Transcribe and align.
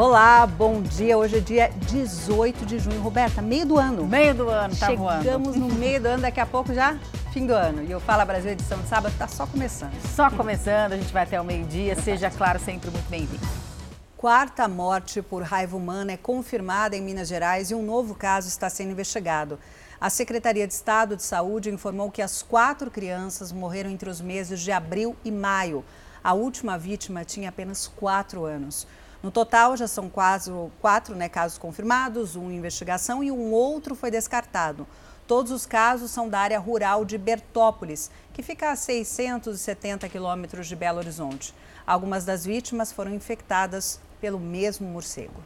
Olá, 0.00 0.46
bom 0.46 0.80
dia. 0.80 1.18
Hoje 1.18 1.36
é 1.36 1.40
dia 1.40 1.70
18 1.90 2.64
de 2.64 2.78
junho. 2.78 3.02
Roberta, 3.02 3.42
meio 3.42 3.66
do 3.66 3.76
ano. 3.76 4.06
Meio 4.06 4.34
do 4.34 4.48
ano, 4.48 4.74
tá 4.74 4.86
Chegamos 4.86 4.98
voando. 4.98 5.22
Chegamos 5.22 5.56
no 5.56 5.68
meio 5.74 6.00
do 6.00 6.08
ano, 6.08 6.22
daqui 6.22 6.40
a 6.40 6.46
pouco 6.46 6.72
já 6.72 6.98
fim 7.34 7.46
do 7.46 7.52
ano. 7.52 7.84
E 7.84 7.94
o 7.94 8.00
Fala 8.00 8.24
Brasil 8.24 8.50
edição 8.50 8.80
de 8.80 8.88
sábado 8.88 9.12
está 9.12 9.28
só 9.28 9.46
começando. 9.46 9.92
Só 10.16 10.30
começando, 10.30 10.94
a 10.94 10.96
gente 10.96 11.12
vai 11.12 11.24
até 11.24 11.38
o 11.38 11.44
meio-dia. 11.44 11.94
Seja, 11.96 12.30
claro, 12.30 12.58
sempre 12.58 12.90
muito 12.90 13.10
bem-vindo. 13.10 13.46
Quarta 14.16 14.66
morte 14.66 15.20
por 15.20 15.42
raiva 15.42 15.76
humana 15.76 16.12
é 16.12 16.16
confirmada 16.16 16.96
em 16.96 17.02
Minas 17.02 17.28
Gerais 17.28 17.70
e 17.70 17.74
um 17.74 17.82
novo 17.82 18.14
caso 18.14 18.48
está 18.48 18.70
sendo 18.70 18.92
investigado. 18.92 19.58
A 20.00 20.08
Secretaria 20.08 20.66
de 20.66 20.72
Estado 20.72 21.14
de 21.14 21.22
Saúde 21.22 21.68
informou 21.68 22.10
que 22.10 22.22
as 22.22 22.40
quatro 22.40 22.90
crianças 22.90 23.52
morreram 23.52 23.90
entre 23.90 24.08
os 24.08 24.22
meses 24.22 24.62
de 24.62 24.72
abril 24.72 25.14
e 25.22 25.30
maio. 25.30 25.84
A 26.24 26.32
última 26.32 26.78
vítima 26.78 27.22
tinha 27.22 27.50
apenas 27.50 27.86
quatro 27.86 28.46
anos. 28.46 28.86
No 29.22 29.30
total, 29.30 29.76
já 29.76 29.86
são 29.86 30.08
quase 30.08 30.50
quatro 30.80 31.14
né, 31.14 31.28
casos 31.28 31.58
confirmados, 31.58 32.36
um 32.36 32.50
em 32.50 32.56
investigação 32.56 33.22
e 33.22 33.30
um 33.30 33.52
outro 33.52 33.94
foi 33.94 34.10
descartado. 34.10 34.86
Todos 35.26 35.52
os 35.52 35.66
casos 35.66 36.10
são 36.10 36.28
da 36.28 36.40
área 36.40 36.58
rural 36.58 37.04
de 37.04 37.18
Bertópolis, 37.18 38.10
que 38.32 38.42
fica 38.42 38.70
a 38.70 38.76
670 38.76 40.08
quilômetros 40.08 40.66
de 40.66 40.74
Belo 40.74 40.98
Horizonte. 40.98 41.54
Algumas 41.86 42.24
das 42.24 42.44
vítimas 42.44 42.90
foram 42.90 43.14
infectadas 43.14 44.00
pelo 44.20 44.40
mesmo 44.40 44.88
morcego. 44.88 45.40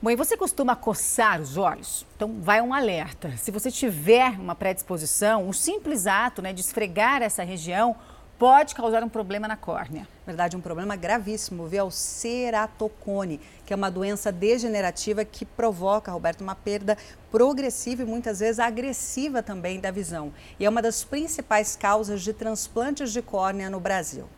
Bom, 0.00 0.10
e 0.10 0.16
você 0.16 0.36
costuma 0.36 0.74
coçar 0.74 1.40
os 1.40 1.56
olhos? 1.56 2.04
Então, 2.16 2.40
vai 2.40 2.60
um 2.60 2.74
alerta. 2.74 3.36
Se 3.36 3.52
você 3.52 3.70
tiver 3.70 4.30
uma 4.30 4.54
predisposição, 4.54 5.48
o 5.48 5.54
simples 5.54 6.08
ato 6.08 6.42
né, 6.42 6.52
de 6.52 6.60
esfregar 6.60 7.22
essa 7.22 7.44
região 7.44 7.94
pode 8.42 8.74
causar 8.74 9.04
um 9.04 9.08
problema 9.08 9.46
na 9.46 9.56
córnea. 9.56 10.02
Na 10.02 10.32
verdade, 10.32 10.56
um 10.56 10.60
problema 10.60 10.96
gravíssimo, 10.96 11.68
viu? 11.68 11.78
É 11.78 11.82
o 11.84 11.92
ceratocone, 11.92 13.40
que 13.64 13.72
é 13.72 13.76
uma 13.76 13.88
doença 13.88 14.32
degenerativa 14.32 15.24
que 15.24 15.44
provoca, 15.44 16.10
Roberto, 16.10 16.40
uma 16.40 16.56
perda 16.56 16.98
progressiva 17.30 18.02
e 18.02 18.04
muitas 18.04 18.40
vezes 18.40 18.58
agressiva 18.58 19.44
também 19.44 19.78
da 19.78 19.92
visão. 19.92 20.34
E 20.58 20.64
é 20.64 20.68
uma 20.68 20.82
das 20.82 21.04
principais 21.04 21.76
causas 21.76 22.20
de 22.20 22.32
transplantes 22.32 23.12
de 23.12 23.22
córnea 23.22 23.70
no 23.70 23.78
Brasil. 23.78 24.28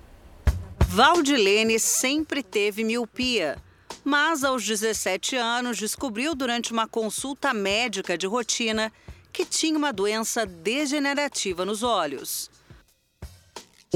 Valdilene 0.80 1.78
sempre 1.78 2.42
teve 2.42 2.84
miopia, 2.84 3.56
mas 4.04 4.44
aos 4.44 4.66
17 4.66 5.34
anos 5.34 5.78
descobriu 5.78 6.34
durante 6.34 6.74
uma 6.74 6.86
consulta 6.86 7.54
médica 7.54 8.18
de 8.18 8.26
rotina 8.26 8.92
que 9.32 9.46
tinha 9.46 9.78
uma 9.78 9.94
doença 9.94 10.44
degenerativa 10.44 11.64
nos 11.64 11.82
olhos. 11.82 12.52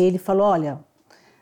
Ele 0.01 0.19
falou: 0.19 0.47
Olha, 0.47 0.79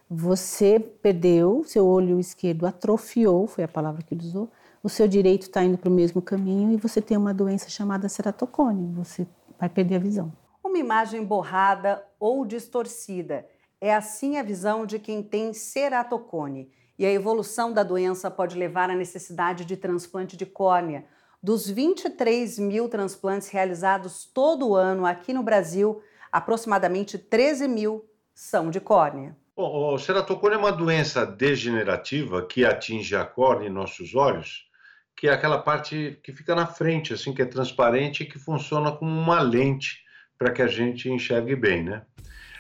você 0.09 0.79
perdeu, 0.79 1.63
seu 1.65 1.87
olho 1.87 2.19
esquerdo 2.19 2.67
atrofiou, 2.67 3.47
foi 3.47 3.65
a 3.65 3.69
palavra 3.69 4.03
que 4.03 4.15
ele 4.15 4.25
usou, 4.25 4.51
o 4.83 4.89
seu 4.89 5.07
direito 5.07 5.43
está 5.43 5.63
indo 5.65 5.77
para 5.77 5.91
o 5.91 5.93
mesmo 5.93 6.23
caminho 6.23 6.73
e 6.73 6.77
você 6.77 7.03
tem 7.03 7.17
uma 7.17 7.35
doença 7.35 7.69
chamada 7.69 8.09
ceratocone, 8.09 8.95
você 8.95 9.27
vai 9.59 9.69
perder 9.69 9.97
a 9.97 9.99
visão. 9.99 10.33
Uma 10.65 10.79
imagem 10.79 11.25
borrada 11.25 12.03
ou 12.21 12.47
distorcida. 12.47 13.47
É 13.81 13.95
assim 13.95 14.39
a 14.39 14.43
visão 14.43 14.87
de 14.87 14.99
quem 14.99 15.23
tem 15.23 15.53
ceratocone. 15.53 16.71
E 16.99 17.05
a 17.05 17.13
evolução 17.13 17.73
da 17.73 17.83
doença 17.83 18.31
pode 18.31 18.57
levar 18.57 18.89
à 18.89 18.95
necessidade 18.95 19.65
de 19.65 19.77
transplante 19.77 20.37
de 20.37 20.47
córnea. 20.47 21.05
Dos 21.43 21.69
23 21.69 22.59
mil 22.59 22.89
transplantes 22.89 23.49
realizados 23.49 24.25
todo 24.25 24.75
ano 24.75 25.05
aqui 25.05 25.35
no 25.35 25.43
Brasil, 25.43 26.01
aproximadamente 26.33 27.19
13 27.19 27.69
mil 27.69 28.05
são 28.37 28.71
de 28.71 28.79
córnea. 28.79 29.35
Bom, 29.57 29.95
o 29.95 29.99
ceratocone 29.99 30.55
é 30.55 30.59
uma 30.59 30.71
doença 30.71 31.25
degenerativa 31.25 32.45
que 32.45 32.67
atinge 32.67 33.17
a 33.17 33.25
córnea 33.25 33.69
e 33.69 33.73
nossos 33.73 34.15
olhos, 34.15 34.69
que 35.17 35.27
é 35.27 35.33
aquela 35.33 35.59
parte 35.59 36.21
que 36.23 36.35
fica 36.35 36.55
na 36.55 36.67
frente, 36.67 37.15
assim, 37.15 37.33
que 37.33 37.41
é 37.41 37.47
transparente 37.47 38.23
e 38.23 38.27
que 38.27 38.39
funciona 38.39 38.93
como 38.93 39.11
uma 39.11 39.41
lente 39.41 40.05
para 40.39 40.53
que 40.53 40.61
a 40.61 40.67
gente 40.67 41.09
enxergue 41.09 41.57
bem, 41.57 41.83
né? 41.83 42.03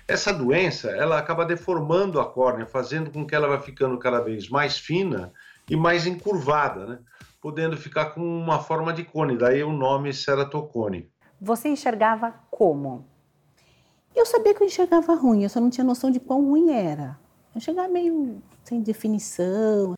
Essa 0.08 0.32
doença, 0.32 0.88
ela 0.92 1.18
acaba 1.18 1.44
deformando 1.44 2.18
a 2.18 2.24
córnea, 2.24 2.64
fazendo 2.64 3.10
com 3.10 3.26
que 3.26 3.34
ela 3.34 3.46
vá 3.46 3.60
ficando 3.60 3.98
cada 3.98 4.20
vez 4.20 4.48
mais 4.48 4.78
fina 4.78 5.30
e 5.68 5.76
mais 5.76 6.06
encurvada, 6.06 6.86
né? 6.86 6.98
Podendo 7.38 7.76
ficar 7.76 8.06
com 8.06 8.22
uma 8.22 8.60
forma 8.60 8.94
de 8.94 9.04
cone, 9.04 9.36
daí 9.36 9.62
o 9.62 9.72
nome 9.72 10.14
ceratocone. 10.14 11.10
Você 11.38 11.68
enxergava 11.68 12.32
como? 12.50 13.15
Eu 14.16 14.24
sabia 14.24 14.54
que 14.54 14.62
eu 14.62 14.66
enxergava 14.66 15.14
ruim, 15.14 15.42
eu 15.42 15.50
só 15.50 15.60
não 15.60 15.68
tinha 15.68 15.84
noção 15.84 16.10
de 16.10 16.18
quão 16.18 16.42
ruim 16.42 16.70
era. 16.70 17.18
Eu 17.54 17.58
enxergava 17.58 17.86
meio 17.86 18.42
sem 18.64 18.80
definição. 18.80 19.92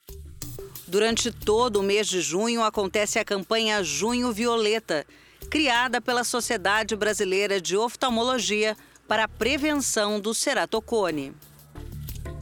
Durante 0.88 1.30
todo 1.30 1.76
o 1.76 1.84
mês 1.84 2.08
de 2.08 2.20
junho 2.20 2.64
acontece 2.64 3.20
a 3.20 3.24
campanha 3.24 3.80
Junho 3.84 4.32
Violeta, 4.32 5.06
criada 5.48 6.00
pela 6.00 6.24
Sociedade 6.24 6.96
Brasileira 6.96 7.60
de 7.60 7.76
Oftalmologia 7.76 8.76
para 9.06 9.24
a 9.24 9.28
prevenção 9.28 10.18
do 10.18 10.34
ceratocone. 10.34 11.32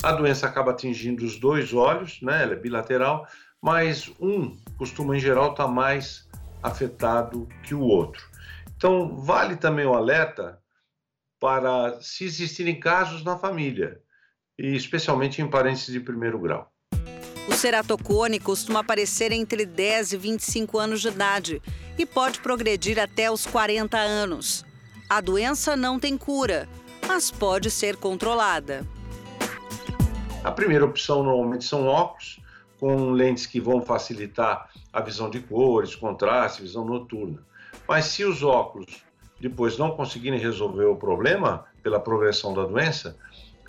A 0.03 0.13
doença 0.13 0.47
acaba 0.47 0.71
atingindo 0.71 1.27
os 1.27 1.39
dois 1.39 1.75
olhos, 1.75 2.23
né? 2.23 2.43
Ela 2.43 2.55
é 2.55 2.57
bilateral, 2.57 3.27
mas 3.61 4.11
um 4.19 4.57
costuma 4.79 5.15
em 5.15 5.21
geral 5.21 5.51
estar 5.51 5.69
mais 5.69 6.27
afetado 6.63 7.47
que 7.63 7.75
o 7.75 7.83
outro. 7.83 8.25
Então, 8.75 9.15
vale 9.15 9.57
também 9.57 9.85
o 9.85 9.93
alerta 9.93 10.59
para 11.41 12.01
se 12.01 12.25
existirem 12.25 12.79
casos 12.79 13.23
na 13.23 13.37
família, 13.37 14.01
e 14.59 14.75
especialmente 14.75 15.43
em 15.43 15.49
parentes 15.49 15.87
de 15.87 16.01
primeiro 16.01 16.39
grau. 16.39 16.73
O 17.49 17.55
ceratocone 17.55 18.41
costuma 18.41 18.81
aparecer 18.81 19.31
entre 19.31 19.65
10 19.65 20.13
e 20.13 20.17
25 20.17 20.79
anos 20.79 21.01
de 21.01 21.09
idade 21.09 21.63
e 21.97 22.05
pode 22.05 22.41
progredir 22.41 22.99
até 22.99 23.31
os 23.31 23.47
40 23.47 23.97
anos. 23.97 24.65
A 25.09 25.21
doença 25.21 25.77
não 25.77 26.01
tem 26.01 26.19
cura, 26.19 26.69
mas 27.07 27.31
pode 27.31 27.71
ser 27.71 27.97
controlada. 27.97 28.85
A 30.43 30.51
primeira 30.51 30.85
opção 30.85 31.23
normalmente 31.23 31.65
são 31.65 31.87
óculos, 31.87 32.41
com 32.79 33.11
lentes 33.13 33.47
que 33.47 33.61
vão 33.61 33.81
facilitar 33.81 34.69
a 34.93 35.01
visão 35.01 35.31
de 35.31 35.41
cores, 35.41 35.95
contraste, 35.95 36.63
visão 36.63 36.85
noturna. 36.85 37.45
Mas 37.89 38.07
se 38.07 38.25
os 38.25 38.43
óculos 38.43 39.06
depois 39.41 39.77
não 39.77 39.91
conseguirem 39.91 40.39
resolver 40.39 40.87
o 40.87 40.97
problema 40.97 41.65
pela 41.83 42.01
progressão 42.01 42.55
da 42.55 42.65
doença, 42.65 43.17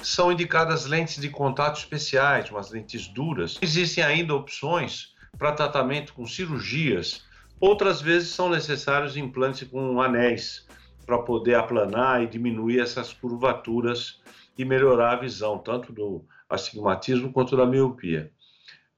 são 0.01 0.31
indicadas 0.31 0.85
lentes 0.85 1.19
de 1.19 1.29
contato 1.29 1.77
especiais, 1.77 2.49
umas 2.49 2.71
lentes 2.71 3.07
duras. 3.07 3.57
Existem 3.61 4.03
ainda 4.03 4.35
opções 4.35 5.15
para 5.37 5.51
tratamento 5.51 6.13
com 6.13 6.25
cirurgias. 6.25 7.25
Outras 7.59 8.01
vezes 8.01 8.29
são 8.29 8.49
necessários 8.49 9.17
implantes 9.17 9.67
com 9.67 10.01
anéis 10.01 10.67
para 11.05 11.17
poder 11.19 11.55
aplanar 11.55 12.21
e 12.21 12.27
diminuir 12.27 12.79
essas 12.79 13.13
curvaturas 13.13 14.19
e 14.57 14.65
melhorar 14.65 15.13
a 15.13 15.19
visão, 15.19 15.57
tanto 15.57 15.93
do 15.93 16.23
astigmatismo 16.49 17.31
quanto 17.31 17.55
da 17.55 17.65
miopia. 17.65 18.31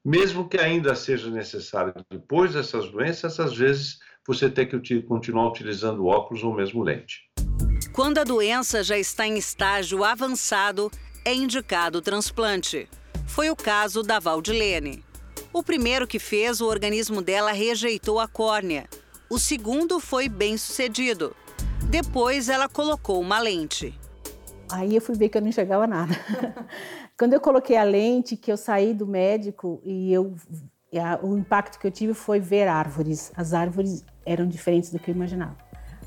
Mesmo 0.04 0.48
que 0.48 0.58
ainda 0.58 0.94
seja 0.94 1.30
necessário 1.30 1.94
depois 2.10 2.54
dessas 2.54 2.90
doenças, 2.90 3.38
às 3.38 3.54
vezes 3.56 4.00
você 4.26 4.50
tem 4.50 4.66
que 4.66 5.02
continuar 5.02 5.48
utilizando 5.48 6.06
óculos 6.06 6.42
ou 6.42 6.54
mesmo 6.54 6.82
lente. 6.82 7.30
Quando 7.92 8.18
a 8.18 8.24
doença 8.24 8.82
já 8.82 8.96
está 8.98 9.26
em 9.26 9.36
estágio 9.36 10.04
avançado, 10.04 10.90
é 11.24 11.34
indicado 11.34 11.98
o 11.98 12.02
transplante. 12.02 12.88
Foi 13.26 13.50
o 13.50 13.56
caso 13.56 14.02
da 14.02 14.18
Valdilene. 14.18 15.04
O 15.52 15.62
primeiro 15.62 16.06
que 16.06 16.18
fez, 16.18 16.60
o 16.60 16.66
organismo 16.66 17.20
dela 17.20 17.52
rejeitou 17.52 18.20
a 18.20 18.28
córnea. 18.28 18.88
O 19.28 19.38
segundo 19.38 19.98
foi 19.98 20.28
bem 20.28 20.56
sucedido. 20.56 21.34
Depois, 21.88 22.48
ela 22.48 22.68
colocou 22.68 23.20
uma 23.20 23.40
lente. 23.40 23.98
Aí 24.70 24.94
eu 24.94 25.00
fui 25.00 25.16
ver 25.16 25.28
que 25.28 25.38
eu 25.38 25.42
não 25.42 25.48
enxergava 25.48 25.86
nada. 25.86 26.14
Quando 27.18 27.34
eu 27.34 27.40
coloquei 27.40 27.76
a 27.76 27.82
lente, 27.82 28.36
que 28.36 28.50
eu 28.50 28.56
saí 28.56 28.94
do 28.94 29.06
médico 29.06 29.80
e 29.84 30.12
eu 30.12 30.34
o 31.22 31.36
impacto 31.36 31.78
que 31.78 31.86
eu 31.86 31.90
tive 31.90 32.14
foi 32.14 32.40
ver 32.40 32.66
árvores. 32.66 33.32
As 33.36 33.54
árvores 33.54 34.04
eram 34.26 34.46
diferentes 34.46 34.90
do 34.90 34.98
que 34.98 35.10
eu 35.10 35.14
imaginava. 35.14 35.56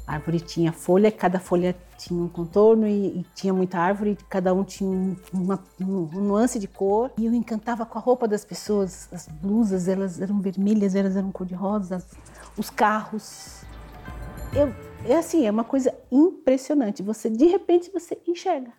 A 0.06 0.16
árvore 0.16 0.42
tinha 0.42 0.74
folha, 0.74 1.10
cada 1.10 1.40
folha 1.40 1.74
tinha 1.98 2.22
um 2.22 2.28
contorno 2.28 2.86
e, 2.86 3.20
e 3.20 3.26
tinha 3.34 3.54
muita 3.54 3.80
árvore, 3.80 4.18
cada 4.30 4.54
um 4.54 4.62
tinha 4.64 5.16
uma, 5.34 5.64
um, 5.80 6.10
um 6.14 6.22
nuance 6.22 6.60
de 6.60 6.68
cor. 6.68 7.10
E 7.18 7.26
eu 7.26 7.34
encantava 7.34 7.86
com 7.86 7.98
a 7.98 8.02
roupa 8.02 8.28
das 8.28 8.44
pessoas, 8.44 9.08
as 9.14 9.28
blusas, 9.28 9.88
elas 9.88 10.20
eram 10.20 10.42
vermelhas, 10.42 10.94
elas 10.94 11.16
eram 11.16 11.32
cor-de-rosa, 11.32 12.04
os 12.58 12.70
carros. 12.70 13.64
Eu, 14.54 14.74
é 15.06 15.16
assim, 15.16 15.46
é 15.46 15.52
uma 15.52 15.64
coisa 15.64 15.94
impressionante. 16.12 17.02
Você, 17.02 17.30
de 17.30 17.46
repente, 17.46 17.90
você 17.90 18.18
enxerga. 18.28 18.72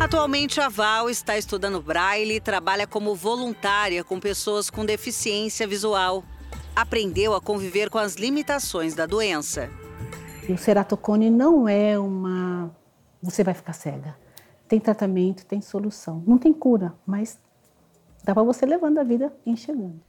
Atualmente, 0.00 0.60
a 0.60 0.68
Val 0.68 1.08
está 1.08 1.38
estudando 1.38 1.80
braille 1.80 2.36
e 2.36 2.40
trabalha 2.40 2.86
como 2.86 3.14
voluntária 3.14 4.02
com 4.02 4.18
pessoas 4.18 4.68
com 4.68 4.84
deficiência 4.84 5.66
visual. 5.66 6.24
Aprendeu 6.74 7.34
a 7.34 7.40
conviver 7.40 7.88
com 7.88 7.98
as 7.98 8.14
limitações 8.14 8.94
da 8.94 9.06
doença. 9.06 9.70
O 10.48 10.56
ceratocone 10.56 11.30
não 11.30 11.68
é 11.68 11.98
uma. 11.98 12.74
Você 13.22 13.44
vai 13.44 13.54
ficar 13.54 13.72
cega. 13.72 14.16
Tem 14.66 14.80
tratamento, 14.80 15.46
tem 15.46 15.60
solução. 15.60 16.22
Não 16.26 16.38
tem 16.38 16.52
cura, 16.52 16.94
mas 17.06 17.38
dá 18.24 18.34
para 18.34 18.42
você 18.42 18.66
levando 18.66 18.98
a 18.98 19.04
vida 19.04 19.32
enxergando. 19.46 20.00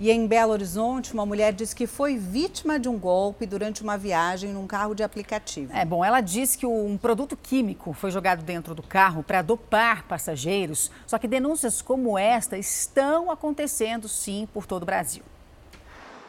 E 0.00 0.12
em 0.12 0.28
Belo 0.28 0.52
Horizonte, 0.52 1.12
uma 1.12 1.26
mulher 1.26 1.52
disse 1.52 1.74
que 1.74 1.84
foi 1.84 2.16
vítima 2.16 2.78
de 2.78 2.88
um 2.88 2.96
golpe 2.96 3.44
durante 3.44 3.82
uma 3.82 3.98
viagem 3.98 4.52
num 4.52 4.64
carro 4.64 4.94
de 4.94 5.02
aplicativo. 5.02 5.72
É 5.74 5.84
bom, 5.84 6.04
ela 6.04 6.20
disse 6.20 6.56
que 6.56 6.64
um 6.64 6.96
produto 6.96 7.36
químico 7.36 7.92
foi 7.92 8.12
jogado 8.12 8.44
dentro 8.44 8.76
do 8.76 8.82
carro 8.82 9.24
para 9.24 9.42
dopar 9.42 10.04
passageiros. 10.04 10.88
Só 11.04 11.18
que 11.18 11.26
denúncias 11.26 11.82
como 11.82 12.16
esta 12.16 12.56
estão 12.56 13.28
acontecendo 13.28 14.06
sim 14.06 14.46
por 14.54 14.66
todo 14.66 14.84
o 14.84 14.86
Brasil. 14.86 15.24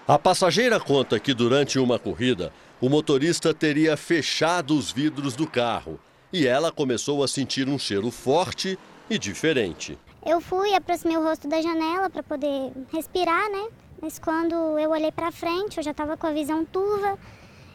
A 0.08 0.18
passageira 0.18 0.80
conta 0.80 1.20
que 1.20 1.36
durante 1.36 1.78
uma 1.78 2.00
corrida, 2.00 2.52
o 2.82 2.90
motorista 2.90 3.54
teria 3.54 3.96
fechado 3.96 4.76
os 4.76 4.92
vidros 4.92 5.36
do 5.36 5.46
carro 5.46 6.00
e 6.34 6.48
ela 6.48 6.72
começou 6.72 7.24
a 7.24 7.28
sentir 7.28 7.70
um 7.70 7.78
cheiro 7.78 8.10
forte 8.10 8.80
e 9.08 9.20
diferente. 9.20 9.96
Eu 10.26 10.42
fui, 10.42 10.74
aproximei 10.76 11.16
o 11.16 11.24
rosto 11.24 11.48
da 11.48 11.62
janela 11.62 12.10
para 12.10 12.22
poder 12.22 12.74
respirar, 12.92 13.50
né? 13.50 13.70
Mas 14.02 14.20
quando 14.20 14.54
eu 14.78 14.92
olhei 14.92 15.12
para 15.12 15.32
frente, 15.32 15.78
eu 15.78 15.84
já 15.84 15.92
estava 15.92 16.18
com 16.18 16.28
a 16.28 16.34
visão 16.34 16.66
turva 16.66 17.18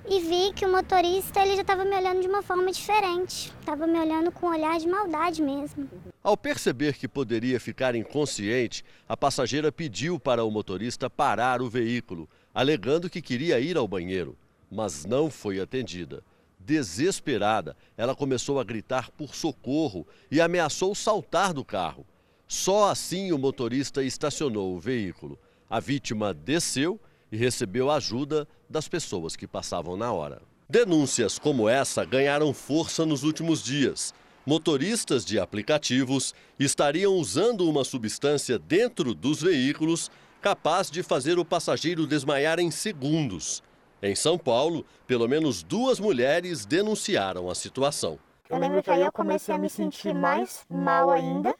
e 0.07 0.21
vi 0.21 0.53
que 0.53 0.67
o 0.67 0.71
motorista 0.71 1.41
ele 1.41 1.55
já 1.55 1.63
estava 1.63 1.85
me 1.85 1.97
olhando 1.97 2.21
de 2.21 2.29
uma 2.29 2.43
forma 2.43 2.71
diferente. 2.71 3.51
Estava 3.61 3.87
me 3.87 3.99
olhando 3.99 4.31
com 4.31 4.47
um 4.47 4.51
olhar 4.51 4.79
de 4.79 4.87
maldade 4.87 5.43
mesmo. 5.43 5.89
Ao 6.23 6.37
perceber 6.37 6.95
que 6.95 7.09
poderia 7.09 7.59
ficar 7.59 7.95
inconsciente, 7.95 8.85
a 9.09 9.17
passageira 9.17 9.73
pediu 9.73 10.21
para 10.21 10.45
o 10.45 10.51
motorista 10.51 11.09
parar 11.09 11.63
o 11.63 11.71
veículo, 11.71 12.29
alegando 12.55 13.09
que 13.09 13.23
queria 13.23 13.59
ir 13.59 13.79
ao 13.79 13.89
banheiro, 13.89 14.37
mas 14.71 15.07
não 15.07 15.31
foi 15.31 15.61
atendida. 15.61 16.23
Desesperada, 16.59 17.75
ela 17.97 18.15
começou 18.15 18.61
a 18.61 18.65
gritar 18.65 19.11
por 19.11 19.35
socorro 19.35 20.07
e 20.31 20.41
ameaçou 20.41 20.95
saltar 20.95 21.55
do 21.55 21.65
carro. 21.65 22.07
Só 22.47 22.91
assim 22.91 23.33
o 23.33 23.39
motorista 23.39 24.03
estacionou 24.03 24.75
o 24.75 24.81
veículo. 24.81 25.39
A 25.69 25.81
vítima 25.81 26.33
desceu 26.33 27.01
e 27.33 27.37
recebeu 27.37 27.91
ajuda 27.91 28.47
das 28.69 28.87
pessoas 28.87 29.35
que 29.35 29.47
passavam 29.47 29.97
na 29.97 30.13
hora. 30.13 30.43
Denúncias 30.69 31.39
como 31.39 31.69
essa 31.69 32.05
ganharam 32.05 32.53
força 32.55 33.05
nos 33.05 33.23
últimos 33.23 33.63
dias. 33.63 34.15
Motoristas 34.47 35.25
de 35.25 35.39
aplicativos 35.39 36.35
estariam 36.59 37.15
usando 37.15 37.69
uma 37.69 37.83
substância 37.83 38.59
dentro 38.59 39.15
dos 39.15 39.43
veículos 39.43 40.11
capaz 40.41 40.91
de 40.91 41.03
fazer 41.03 41.39
o 41.39 41.45
passageiro 41.45 42.07
desmaiar 42.07 42.59
em 42.61 42.71
segundos. 42.71 43.63
Em 44.03 44.15
São 44.15 44.37
Paulo, 44.37 44.85
pelo 45.07 45.27
menos 45.27 45.63
duas 45.63 45.99
mulheres 45.99 46.67
denunciaram 46.67 47.49
a 47.49 47.55
situação. 47.55 48.19
Eu 48.51 48.59
lembro 48.59 48.83
que 48.83 48.91
aí 48.91 49.01
eu 49.01 49.11
comecei 49.11 49.55
a 49.55 49.59
me 49.59 49.71
sentir 49.71 50.15
mais 50.15 50.67
mal 50.69 51.11
ainda 51.11 51.55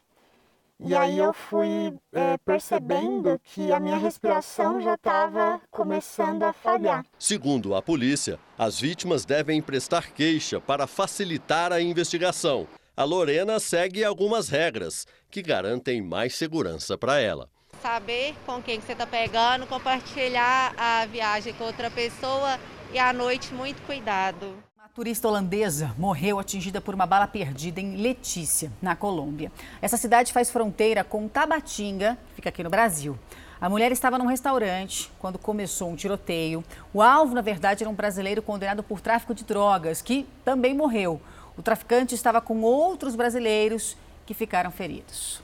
e 0.87 0.95
aí 0.95 1.19
eu 1.19 1.33
fui 1.33 1.95
é, 2.13 2.37
percebendo 2.39 3.41
que 3.43 3.73
a 3.73 3.81
minha 3.81 3.97
respiração 3.97 4.81
já 4.81 4.95
estava 4.95 5.61
começando 5.71 6.43
a 6.43 6.53
falhar. 6.53 7.05
Segundo 7.19 7.75
a 7.75 7.81
polícia, 7.81 8.39
as 8.59 8.79
vítimas 8.79 9.25
devem 9.25 9.63
prestar 9.63 10.13
queixa 10.13 10.61
para 10.61 10.87
facilitar 10.87 11.73
a 11.73 11.81
investigação. 11.81 12.67
A 12.97 13.03
Lorena 13.03 13.59
segue 13.59 14.05
algumas 14.05 14.49
regras 14.49 15.07
que 15.31 15.43
garantem 15.43 16.03
mais 16.03 16.35
segurança 16.35 16.99
para 16.99 17.19
ela. 17.19 17.49
Saber 17.81 18.35
com 18.47 18.63
quem 18.63 18.81
você 18.81 18.93
está 18.93 19.07
pegando, 19.07 19.67
compartilhar 19.67 20.75
a 20.77 21.07
viagem 21.07 21.55
com 21.55 21.65
outra 21.65 21.91
pessoa 21.91 22.59
e 22.93 22.99
à 22.99 23.13
noite 23.13 23.53
muito 23.53 23.83
cuidado 23.83 24.55
turista 24.95 25.27
holandesa 25.27 25.93
morreu 25.99 26.39
atingida 26.39 26.81
por 26.81 26.95
uma 26.95 27.05
bala 27.05 27.27
perdida 27.27 27.81
em 27.81 27.97
Letícia, 27.97 28.71
na 28.81 28.95
Colômbia. 28.95 29.51
Essa 29.83 29.97
cidade 29.97 30.33
faz 30.33 30.51
fronteira 30.51 31.03
com 31.03 31.27
Tabatinga, 31.27 32.17
que 32.29 32.37
fica 32.37 32.49
aqui 32.49 32.63
no 32.63 32.71
Brasil. 32.71 33.19
A 33.61 33.69
mulher 33.69 33.91
estava 33.91 34.17
num 34.19 34.27
restaurante 34.27 35.11
quando 35.19 35.37
começou 35.37 35.91
um 35.91 35.97
tiroteio. 35.97 36.63
O 36.93 37.03
alvo, 37.03 37.35
na 37.35 37.41
verdade, 37.41 37.83
era 37.83 37.91
um 37.91 37.95
brasileiro 37.95 38.41
condenado 38.41 38.85
por 38.85 39.01
tráfico 39.01 39.35
de 39.35 39.43
drogas, 39.43 40.01
que 40.01 40.29
também 40.45 40.73
morreu. 40.73 41.21
O 41.59 41.63
traficante 41.63 42.15
estava 42.15 42.41
com 42.41 42.63
outros 42.63 43.17
brasileiros 43.17 43.97
que 44.25 44.33
ficaram 44.33 44.71
feridos. 44.71 45.44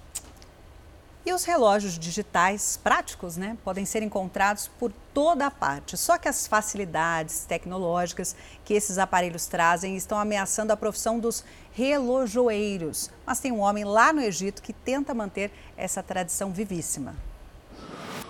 E 1.24 1.34
os 1.34 1.44
relógios 1.44 1.98
digitais 1.98 2.78
práticos 2.82 3.36
né, 3.36 3.56
podem 3.62 3.84
ser 3.84 4.02
encontrados 4.02 4.68
por 4.78 4.90
toda 5.12 5.46
a 5.46 5.50
parte. 5.50 5.96
Só 5.96 6.16
que 6.16 6.28
as 6.28 6.46
facilidades 6.46 7.44
tecnológicas 7.44 8.34
que 8.64 8.72
esses 8.72 8.96
aparelhos 8.96 9.46
trazem 9.46 9.96
estão 9.96 10.18
ameaçando 10.18 10.72
a 10.72 10.76
profissão 10.76 11.18
dos 11.18 11.44
relojoeiros. 11.72 13.10
Mas 13.26 13.38
tem 13.38 13.52
um 13.52 13.60
homem 13.60 13.84
lá 13.84 14.14
no 14.14 14.22
Egito 14.22 14.62
que 14.62 14.72
tenta 14.72 15.12
manter 15.12 15.52
essa 15.76 16.02
tradição 16.02 16.50
vivíssima. 16.52 17.14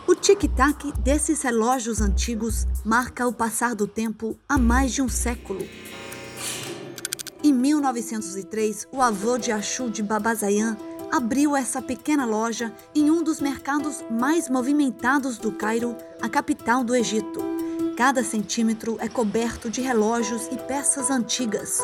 O 0.04 0.14
tic-tac 0.16 0.90
desses 0.98 1.42
relógios 1.42 2.00
antigos 2.00 2.66
marca 2.84 3.28
o 3.28 3.32
passar 3.32 3.76
do 3.76 3.86
tempo 3.86 4.36
há 4.48 4.58
mais 4.58 4.92
de 4.92 5.00
um 5.00 5.08
século. 5.08 5.64
Em 7.44 7.52
1903, 7.52 8.88
o 8.90 9.00
avô 9.00 9.38
de 9.38 9.52
Achu 9.52 9.88
de 9.88 10.02
Babazayan 10.02 10.76
abriu 11.10 11.56
essa 11.56 11.82
pequena 11.82 12.24
loja 12.24 12.72
em 12.94 13.10
um 13.10 13.22
dos 13.22 13.40
mercados 13.40 14.04
mais 14.10 14.48
movimentados 14.48 15.38
do 15.38 15.52
Cairo, 15.52 15.96
a 16.20 16.28
capital 16.28 16.84
do 16.84 16.94
Egito. 16.94 17.40
Cada 17.96 18.22
centímetro 18.22 18.96
é 19.00 19.08
coberto 19.08 19.68
de 19.68 19.80
relógios 19.80 20.46
e 20.50 20.56
peças 20.56 21.10
antigas. 21.10 21.80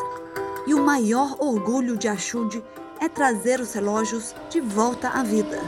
E 0.65 0.73
o 0.73 0.83
maior 0.83 1.37
orgulho 1.39 1.97
de 1.97 2.07
Ashud 2.07 2.63
é 2.99 3.07
trazer 3.07 3.59
os 3.59 3.73
relógios 3.73 4.33
de 4.49 4.59
volta 4.59 5.09
à 5.09 5.23
vida. 5.23 5.61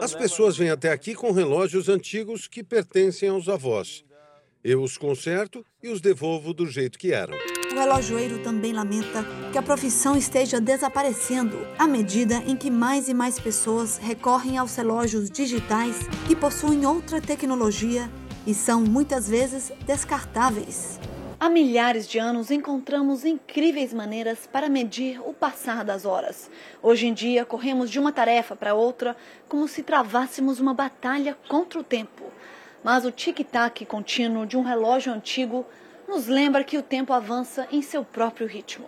As 0.00 0.14
pessoas 0.14 0.56
vêm 0.56 0.70
até 0.70 0.90
aqui 0.90 1.14
com 1.14 1.32
relógios 1.32 1.88
antigos 1.88 2.46
que 2.46 2.62
pertencem 2.62 3.28
aos 3.28 3.48
avós. 3.48 4.04
Eu 4.64 4.80
os 4.80 4.96
conserto 4.96 5.66
e 5.82 5.88
os 5.88 6.00
devolvo 6.00 6.54
do 6.54 6.68
jeito 6.68 6.96
que 6.96 7.12
eram. 7.12 7.36
O 7.72 7.74
relojoeiro 7.74 8.44
também 8.44 8.72
lamenta 8.72 9.24
que 9.50 9.58
a 9.58 9.62
profissão 9.62 10.16
esteja 10.16 10.60
desaparecendo 10.60 11.66
à 11.76 11.88
medida 11.88 12.36
em 12.46 12.54
que 12.54 12.70
mais 12.70 13.08
e 13.08 13.14
mais 13.14 13.40
pessoas 13.40 13.98
recorrem 13.98 14.56
aos 14.56 14.76
relógios 14.76 15.28
digitais 15.28 16.06
que 16.28 16.36
possuem 16.36 16.86
outra 16.86 17.20
tecnologia 17.20 18.08
e 18.46 18.54
são 18.54 18.82
muitas 18.82 19.28
vezes 19.28 19.72
descartáveis. 19.84 21.00
Há 21.40 21.48
milhares 21.50 22.06
de 22.06 22.20
anos 22.20 22.52
encontramos 22.52 23.24
incríveis 23.24 23.92
maneiras 23.92 24.46
para 24.46 24.68
medir 24.68 25.20
o 25.26 25.34
passar 25.34 25.84
das 25.84 26.04
horas. 26.04 26.48
Hoje 26.80 27.08
em 27.08 27.12
dia, 27.12 27.44
corremos 27.44 27.90
de 27.90 27.98
uma 27.98 28.12
tarefa 28.12 28.54
para 28.54 28.74
outra 28.74 29.16
como 29.48 29.66
se 29.66 29.82
travássemos 29.82 30.60
uma 30.60 30.72
batalha 30.72 31.36
contra 31.48 31.80
o 31.80 31.82
tempo 31.82 32.30
mas 32.82 33.04
o 33.04 33.10
tic-tac 33.10 33.84
contínuo 33.86 34.46
de 34.46 34.56
um 34.56 34.62
relógio 34.62 35.12
antigo 35.12 35.64
nos 36.08 36.26
lembra 36.26 36.64
que 36.64 36.76
o 36.76 36.82
tempo 36.82 37.12
avança 37.12 37.66
em 37.70 37.80
seu 37.80 38.04
próprio 38.04 38.46
ritmo. 38.46 38.86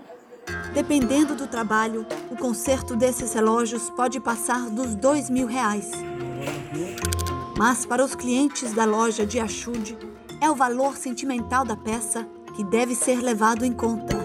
Dependendo 0.75 1.35
do 1.35 1.47
trabalho, 1.47 2.07
o 2.31 2.37
conserto 2.37 2.97
desses 2.97 3.33
relógios 3.33 3.89
pode 3.91 4.21
passar 4.21 4.69
dos 4.69 4.95
dois 4.95 5.31
mil 5.31 5.47
reais. 5.47 5.91
Mas 7.57 7.87
para 7.87 8.05
os 8.05 8.15
clientes 8.15 8.73
da 8.73 8.85
loja 8.85 9.25
de 9.25 9.39
Achude, 9.39 9.97
é 10.41 10.51
o 10.51 10.55
valor 10.55 10.97
sentimental 10.97 11.65
da 11.65 11.77
peça 11.77 12.27
que 12.55 12.65
deve 12.65 12.95
ser 12.95 13.21
levado 13.21 13.65
em 13.65 13.73
conta. 13.73 14.17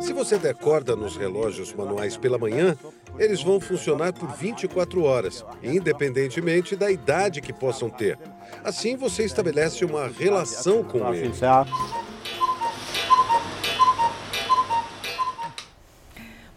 Se 0.00 0.12
você 0.12 0.38
der 0.38 0.54
corda 0.54 0.94
nos 0.94 1.16
relógios 1.16 1.72
manuais 1.72 2.16
pela 2.16 2.38
manhã, 2.38 2.76
eles 3.18 3.42
vão 3.42 3.60
funcionar 3.60 4.12
por 4.12 4.28
24 4.28 5.02
horas, 5.02 5.44
independentemente 5.62 6.76
da 6.76 6.90
idade 6.90 7.40
que 7.40 7.52
possam 7.52 7.90
ter. 7.90 8.18
Assim, 8.64 8.96
você 8.96 9.24
estabelece 9.24 9.84
uma 9.84 10.06
relação 10.08 10.82
com 10.82 11.12
ele. 11.12 11.32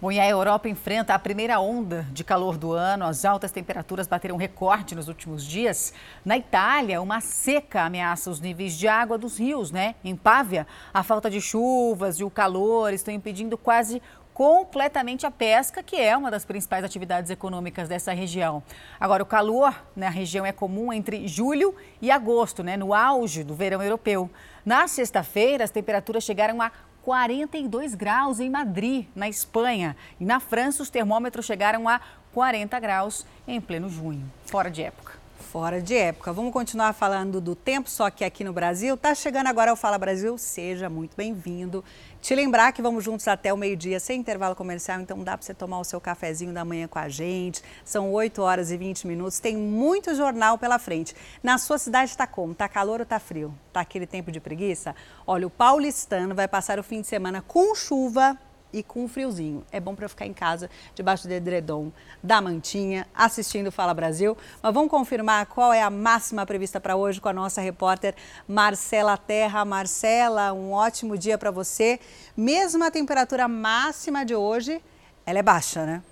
Bom, 0.01 0.11
e 0.11 0.19
a 0.19 0.27
Europa 0.27 0.67
enfrenta 0.67 1.13
a 1.13 1.19
primeira 1.19 1.59
onda 1.59 2.07
de 2.11 2.23
calor 2.23 2.57
do 2.57 2.71
ano. 2.71 3.05
As 3.05 3.23
altas 3.23 3.51
temperaturas 3.51 4.07
bateram 4.07 4.35
recorde 4.35 4.95
nos 4.95 5.07
últimos 5.07 5.45
dias. 5.45 5.93
Na 6.25 6.35
Itália, 6.35 6.99
uma 6.99 7.21
seca 7.21 7.83
ameaça 7.83 8.31
os 8.31 8.39
níveis 8.39 8.73
de 8.75 8.87
água 8.87 9.15
dos 9.15 9.37
rios, 9.37 9.69
né? 9.69 9.93
Em 10.03 10.15
Pávia, 10.15 10.65
a 10.91 11.03
falta 11.03 11.29
de 11.29 11.39
chuvas 11.39 12.19
e 12.19 12.23
o 12.23 12.31
calor 12.31 12.91
estão 12.93 13.13
impedindo 13.13 13.55
quase 13.59 14.01
completamente 14.41 15.23
a 15.23 15.29
pesca, 15.29 15.83
que 15.83 15.95
é 15.95 16.17
uma 16.17 16.31
das 16.31 16.43
principais 16.43 16.83
atividades 16.83 17.29
econômicas 17.29 17.87
dessa 17.87 18.11
região. 18.11 18.63
Agora, 18.99 19.21
o 19.21 19.25
calor 19.25 19.85
na 19.95 20.09
região 20.09 20.43
é 20.43 20.51
comum 20.51 20.91
entre 20.91 21.27
julho 21.27 21.75
e 22.01 22.09
agosto, 22.09 22.63
né, 22.63 22.75
no 22.75 22.91
auge 22.91 23.43
do 23.43 23.53
verão 23.53 23.83
europeu. 23.83 24.27
Na 24.65 24.87
sexta-feira, 24.87 25.63
as 25.63 25.69
temperaturas 25.69 26.23
chegaram 26.23 26.59
a 26.59 26.71
42 27.03 27.93
graus 27.93 28.39
em 28.39 28.49
Madrid, 28.49 29.05
na 29.15 29.29
Espanha. 29.29 29.95
E 30.19 30.25
na 30.25 30.39
França, 30.39 30.81
os 30.81 30.89
termômetros 30.89 31.45
chegaram 31.45 31.87
a 31.87 32.01
40 32.33 32.79
graus 32.79 33.27
em 33.47 33.61
pleno 33.61 33.89
junho, 33.89 34.27
fora 34.47 34.71
de 34.71 34.81
época. 34.81 35.20
Fora 35.41 35.81
de 35.81 35.95
época. 35.95 36.31
Vamos 36.31 36.53
continuar 36.53 36.93
falando 36.93 37.41
do 37.41 37.55
tempo, 37.55 37.89
só 37.89 38.09
que 38.09 38.23
aqui 38.23 38.43
no 38.43 38.53
Brasil. 38.53 38.95
Tá 38.95 39.13
chegando 39.15 39.47
agora 39.47 39.73
o 39.73 39.75
Fala 39.75 39.97
Brasil, 39.97 40.37
seja 40.37 40.89
muito 40.89 41.17
bem-vindo. 41.17 41.83
Te 42.21 42.35
lembrar 42.35 42.71
que 42.71 42.81
vamos 42.81 43.03
juntos 43.03 43.27
até 43.27 43.51
o 43.51 43.57
meio-dia, 43.57 43.99
sem 43.99 44.19
intervalo 44.19 44.55
comercial, 44.55 45.01
então 45.01 45.23
dá 45.23 45.35
para 45.35 45.45
você 45.45 45.53
tomar 45.53 45.79
o 45.79 45.83
seu 45.83 45.99
cafezinho 45.99 46.53
da 46.53 46.63
manhã 46.63 46.87
com 46.87 46.99
a 46.99 47.09
gente. 47.09 47.63
São 47.83 48.11
8 48.11 48.41
horas 48.41 48.71
e 48.71 48.77
20 48.77 49.07
minutos, 49.07 49.39
tem 49.39 49.57
muito 49.57 50.13
jornal 50.15 50.57
pela 50.57 50.77
frente. 50.77 51.15
Na 51.41 51.57
sua 51.57 51.77
cidade 51.77 52.11
está 52.11 52.27
como? 52.27 52.53
Está 52.53 52.69
calor 52.69 52.99
ou 52.99 53.03
está 53.03 53.19
frio? 53.19 53.53
Está 53.67 53.81
aquele 53.81 54.05
tempo 54.05 54.31
de 54.31 54.39
preguiça? 54.39 54.95
Olha, 55.25 55.47
o 55.47 55.49
paulistano 55.49 56.35
vai 56.35 56.47
passar 56.47 56.79
o 56.79 56.83
fim 56.83 57.01
de 57.01 57.07
semana 57.07 57.41
com 57.41 57.73
chuva 57.73 58.37
e 58.73 58.83
com 58.83 59.03
um 59.03 59.07
friozinho. 59.07 59.63
É 59.71 59.79
bom 59.79 59.95
para 59.95 60.07
ficar 60.07 60.25
em 60.25 60.33
casa, 60.33 60.69
debaixo 60.95 61.27
do 61.27 61.33
edredom, 61.33 61.91
da 62.21 62.41
mantinha, 62.41 63.07
assistindo 63.13 63.71
Fala 63.71 63.93
Brasil. 63.93 64.37
Mas 64.61 64.73
vamos 64.73 64.89
confirmar 64.89 65.45
qual 65.47 65.73
é 65.73 65.81
a 65.81 65.89
máxima 65.89 66.45
prevista 66.45 66.79
para 66.79 66.95
hoje 66.95 67.19
com 67.19 67.29
a 67.29 67.33
nossa 67.33 67.61
repórter 67.61 68.15
Marcela 68.47 69.17
Terra. 69.17 69.65
Marcela, 69.65 70.53
um 70.53 70.71
ótimo 70.71 71.17
dia 71.17 71.37
para 71.37 71.51
você. 71.51 71.99
Mesmo 72.35 72.83
a 72.83 72.91
temperatura 72.91 73.47
máxima 73.47 74.25
de 74.25 74.35
hoje, 74.35 74.81
ela 75.25 75.39
é 75.39 75.43
baixa, 75.43 75.85
né? 75.85 76.03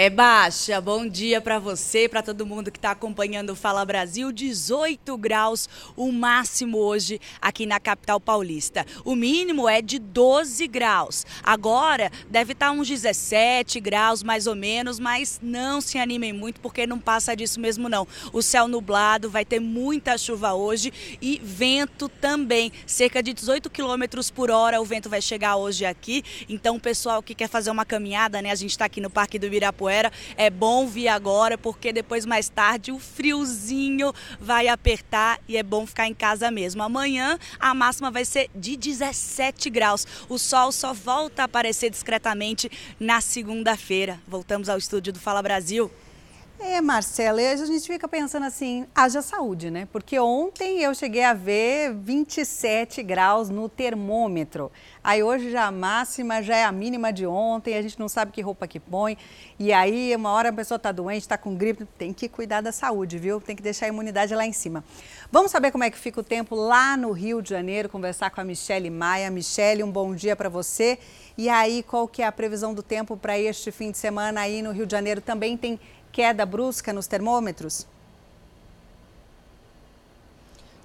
É 0.00 0.08
baixa. 0.08 0.80
Bom 0.80 1.08
dia 1.08 1.40
para 1.40 1.58
você, 1.58 2.08
para 2.08 2.22
todo 2.22 2.46
mundo 2.46 2.70
que 2.70 2.78
está 2.78 2.92
acompanhando 2.92 3.50
o 3.50 3.56
Fala 3.56 3.84
Brasil. 3.84 4.30
18 4.30 5.18
graus 5.18 5.68
o 5.96 6.12
máximo 6.12 6.78
hoje 6.78 7.20
aqui 7.42 7.66
na 7.66 7.80
capital 7.80 8.20
paulista. 8.20 8.86
O 9.04 9.16
mínimo 9.16 9.68
é 9.68 9.82
de 9.82 9.98
12 9.98 10.68
graus. 10.68 11.26
Agora 11.42 12.12
deve 12.30 12.52
estar 12.52 12.66
tá 12.66 12.72
uns 12.72 12.86
17 12.86 13.80
graus 13.80 14.22
mais 14.22 14.46
ou 14.46 14.54
menos, 14.54 15.00
mas 15.00 15.40
não 15.42 15.80
se 15.80 15.98
animem 15.98 16.32
muito 16.32 16.60
porque 16.60 16.86
não 16.86 17.00
passa 17.00 17.34
disso 17.34 17.58
mesmo 17.58 17.88
não. 17.88 18.06
O 18.32 18.40
céu 18.40 18.68
nublado, 18.68 19.28
vai 19.28 19.44
ter 19.44 19.58
muita 19.58 20.16
chuva 20.16 20.54
hoje 20.54 20.92
e 21.20 21.40
vento 21.42 22.08
também. 22.08 22.70
Cerca 22.86 23.20
de 23.20 23.32
18 23.32 23.68
quilômetros 23.68 24.30
por 24.30 24.48
hora 24.48 24.80
o 24.80 24.84
vento 24.84 25.10
vai 25.10 25.20
chegar 25.20 25.56
hoje 25.56 25.84
aqui. 25.84 26.22
Então 26.48 26.76
o 26.76 26.80
pessoal 26.80 27.20
que 27.20 27.34
quer 27.34 27.48
fazer 27.48 27.72
uma 27.72 27.84
caminhada, 27.84 28.40
né? 28.40 28.52
A 28.52 28.54
gente 28.54 28.70
está 28.70 28.84
aqui 28.84 29.00
no 29.00 29.10
Parque 29.10 29.40
do 29.40 29.46
Ibirapuera 29.46 29.87
Ibirapuera. 29.88 30.12
É 30.36 30.50
bom 30.50 30.86
vir 30.86 31.08
agora 31.08 31.56
porque 31.56 31.92
depois 31.92 32.26
mais 32.26 32.48
tarde 32.48 32.92
o 32.92 32.98
friozinho 32.98 34.12
vai 34.38 34.68
apertar 34.68 35.40
e 35.48 35.56
é 35.56 35.62
bom 35.62 35.86
ficar 35.86 36.06
em 36.06 36.14
casa 36.14 36.50
mesmo. 36.50 36.82
Amanhã 36.82 37.38
a 37.58 37.74
máxima 37.74 38.10
vai 38.10 38.24
ser 38.24 38.50
de 38.54 38.76
17 38.76 39.70
graus. 39.70 40.06
O 40.28 40.38
sol 40.38 40.70
só 40.70 40.92
volta 40.92 41.42
a 41.42 41.44
aparecer 41.46 41.90
discretamente 41.90 42.70
na 43.00 43.20
segunda-feira. 43.20 44.20
Voltamos 44.28 44.68
ao 44.68 44.78
estúdio 44.78 45.12
do 45.12 45.18
Fala 45.18 45.42
Brasil. 45.42 45.90
É, 46.60 46.80
Marcela, 46.80 47.40
a 47.40 47.56
gente 47.56 47.86
fica 47.86 48.08
pensando 48.08 48.44
assim, 48.44 48.84
haja 48.92 49.22
saúde, 49.22 49.70
né? 49.70 49.86
Porque 49.92 50.18
ontem 50.18 50.82
eu 50.82 50.92
cheguei 50.92 51.22
a 51.22 51.32
ver 51.32 51.94
27 51.94 53.00
graus 53.04 53.48
no 53.48 53.68
termômetro. 53.68 54.70
Aí 55.08 55.22
hoje 55.22 55.50
já 55.50 55.64
a 55.64 55.70
máxima 55.72 56.42
já 56.42 56.54
é 56.54 56.64
a 56.64 56.70
mínima 56.70 57.10
de 57.10 57.26
ontem, 57.26 57.74
a 57.78 57.80
gente 57.80 57.98
não 57.98 58.10
sabe 58.10 58.30
que 58.30 58.42
roupa 58.42 58.68
que 58.68 58.78
põe. 58.78 59.16
E 59.58 59.72
aí, 59.72 60.14
uma 60.14 60.30
hora 60.32 60.50
a 60.50 60.52
pessoa 60.52 60.76
está 60.76 60.92
doente, 60.92 61.22
está 61.22 61.38
com 61.38 61.56
gripe, 61.56 61.86
tem 61.96 62.12
que 62.12 62.28
cuidar 62.28 62.60
da 62.60 62.72
saúde, 62.72 63.16
viu? 63.16 63.40
Tem 63.40 63.56
que 63.56 63.62
deixar 63.62 63.86
a 63.86 63.88
imunidade 63.88 64.34
lá 64.34 64.44
em 64.44 64.52
cima. 64.52 64.84
Vamos 65.32 65.50
saber 65.50 65.70
como 65.70 65.82
é 65.82 65.90
que 65.90 65.96
fica 65.96 66.20
o 66.20 66.22
tempo 66.22 66.54
lá 66.54 66.94
no 66.94 67.10
Rio 67.10 67.40
de 67.40 67.48
Janeiro, 67.48 67.88
conversar 67.88 68.28
com 68.28 68.42
a 68.42 68.44
Michele 68.44 68.90
Maia. 68.90 69.30
Michele, 69.30 69.82
um 69.82 69.90
bom 69.90 70.14
dia 70.14 70.36
para 70.36 70.50
você. 70.50 70.98
E 71.38 71.48
aí, 71.48 71.82
qual 71.82 72.06
que 72.06 72.20
é 72.20 72.26
a 72.26 72.30
previsão 72.30 72.74
do 72.74 72.82
tempo 72.82 73.16
para 73.16 73.38
este 73.38 73.72
fim 73.72 73.90
de 73.90 73.96
semana 73.96 74.42
aí 74.42 74.60
no 74.60 74.72
Rio 74.72 74.84
de 74.84 74.92
Janeiro? 74.92 75.22
Também 75.22 75.56
tem 75.56 75.80
queda 76.12 76.44
brusca 76.44 76.92
nos 76.92 77.06
termômetros? 77.06 77.86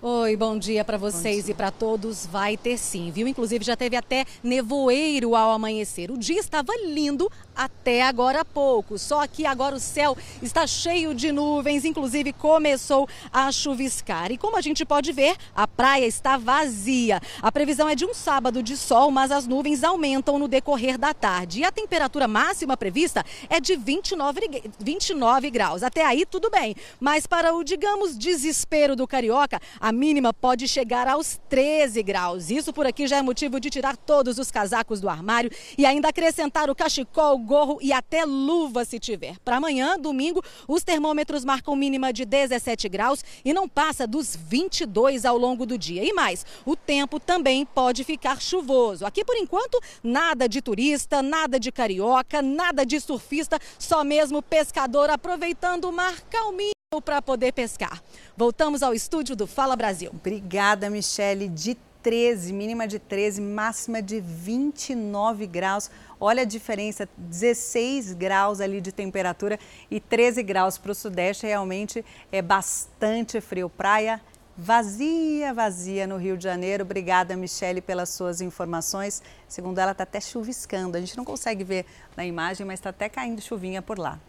Oi, 0.05 0.35
bom 0.35 0.59
dia 0.59 0.83
para 0.83 0.97
vocês 0.97 1.45
dia. 1.45 1.53
e 1.53 1.55
para 1.55 1.71
todos. 1.71 2.25
Vai 2.25 2.57
ter 2.57 2.77
sim, 2.77 3.09
viu? 3.09 3.25
Inclusive 3.25 3.63
já 3.63 3.73
teve 3.73 3.95
até 3.95 4.25
nevoeiro 4.43 5.33
ao 5.33 5.51
amanhecer. 5.51 6.11
O 6.11 6.17
dia 6.17 6.41
estava 6.41 6.73
lindo 6.83 7.31
até 7.55 8.01
agora 8.01 8.41
há 8.41 8.43
pouco. 8.43 8.97
Só 8.97 9.25
que 9.25 9.45
agora 9.45 9.77
o 9.77 9.79
céu 9.79 10.17
está 10.41 10.67
cheio 10.67 11.15
de 11.15 11.31
nuvens, 11.31 11.85
inclusive 11.85 12.33
começou 12.33 13.07
a 13.31 13.49
chuviscar. 13.49 14.29
E 14.29 14.37
como 14.37 14.57
a 14.57 14.61
gente 14.61 14.83
pode 14.83 15.13
ver, 15.13 15.37
a 15.55 15.65
praia 15.65 16.05
está 16.05 16.35
vazia. 16.35 17.21
A 17.41 17.49
previsão 17.49 17.87
é 17.87 17.95
de 17.95 18.05
um 18.05 18.13
sábado 18.13 18.61
de 18.61 18.75
sol, 18.75 19.09
mas 19.09 19.31
as 19.31 19.47
nuvens 19.47 19.85
aumentam 19.85 20.37
no 20.37 20.49
decorrer 20.49 20.97
da 20.97 21.13
tarde. 21.13 21.61
E 21.61 21.63
a 21.63 21.71
temperatura 21.71 22.27
máxima 22.27 22.75
prevista 22.75 23.23
é 23.49 23.61
de 23.61 23.77
29, 23.77 24.63
29 24.77 25.49
graus. 25.49 25.81
Até 25.81 26.03
aí 26.03 26.25
tudo 26.25 26.49
bem. 26.49 26.75
Mas 26.99 27.25
para 27.25 27.55
o, 27.55 27.63
digamos, 27.63 28.17
desespero 28.17 28.97
do 28.97 29.07
carioca, 29.07 29.61
a 29.79 29.92
mínima 29.93 30.33
pode 30.33 30.67
chegar 30.67 31.07
aos 31.07 31.39
13 31.47 32.03
graus. 32.03 32.49
Isso 32.49 32.73
por 32.73 32.85
aqui 32.85 33.07
já 33.07 33.17
é 33.17 33.21
motivo 33.21 33.59
de 33.59 33.69
tirar 33.69 33.95
todos 33.95 34.37
os 34.37 34.51
casacos 34.51 34.99
do 34.99 35.07
armário 35.07 35.51
e 35.77 35.85
ainda 35.85 36.09
acrescentar 36.09 36.69
o 36.69 36.75
cachecol, 36.75 37.37
gorro 37.37 37.77
e 37.81 37.93
até 37.93 38.25
luva 38.25 38.83
se 38.83 38.99
tiver. 38.99 39.37
Para 39.39 39.57
amanhã, 39.57 39.97
domingo, 39.97 40.43
os 40.67 40.83
termômetros 40.83 41.45
marcam 41.45 41.75
mínima 41.75 42.11
de 42.11 42.25
17 42.25 42.89
graus 42.89 43.23
e 43.45 43.53
não 43.53 43.69
passa 43.69 44.07
dos 44.07 44.35
22 44.35 45.23
ao 45.23 45.37
longo 45.37 45.65
do 45.65 45.77
dia. 45.77 46.03
E 46.03 46.11
mais, 46.11 46.45
o 46.65 46.75
tempo 46.75 47.19
também 47.19 47.65
pode 47.65 48.03
ficar 48.03 48.41
chuvoso. 48.41 49.05
Aqui 49.05 49.23
por 49.23 49.37
enquanto, 49.37 49.79
nada 50.03 50.49
de 50.49 50.61
turista, 50.61 51.21
nada 51.21 51.59
de 51.59 51.71
carioca, 51.71 52.41
nada 52.41 52.85
de 52.85 52.99
surfista, 52.99 53.59
só 53.77 54.03
mesmo 54.03 54.41
pescador 54.41 55.09
aproveitando 55.09 55.85
o 55.85 55.93
mar 55.93 56.19
calminho 56.29 56.73
para 57.01 57.21
poder 57.21 57.51
pescar. 57.53 58.01
Voltamos 58.35 58.83
ao 58.83 58.93
estúdio 58.93 59.35
do 59.35 59.47
Fala 59.47 59.75
Brasil. 59.75 60.11
Obrigada, 60.13 60.89
Michele. 60.89 61.47
De 61.47 61.77
13, 62.03 62.51
mínima 62.51 62.85
de 62.85 62.99
13, 62.99 63.41
máxima 63.41 64.01
de 64.01 64.19
29 64.19 65.47
graus. 65.47 65.89
Olha 66.19 66.41
a 66.41 66.45
diferença, 66.45 67.07
16 67.17 68.13
graus 68.13 68.59
ali 68.59 68.81
de 68.81 68.91
temperatura 68.91 69.57
e 69.89 69.99
13 69.99 70.43
graus 70.43 70.77
para 70.77 70.91
o 70.91 70.95
sudeste. 70.95 71.47
Realmente 71.47 72.03
é 72.31 72.41
bastante 72.41 73.39
frio. 73.39 73.69
Praia 73.69 74.21
vazia, 74.57 75.53
vazia 75.53 76.05
no 76.05 76.17
Rio 76.17 76.37
de 76.37 76.43
Janeiro. 76.43 76.83
Obrigada, 76.83 77.35
Michele, 77.35 77.81
pelas 77.81 78.09
suas 78.09 78.41
informações. 78.41 79.21
Segundo 79.47 79.79
ela, 79.79 79.91
está 79.91 80.03
até 80.03 80.21
chuviscando. 80.21 80.97
A 80.97 80.99
gente 80.99 81.17
não 81.17 81.25
consegue 81.25 81.63
ver 81.63 81.85
na 82.15 82.25
imagem, 82.25 82.65
mas 82.65 82.79
está 82.79 82.89
até 82.89 83.09
caindo 83.09 83.41
chuvinha 83.41 83.81
por 83.81 83.97
lá. 83.97 84.19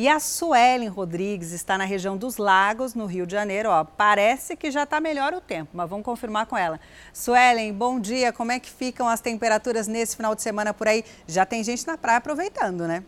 E 0.00 0.08
a 0.08 0.18
Suelen 0.18 0.88
Rodrigues 0.88 1.52
está 1.52 1.76
na 1.76 1.84
região 1.84 2.16
dos 2.16 2.38
Lagos, 2.38 2.94
no 2.94 3.04
Rio 3.04 3.26
de 3.26 3.34
Janeiro. 3.34 3.68
Ó, 3.68 3.84
parece 3.84 4.56
que 4.56 4.70
já 4.70 4.84
está 4.84 4.98
melhor 4.98 5.34
o 5.34 5.42
tempo, 5.42 5.72
mas 5.74 5.90
vamos 5.90 6.06
confirmar 6.06 6.46
com 6.46 6.56
ela. 6.56 6.80
Suelen, 7.12 7.70
bom 7.74 8.00
dia. 8.00 8.32
Como 8.32 8.50
é 8.50 8.58
que 8.58 8.70
ficam 8.70 9.06
as 9.06 9.20
temperaturas 9.20 9.86
nesse 9.86 10.16
final 10.16 10.34
de 10.34 10.40
semana 10.40 10.72
por 10.72 10.88
aí? 10.88 11.04
Já 11.26 11.44
tem 11.44 11.62
gente 11.62 11.86
na 11.86 11.98
praia 11.98 12.16
aproveitando, 12.16 12.88
né? 12.88 13.04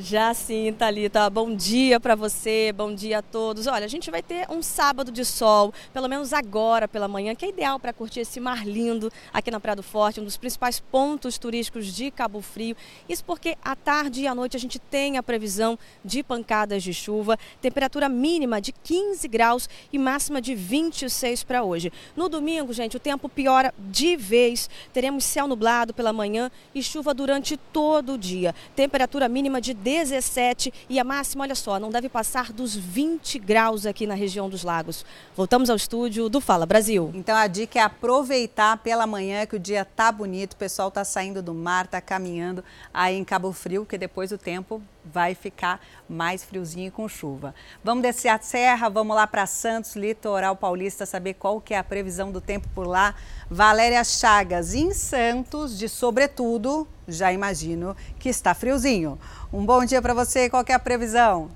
Já 0.00 0.32
sim, 0.32 0.72
Thalita. 0.72 1.28
Bom 1.28 1.56
dia 1.56 1.98
para 1.98 2.14
você, 2.14 2.72
bom 2.72 2.94
dia 2.94 3.18
a 3.18 3.22
todos. 3.22 3.66
Olha, 3.66 3.84
a 3.84 3.88
gente 3.88 4.12
vai 4.12 4.22
ter 4.22 4.48
um 4.48 4.62
sábado 4.62 5.10
de 5.10 5.24
sol, 5.24 5.74
pelo 5.92 6.06
menos 6.06 6.32
agora 6.32 6.86
pela 6.86 7.08
manhã, 7.08 7.34
que 7.34 7.44
é 7.44 7.48
ideal 7.48 7.80
para 7.80 7.92
curtir 7.92 8.20
esse 8.20 8.38
mar 8.38 8.64
lindo 8.64 9.10
aqui 9.32 9.50
na 9.50 9.58
Praia 9.58 9.74
do 9.74 9.82
Forte, 9.82 10.20
um 10.20 10.24
dos 10.24 10.36
principais 10.36 10.78
pontos 10.78 11.36
turísticos 11.36 11.92
de 11.92 12.12
Cabo 12.12 12.40
Frio. 12.40 12.76
Isso 13.08 13.24
porque 13.24 13.56
à 13.60 13.74
tarde 13.74 14.22
e 14.22 14.28
à 14.28 14.36
noite 14.36 14.56
a 14.56 14.60
gente 14.60 14.78
tem 14.78 15.18
a 15.18 15.22
previsão 15.22 15.76
de 16.04 16.22
pancadas 16.22 16.80
de 16.84 16.94
chuva, 16.94 17.36
temperatura 17.60 18.08
mínima 18.08 18.60
de 18.60 18.70
15 18.70 19.26
graus 19.26 19.68
e 19.92 19.98
máxima 19.98 20.40
de 20.40 20.54
26 20.54 21.42
para 21.42 21.64
hoje. 21.64 21.92
No 22.14 22.28
domingo, 22.28 22.72
gente, 22.72 22.96
o 22.96 23.00
tempo 23.00 23.28
piora 23.28 23.74
de 23.76 24.14
vez. 24.14 24.70
Teremos 24.92 25.24
céu 25.24 25.48
nublado 25.48 25.92
pela 25.92 26.12
manhã 26.12 26.52
e 26.72 26.84
chuva 26.84 27.12
durante 27.12 27.56
todo 27.56 28.12
o 28.12 28.18
dia. 28.18 28.54
Temperatura 28.76 29.28
mínima 29.28 29.60
de 29.60 29.74
17 29.88 30.70
e 30.86 31.00
a 31.00 31.04
máxima, 31.04 31.44
olha 31.44 31.54
só, 31.54 31.80
não 31.80 31.88
deve 31.88 32.10
passar 32.10 32.52
dos 32.52 32.76
20 32.76 33.38
graus 33.38 33.86
aqui 33.86 34.06
na 34.06 34.12
região 34.12 34.46
dos 34.48 34.62
lagos. 34.62 35.02
Voltamos 35.34 35.70
ao 35.70 35.76
estúdio 35.76 36.28
do 36.28 36.42
Fala 36.42 36.66
Brasil. 36.66 37.10
Então 37.14 37.34
a 37.34 37.46
dica 37.46 37.78
é 37.78 37.82
aproveitar 37.82 38.76
pela 38.78 39.06
manhã 39.06 39.46
que 39.46 39.56
o 39.56 39.58
dia 39.58 39.86
tá 39.86 40.12
bonito, 40.12 40.52
o 40.52 40.56
pessoal 40.56 40.90
tá 40.90 41.04
saindo 41.04 41.42
do 41.42 41.54
mar, 41.54 41.86
tá 41.86 42.02
caminhando 42.02 42.62
aí 42.92 43.16
em 43.16 43.24
Cabo 43.24 43.50
Frio, 43.50 43.86
que 43.86 43.96
depois 43.96 44.30
o 44.30 44.36
tempo 44.36 44.82
vai 45.12 45.34
ficar 45.34 45.80
mais 46.08 46.44
friozinho 46.44 46.90
com 46.92 47.08
chuva. 47.08 47.54
Vamos 47.82 48.02
descer 48.02 48.28
a 48.28 48.38
serra, 48.38 48.88
vamos 48.88 49.14
lá 49.14 49.26
para 49.26 49.46
Santos, 49.46 49.96
litoral 49.96 50.56
paulista, 50.56 51.06
saber 51.06 51.34
qual 51.34 51.60
que 51.60 51.74
é 51.74 51.78
a 51.78 51.84
previsão 51.84 52.30
do 52.30 52.40
tempo 52.40 52.68
por 52.74 52.86
lá. 52.86 53.14
Valéria 53.50 54.02
Chagas, 54.04 54.74
em 54.74 54.92
Santos, 54.92 55.78
de 55.78 55.88
sobretudo, 55.88 56.86
já 57.06 57.32
imagino 57.32 57.96
que 58.18 58.28
está 58.28 58.54
friozinho. 58.54 59.18
Um 59.52 59.64
bom 59.64 59.84
dia 59.84 60.02
para 60.02 60.14
você, 60.14 60.50
qual 60.50 60.64
que 60.64 60.72
é 60.72 60.74
a 60.74 60.78
previsão? 60.78 61.50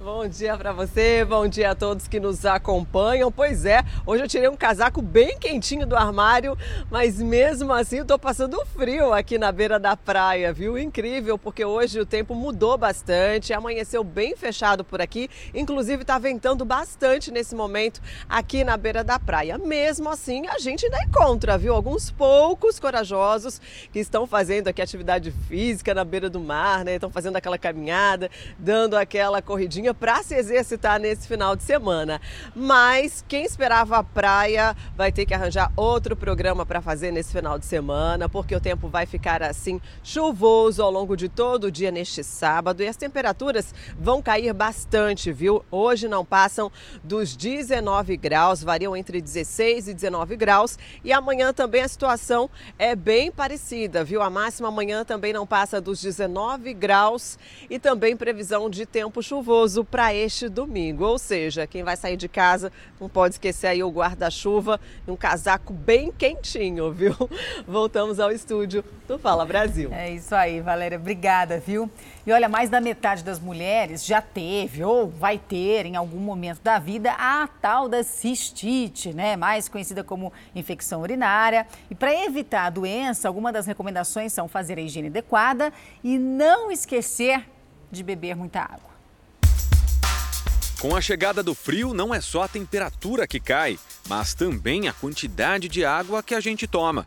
Bom 0.00 0.28
dia 0.28 0.56
para 0.56 0.72
você, 0.72 1.24
bom 1.24 1.48
dia 1.48 1.72
a 1.72 1.74
todos 1.74 2.06
que 2.06 2.20
nos 2.20 2.46
acompanham. 2.46 3.32
Pois 3.32 3.64
é, 3.64 3.82
hoje 4.06 4.22
eu 4.22 4.28
tirei 4.28 4.48
um 4.48 4.56
casaco 4.56 5.02
bem 5.02 5.36
quentinho 5.40 5.84
do 5.84 5.96
armário, 5.96 6.56
mas 6.88 7.20
mesmo 7.20 7.72
assim 7.72 7.98
eu 7.98 8.04
tô 8.04 8.16
passando 8.16 8.64
frio 8.66 9.12
aqui 9.12 9.38
na 9.38 9.50
beira 9.50 9.76
da 9.76 9.96
praia, 9.96 10.52
viu? 10.52 10.78
Incrível, 10.78 11.36
porque 11.36 11.64
hoje 11.64 11.98
o 11.98 12.06
tempo 12.06 12.32
mudou 12.32 12.78
bastante, 12.78 13.52
amanheceu 13.52 14.04
bem 14.04 14.36
fechado 14.36 14.84
por 14.84 15.00
aqui, 15.00 15.28
inclusive 15.52 16.04
tá 16.04 16.16
ventando 16.16 16.64
bastante 16.64 17.32
nesse 17.32 17.56
momento 17.56 18.00
aqui 18.28 18.62
na 18.62 18.76
beira 18.76 19.02
da 19.02 19.18
praia. 19.18 19.58
Mesmo 19.58 20.08
assim, 20.10 20.46
a 20.46 20.60
gente 20.60 20.84
ainda 20.84 21.02
encontra, 21.02 21.58
viu? 21.58 21.74
Alguns 21.74 22.08
poucos 22.08 22.78
corajosos 22.78 23.60
que 23.92 23.98
estão 23.98 24.28
fazendo 24.28 24.68
aqui 24.68 24.80
atividade 24.80 25.32
física 25.48 25.92
na 25.92 26.04
beira 26.04 26.30
do 26.30 26.38
mar, 26.38 26.84
né? 26.84 26.94
Estão 26.94 27.10
fazendo 27.10 27.34
aquela 27.34 27.58
caminhada, 27.58 28.30
dando 28.60 28.96
aquela 28.96 29.42
corridinha 29.42 29.87
para 29.94 30.22
se 30.22 30.34
exercitar 30.34 31.00
nesse 31.00 31.26
final 31.26 31.56
de 31.56 31.62
semana. 31.62 32.20
Mas 32.54 33.24
quem 33.26 33.44
esperava 33.44 33.98
a 33.98 34.04
praia 34.04 34.76
vai 34.96 35.12
ter 35.12 35.26
que 35.26 35.34
arranjar 35.34 35.72
outro 35.76 36.16
programa 36.16 36.64
para 36.64 36.80
fazer 36.80 37.12
nesse 37.12 37.32
final 37.32 37.58
de 37.58 37.66
semana, 37.66 38.28
porque 38.28 38.54
o 38.54 38.60
tempo 38.60 38.88
vai 38.88 39.06
ficar 39.06 39.42
assim 39.42 39.80
chuvoso 40.02 40.82
ao 40.82 40.90
longo 40.90 41.16
de 41.16 41.28
todo 41.28 41.64
o 41.64 41.70
dia 41.70 41.90
neste 41.90 42.22
sábado 42.24 42.82
e 42.82 42.88
as 42.88 42.96
temperaturas 42.96 43.74
vão 43.98 44.22
cair 44.22 44.52
bastante, 44.52 45.32
viu? 45.32 45.64
Hoje 45.70 46.08
não 46.08 46.24
passam 46.24 46.70
dos 47.02 47.36
19 47.36 48.16
graus, 48.16 48.62
variam 48.62 48.96
entre 48.96 49.20
16 49.20 49.88
e 49.88 49.94
19 49.94 50.36
graus 50.36 50.78
e 51.04 51.12
amanhã 51.12 51.52
também 51.52 51.82
a 51.82 51.88
situação 51.88 52.50
é 52.78 52.94
bem 52.94 53.30
parecida, 53.30 54.04
viu? 54.04 54.22
A 54.22 54.30
máxima 54.30 54.68
amanhã 54.68 55.04
também 55.04 55.32
não 55.32 55.46
passa 55.46 55.80
dos 55.80 56.00
19 56.00 56.74
graus 56.74 57.38
e 57.68 57.78
também 57.78 58.16
previsão 58.16 58.68
de 58.68 58.86
tempo 58.86 59.22
chuvoso 59.22 59.77
para 59.84 60.14
este 60.14 60.48
domingo. 60.48 61.04
Ou 61.04 61.18
seja, 61.18 61.66
quem 61.66 61.82
vai 61.82 61.96
sair 61.96 62.16
de 62.16 62.28
casa 62.28 62.72
não 63.00 63.08
pode 63.08 63.34
esquecer 63.34 63.68
aí 63.68 63.82
o 63.82 63.90
guarda-chuva 63.90 64.80
e 65.06 65.10
um 65.10 65.16
casaco 65.16 65.72
bem 65.72 66.10
quentinho, 66.10 66.92
viu? 66.92 67.14
Voltamos 67.66 68.20
ao 68.20 68.30
estúdio 68.30 68.84
do 69.06 69.18
Fala 69.18 69.44
Brasil. 69.44 69.90
É 69.92 70.10
isso 70.10 70.34
aí, 70.34 70.60
Valéria. 70.60 70.98
Obrigada, 70.98 71.58
viu? 71.58 71.90
E 72.26 72.32
olha, 72.32 72.48
mais 72.48 72.68
da 72.68 72.80
metade 72.80 73.24
das 73.24 73.38
mulheres 73.38 74.04
já 74.04 74.20
teve 74.20 74.84
ou 74.84 75.08
vai 75.08 75.38
ter 75.38 75.86
em 75.86 75.96
algum 75.96 76.18
momento 76.18 76.60
da 76.62 76.78
vida 76.78 77.12
a 77.12 77.48
tal 77.60 77.88
da 77.88 78.02
cistite, 78.02 79.14
né? 79.14 79.36
Mais 79.36 79.68
conhecida 79.68 80.04
como 80.04 80.32
infecção 80.54 81.00
urinária. 81.00 81.66
E 81.90 81.94
para 81.94 82.14
evitar 82.24 82.66
a 82.66 82.70
doença, 82.70 83.28
algumas 83.28 83.52
das 83.52 83.66
recomendações 83.66 84.32
são 84.32 84.48
fazer 84.48 84.78
a 84.78 84.82
higiene 84.82 85.08
adequada 85.08 85.72
e 86.04 86.18
não 86.18 86.70
esquecer 86.70 87.48
de 87.90 88.02
beber 88.02 88.36
muita 88.36 88.60
água. 88.60 88.87
Com 90.80 90.94
a 90.94 91.00
chegada 91.00 91.42
do 91.42 91.56
frio, 91.56 91.92
não 91.92 92.14
é 92.14 92.20
só 92.20 92.42
a 92.42 92.48
temperatura 92.48 93.26
que 93.26 93.40
cai, 93.40 93.76
mas 94.08 94.32
também 94.32 94.86
a 94.86 94.92
quantidade 94.92 95.68
de 95.68 95.84
água 95.84 96.22
que 96.22 96.36
a 96.36 96.40
gente 96.40 96.68
toma. 96.68 97.04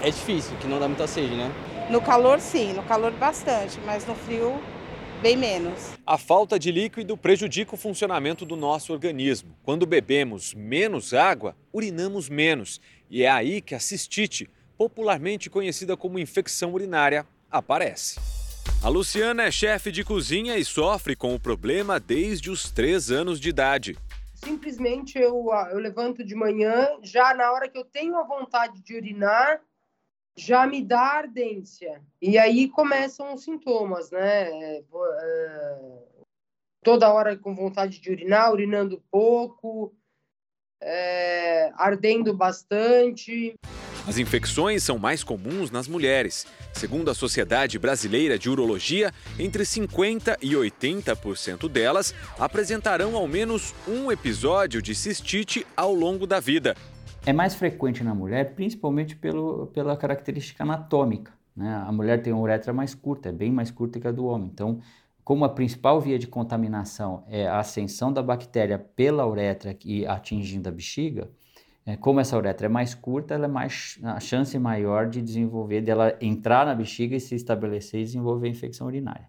É 0.00 0.10
difícil, 0.10 0.56
que 0.56 0.66
não 0.66 0.80
dá 0.80 0.88
muita 0.88 1.06
sede, 1.06 1.36
né? 1.36 1.52
No 1.90 2.00
calor, 2.00 2.40
sim, 2.40 2.72
no 2.72 2.82
calor, 2.82 3.12
bastante, 3.12 3.78
mas 3.84 4.06
no 4.06 4.14
frio, 4.14 4.58
bem 5.20 5.36
menos. 5.36 5.90
A 6.06 6.16
falta 6.16 6.58
de 6.58 6.72
líquido 6.72 7.14
prejudica 7.14 7.74
o 7.74 7.78
funcionamento 7.78 8.46
do 8.46 8.56
nosso 8.56 8.90
organismo. 8.90 9.54
Quando 9.62 9.84
bebemos 9.84 10.54
menos 10.54 11.12
água, 11.12 11.54
urinamos 11.74 12.30
menos. 12.30 12.80
E 13.10 13.22
é 13.22 13.30
aí 13.30 13.60
que 13.60 13.74
a 13.74 13.80
cistite, 13.80 14.48
popularmente 14.78 15.50
conhecida 15.50 15.94
como 15.94 16.18
infecção 16.18 16.72
urinária, 16.72 17.26
aparece. 17.50 18.18
A 18.82 18.88
Luciana 18.88 19.42
é 19.42 19.50
chefe 19.50 19.92
de 19.92 20.02
cozinha 20.02 20.56
e 20.56 20.64
sofre 20.64 21.14
com 21.14 21.34
o 21.34 21.38
problema 21.38 22.00
desde 22.00 22.50
os 22.50 22.70
três 22.70 23.10
anos 23.10 23.38
de 23.38 23.50
idade. 23.50 23.98
Simplesmente 24.34 25.18
eu, 25.18 25.52
ah, 25.52 25.68
eu 25.70 25.78
levanto 25.78 26.24
de 26.24 26.34
manhã, 26.34 26.88
já 27.02 27.34
na 27.34 27.52
hora 27.52 27.68
que 27.68 27.76
eu 27.76 27.84
tenho 27.84 28.16
a 28.16 28.22
vontade 28.22 28.80
de 28.80 28.96
urinar, 28.96 29.60
já 30.34 30.66
me 30.66 30.82
dá 30.82 30.98
ardência. 30.98 32.00
E 32.22 32.38
aí 32.38 32.70
começam 32.70 33.34
os 33.34 33.44
sintomas, 33.44 34.10
né? 34.10 34.50
É, 34.50 34.78
é, 34.78 35.78
toda 36.82 37.12
hora 37.12 37.36
com 37.36 37.54
vontade 37.54 38.00
de 38.00 38.10
urinar, 38.10 38.50
urinando 38.50 39.04
pouco, 39.10 39.94
é, 40.80 41.70
ardendo 41.74 42.32
bastante. 42.32 43.54
As 44.06 44.18
infecções 44.18 44.82
são 44.82 44.98
mais 44.98 45.22
comuns 45.22 45.70
nas 45.70 45.86
mulheres. 45.86 46.46
Segundo 46.72 47.10
a 47.10 47.14
Sociedade 47.14 47.78
Brasileira 47.78 48.38
de 48.38 48.48
Urologia, 48.48 49.12
entre 49.38 49.62
50% 49.62 50.38
e 50.40 50.54
80% 50.54 51.68
delas 51.68 52.14
apresentarão 52.38 53.14
ao 53.14 53.28
menos 53.28 53.74
um 53.86 54.10
episódio 54.10 54.80
de 54.80 54.94
cistite 54.94 55.66
ao 55.76 55.94
longo 55.94 56.26
da 56.26 56.40
vida. 56.40 56.74
É 57.26 57.32
mais 57.32 57.54
frequente 57.54 58.02
na 58.02 58.14
mulher, 58.14 58.54
principalmente 58.54 59.14
pelo, 59.14 59.66
pela 59.68 59.96
característica 59.96 60.62
anatômica. 60.62 61.32
Né? 61.54 61.70
A 61.86 61.92
mulher 61.92 62.22
tem 62.22 62.32
uma 62.32 62.42
uretra 62.42 62.72
mais 62.72 62.94
curta, 62.94 63.28
é 63.28 63.32
bem 63.32 63.52
mais 63.52 63.70
curta 63.70 64.00
que 64.00 64.08
a 64.08 64.12
do 64.12 64.24
homem. 64.24 64.50
Então, 64.52 64.80
como 65.22 65.44
a 65.44 65.48
principal 65.50 66.00
via 66.00 66.18
de 66.18 66.26
contaminação 66.26 67.22
é 67.28 67.46
a 67.46 67.58
ascensão 67.58 68.10
da 68.10 68.22
bactéria 68.22 68.78
pela 68.78 69.26
uretra 69.26 69.76
e 69.84 70.06
atingindo 70.06 70.70
a 70.70 70.72
bexiga, 70.72 71.30
como 71.96 72.20
essa 72.20 72.36
uretra 72.36 72.66
é 72.66 72.68
mais 72.68 72.94
curta, 72.94 73.34
ela 73.34 73.46
é 73.46 73.48
mais 73.48 73.98
a 74.02 74.20
chance 74.20 74.58
maior 74.58 75.08
de 75.08 75.20
desenvolver, 75.22 75.80
dela 75.80 76.16
entrar 76.20 76.66
na 76.66 76.74
bexiga 76.74 77.16
e 77.16 77.20
se 77.20 77.34
estabelecer 77.34 78.00
e 78.00 78.04
desenvolver 78.04 78.48
infecção 78.48 78.86
urinária. 78.86 79.28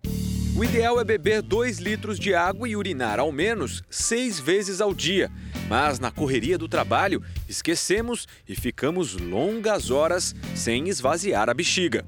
O 0.58 0.64
ideal 0.64 1.00
é 1.00 1.04
beber 1.04 1.42
2 1.42 1.80
litros 1.80 2.20
de 2.20 2.36
água 2.36 2.68
e 2.68 2.76
urinar 2.76 3.20
ao 3.20 3.32
menos 3.32 3.82
seis 3.90 4.38
vezes 4.38 4.82
ao 4.82 4.94
dia. 4.94 5.32
Mas 5.70 5.98
na 5.98 6.12
correria 6.12 6.58
do 6.58 6.68
trabalho, 6.68 7.24
esquecemos 7.48 8.28
e 8.48 8.54
ficamos 8.54 9.16
longas 9.16 9.90
horas 9.90 10.36
sem 10.54 10.90
esvaziar 10.90 11.50
a 11.50 11.54
bexiga. 11.54 12.06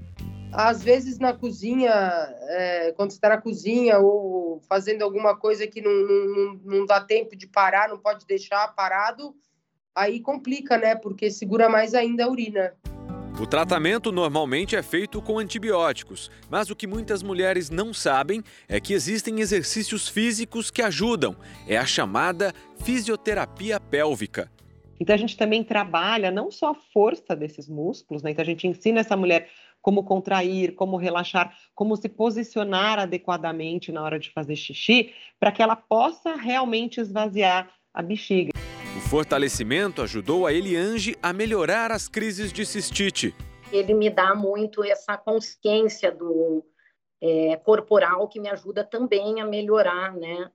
Às 0.51 0.83
vezes 0.83 1.17
na 1.17 1.33
cozinha, 1.33 1.89
é, 1.89 2.91
quando 2.97 3.11
você 3.11 3.17
está 3.17 3.29
na 3.29 3.41
cozinha 3.41 3.97
ou 3.99 4.61
fazendo 4.69 5.03
alguma 5.03 5.35
coisa 5.37 5.65
que 5.65 5.81
não, 5.81 5.91
não, 5.91 6.59
não 6.63 6.85
dá 6.85 6.99
tempo 6.99 7.35
de 7.37 7.47
parar, 7.47 7.87
não 7.87 7.97
pode 7.97 8.25
deixar 8.27 8.67
parado, 8.75 9.33
aí 9.95 10.19
complica, 10.19 10.77
né? 10.77 10.95
Porque 10.95 11.29
segura 11.29 11.69
mais 11.69 11.93
ainda 11.93 12.25
a 12.25 12.29
urina. 12.29 12.73
O 13.41 13.47
tratamento 13.47 14.11
normalmente 14.11 14.75
é 14.75 14.83
feito 14.83 15.19
com 15.19 15.39
antibióticos, 15.39 16.29
mas 16.51 16.69
o 16.69 16.75
que 16.75 16.85
muitas 16.85 17.23
mulheres 17.23 17.71
não 17.71 17.91
sabem 17.91 18.43
é 18.69 18.79
que 18.79 18.93
existem 18.93 19.39
exercícios 19.39 20.07
físicos 20.07 20.69
que 20.69 20.83
ajudam. 20.83 21.35
É 21.67 21.75
a 21.75 21.85
chamada 21.85 22.53
fisioterapia 22.83 23.79
pélvica. 23.79 24.51
Então 24.99 25.15
a 25.15 25.17
gente 25.17 25.35
também 25.35 25.63
trabalha 25.63 26.29
não 26.29 26.51
só 26.51 26.71
a 26.71 26.75
força 26.75 27.35
desses 27.35 27.67
músculos, 27.67 28.21
né? 28.21 28.31
Então 28.31 28.43
a 28.43 28.45
gente 28.45 28.67
ensina 28.67 28.99
essa 28.99 29.17
mulher 29.17 29.49
como 29.81 30.03
contrair, 30.03 30.75
como 30.75 30.95
relaxar, 30.95 31.53
como 31.75 31.97
se 31.97 32.07
posicionar 32.07 32.99
adequadamente 32.99 33.91
na 33.91 34.01
hora 34.01 34.19
de 34.19 34.29
fazer 34.29 34.55
xixi, 34.55 35.11
para 35.39 35.51
que 35.51 35.61
ela 35.61 35.75
possa 35.75 36.35
realmente 36.35 37.01
esvaziar 37.01 37.69
a 37.93 38.01
bexiga. 38.01 38.53
Fortalecimento 39.09 40.01
ajudou 40.01 40.47
a 40.47 40.53
Eliange 40.53 41.15
a 41.21 41.31
melhorar 41.31 41.91
as 41.91 42.07
crises 42.07 42.51
de 42.51 42.65
cistite. 42.65 43.35
Ele 43.71 43.93
me 43.93 44.09
dá 44.09 44.33
muito 44.33 44.83
essa 44.83 45.17
consciência 45.17 46.11
do 46.11 46.63
é, 47.21 47.55
corporal 47.57 48.27
que 48.27 48.39
me 48.39 48.49
ajuda 48.49 48.83
também 48.83 49.39
a 49.39 49.45
melhorar, 49.45 50.13
né? 50.13 50.49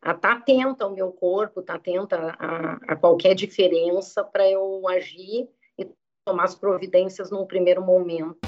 A 0.00 0.12
estar 0.12 0.28
tá 0.28 0.32
atenta 0.34 0.84
ao 0.84 0.94
meu 0.94 1.10
corpo, 1.10 1.60
estar 1.60 1.74
tá 1.74 1.78
atenta 1.78 2.36
a, 2.38 2.92
a 2.92 2.96
qualquer 2.96 3.34
diferença 3.34 4.22
para 4.22 4.48
eu 4.48 4.86
agir 4.88 5.48
e 5.76 5.88
tomar 6.24 6.44
as 6.44 6.54
providências 6.54 7.30
num 7.30 7.46
primeiro 7.46 7.82
momento. 7.82 8.47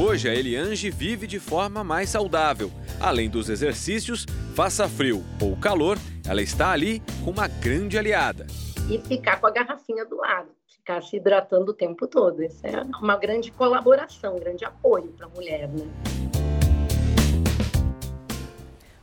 Hoje 0.00 0.28
a 0.28 0.32
Eliange 0.32 0.90
vive 0.90 1.26
de 1.26 1.40
forma 1.40 1.82
mais 1.82 2.10
saudável. 2.10 2.70
Além 3.00 3.28
dos 3.28 3.48
exercícios, 3.48 4.24
faça 4.54 4.88
frio 4.88 5.24
ou 5.42 5.56
calor, 5.56 5.98
ela 6.24 6.40
está 6.40 6.70
ali 6.70 7.02
com 7.24 7.32
uma 7.32 7.48
grande 7.48 7.98
aliada. 7.98 8.46
E 8.88 9.00
ficar 9.00 9.40
com 9.40 9.48
a 9.48 9.50
garrafinha 9.50 10.06
do 10.06 10.16
lado, 10.16 10.50
ficar 10.68 11.02
se 11.02 11.16
hidratando 11.16 11.72
o 11.72 11.74
tempo 11.74 12.06
todo. 12.06 12.44
Isso 12.44 12.64
é 12.64 12.80
uma 13.02 13.16
grande 13.16 13.50
colaboração, 13.50 14.36
um 14.36 14.38
grande 14.38 14.64
apoio 14.64 15.08
para 15.16 15.26
a 15.26 15.30
mulher, 15.30 15.68
né? 15.68 15.84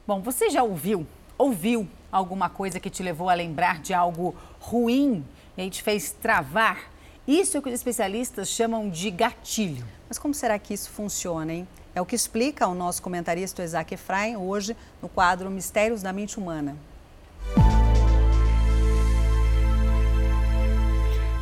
Bom, 0.08 0.22
você 0.22 0.50
já 0.50 0.64
ouviu, 0.64 1.06
ouviu 1.38 1.86
alguma 2.10 2.50
coisa 2.50 2.80
que 2.80 2.90
te 2.90 3.04
levou 3.04 3.30
a 3.30 3.34
lembrar 3.34 3.82
de 3.82 3.94
algo 3.94 4.34
ruim 4.62 5.26
e 5.58 5.62
aí 5.64 5.70
te 5.70 5.84
fez 5.84 6.12
travar? 6.14 6.90
Isso 7.28 7.58
é 7.58 7.60
o 7.60 7.62
que 7.62 7.68
os 7.68 7.76
especialistas 7.76 8.48
chamam 8.48 8.90
de 8.90 9.12
gatilho. 9.12 9.95
Mas 10.08 10.20
como 10.20 10.34
será 10.34 10.60
que 10.60 10.74
isso 10.74 10.90
funciona, 10.90 11.52
hein? 11.52 11.68
É 11.96 12.02
o 12.02 12.06
que 12.06 12.16
explica 12.16 12.68
o 12.68 12.76
nosso 12.76 13.02
comentarista 13.02 13.64
Isaac 13.64 13.94
Efraim 13.94 14.36
hoje 14.36 14.76
no 15.02 15.10
quadro 15.10 15.50
Mistérios 15.50 16.02
da 16.02 16.14
Mente 16.14 16.38
Humana. 16.38 16.78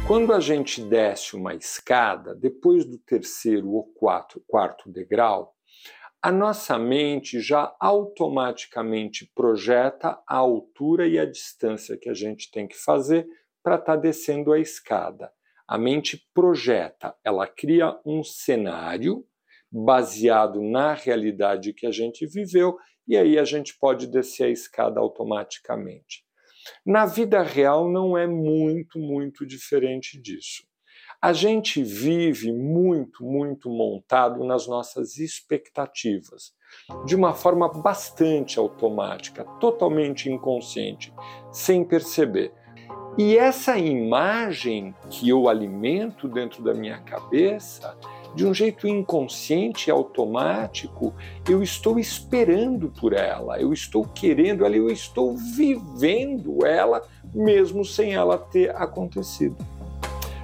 Quando 0.08 0.34
a 0.34 0.40
gente 0.40 0.82
desce 0.82 1.36
uma 1.36 1.56
escada, 1.56 2.36
depois 2.36 2.86
do 2.86 2.98
terceiro 2.98 3.70
ou 3.72 3.84
quarto, 3.84 4.44
quarto 4.48 4.90
degrau, 4.90 5.56
a 6.22 6.32
nossa 6.32 6.78
mente 6.78 7.42
já 7.42 7.76
automaticamente 7.80 9.30
projeta 9.34 10.22
a 10.28 10.38
altura 10.38 11.08
e 11.08 11.20
a 11.20 11.26
distância 11.26 11.98
que 11.98 12.10
a 12.10 12.14
gente 12.14 12.50
tem 12.52 12.68
que 12.68 12.78
fazer 12.78 13.28
para 13.62 13.76
estar 13.76 13.96
tá 13.96 13.98
descendo 13.98 14.54
a 14.54 14.60
escada. 14.60 15.32
A 15.74 15.78
mente 15.80 16.24
projeta, 16.36 17.16
ela 17.26 17.48
cria 17.48 18.00
um 18.06 18.24
cenário 18.24 19.26
baseado 19.72 20.62
na 20.62 20.94
realidade 20.94 21.74
que 21.74 21.88
a 21.88 21.92
gente 21.92 22.28
viveu 22.28 22.78
e 23.08 23.18
aí 23.18 23.40
a 23.40 23.44
gente 23.44 23.76
pode 23.80 24.06
descer 24.06 24.44
a 24.44 24.50
escada 24.52 25.00
automaticamente. 25.00 26.24
Na 26.86 27.08
vida 27.08 27.42
real 27.42 27.90
não 27.90 28.16
é 28.16 28.28
muito, 28.28 29.00
muito 29.00 29.48
diferente 29.48 30.22
disso. 30.22 30.62
A 31.20 31.34
gente 31.34 31.82
vive 31.82 32.54
muito, 32.54 33.26
muito 33.26 33.68
montado 33.68 34.44
nas 34.44 34.68
nossas 34.68 35.18
expectativas, 35.18 36.54
de 37.04 37.16
uma 37.16 37.34
forma 37.34 37.68
bastante 37.68 38.60
automática, 38.60 39.44
totalmente 39.60 40.30
inconsciente, 40.30 41.12
sem 41.52 41.84
perceber. 41.84 42.54
E 43.16 43.38
essa 43.38 43.78
imagem 43.78 44.96
que 45.10 45.30
eu 45.30 45.48
alimento 45.48 46.28
dentro 46.28 46.64
da 46.64 46.74
minha 46.74 46.98
cabeça, 46.98 47.96
de 48.34 48.44
um 48.44 48.52
jeito 48.52 48.88
inconsciente 48.88 49.88
e 49.88 49.92
automático, 49.92 51.14
eu 51.48 51.62
estou 51.62 52.00
esperando 52.00 52.90
por 52.90 53.14
ela, 53.14 53.62
eu 53.62 53.72
estou 53.72 54.04
querendo 54.06 54.66
ela, 54.66 54.76
eu 54.76 54.90
estou 54.90 55.38
vivendo 55.38 56.66
ela, 56.66 57.04
mesmo 57.36 57.86
sem 57.86 58.16
ela 58.16 58.38
ter 58.38 58.76
acontecido. 58.76 59.58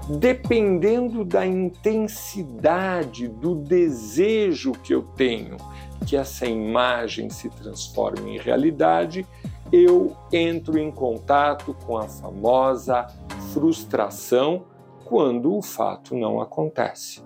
Dependendo 0.08 1.26
da 1.26 1.46
intensidade 1.46 3.28
do 3.28 3.56
desejo 3.56 4.74
que 4.74 4.94
eu 4.94 5.02
tenho 5.02 5.58
que 6.06 6.16
essa 6.16 6.46
imagem 6.46 7.30
se 7.30 7.50
transforme 7.50 8.36
em 8.36 8.40
realidade, 8.40 9.26
eu 9.72 10.18
entro 10.34 10.80
em 10.80 10.92
contato 10.92 11.76
com 11.86 11.96
a 11.96 12.08
famosa 12.08 13.06
frustração 13.54 14.66
quando 15.06 15.56
o 15.56 15.62
fato 15.62 16.16
não 16.16 16.42
acontece. 16.42 17.24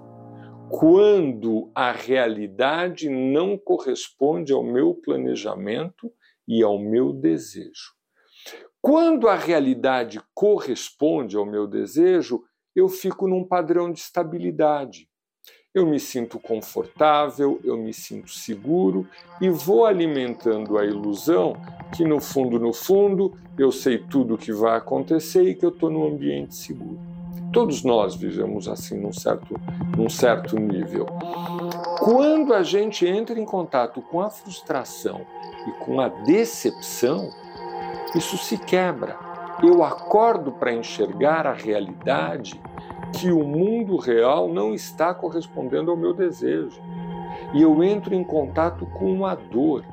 Quando 0.70 1.72
a 1.74 1.92
realidade 1.92 3.10
não 3.10 3.58
corresponde 3.58 4.52
ao 4.52 4.64
meu 4.64 4.94
planejamento 4.94 6.12
e 6.46 6.62
ao 6.62 6.78
meu 6.78 7.14
desejo. 7.14 7.94
Quando 8.82 9.30
a 9.30 9.36
realidade 9.36 10.22
corresponde 10.34 11.38
ao 11.38 11.46
meu 11.46 11.66
desejo, 11.66 12.44
eu 12.76 12.90
fico 12.90 13.26
num 13.26 13.48
padrão 13.48 13.90
de 13.90 14.00
estabilidade. 14.00 15.08
Eu 15.74 15.88
me 15.88 16.00
sinto 16.00 16.40
confortável, 16.40 17.60
eu 17.64 17.76
me 17.76 17.92
sinto 17.92 18.30
seguro 18.30 19.08
e 19.42 19.50
vou 19.50 19.88
alimentando 19.88 20.78
a 20.78 20.86
ilusão 20.86 21.56
que, 21.96 22.06
no 22.06 22.22
fundo, 22.22 22.60
no 22.60 22.72
fundo, 22.72 23.36
eu 23.58 23.72
sei 23.72 23.98
tudo 23.98 24.36
o 24.36 24.38
que 24.38 24.54
vai 24.54 24.78
acontecer 24.78 25.42
e 25.50 25.56
que 25.56 25.66
eu 25.66 25.70
estou 25.70 25.90
num 25.90 26.06
ambiente 26.06 26.54
seguro. 26.54 27.00
Todos 27.52 27.84
nós 27.84 28.16
vivemos 28.16 28.68
assim 28.68 29.00
num 29.00 29.12
certo, 29.12 29.60
num 29.98 30.10
certo 30.10 30.60
nível. 30.60 31.08
Quando 31.98 32.54
a 32.54 32.62
gente 32.62 33.08
entra 33.08 33.40
em 33.40 33.46
contato 33.46 34.00
com 34.00 34.22
a 34.22 34.30
frustração 34.30 35.26
e 35.68 35.72
com 35.84 36.00
a 36.00 36.08
decepção, 36.08 37.32
isso 38.16 38.38
se 38.38 38.60
quebra 38.60 39.34
eu 39.62 39.84
acordo 39.84 40.52
para 40.52 40.74
enxergar 40.74 41.46
a 41.46 41.54
realidade 41.54 42.60
que 43.14 43.32
o 43.32 43.44
mundo 43.44 43.96
real 43.96 44.48
não 44.48 44.74
está 44.74 45.14
correspondendo 45.14 45.92
ao 45.92 45.98
meu 45.98 46.14
desejo. 46.14 46.82
E 47.54 47.62
eu 47.62 47.84
entro 47.84 48.16
em 48.16 48.24
contato 48.24 48.86
com 48.86 49.12
uma 49.12 49.36
dor. 49.36 49.86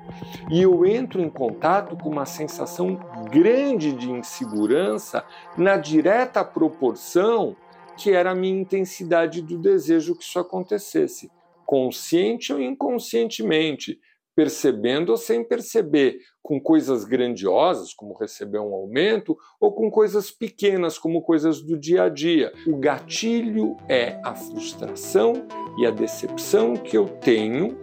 E 0.50 0.62
eu 0.62 0.86
entro 0.86 1.20
em 1.20 1.28
contato 1.28 1.96
com 1.96 2.08
uma 2.08 2.24
sensação 2.24 2.98
grande 3.30 3.92
de 3.92 4.10
insegurança 4.10 5.24
na 5.56 5.76
direta 5.76 6.44
proporção 6.44 7.54
que 7.96 8.12
era 8.12 8.30
a 8.30 8.34
minha 8.34 8.58
intensidade 8.58 9.42
do 9.42 9.58
desejo 9.58 10.16
que 10.16 10.24
isso 10.24 10.38
acontecesse, 10.38 11.30
consciente 11.66 12.50
ou 12.50 12.58
inconscientemente, 12.58 14.00
percebendo 14.40 15.10
ou 15.10 15.18
sem 15.18 15.44
perceber, 15.44 16.16
com 16.42 16.58
coisas 16.58 17.04
grandiosas, 17.04 17.92
como 17.92 18.16
receber 18.16 18.58
um 18.58 18.72
aumento, 18.72 19.36
ou 19.60 19.70
com 19.70 19.90
coisas 19.90 20.30
pequenas, 20.30 20.96
como 20.96 21.20
coisas 21.20 21.60
do 21.60 21.78
dia 21.78 22.04
a 22.04 22.08
dia. 22.08 22.50
O 22.66 22.78
gatilho 22.78 23.76
é 23.86 24.18
a 24.24 24.34
frustração 24.34 25.34
e 25.76 25.84
a 25.84 25.90
decepção 25.90 26.72
que 26.72 26.96
eu 26.96 27.06
tenho 27.06 27.76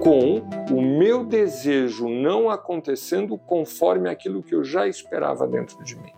com 0.00 0.36
o 0.70 0.80
meu 0.80 1.24
desejo 1.24 2.08
não 2.08 2.48
acontecendo 2.48 3.36
conforme 3.36 4.08
aquilo 4.08 4.40
que 4.40 4.54
eu 4.54 4.62
já 4.62 4.86
esperava 4.86 5.48
dentro 5.48 5.82
de 5.82 5.96
mim. 5.96 6.12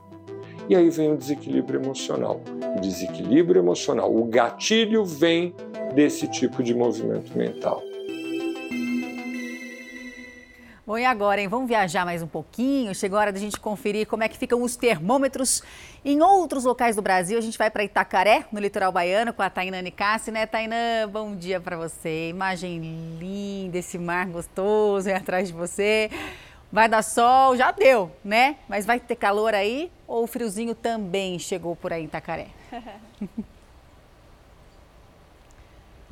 E 0.69 0.77
aí 0.77 0.91
vem 0.91 1.11
o 1.11 1.17
desequilíbrio 1.17 1.81
emocional. 1.81 2.39
O 2.77 2.81
desequilíbrio 2.83 3.63
emocional, 3.63 4.15
o 4.15 4.27
gatilho 4.27 5.07
vem 5.07 5.55
desse 5.95 6.29
tipo 6.29 6.63
de 6.63 6.75
movimento 6.75 7.35
mental. 7.35 7.83
Bom, 10.87 10.99
e 10.99 11.05
agora, 11.07 11.41
hein? 11.41 11.49
Vamos 11.49 11.67
viajar 11.67 12.05
mais 12.05 12.21
um 12.21 12.27
pouquinho? 12.27 12.95
Chegou 12.95 13.17
a 13.17 13.23
hora 13.23 13.33
da 13.33 13.39
gente 13.39 13.59
conferir 13.59 14.07
como 14.07 14.23
é 14.23 14.29
que 14.29 14.37
ficam 14.37 14.63
os 14.63 14.77
termômetros 14.77 15.63
em 16.05 16.21
outros 16.21 16.65
locais 16.65 16.95
do 16.95 17.01
Brasil. 17.01 17.39
A 17.39 17.41
gente 17.41 17.57
vai 17.57 17.71
para 17.71 17.85
Itacaré, 17.85 18.45
no 18.53 18.61
litoral 18.61 18.93
baiano, 18.93 19.33
com 19.33 19.41
a 19.41 19.49
Tainã 19.49 19.81
Nicassi, 19.81 20.31
né, 20.31 20.45
Tainã? 20.45 21.09
Bom 21.11 21.35
dia 21.35 21.59
para 21.59 21.79
você. 21.79 22.29
Imagem 22.29 23.17
linda, 23.19 23.79
esse 23.79 23.97
mar 23.97 24.27
gostoso 24.27 25.09
aí 25.09 25.15
atrás 25.15 25.49
de 25.49 25.55
você. 25.55 26.11
Vai 26.71 26.87
dar 26.87 27.01
sol, 27.01 27.57
já 27.57 27.71
deu, 27.71 28.13
né? 28.23 28.57
Mas 28.69 28.85
vai 28.85 29.01
ter 29.01 29.17
calor 29.17 29.55
aí 29.55 29.91
ou 30.07 30.25
o 30.25 30.27
friozinho 30.27 30.75
também 30.75 31.39
chegou 31.39 31.75
por 31.75 31.95
aí 31.95 32.03
em 32.03 32.05
Itacaré? 32.05 32.49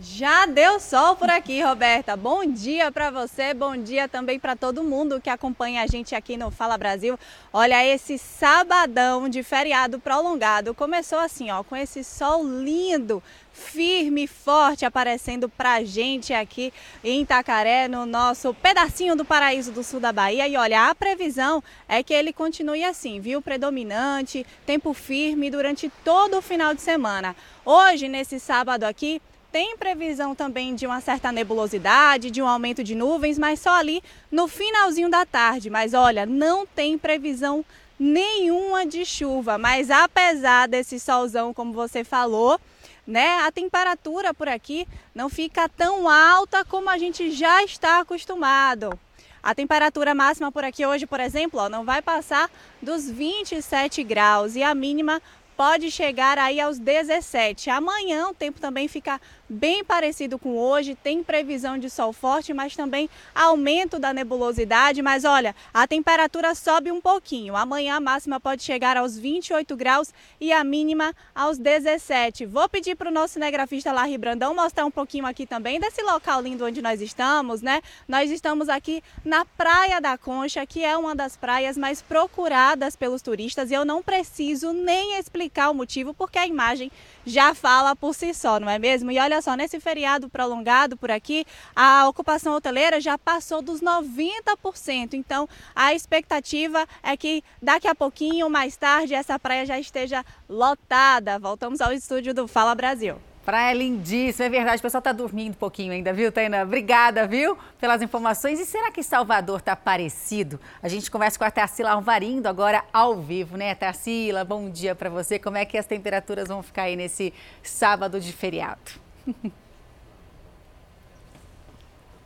Já 0.04 0.46
deu 0.46 0.80
sol 0.80 1.14
por 1.14 1.30
aqui, 1.30 1.62
Roberta. 1.62 2.16
Bom 2.16 2.44
dia 2.44 2.90
para 2.90 3.08
você, 3.08 3.54
bom 3.54 3.76
dia 3.76 4.08
também 4.08 4.36
para 4.36 4.56
todo 4.56 4.82
mundo 4.82 5.20
que 5.20 5.30
acompanha 5.30 5.80
a 5.80 5.86
gente 5.86 6.12
aqui 6.12 6.36
no 6.36 6.50
Fala 6.50 6.76
Brasil. 6.76 7.16
Olha, 7.52 7.86
esse 7.86 8.18
sabadão 8.18 9.28
de 9.28 9.44
feriado 9.44 10.00
prolongado 10.00 10.74
começou 10.74 11.20
assim, 11.20 11.52
ó, 11.52 11.62
com 11.62 11.76
esse 11.76 12.02
sol 12.02 12.44
lindo, 12.44 13.22
firme 13.52 14.26
forte 14.26 14.84
aparecendo 14.84 15.48
pra 15.48 15.84
gente 15.84 16.34
aqui 16.34 16.72
em 17.04 17.22
Itacaré, 17.22 17.86
no 17.86 18.04
nosso 18.04 18.52
pedacinho 18.54 19.14
do 19.14 19.24
paraíso 19.24 19.70
do 19.70 19.84
sul 19.84 20.00
da 20.00 20.12
Bahia. 20.12 20.48
E 20.48 20.56
olha, 20.56 20.90
a 20.90 20.94
previsão 20.96 21.62
é 21.88 22.02
que 22.02 22.12
ele 22.12 22.32
continue 22.32 22.82
assim, 22.82 23.20
viu? 23.20 23.40
Predominante, 23.40 24.44
tempo 24.66 24.92
firme 24.94 25.48
durante 25.48 25.88
todo 26.04 26.38
o 26.38 26.42
final 26.42 26.74
de 26.74 26.80
semana. 26.80 27.36
Hoje, 27.64 28.08
nesse 28.08 28.40
sábado 28.40 28.82
aqui, 28.82 29.22
tem 29.52 29.76
previsão 29.76 30.34
também 30.34 30.74
de 30.74 30.86
uma 30.86 31.02
certa 31.02 31.30
nebulosidade, 31.30 32.30
de 32.30 32.40
um 32.40 32.48
aumento 32.48 32.82
de 32.82 32.94
nuvens, 32.94 33.38
mas 33.38 33.60
só 33.60 33.74
ali 33.74 34.02
no 34.30 34.48
finalzinho 34.48 35.10
da 35.10 35.26
tarde. 35.26 35.68
Mas 35.68 35.92
olha, 35.92 36.24
não 36.24 36.66
tem 36.66 36.96
previsão 36.96 37.62
nenhuma 37.98 38.86
de 38.86 39.04
chuva. 39.04 39.58
Mas 39.58 39.90
apesar 39.90 40.66
desse 40.66 40.98
solzão, 40.98 41.52
como 41.52 41.74
você 41.74 42.02
falou, 42.02 42.58
né, 43.06 43.40
a 43.40 43.52
temperatura 43.52 44.32
por 44.32 44.48
aqui 44.48 44.88
não 45.14 45.28
fica 45.28 45.68
tão 45.68 46.08
alta 46.08 46.64
como 46.64 46.88
a 46.88 46.96
gente 46.96 47.30
já 47.30 47.62
está 47.62 48.00
acostumado. 48.00 48.98
A 49.42 49.54
temperatura 49.54 50.14
máxima 50.14 50.50
por 50.50 50.64
aqui 50.64 50.86
hoje, 50.86 51.04
por 51.04 51.20
exemplo, 51.20 51.60
ó, 51.60 51.68
não 51.68 51.84
vai 51.84 52.00
passar 52.00 52.48
dos 52.80 53.10
27 53.10 54.02
graus 54.02 54.54
e 54.54 54.62
a 54.62 54.74
mínima 54.74 55.20
pode 55.56 55.90
chegar 55.90 56.38
aí 56.38 56.60
aos 56.60 56.78
17. 56.78 57.70
Amanhã 57.70 58.28
o 58.28 58.34
tempo 58.34 58.60
também 58.60 58.88
fica 58.88 59.20
bem 59.52 59.84
parecido 59.84 60.38
com 60.38 60.56
hoje, 60.56 60.94
tem 60.94 61.22
previsão 61.22 61.76
de 61.78 61.90
sol 61.90 62.12
forte, 62.12 62.54
mas 62.54 62.74
também 62.74 63.08
aumento 63.34 63.98
da 63.98 64.12
nebulosidade. 64.12 65.02
Mas 65.02 65.24
olha, 65.24 65.54
a 65.72 65.86
temperatura 65.86 66.54
sobe 66.54 66.90
um 66.90 67.00
pouquinho. 67.00 67.54
Amanhã 67.54 67.96
a 67.96 68.00
máxima 68.00 68.40
pode 68.40 68.62
chegar 68.62 68.96
aos 68.96 69.18
28 69.18 69.76
graus 69.76 70.12
e 70.40 70.52
a 70.52 70.64
mínima 70.64 71.14
aos 71.34 71.58
17. 71.58 72.46
Vou 72.46 72.68
pedir 72.68 72.96
para 72.96 73.08
o 73.08 73.12
nosso 73.12 73.34
cinegrafista 73.34 73.92
Larry 73.92 74.18
Brandão 74.18 74.54
mostrar 74.54 74.86
um 74.86 74.90
pouquinho 74.90 75.26
aqui 75.26 75.46
também 75.46 75.78
desse 75.78 76.02
local 76.02 76.40
lindo 76.40 76.64
onde 76.64 76.80
nós 76.80 77.00
estamos, 77.00 77.60
né? 77.60 77.82
Nós 78.08 78.30
estamos 78.30 78.68
aqui 78.68 79.02
na 79.24 79.44
Praia 79.44 80.00
da 80.00 80.16
Concha, 80.16 80.64
que 80.64 80.84
é 80.84 80.96
uma 80.96 81.14
das 81.14 81.36
praias 81.36 81.76
mais 81.76 82.00
procuradas 82.00 82.96
pelos 82.96 83.20
turistas 83.20 83.70
e 83.70 83.74
eu 83.74 83.84
não 83.84 84.02
preciso 84.02 84.72
nem 84.72 85.18
explicar 85.18 85.70
o 85.70 85.74
motivo, 85.74 86.14
porque 86.14 86.38
a 86.38 86.46
imagem 86.46 86.90
já 87.24 87.54
fala 87.54 87.94
por 87.94 88.14
si 88.14 88.34
só, 88.34 88.58
não 88.58 88.68
é 88.68 88.78
mesmo? 88.78 89.10
E 89.10 89.18
olha 89.18 89.40
só, 89.40 89.54
nesse 89.54 89.80
feriado 89.80 90.28
prolongado 90.28 90.96
por 90.96 91.10
aqui, 91.10 91.44
a 91.74 92.08
ocupação 92.08 92.54
hoteleira 92.54 93.00
já 93.00 93.16
passou 93.16 93.62
dos 93.62 93.80
90%. 93.80 95.14
Então, 95.14 95.48
a 95.74 95.94
expectativa 95.94 96.86
é 97.02 97.16
que 97.16 97.42
daqui 97.60 97.88
a 97.88 97.94
pouquinho, 97.94 98.50
mais 98.50 98.76
tarde, 98.76 99.14
essa 99.14 99.38
praia 99.38 99.66
já 99.66 99.78
esteja 99.78 100.24
lotada. 100.48 101.38
Voltamos 101.38 101.80
ao 101.80 101.92
estúdio 101.92 102.34
do 102.34 102.46
Fala 102.46 102.74
Brasil. 102.74 103.31
Praia 103.44 103.74
lindíssima, 103.74 104.46
é 104.46 104.48
verdade. 104.48 104.78
O 104.78 104.82
pessoal 104.82 105.00
está 105.00 105.10
dormindo 105.10 105.52
um 105.52 105.58
pouquinho 105.58 105.92
ainda, 105.92 106.12
viu, 106.12 106.30
Tainá? 106.30 106.62
Obrigada, 106.62 107.26
viu, 107.26 107.58
pelas 107.80 108.00
informações. 108.00 108.60
E 108.60 108.64
será 108.64 108.90
que 108.90 109.02
Salvador 109.02 109.58
está 109.58 109.74
parecido? 109.74 110.60
A 110.80 110.88
gente 110.88 111.10
conversa 111.10 111.38
com 111.38 111.44
a 111.44 111.50
Tarsila 111.50 111.90
Alvarindo 111.90 112.48
agora 112.48 112.84
ao 112.92 113.20
vivo, 113.20 113.56
né? 113.56 113.74
Tarsila, 113.74 114.44
bom 114.44 114.70
dia 114.70 114.94
para 114.94 115.10
você. 115.10 115.40
Como 115.40 115.56
é 115.56 115.64
que 115.64 115.76
as 115.76 115.86
temperaturas 115.86 116.48
vão 116.48 116.62
ficar 116.62 116.82
aí 116.82 116.94
nesse 116.94 117.34
sábado 117.62 118.20
de 118.20 118.32
feriado? 118.32 118.92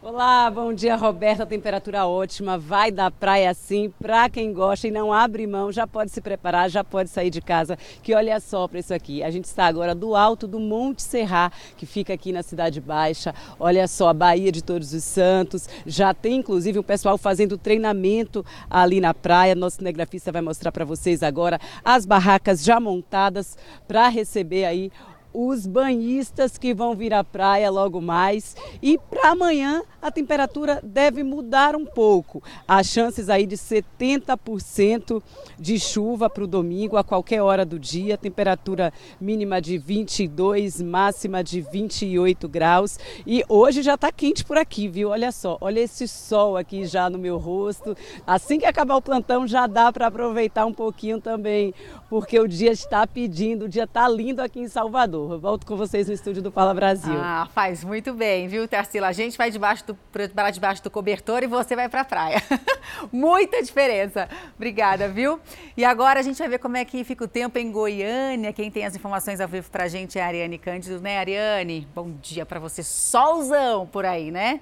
Olá, 0.09 0.49
bom 0.49 0.73
dia, 0.73 0.95
Roberta. 0.95 1.45
Temperatura 1.45 2.07
ótima, 2.07 2.57
vai 2.57 2.93
da 2.93 3.11
praia 3.11 3.53
sim, 3.53 3.93
para 4.01 4.31
quem 4.31 4.53
gosta 4.53 4.87
e 4.87 4.91
não 4.93 5.13
abre 5.13 5.49
mão, 5.49 5.73
já 5.73 5.85
pode 5.85 6.13
se 6.13 6.21
preparar, 6.21 6.71
já 6.71 6.85
pode 6.85 7.11
sair 7.11 7.29
de 7.29 7.41
casa. 7.41 7.77
Que 8.05 8.15
olha 8.15 8.39
só 8.39 8.69
para 8.69 8.79
isso 8.79 8.95
aqui. 8.95 9.25
A 9.25 9.33
gente 9.33 9.47
está 9.47 9.67
agora 9.67 9.97
do 9.97 10.15
alto 10.15 10.47
do 10.47 10.61
Monte 10.61 11.03
Serra, 11.03 11.51
que 11.77 11.85
fica 11.85 12.15
aqui 12.15 12.31
na 12.31 12.45
Cidade 12.45 12.81
Baixa. 12.81 13.35
Olha 13.59 13.89
só, 13.89 14.11
a 14.11 14.15
Baía 14.15 14.53
de 14.53 14.63
Todos 14.63 14.93
os 14.93 15.03
Santos. 15.03 15.69
Já 15.85 16.15
tem 16.15 16.37
inclusive 16.37 16.79
o 16.79 16.85
pessoal 16.85 17.19
fazendo 17.19 17.59
treinamento 17.59 18.47
ali 18.71 19.01
na 19.01 19.13
praia. 19.13 19.57
Nosso 19.57 19.79
cinegrafista 19.79 20.31
vai 20.31 20.41
mostrar 20.41 20.71
para 20.71 20.85
vocês 20.85 21.21
agora 21.21 21.59
as 21.85 22.07
barracas 22.07 22.63
já 22.63 22.79
montadas 22.79 23.59
para 23.89 24.07
receber 24.07 24.67
aí 24.67 24.93
os 25.39 25.67
banhistas 25.67 26.57
que 26.57 26.73
vão 26.73 26.95
vir 26.95 27.13
à 27.13 27.23
praia 27.23 27.71
logo 27.71 28.01
mais. 28.01 28.57
E 28.81 28.97
para 28.97 29.33
amanhã 29.33 29.83
a 30.01 30.11
temperatura 30.11 30.81
deve 30.83 31.23
mudar 31.23 31.77
um 31.77 31.85
pouco. 31.85 32.43
Há 32.67 32.83
chances 32.83 33.29
aí 33.29 33.47
de 33.47 33.55
70% 33.55 35.23
de 35.59 35.79
chuva 35.79 36.31
para 36.31 36.45
o 36.45 36.47
domingo 36.47 36.97
a 36.97 37.05
qualquer 37.05 37.43
hora 37.43 37.67
do 37.67 37.79
dia. 37.79 38.17
Temperatura 38.17 38.95
mínima 39.21 39.61
de 39.61 39.77
22, 39.77 40.81
máxima 40.81 41.45
de 41.45 41.61
28 41.61 42.49
graus. 42.49 42.99
E 43.27 43.45
hoje 43.47 43.83
já 43.83 43.95
está 43.95 44.11
quente 44.11 44.43
por 44.43 44.57
aqui, 44.57 44.89
viu? 44.89 45.11
Olha 45.11 45.31
só, 45.31 45.59
olha 45.61 45.81
esse 45.81 46.09
sol 46.09 46.57
aqui 46.57 46.87
já 46.87 47.11
no 47.11 47.19
meu 47.19 47.37
rosto. 47.37 47.95
Assim 48.27 48.59
que 48.59 48.65
acabar 48.65 48.97
o 48.97 49.03
plantão 49.03 49.47
já 49.47 49.67
dá 49.67 49.93
para 49.93 50.07
aproveitar 50.07 50.65
um 50.65 50.73
pouquinho 50.73 51.21
também, 51.21 51.75
porque 52.09 52.41
o 52.41 52.49
dia 52.49 52.73
está 52.73 53.07
pedindo, 53.07 53.67
o 53.67 53.69
dia 53.69 53.85
está 53.85 54.09
lindo 54.09 54.41
aqui 54.41 54.61
em 54.61 54.69
Salvador. 54.69 55.26
Eu 55.33 55.41
volto 55.41 55.67
com 55.67 55.77
vocês 55.77 56.07
no 56.07 56.15
estúdio 56.15 56.43
do 56.43 56.51
Fala 56.51 56.73
Brasil. 56.73 57.15
Ah, 57.17 57.49
faz 57.53 57.83
muito 57.83 58.13
bem, 58.15 58.49
viu, 58.49 58.67
Tarsila? 58.69 59.09
A 59.09 59.13
gente 59.13 59.37
vai 59.37 59.51
debaixo 59.51 59.87
do, 59.87 59.95
para 59.95 60.51
debaixo 60.51 60.83
do 60.83 60.91
cobertor 60.91 61.43
e 61.43 61.47
você 61.47 61.75
vai 61.75 61.89
para 61.89 62.03
a 62.03 62.05
praia. 62.05 62.43
Muita 63.13 63.63
diferença. 63.63 64.29
Obrigada, 64.55 65.09
viu? 65.09 65.41
E 65.77 65.85
agora 65.85 66.21
a 66.21 66.23
gente 66.23 66.39
vai 66.39 66.49
ver 66.49 66.59
como 66.59 66.77
é 66.77 66.85
que 66.85 67.03
fica 67.05 67.25
o 67.25 67.29
tempo 67.29 67.59
em 67.59 67.71
Goiânia. 67.71 68.53
Quem 68.53 68.71
tem 68.71 68.85
as 68.85 68.95
informações 68.95 69.41
ao 69.41 69.49
vivo 69.49 69.71
para 69.71 69.85
a 69.85 69.89
gente 69.89 70.19
é 70.19 70.23
a 70.23 70.27
Ariane 70.27 70.59
Cândido, 70.59 71.01
né, 71.01 71.19
Ariane? 71.19 71.89
Bom 71.95 72.13
dia 72.23 72.47
para 72.47 72.61
você. 72.61 72.83
Solzão 72.83 73.87
por 73.87 74.05
aí, 74.05 74.31
né? 74.31 74.61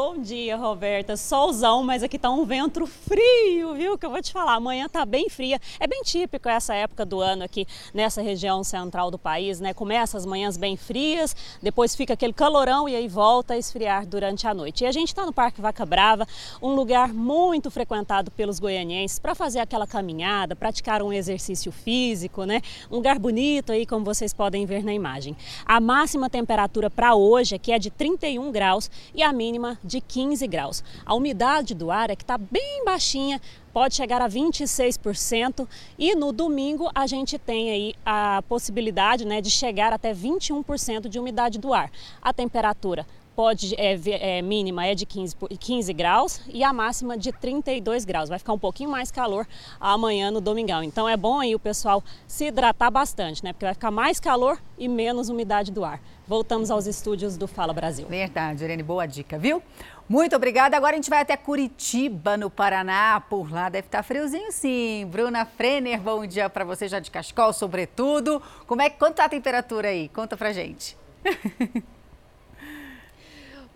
Bom 0.00 0.16
dia, 0.18 0.56
Roberta. 0.56 1.16
Solzão, 1.16 1.82
mas 1.82 2.04
aqui 2.04 2.20
tá 2.20 2.30
um 2.30 2.44
vento 2.44 2.86
frio, 2.86 3.74
viu? 3.74 3.98
Que 3.98 4.06
eu 4.06 4.10
vou 4.10 4.22
te 4.22 4.32
falar. 4.32 4.54
Amanhã 4.54 4.88
tá 4.88 5.04
bem 5.04 5.28
fria. 5.28 5.60
É 5.80 5.88
bem 5.88 6.02
típico 6.04 6.48
essa 6.48 6.72
época 6.72 7.04
do 7.04 7.20
ano 7.20 7.42
aqui 7.42 7.66
nessa 7.92 8.22
região 8.22 8.62
central 8.62 9.10
do 9.10 9.18
país, 9.18 9.58
né? 9.58 9.74
Começa 9.74 10.16
as 10.16 10.24
manhãs 10.24 10.56
bem 10.56 10.76
frias, 10.76 11.34
depois 11.60 11.96
fica 11.96 12.14
aquele 12.14 12.32
calorão 12.32 12.88
e 12.88 12.94
aí 12.94 13.08
volta 13.08 13.54
a 13.54 13.58
esfriar 13.58 14.06
durante 14.06 14.46
a 14.46 14.54
noite. 14.54 14.84
E 14.84 14.86
a 14.86 14.92
gente 14.92 15.08
está 15.08 15.26
no 15.26 15.32
Parque 15.32 15.60
Vaca 15.60 15.84
Brava, 15.84 16.28
um 16.62 16.76
lugar 16.76 17.12
muito 17.12 17.68
frequentado 17.68 18.30
pelos 18.30 18.60
goianienses 18.60 19.18
para 19.18 19.34
fazer 19.34 19.58
aquela 19.58 19.84
caminhada, 19.84 20.54
praticar 20.54 21.02
um 21.02 21.12
exercício 21.12 21.72
físico, 21.72 22.44
né? 22.44 22.62
Um 22.88 22.94
lugar 22.94 23.18
bonito 23.18 23.72
aí, 23.72 23.84
como 23.84 24.04
vocês 24.04 24.32
podem 24.32 24.64
ver 24.64 24.84
na 24.84 24.94
imagem. 24.94 25.36
A 25.66 25.80
máxima 25.80 26.30
temperatura 26.30 26.88
para 26.88 27.16
hoje 27.16 27.56
aqui 27.56 27.72
é 27.72 27.80
de 27.80 27.90
31 27.90 28.52
graus 28.52 28.88
e 29.12 29.24
a 29.24 29.32
mínima 29.32 29.76
de 29.88 30.00
15 30.00 30.46
graus. 30.46 30.84
A 31.04 31.14
umidade 31.14 31.74
do 31.74 31.90
ar 31.90 32.10
é 32.10 32.14
que 32.14 32.22
está 32.22 32.38
bem 32.38 32.84
baixinha, 32.84 33.40
pode 33.72 33.94
chegar 33.94 34.20
a 34.20 34.28
26% 34.28 35.66
e 35.98 36.14
no 36.14 36.32
domingo 36.32 36.90
a 36.94 37.06
gente 37.06 37.38
tem 37.38 37.70
aí 37.70 37.94
a 38.04 38.42
possibilidade 38.48 39.24
né, 39.24 39.40
de 39.40 39.50
chegar 39.50 39.92
até 39.92 40.12
21% 40.12 41.08
de 41.08 41.18
umidade 41.18 41.58
do 41.58 41.72
ar. 41.72 41.90
A 42.22 42.32
temperatura 42.32 43.06
pode 43.38 43.76
é, 43.78 43.96
é, 44.38 44.42
mínima 44.42 44.84
é 44.84 44.96
de 44.96 45.06
15, 45.06 45.36
15 45.60 45.92
graus 45.92 46.40
e 46.48 46.64
a 46.64 46.72
máxima 46.72 47.16
de 47.16 47.30
32 47.30 48.04
graus. 48.04 48.28
Vai 48.28 48.36
ficar 48.36 48.52
um 48.52 48.58
pouquinho 48.58 48.90
mais 48.90 49.12
calor 49.12 49.46
amanhã 49.78 50.28
no 50.28 50.40
domingão. 50.40 50.82
Então 50.82 51.08
é 51.08 51.16
bom 51.16 51.38
aí 51.38 51.54
o 51.54 51.58
pessoal 51.60 52.02
se 52.26 52.46
hidratar 52.46 52.90
bastante, 52.90 53.44
né? 53.44 53.52
Porque 53.52 53.64
vai 53.64 53.74
ficar 53.74 53.92
mais 53.92 54.18
calor 54.18 54.60
e 54.76 54.88
menos 54.88 55.28
umidade 55.28 55.70
do 55.70 55.84
ar. 55.84 56.00
Voltamos 56.26 56.68
aos 56.68 56.88
estúdios 56.88 57.36
do 57.36 57.46
Fala 57.46 57.72
Brasil. 57.72 58.08
Verdade, 58.08 58.64
Irene, 58.64 58.82
boa 58.82 59.06
dica, 59.06 59.38
viu? 59.38 59.62
Muito 60.08 60.34
obrigada. 60.34 60.76
Agora 60.76 60.94
a 60.94 60.96
gente 60.96 61.08
vai 61.08 61.20
até 61.20 61.36
Curitiba, 61.36 62.36
no 62.36 62.50
Paraná. 62.50 63.20
Por 63.20 63.52
lá 63.52 63.68
deve 63.68 63.86
estar 63.86 64.02
friozinho 64.02 64.50
sim. 64.50 65.06
Bruna 65.12 65.46
Frener, 65.46 66.00
bom 66.00 66.26
dia 66.26 66.50
para 66.50 66.64
você 66.64 66.88
já 66.88 66.98
de 66.98 67.08
cachecol, 67.08 67.52
sobretudo. 67.52 68.42
Como 68.66 68.82
é, 68.82 68.90
quanto 68.90 69.14
tá 69.14 69.26
a 69.26 69.28
temperatura 69.28 69.90
aí? 69.90 70.08
Conta 70.08 70.36
pra 70.36 70.52
gente. 70.52 70.96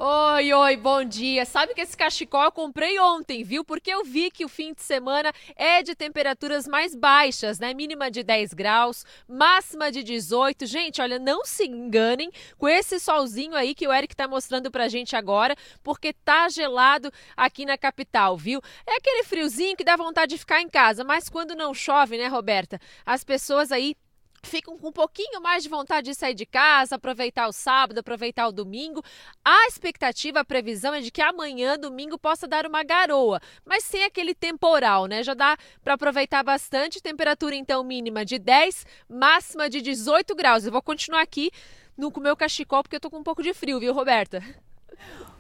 Oi, 0.05 0.53
oi, 0.53 0.77
bom 0.79 1.05
dia. 1.05 1.45
Sabe 1.45 1.75
que 1.75 1.81
esse 1.81 1.97
cachecol 1.97 2.43
eu 2.43 2.51
comprei 2.51 2.99
ontem, 2.99 3.45
viu? 3.45 3.65
Porque 3.65 3.89
eu 3.89 4.03
vi 4.03 4.33
que 4.33 4.45
o 4.45 4.49
fim 4.49 4.75
de 4.75 4.83
semana 4.83 5.33
é 5.55 5.81
de 5.81 5.95
temperaturas 5.95 6.67
mais 6.67 6.93
baixas, 6.93 7.61
né? 7.61 7.73
Mínima 7.73 8.11
de 8.11 8.25
10 8.25 8.53
graus, 8.53 9.07
máxima 9.29 9.93
de 9.93 10.03
18. 10.03 10.67
Gente, 10.67 11.01
olha, 11.01 11.21
não 11.21 11.45
se 11.45 11.67
enganem 11.67 12.33
com 12.59 12.69
esse 12.69 12.99
solzinho 12.99 13.55
aí 13.55 13.77
que 13.77 13.87
o 13.87 13.93
Eric 13.93 14.17
tá 14.17 14.27
mostrando 14.27 14.73
pra 14.73 14.89
gente 14.89 15.15
agora, 15.15 15.55
porque 15.85 16.13
tá 16.13 16.49
gelado 16.49 17.09
aqui 17.37 17.65
na 17.65 17.79
capital, 17.79 18.37
viu? 18.37 18.61
É 18.85 18.97
aquele 18.97 19.23
friozinho 19.23 19.77
que 19.77 19.85
dá 19.85 19.95
vontade 19.95 20.31
de 20.31 20.39
ficar 20.39 20.61
em 20.61 20.69
casa, 20.69 21.05
mas 21.05 21.29
quando 21.29 21.55
não 21.55 21.73
chove, 21.73 22.19
né, 22.19 22.27
Roberta? 22.27 22.81
As 23.07 23.23
pessoas 23.23 23.71
aí 23.71 23.95
ficam 24.45 24.77
com 24.77 24.89
um 24.89 24.93
pouquinho 24.93 25.41
mais 25.41 25.63
de 25.63 25.69
vontade 25.69 26.11
de 26.11 26.15
sair 26.15 26.35
de 26.35 26.45
casa, 26.45 26.97
aproveitar 26.97 27.49
o 27.49 27.53
sábado, 27.53 27.99
aproveitar 27.99 28.49
o 28.49 28.53
domingo. 28.53 29.03
A 29.45 29.67
expectativa, 29.69 30.41
a 30.41 30.45
previsão 30.45 30.93
é 30.93 31.01
de 31.01 31.11
que 31.11 31.23
amanhã, 31.23 31.79
domingo, 31.79 32.19
possa 32.19 32.47
dar 32.47 32.67
uma 32.67 32.83
garoa, 32.83 33.41
mas 33.65 33.85
sem 33.85 34.05
aquele 34.05 34.35
temporal, 34.35 35.07
né? 35.07 35.23
Já 35.23 35.35
dá 35.35 35.57
para 35.83 35.95
aproveitar 35.95 36.43
bastante. 36.43 37.01
Temperatura 37.01 37.55
então 37.55 37.85
mínima 37.85 38.25
de 38.25 38.39
10, 38.39 38.87
máxima 39.09 39.71
de 39.71 39.81
18 39.81 40.35
graus. 40.35 40.65
Eu 40.65 40.73
vou 40.73 40.83
continuar 40.83 41.23
aqui 41.23 41.51
no 41.97 42.11
com 42.11 42.21
meu 42.21 42.37
cachecol 42.37 42.83
porque 42.83 42.97
eu 42.97 43.01
tô 43.01 43.11
com 43.11 43.19
um 43.19 43.23
pouco 43.23 43.43
de 43.43 43.55
frio, 43.55 43.79
viu, 43.79 43.93
Roberta? 43.93 44.43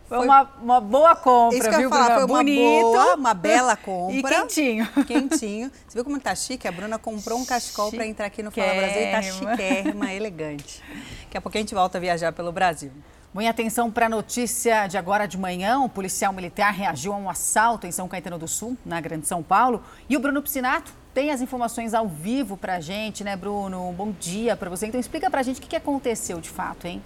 Foi, 0.09 0.19
uma, 0.19 0.43
uma 0.61 0.81
boa 0.81 1.17
compra, 1.17 1.57
Isso 1.57 1.71
que 1.71 1.77
viu, 1.77 1.85
eu 1.85 1.89
ia 1.89 1.89
falar, 1.89 2.05
Bruna? 2.05 2.21
foi 2.21 2.25
uma 2.31 2.39
Bonito. 2.39 2.83
boa, 2.83 3.15
uma 3.15 3.35
bela 3.35 3.77
compra. 3.77 4.13
E 4.17 4.23
quentinho. 4.23 4.87
Quentinho. 5.07 5.71
Você 5.89 5.95
viu 5.95 6.05
como 6.05 6.21
tá 6.21 6.35
chique? 6.35 6.69
A 6.69 6.73
Bruna 6.73 6.99
comprou 6.99 7.39
um 7.39 7.45
cachecol 7.47 7.91
para 7.91 8.07
entrar 8.07 8.27
aqui 8.27 8.43
no 8.43 8.51
Fala 8.51 8.75
Brasil 8.75 9.03
e 9.03 9.11
tá 9.11 9.23
Chiquérrima. 9.23 10.13
elegante. 10.13 10.83
Daqui 11.25 11.39
a 11.39 11.41
pouco 11.41 11.57
a 11.57 11.61
gente 11.61 11.75
volta 11.75 11.97
a 11.99 12.01
viajar 12.01 12.33
pelo 12.33 12.53
Brasil. 12.53 12.91
Muita 13.33 13.49
atenção 13.49 13.91
para 13.91 14.05
a 14.05 14.09
notícia 14.11 14.87
de 14.87 14.99
agora 14.99 15.27
de 15.27 15.39
manhã. 15.39 15.79
Um 15.79 15.89
policial 15.89 16.35
militar 16.35 16.71
reagiu 16.71 17.15
a 17.15 17.17
um 17.17 17.31
assalto 17.31 17.87
em 17.87 17.91
São 17.91 18.07
Caetano 18.07 18.37
do 18.37 18.47
Sul, 18.47 18.77
na 18.85 19.01
Grande 19.01 19.27
São 19.27 19.43
Paulo. 19.43 19.83
E 20.07 20.15
o 20.19 20.21
Bruno 20.21 20.43
Piscinato 20.43 20.93
tem 21.15 21.31
as 21.31 21.41
informações 21.41 21.95
ao 21.95 22.07
vivo 22.07 22.59
para 22.59 22.75
a 22.75 22.81
gente, 22.81 23.25
né, 23.25 23.35
Bruno? 23.35 23.91
Bom 23.97 24.13
dia 24.21 24.55
para 24.55 24.69
você. 24.69 24.87
Então 24.87 25.01
explica 25.01 25.31
para 25.31 25.41
a 25.41 25.43
gente 25.43 25.61
o 25.61 25.63
que 25.63 25.75
aconteceu 25.75 26.39
de 26.43 26.51
fato, 26.51 26.87
hein? 26.87 27.03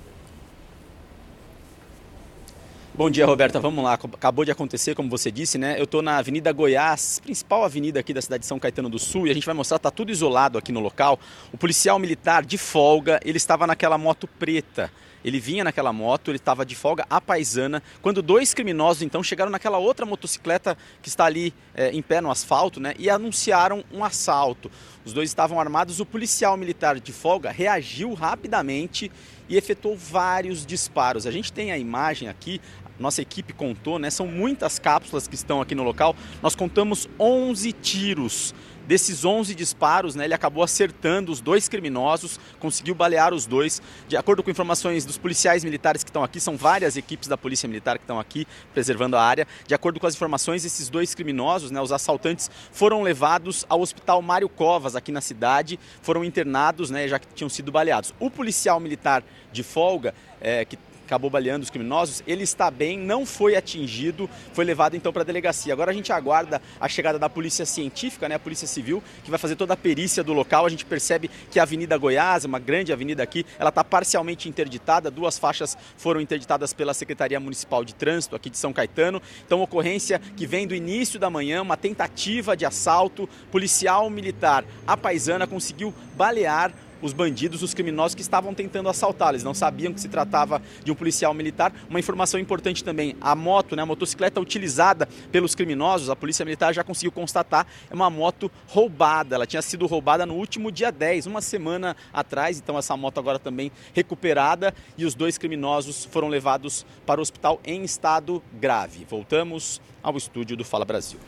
Bom 2.96 3.10
dia, 3.10 3.26
Roberta. 3.26 3.60
Vamos 3.60 3.84
lá. 3.84 3.92
Acabou 3.92 4.42
de 4.42 4.50
acontecer, 4.50 4.94
como 4.94 5.10
você 5.10 5.30
disse, 5.30 5.58
né? 5.58 5.78
Eu 5.78 5.84
estou 5.84 6.00
na 6.00 6.16
Avenida 6.16 6.50
Goiás, 6.50 7.20
principal 7.22 7.62
avenida 7.62 8.00
aqui 8.00 8.14
da 8.14 8.22
cidade 8.22 8.40
de 8.40 8.46
São 8.46 8.58
Caetano 8.58 8.88
do 8.88 8.98
Sul, 8.98 9.26
e 9.26 9.30
a 9.30 9.34
gente 9.34 9.44
vai 9.44 9.54
mostrar, 9.54 9.78
tá 9.78 9.90
tudo 9.90 10.10
isolado 10.10 10.56
aqui 10.56 10.72
no 10.72 10.80
local. 10.80 11.20
O 11.52 11.58
policial 11.58 11.98
militar 11.98 12.42
de 12.42 12.56
folga, 12.56 13.20
ele 13.22 13.36
estava 13.36 13.66
naquela 13.66 13.98
moto 13.98 14.26
preta. 14.26 14.90
Ele 15.22 15.38
vinha 15.38 15.62
naquela 15.62 15.92
moto, 15.92 16.30
ele 16.30 16.38
estava 16.38 16.64
de 16.64 16.74
folga 16.74 17.04
à 17.10 17.20
paisana, 17.20 17.82
quando 18.00 18.22
dois 18.22 18.54
criminosos 18.54 19.02
então 19.02 19.22
chegaram 19.22 19.50
naquela 19.50 19.76
outra 19.76 20.06
motocicleta 20.06 20.78
que 21.02 21.08
está 21.08 21.26
ali 21.26 21.52
é, 21.74 21.90
em 21.90 22.00
pé 22.00 22.22
no 22.22 22.30
asfalto, 22.30 22.80
né? 22.80 22.94
E 22.98 23.10
anunciaram 23.10 23.84
um 23.92 24.04
assalto. 24.04 24.70
Os 25.04 25.12
dois 25.12 25.28
estavam 25.28 25.60
armados. 25.60 26.00
O 26.00 26.06
policial 26.06 26.56
militar 26.56 26.98
de 26.98 27.12
folga 27.12 27.50
reagiu 27.50 28.14
rapidamente 28.14 29.10
e 29.48 29.56
efetuou 29.56 29.96
vários 29.96 30.64
disparos. 30.64 31.26
A 31.26 31.30
gente 31.30 31.52
tem 31.52 31.72
a 31.72 31.78
imagem 31.78 32.28
aqui 32.28 32.60
nossa 32.98 33.22
equipe 33.22 33.52
contou, 33.52 33.98
né? 33.98 34.10
São 34.10 34.26
muitas 34.26 34.78
cápsulas 34.78 35.28
que 35.28 35.34
estão 35.34 35.60
aqui 35.60 35.74
no 35.74 35.82
local. 35.82 36.14
Nós 36.42 36.54
contamos 36.54 37.08
11 37.18 37.72
tiros. 37.72 38.54
Desses 38.86 39.24
11 39.24 39.52
disparos, 39.56 40.14
né, 40.14 40.26
ele 40.26 40.34
acabou 40.34 40.62
acertando 40.62 41.32
os 41.32 41.40
dois 41.40 41.68
criminosos, 41.68 42.38
conseguiu 42.60 42.94
balear 42.94 43.34
os 43.34 43.44
dois. 43.44 43.82
De 44.06 44.16
acordo 44.16 44.44
com 44.44 44.50
informações 44.50 45.04
dos 45.04 45.18
policiais 45.18 45.64
militares 45.64 46.04
que 46.04 46.10
estão 46.10 46.22
aqui, 46.22 46.38
são 46.38 46.56
várias 46.56 46.96
equipes 46.96 47.28
da 47.28 47.36
Polícia 47.36 47.68
Militar 47.68 47.98
que 47.98 48.04
estão 48.04 48.20
aqui 48.20 48.46
preservando 48.72 49.16
a 49.16 49.22
área. 49.22 49.44
De 49.66 49.74
acordo 49.74 49.98
com 49.98 50.06
as 50.06 50.14
informações, 50.14 50.64
esses 50.64 50.88
dois 50.88 51.16
criminosos, 51.16 51.72
né, 51.72 51.80
os 51.80 51.90
assaltantes, 51.90 52.48
foram 52.70 53.02
levados 53.02 53.66
ao 53.68 53.80
Hospital 53.80 54.22
Mário 54.22 54.48
Covas, 54.48 54.94
aqui 54.94 55.10
na 55.10 55.20
cidade, 55.20 55.80
foram 56.00 56.24
internados, 56.24 56.88
né, 56.88 57.08
já 57.08 57.18
que 57.18 57.26
tinham 57.34 57.48
sido 57.48 57.72
baleados. 57.72 58.14
O 58.20 58.30
policial 58.30 58.78
militar 58.78 59.24
de 59.50 59.64
folga, 59.64 60.14
é, 60.40 60.64
que 60.64 60.78
acabou 61.06 61.30
baleando 61.30 61.62
os 61.62 61.70
criminosos, 61.70 62.22
ele 62.26 62.42
está 62.42 62.70
bem, 62.70 62.98
não 62.98 63.24
foi 63.24 63.56
atingido, 63.56 64.28
foi 64.52 64.64
levado 64.64 64.96
então 64.96 65.12
para 65.12 65.22
a 65.22 65.24
delegacia. 65.24 65.72
Agora 65.72 65.90
a 65.90 65.94
gente 65.94 66.12
aguarda 66.12 66.60
a 66.80 66.88
chegada 66.88 67.18
da 67.18 67.28
polícia 67.30 67.64
científica, 67.64 68.28
né, 68.28 68.34
a 68.34 68.38
polícia 68.38 68.66
civil, 68.66 69.02
que 69.24 69.30
vai 69.30 69.38
fazer 69.38 69.56
toda 69.56 69.74
a 69.74 69.76
perícia 69.76 70.22
do 70.22 70.32
local. 70.32 70.66
A 70.66 70.68
gente 70.68 70.84
percebe 70.84 71.30
que 71.50 71.58
a 71.58 71.62
Avenida 71.62 71.96
Goiás, 71.96 72.44
uma 72.44 72.58
grande 72.58 72.92
avenida 72.92 73.22
aqui, 73.22 73.46
ela 73.58 73.70
está 73.70 73.82
parcialmente 73.82 74.48
interditada, 74.48 75.10
duas 75.10 75.38
faixas 75.38 75.76
foram 75.96 76.20
interditadas 76.20 76.72
pela 76.72 76.92
Secretaria 76.92 77.38
Municipal 77.38 77.84
de 77.84 77.94
Trânsito 77.94 78.34
aqui 78.34 78.50
de 78.50 78.58
São 78.58 78.72
Caetano. 78.72 79.22
Então, 79.44 79.62
ocorrência 79.62 80.20
que 80.36 80.46
vem 80.46 80.66
do 80.66 80.74
início 80.74 81.18
da 81.18 81.30
manhã, 81.30 81.62
uma 81.62 81.76
tentativa 81.76 82.56
de 82.56 82.66
assalto, 82.66 83.28
policial 83.50 84.10
militar, 84.10 84.64
a 84.86 84.96
paisana 84.96 85.46
conseguiu 85.46 85.94
balear 86.16 86.72
os 87.00 87.12
bandidos, 87.12 87.62
os 87.62 87.74
criminosos 87.74 88.14
que 88.14 88.22
estavam 88.22 88.54
tentando 88.54 88.88
assaltar. 88.88 89.30
Eles 89.30 89.44
não 89.44 89.54
sabiam 89.54 89.92
que 89.92 90.00
se 90.00 90.08
tratava 90.08 90.62
de 90.84 90.90
um 90.90 90.94
policial 90.94 91.32
militar. 91.34 91.72
Uma 91.88 91.98
informação 91.98 92.38
importante 92.38 92.82
também: 92.82 93.16
a 93.20 93.34
moto, 93.34 93.76
né, 93.76 93.82
a 93.82 93.86
motocicleta 93.86 94.40
utilizada 94.40 95.08
pelos 95.30 95.54
criminosos, 95.54 96.10
a 96.10 96.16
Polícia 96.16 96.44
Militar 96.44 96.72
já 96.72 96.84
conseguiu 96.84 97.12
constatar, 97.12 97.66
é 97.90 97.94
uma 97.94 98.10
moto 98.10 98.50
roubada. 98.68 99.34
Ela 99.34 99.46
tinha 99.46 99.62
sido 99.62 99.86
roubada 99.86 100.26
no 100.26 100.34
último 100.34 100.70
dia 100.70 100.90
10, 100.90 101.26
uma 101.26 101.40
semana 101.40 101.96
atrás. 102.12 102.58
Então, 102.58 102.78
essa 102.78 102.96
moto 102.96 103.18
agora 103.18 103.38
também 103.38 103.70
recuperada 103.94 104.74
e 104.96 105.04
os 105.04 105.14
dois 105.14 105.38
criminosos 105.38 106.04
foram 106.04 106.28
levados 106.28 106.86
para 107.04 107.20
o 107.20 107.22
hospital 107.22 107.60
em 107.64 107.84
estado 107.84 108.42
grave. 108.54 109.06
Voltamos 109.08 109.80
ao 110.02 110.16
estúdio 110.16 110.56
do 110.56 110.64
Fala 110.64 110.84
Brasil. 110.84 111.18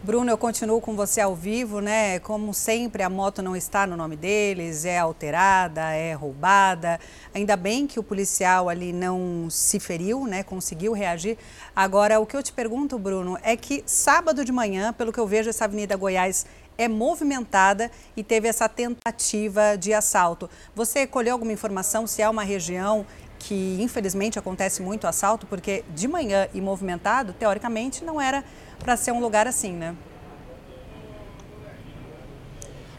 Bruno, 0.00 0.30
eu 0.30 0.38
continuo 0.38 0.80
com 0.80 0.94
você 0.94 1.20
ao 1.20 1.34
vivo, 1.34 1.80
né? 1.80 2.20
Como 2.20 2.54
sempre, 2.54 3.02
a 3.02 3.10
moto 3.10 3.42
não 3.42 3.56
está 3.56 3.84
no 3.84 3.96
nome 3.96 4.14
deles, 4.14 4.84
é 4.84 4.96
alterada, 4.96 5.92
é 5.92 6.12
roubada. 6.12 7.00
Ainda 7.34 7.56
bem 7.56 7.84
que 7.84 7.98
o 7.98 8.02
policial 8.02 8.68
ali 8.68 8.92
não 8.92 9.48
se 9.50 9.80
feriu, 9.80 10.24
né? 10.24 10.44
Conseguiu 10.44 10.92
reagir. 10.92 11.36
Agora, 11.74 12.20
o 12.20 12.26
que 12.26 12.36
eu 12.36 12.42
te 12.44 12.52
pergunto, 12.52 12.96
Bruno, 12.96 13.36
é 13.42 13.56
que 13.56 13.82
sábado 13.86 14.44
de 14.44 14.52
manhã, 14.52 14.92
pelo 14.92 15.12
que 15.12 15.18
eu 15.18 15.26
vejo, 15.26 15.50
essa 15.50 15.64
Avenida 15.64 15.96
Goiás 15.96 16.46
é 16.78 16.86
movimentada 16.86 17.90
e 18.16 18.22
teve 18.22 18.46
essa 18.46 18.68
tentativa 18.68 19.76
de 19.76 19.92
assalto. 19.92 20.48
Você 20.76 21.08
colheu 21.08 21.32
alguma 21.32 21.52
informação 21.52 22.06
se 22.06 22.22
é 22.22 22.28
uma 22.28 22.44
região 22.44 23.04
que 23.38 23.78
infelizmente 23.80 24.38
acontece 24.38 24.82
muito 24.82 25.06
assalto, 25.06 25.46
porque 25.46 25.84
de 25.94 26.08
manhã 26.08 26.48
e 26.52 26.60
movimentado, 26.60 27.32
teoricamente, 27.32 28.04
não 28.04 28.20
era 28.20 28.44
para 28.78 28.96
ser 28.96 29.12
um 29.12 29.20
lugar 29.20 29.46
assim, 29.46 29.72
né? 29.72 29.94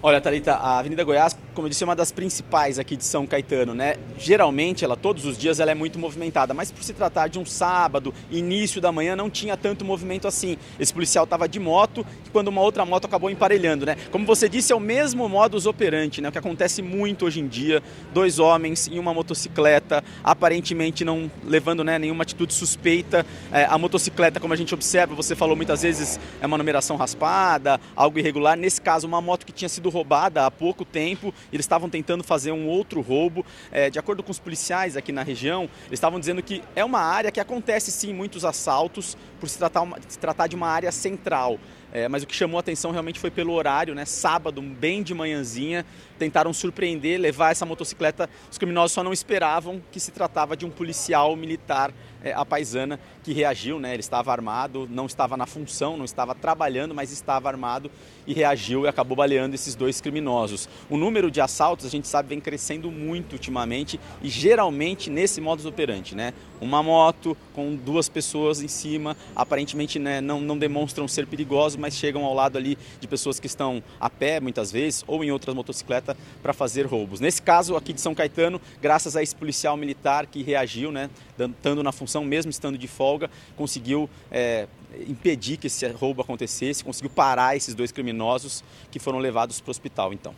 Olha, 0.01 0.21
Thalita, 0.21 0.53
a 0.53 0.79
Avenida 0.79 1.03
Goiás, 1.03 1.38
como 1.53 1.67
eu 1.67 1.69
disse, 1.69 1.83
é 1.83 1.85
uma 1.85 1.95
das 1.95 2.09
principais 2.09 2.79
aqui 2.79 2.95
de 2.95 3.03
São 3.03 3.27
Caetano, 3.27 3.75
né? 3.75 3.95
Geralmente, 4.17 4.85
ela 4.85 4.95
todos 4.95 5.25
os 5.25 5.38
dias 5.38 5.59
ela 5.59 5.71
é 5.71 5.75
muito 5.75 5.99
movimentada, 5.99 6.53
mas 6.53 6.71
por 6.71 6.81
se 6.81 6.93
tratar 6.93 7.27
de 7.27 7.38
um 7.38 7.43
sábado, 7.43 8.13
início 8.31 8.79
da 8.79 8.93
manhã, 8.93 9.13
não 9.13 9.29
tinha 9.29 9.57
tanto 9.57 9.83
movimento 9.83 10.25
assim. 10.25 10.55
Esse 10.79 10.93
policial 10.93 11.25
estava 11.25 11.49
de 11.49 11.59
moto 11.59 12.05
quando 12.31 12.47
uma 12.47 12.62
outra 12.62 12.85
moto 12.85 13.03
acabou 13.03 13.29
emparelhando, 13.29 13.85
né? 13.85 13.97
Como 14.09 14.25
você 14.25 14.47
disse, 14.47 14.71
é 14.71 14.75
o 14.75 14.79
mesmo 14.79 15.27
modus 15.27 15.65
operandi, 15.65 16.21
né? 16.21 16.29
O 16.29 16.31
que 16.31 16.38
acontece 16.38 16.81
muito 16.81 17.25
hoje 17.25 17.41
em 17.41 17.47
dia, 17.49 17.83
dois 18.13 18.39
homens 18.39 18.88
em 18.88 18.99
uma 18.99 19.13
motocicleta, 19.13 20.01
aparentemente 20.23 21.03
não 21.03 21.29
levando 21.43 21.83
né, 21.83 21.99
nenhuma 21.99 22.23
atitude 22.23 22.53
suspeita. 22.53 23.25
É, 23.51 23.65
a 23.65 23.77
motocicleta, 23.77 24.39
como 24.39 24.53
a 24.53 24.57
gente 24.57 24.73
observa, 24.73 25.13
você 25.13 25.35
falou 25.35 25.57
muitas 25.57 25.81
vezes, 25.81 26.17
é 26.39 26.47
uma 26.47 26.57
numeração 26.57 26.95
raspada, 26.95 27.81
algo 27.97 28.17
irregular. 28.17 28.55
Nesse 28.55 28.79
caso, 28.79 29.05
uma 29.05 29.19
moto 29.19 29.45
que 29.45 29.51
tinha 29.51 29.67
sido 29.67 29.88
sido 29.89 29.91
roubada 29.91 30.45
há 30.45 30.52
pouco 30.52 30.86
tempo. 30.86 31.34
Eles 31.52 31.65
estavam 31.65 31.89
tentando 31.89 32.23
fazer 32.23 32.52
um 32.52 32.67
outro 32.67 33.02
roubo. 33.02 33.45
É, 33.71 33.89
de 33.89 33.99
acordo 33.99 34.23
com 34.23 34.32
os 34.32 34.39
policiais 34.39 34.95
aqui 34.95 35.12
na 35.12 35.23
região, 35.23 35.63
eles 35.88 35.93
estavam 35.93 36.19
dizendo 36.19 36.41
que 36.41 36.63
é 36.75 36.86
uma 36.86 37.02
área 37.02 37.32
que 37.32 37.39
acontece 37.39 37.91
sim 37.91 38.13
muitos 38.13 38.45
assaltos 38.45 39.17
por 39.39 39.49
se 39.49 39.58
tratar, 39.58 39.82
uma, 39.82 39.97
se 40.08 40.19
tratar 40.19 40.47
de 40.47 40.56
uma 40.56 40.67
área 40.67 40.91
central. 40.91 41.60
É, 41.91 42.08
mas 42.08 42.21
o 42.21 42.28
que 42.28 42.36
chamou 42.36 42.58
a 42.58 42.60
atenção 42.60 42.91
realmente 42.91 43.19
foi 43.19 43.32
pelo 43.32 43.52
horário, 43.54 43.95
né? 43.95 44.06
Sábado, 44.06 44.62
bem 44.62 45.02
de 45.02 45.12
manhãzinha, 45.15 45.84
tentaram 46.19 46.54
surpreender, 46.54 47.19
levar 47.19 47.52
essa 47.52 47.65
motocicleta. 47.65 48.30
Os 48.52 48.60
criminosos 48.60 48.91
só 48.91 49.04
não 49.04 49.12
esperavam 49.12 49.82
que 49.91 49.99
se 49.99 50.12
tratava 50.12 50.56
de 50.56 50.67
um 50.67 50.69
policial 50.69 51.36
militar 51.36 51.91
é, 52.23 52.34
a 52.34 52.45
paisana 52.45 52.99
que 53.23 53.34
reagiu, 53.34 53.79
né? 53.79 53.93
Ele 53.93 54.01
estava 54.01 54.32
armado, 54.32 54.88
não 54.89 55.05
estava 55.05 55.38
na 55.38 55.45
função, 55.45 55.97
não 55.97 56.05
estava 56.05 56.36
trabalhando, 56.36 56.93
mas 56.93 57.12
estava 57.12 57.47
armado 57.47 57.89
e 58.27 58.34
reagiu 58.34 58.86
e 58.86 58.88
acabou 58.88 59.15
baleando 59.15 59.55
esses 59.55 59.75
dois 59.75 60.01
criminosos. 60.01 60.69
O 60.89 60.97
número 60.97 61.32
de 61.32 61.41
assaltos, 61.41 61.86
a 61.86 61.89
gente 61.89 62.08
sabe, 62.08 62.29
vem 62.29 62.39
crescendo 62.39 62.91
muito 62.91 63.34
ultimamente 63.34 63.99
e 64.21 64.29
geralmente 64.29 65.10
nesse 65.10 65.41
modus 65.41 65.65
operandi, 65.65 66.15
né? 66.15 66.34
Uma 66.62 66.84
moto 66.84 67.38
com 67.53 67.75
duas 67.75 68.10
pessoas 68.10 68.62
em 68.62 68.67
cima, 68.67 69.15
aparentemente 69.36 69.97
né, 69.97 70.19
não, 70.19 70.41
não 70.41 70.58
demonstram 70.58 71.08
ser 71.08 71.25
perigosos, 71.25 71.77
mas 71.77 71.95
chegam 71.95 72.25
ao 72.25 72.34
lado 72.34 72.58
ali 72.58 72.77
de 72.99 73.08
pessoas 73.08 73.39
que 73.39 73.47
estão 73.47 73.82
a 73.99 74.10
pé 74.10 74.39
muitas 74.39 74.71
vezes 74.71 75.03
ou 75.08 75.23
em 75.23 75.32
outras 75.32 75.55
motocicletas 75.55 76.17
para 76.41 76.53
fazer 76.53 76.86
roubos. 76.86 77.19
Nesse 77.19 77.41
caso 77.41 77.77
aqui 77.77 77.93
de 77.93 78.01
São 78.01 78.13
Caetano, 78.13 78.60
graças 78.82 79.15
a 79.15 79.23
esse 79.23 79.36
policial 79.36 79.77
militar 79.77 80.25
que 80.25 80.43
reagiu, 80.43 80.91
né, 80.91 81.10
estando 81.39 81.82
na 81.82 81.91
função, 81.91 82.08
mesmo 82.23 82.49
estando 82.49 82.77
de 82.77 82.87
folga, 82.87 83.29
conseguiu 83.55 84.09
é, 84.31 84.67
impedir 85.07 85.57
que 85.57 85.67
esse 85.67 85.87
roubo 85.87 86.21
acontecesse, 86.21 86.83
conseguiu 86.83 87.09
parar 87.09 87.55
esses 87.55 87.75
dois 87.75 87.91
criminosos 87.91 88.63
que 88.89 88.99
foram 88.99 89.19
levados 89.19 89.61
para 89.61 89.69
o 89.69 89.71
hospital 89.71 90.13
então. 90.13 90.33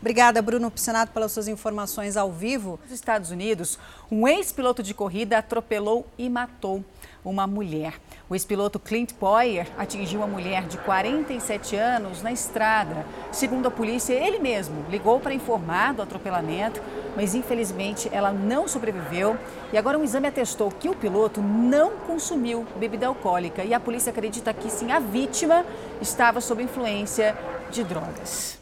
Obrigada, 0.00 0.40
Bruno 0.40 0.70
Piscinato, 0.70 1.12
pelas 1.12 1.30
suas 1.30 1.46
informações 1.46 2.16
ao 2.16 2.32
vivo. 2.32 2.80
Nos 2.84 2.92
Estados 2.92 3.30
Unidos, 3.30 3.78
um 4.10 4.26
ex-piloto 4.26 4.82
de 4.82 4.94
corrida 4.94 5.36
atropelou 5.36 6.06
e 6.16 6.30
matou 6.30 6.82
uma 7.24 7.46
mulher. 7.46 7.94
O 8.28 8.34
ex-piloto 8.34 8.78
Clint 8.78 9.12
Boyer 9.18 9.66
atingiu 9.76 10.20
uma 10.20 10.26
mulher 10.26 10.66
de 10.66 10.78
47 10.78 11.76
anos 11.76 12.22
na 12.22 12.32
estrada. 12.32 13.04
Segundo 13.30 13.68
a 13.68 13.70
polícia, 13.70 14.14
ele 14.14 14.38
mesmo 14.38 14.84
ligou 14.88 15.20
para 15.20 15.34
informar 15.34 15.94
do 15.94 16.02
atropelamento, 16.02 16.80
mas 17.16 17.34
infelizmente 17.34 18.08
ela 18.12 18.32
não 18.32 18.66
sobreviveu. 18.66 19.36
E 19.72 19.78
agora 19.78 19.98
um 19.98 20.04
exame 20.04 20.28
atestou 20.28 20.70
que 20.70 20.88
o 20.88 20.94
piloto 20.94 21.40
não 21.42 21.96
consumiu 22.06 22.66
bebida 22.76 23.06
alcoólica 23.06 23.64
e 23.64 23.74
a 23.74 23.80
polícia 23.80 24.10
acredita 24.10 24.54
que 24.54 24.70
sim, 24.70 24.90
a 24.90 24.98
vítima 24.98 25.64
estava 26.00 26.40
sob 26.40 26.62
influência 26.62 27.36
de 27.70 27.84
drogas. 27.84 28.58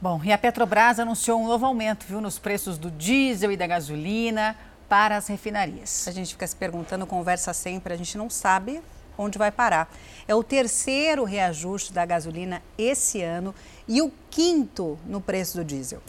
Bom, 0.00 0.20
e 0.24 0.32
a 0.32 0.38
Petrobras 0.38 0.98
anunciou 0.98 1.40
um 1.40 1.46
novo 1.46 1.64
aumento, 1.64 2.04
viu, 2.08 2.20
nos 2.20 2.36
preços 2.36 2.76
do 2.76 2.90
diesel 2.90 3.52
e 3.52 3.56
da 3.56 3.68
gasolina 3.68 4.56
para 4.92 5.16
as 5.16 5.26
refinarias. 5.26 6.06
A 6.06 6.10
gente 6.10 6.32
fica 6.34 6.46
se 6.46 6.54
perguntando, 6.54 7.06
conversa 7.06 7.54
sempre, 7.54 7.94
a 7.94 7.96
gente 7.96 8.18
não 8.18 8.28
sabe 8.28 8.82
onde 9.16 9.38
vai 9.38 9.50
parar. 9.50 9.90
É 10.28 10.34
o 10.34 10.42
terceiro 10.42 11.24
reajuste 11.24 11.94
da 11.94 12.04
gasolina 12.04 12.62
esse 12.76 13.22
ano 13.22 13.54
e 13.88 14.02
o 14.02 14.12
quinto 14.28 14.98
no 15.06 15.18
preço 15.18 15.56
do 15.56 15.64
diesel. 15.64 16.02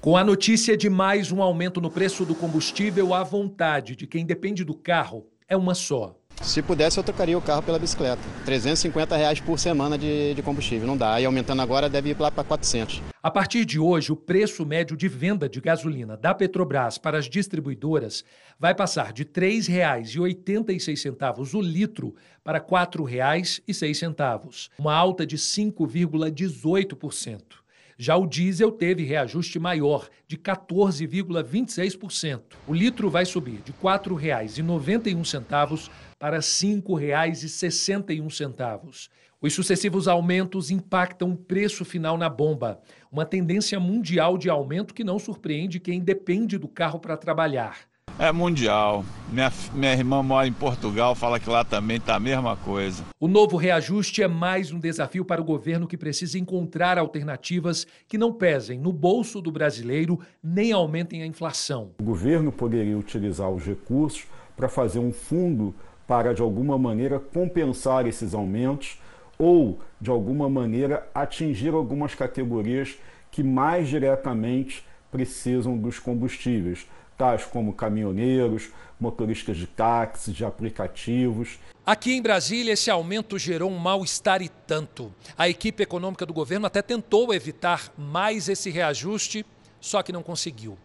Com 0.00 0.16
a 0.16 0.22
notícia 0.22 0.76
de 0.76 0.88
mais 0.88 1.32
um 1.32 1.42
aumento 1.42 1.80
no 1.80 1.90
preço 1.90 2.24
do 2.24 2.36
combustível, 2.36 3.12
a 3.12 3.24
vontade 3.24 3.96
de 3.96 4.06
quem 4.06 4.24
depende 4.24 4.62
do 4.62 4.74
carro 4.74 5.26
é 5.48 5.56
uma 5.56 5.74
só. 5.74 6.14
Se 6.42 6.62
pudesse, 6.62 6.98
eu 6.98 7.04
trocaria 7.04 7.36
o 7.36 7.42
carro 7.42 7.62
pela 7.62 7.78
bicicleta. 7.78 8.22
350 8.44 9.16
reais 9.16 9.40
por 9.40 9.58
semana 9.58 9.98
de, 9.98 10.34
de 10.34 10.42
combustível, 10.42 10.86
não 10.86 10.96
dá. 10.96 11.20
E 11.20 11.24
aumentando 11.24 11.60
agora 11.62 11.88
deve 11.88 12.10
ir 12.10 12.16
lá 12.18 12.30
para 12.30 12.44
400. 12.44 13.02
A 13.22 13.30
partir 13.30 13.64
de 13.64 13.78
hoje, 13.78 14.12
o 14.12 14.16
preço 14.16 14.64
médio 14.64 14.96
de 14.96 15.08
venda 15.08 15.48
de 15.48 15.60
gasolina 15.60 16.16
da 16.16 16.32
Petrobras 16.34 16.96
para 16.96 17.18
as 17.18 17.28
distribuidoras 17.28 18.24
vai 18.58 18.74
passar 18.74 19.12
de 19.12 19.24
R$ 19.24 19.30
3,86 19.30 21.54
o 21.54 21.60
litro 21.60 22.14
para 22.42 22.58
R$ 22.58 22.64
4,06, 22.64 24.70
uma 24.78 24.94
alta 24.94 25.26
de 25.26 25.36
5,18%. 25.36 27.58
Já 28.00 28.16
o 28.16 28.28
diesel 28.28 28.70
teve 28.70 29.02
reajuste 29.02 29.58
maior, 29.58 30.08
de 30.28 30.38
14,26%. 30.38 32.40
O 32.68 32.72
litro 32.72 33.10
vai 33.10 33.26
subir 33.26 33.60
de 33.64 33.72
R$ 33.72 33.78
4,91 33.82 35.90
para 36.18 36.36
R$ 36.36 36.42
5,61. 36.42 39.08
Os 39.40 39.54
sucessivos 39.54 40.08
aumentos 40.08 40.68
impactam 40.68 41.30
o 41.30 41.36
preço 41.36 41.84
final 41.84 42.18
na 42.18 42.28
bomba, 42.28 42.80
uma 43.10 43.24
tendência 43.24 43.78
mundial 43.78 44.36
de 44.36 44.50
aumento 44.50 44.92
que 44.92 45.04
não 45.04 45.16
surpreende 45.16 45.78
quem 45.78 46.00
depende 46.00 46.58
do 46.58 46.66
carro 46.66 46.98
para 46.98 47.16
trabalhar. 47.16 47.78
É 48.18 48.32
mundial. 48.32 49.04
Minha, 49.30 49.52
minha 49.72 49.92
irmã 49.92 50.24
mora 50.24 50.48
em 50.48 50.52
Portugal, 50.52 51.14
fala 51.14 51.38
que 51.38 51.48
lá 51.48 51.62
também 51.62 51.98
está 51.98 52.16
a 52.16 52.20
mesma 52.20 52.56
coisa. 52.56 53.04
O 53.20 53.28
novo 53.28 53.56
reajuste 53.56 54.24
é 54.24 54.26
mais 54.26 54.72
um 54.72 54.80
desafio 54.80 55.24
para 55.24 55.40
o 55.40 55.44
governo 55.44 55.86
que 55.86 55.96
precisa 55.96 56.36
encontrar 56.36 56.98
alternativas 56.98 57.86
que 58.08 58.18
não 58.18 58.32
pesem 58.32 58.80
no 58.80 58.92
bolso 58.92 59.40
do 59.40 59.52
brasileiro 59.52 60.18
nem 60.42 60.72
aumentem 60.72 61.22
a 61.22 61.26
inflação. 61.26 61.92
O 62.00 62.02
governo 62.02 62.50
poderia 62.50 62.98
utilizar 62.98 63.48
os 63.48 63.64
recursos 63.64 64.26
para 64.56 64.68
fazer 64.68 64.98
um 64.98 65.12
fundo 65.12 65.72
para, 66.08 66.34
de 66.34 66.40
alguma 66.42 66.78
maneira, 66.78 67.20
compensar 67.20 68.06
esses 68.06 68.34
aumentos 68.34 68.98
ou, 69.38 69.78
de 70.00 70.10
alguma 70.10 70.48
maneira, 70.48 71.06
atingir 71.14 71.74
algumas 71.74 72.14
categorias 72.14 72.96
que 73.30 73.42
mais 73.42 73.88
diretamente 73.88 74.82
precisam 75.12 75.76
dos 75.76 75.98
combustíveis 75.98 76.86
tais 77.18 77.44
como 77.44 77.72
caminhoneiros, 77.72 78.70
motoristas 78.98 79.56
de 79.56 79.66
táxis, 79.66 80.32
de 80.32 80.44
aplicativos. 80.44 81.58
Aqui 81.84 82.12
em 82.12 82.22
Brasília, 82.22 82.72
esse 82.72 82.90
aumento 82.90 83.36
gerou 83.36 83.70
um 83.70 83.76
mal-estar 83.76 84.40
e 84.40 84.48
tanto. 84.48 85.12
A 85.36 85.48
equipe 85.48 85.82
econômica 85.82 86.24
do 86.24 86.32
governo 86.32 86.66
até 86.66 86.80
tentou 86.80 87.34
evitar 87.34 87.92
mais 87.98 88.48
esse 88.48 88.70
reajuste, 88.70 89.44
só 89.80 90.00
que 90.02 90.12
não 90.12 90.22
conseguiu. 90.22 90.78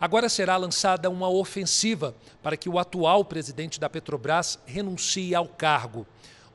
Agora 0.00 0.30
será 0.30 0.56
lançada 0.56 1.10
uma 1.10 1.28
ofensiva 1.28 2.14
para 2.42 2.56
que 2.56 2.70
o 2.70 2.78
atual 2.78 3.22
presidente 3.22 3.78
da 3.78 3.90
Petrobras 3.90 4.58
renuncie 4.64 5.34
ao 5.34 5.46
cargo. 5.46 6.06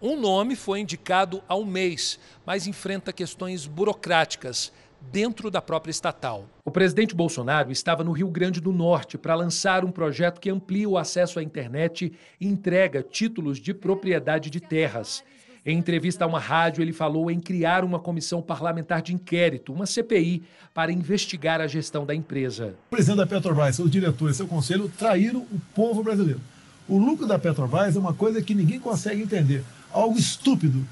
Um 0.02 0.20
nome 0.20 0.56
foi 0.56 0.80
indicado 0.80 1.44
há 1.48 1.56
um 1.56 1.64
mês, 1.64 2.20
mas 2.44 2.66
enfrenta 2.66 3.14
questões 3.14 3.68
burocráticas 3.68 4.74
dentro 5.00 5.52
da 5.52 5.62
própria 5.62 5.92
estatal. 5.92 6.46
O 6.66 6.72
presidente 6.72 7.14
Bolsonaro 7.14 7.72
estava 7.72 8.04
no 8.04 8.14
Rio 8.14 8.30
Grande 8.30 8.60
do 8.60 8.74
Norte 8.74 9.16
para 9.16 9.36
lançar 9.36 9.86
um 9.86 9.92
projeto 9.92 10.42
que 10.42 10.50
amplia 10.50 10.90
o 10.90 10.98
acesso 10.98 11.38
à 11.38 11.44
internet 11.44 12.14
e 12.42 12.48
entrega 12.48 13.04
títulos 13.04 13.60
de 13.60 13.76
propriedade 13.76 14.50
de 14.50 14.60
terras. 14.60 15.24
Em 15.66 15.80
entrevista 15.80 16.24
a 16.24 16.28
uma 16.28 16.40
rádio, 16.40 16.84
ele 16.84 16.94
falou 16.94 17.32
em 17.32 17.40
criar 17.40 17.84
uma 17.84 18.00
comissão 18.00 18.40
parlamentar 18.40 19.02
de 19.02 19.16
inquérito, 19.16 19.74
uma 19.74 19.88
CPI, 19.88 20.44
para 20.76 20.92
investigar 20.92 21.60
a 21.60 21.66
gestão 21.66 22.06
da 22.06 22.14
empresa. 22.14 22.76
O 22.88 22.92
presidente 22.92 23.18
da 23.18 23.26
Petrobras, 23.26 23.76
seus 23.76 23.90
diretores, 23.90 24.38
seu 24.38 24.48
conselho 24.48 24.92
traíram 24.96 25.40
o 25.40 25.60
povo 25.74 26.04
brasileiro. 26.04 26.40
O 26.88 27.00
lucro 27.00 27.26
da 27.26 27.40
Petrobras 27.40 27.96
é 27.96 28.00
uma 28.00 28.14
coisa 28.14 28.44
que 28.44 28.54
ninguém 28.54 28.80
consegue 28.80 29.24
entender. 29.24 29.64
Algo 29.92 30.20
estúpido 30.20 30.86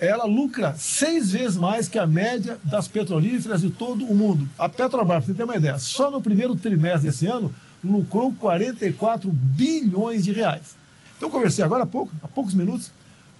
ela 0.00 0.24
lucra 0.24 0.74
seis 0.76 1.30
vezes 1.30 1.56
mais 1.58 1.86
que 1.86 1.98
a 1.98 2.06
média 2.06 2.58
das 2.64 2.88
petrolíferas 2.88 3.60
de 3.60 3.70
todo 3.70 4.04
o 4.06 4.14
mundo. 4.14 4.48
A 4.58 4.68
Petrobras, 4.68 5.06
para 5.06 5.20
você 5.20 5.34
ter 5.34 5.44
uma 5.44 5.56
ideia, 5.56 5.78
só 5.78 6.10
no 6.10 6.22
primeiro 6.22 6.56
trimestre 6.56 7.10
desse 7.10 7.26
ano 7.26 7.54
lucrou 7.84 8.32
44 8.32 9.30
bilhões 9.30 10.24
de 10.24 10.32
reais. 10.32 10.74
Então, 11.16 11.28
eu 11.28 11.32
conversei 11.32 11.62
agora 11.62 11.84
há 11.84 11.86
pouco, 11.86 12.12
há 12.22 12.28
poucos 12.28 12.54
minutos, 12.54 12.90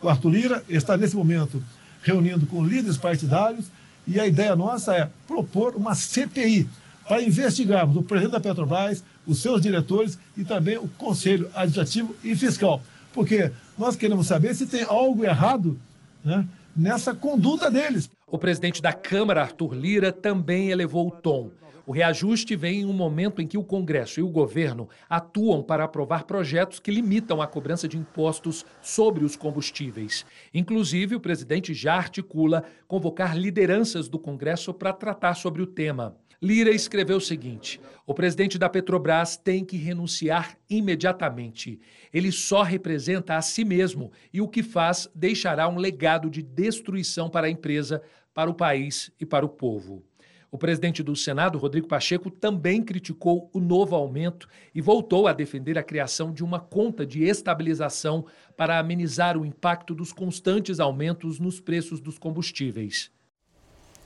o 0.03 0.09
Arthur 0.09 0.31
Lira, 0.31 0.65
está 0.69 0.97
nesse 0.97 1.17
momento 1.17 1.63
reunindo 2.03 2.47
com 2.47 2.65
líderes 2.65 2.97
partidários 2.97 3.67
e 4.07 4.19
a 4.19 4.27
ideia 4.27 4.57
nossa 4.57 4.95
é 4.95 5.09
propor 5.27 5.77
uma 5.77 5.95
CPI 5.95 6.69
para 7.07 7.23
investigarmos 7.23 7.97
o 7.97 8.03
presidente 8.03 8.33
da 8.33 8.41
Petrobras, 8.41 9.05
os 9.27 9.43
seus 9.43 9.61
diretores 9.61 10.19
e 10.37 10.45
também 10.45 10.79
o 10.79 10.89
Conselho 10.89 11.51
Administrativo 11.55 12.15
e 12.23 12.35
Fiscal. 12.35 12.81
Porque 13.13 13.51
nós 13.77 13.97
queremos 13.97 14.27
saber 14.27 14.55
se 14.55 14.67
tem 14.67 14.85
algo 14.85 15.25
errado 15.25 15.79
né, 16.25 16.47
nessa 16.75 17.15
conduta 17.15 17.71
deles. 17.71 18.09
O 18.27 18.39
presidente 18.39 18.81
da 18.81 18.93
Câmara, 18.93 19.43
Arthur 19.43 19.75
Lira, 19.75 20.13
também 20.13 20.71
elevou 20.71 21.09
o 21.09 21.11
tom. 21.11 21.51
O 21.91 21.93
reajuste 21.93 22.55
vem 22.55 22.83
em 22.83 22.85
um 22.85 22.93
momento 22.93 23.43
em 23.43 23.49
que 23.49 23.59
o 23.59 23.65
Congresso 23.65 24.21
e 24.21 24.23
o 24.23 24.29
governo 24.29 24.89
atuam 25.09 25.61
para 25.61 25.83
aprovar 25.83 26.23
projetos 26.23 26.79
que 26.79 26.89
limitam 26.89 27.43
a 27.43 27.49
cobrança 27.49 27.89
de 27.89 27.99
impostos 27.99 28.65
sobre 28.81 29.25
os 29.25 29.35
combustíveis. 29.35 30.25
Inclusive, 30.55 31.17
o 31.17 31.21
presidente 31.21 31.75
já 31.75 31.97
articula 31.97 32.63
convocar 32.87 33.37
lideranças 33.37 34.09
do 34.09 34.21
Congresso 34.21 34.73
para 34.73 34.93
tratar 34.93 35.35
sobre 35.35 35.63
o 35.63 35.67
tema. 35.67 36.17
Lira 36.41 36.71
escreveu 36.71 37.17
o 37.17 37.21
seguinte: 37.21 37.81
o 38.07 38.15
presidente 38.15 38.57
da 38.57 38.69
Petrobras 38.69 39.37
tem 39.37 39.65
que 39.65 39.77
renunciar 39.77 40.57
imediatamente. 40.71 41.81
Ele 42.15 42.31
só 42.31 42.63
representa 42.63 43.35
a 43.35 43.43
si 43.43 43.65
mesmo 43.65 44.13
e 44.33 44.41
o 44.41 44.47
que 44.47 44.63
faz 44.63 45.11
deixará 45.13 45.69
um 45.69 45.77
legado 45.77 46.31
de 46.31 46.41
destruição 46.41 47.29
para 47.29 47.49
a 47.49 47.51
empresa, 47.51 48.01
para 48.33 48.49
o 48.49 48.55
país 48.55 49.11
e 49.19 49.27
para 49.27 49.45
o 49.45 49.49
povo. 49.49 50.09
O 50.53 50.59
presidente 50.59 51.01
do 51.03 51.15
Senado, 51.15 51.59
Rodrigo 51.59 51.87
Pacheco, 51.87 52.29
também 52.29 52.83
criticou 52.83 53.49
o 53.53 53.61
novo 53.61 53.95
aumento 53.95 54.49
e 54.75 54.81
voltou 54.81 55.29
a 55.29 55.33
defender 55.33 55.79
a 55.79 55.83
criação 55.83 56.33
de 56.33 56.43
uma 56.43 56.59
conta 56.59 57.07
de 57.07 57.23
estabilização 57.23 58.27
para 58.57 58.79
amenizar 58.79 59.39
o 59.39 59.47
impacto 59.47 59.95
dos 59.95 60.13
constantes 60.13 60.81
aumentos 60.81 61.39
nos 61.39 61.61
preços 61.61 62.01
dos 62.01 62.19
combustíveis. 62.19 63.13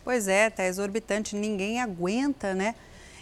Pois 0.04 0.28
é, 0.28 0.48
está 0.48 0.66
exorbitante, 0.66 1.34
ninguém 1.34 1.80
aguenta, 1.80 2.54
né? 2.54 2.74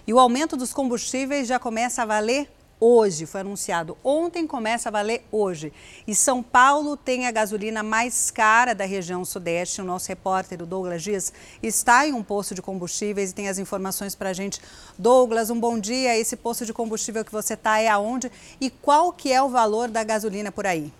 E 0.05 0.13
o 0.13 0.19
aumento 0.19 0.57
dos 0.57 0.75
combustíveis 0.75 1.47
já 1.47 1.61
começa 1.61 2.03
a 2.03 2.07
valer 2.07 2.49
hoje, 2.83 3.27
foi 3.27 3.43
anunciado 3.43 3.97
ontem, 4.03 4.45
começa 4.45 4.89
a 4.89 4.93
valer 4.93 5.25
hoje. 5.31 5.73
E 6.05 6.17
São 6.17 6.43
Paulo 6.43 6.97
tem 6.97 7.29
a 7.29 7.31
gasolina 7.31 7.81
mais 7.81 8.29
cara 8.29 8.75
da 8.75 8.85
região 8.85 9.25
sudeste. 9.25 9.81
O 9.81 9.85
nosso 9.85 10.09
repórter, 10.09 10.61
o 10.61 10.67
Douglas 10.67 11.01
Dias, 11.01 11.33
está 11.63 12.05
em 12.05 12.13
um 12.13 12.25
posto 12.25 12.57
de 12.57 12.61
combustíveis 12.61 13.31
e 13.31 13.35
tem 13.35 13.49
as 13.49 13.59
informações 13.59 14.17
para 14.17 14.31
a 14.31 14.33
gente. 14.33 14.61
Douglas, 14.99 15.49
um 15.49 15.61
bom 15.61 15.79
dia. 15.79 16.19
Esse 16.19 16.35
posto 16.35 16.67
de 16.67 16.73
combustível 16.73 17.25
que 17.25 17.31
você 17.31 17.55
está 17.55 17.79
é 17.79 17.87
aonde? 17.87 18.33
E 18.61 18.69
qual 18.69 19.13
que 19.13 19.33
é 19.33 19.41
o 19.41 19.49
valor 19.49 19.89
da 19.89 20.03
gasolina 20.03 20.51
por 20.51 20.67
aí? 20.67 20.93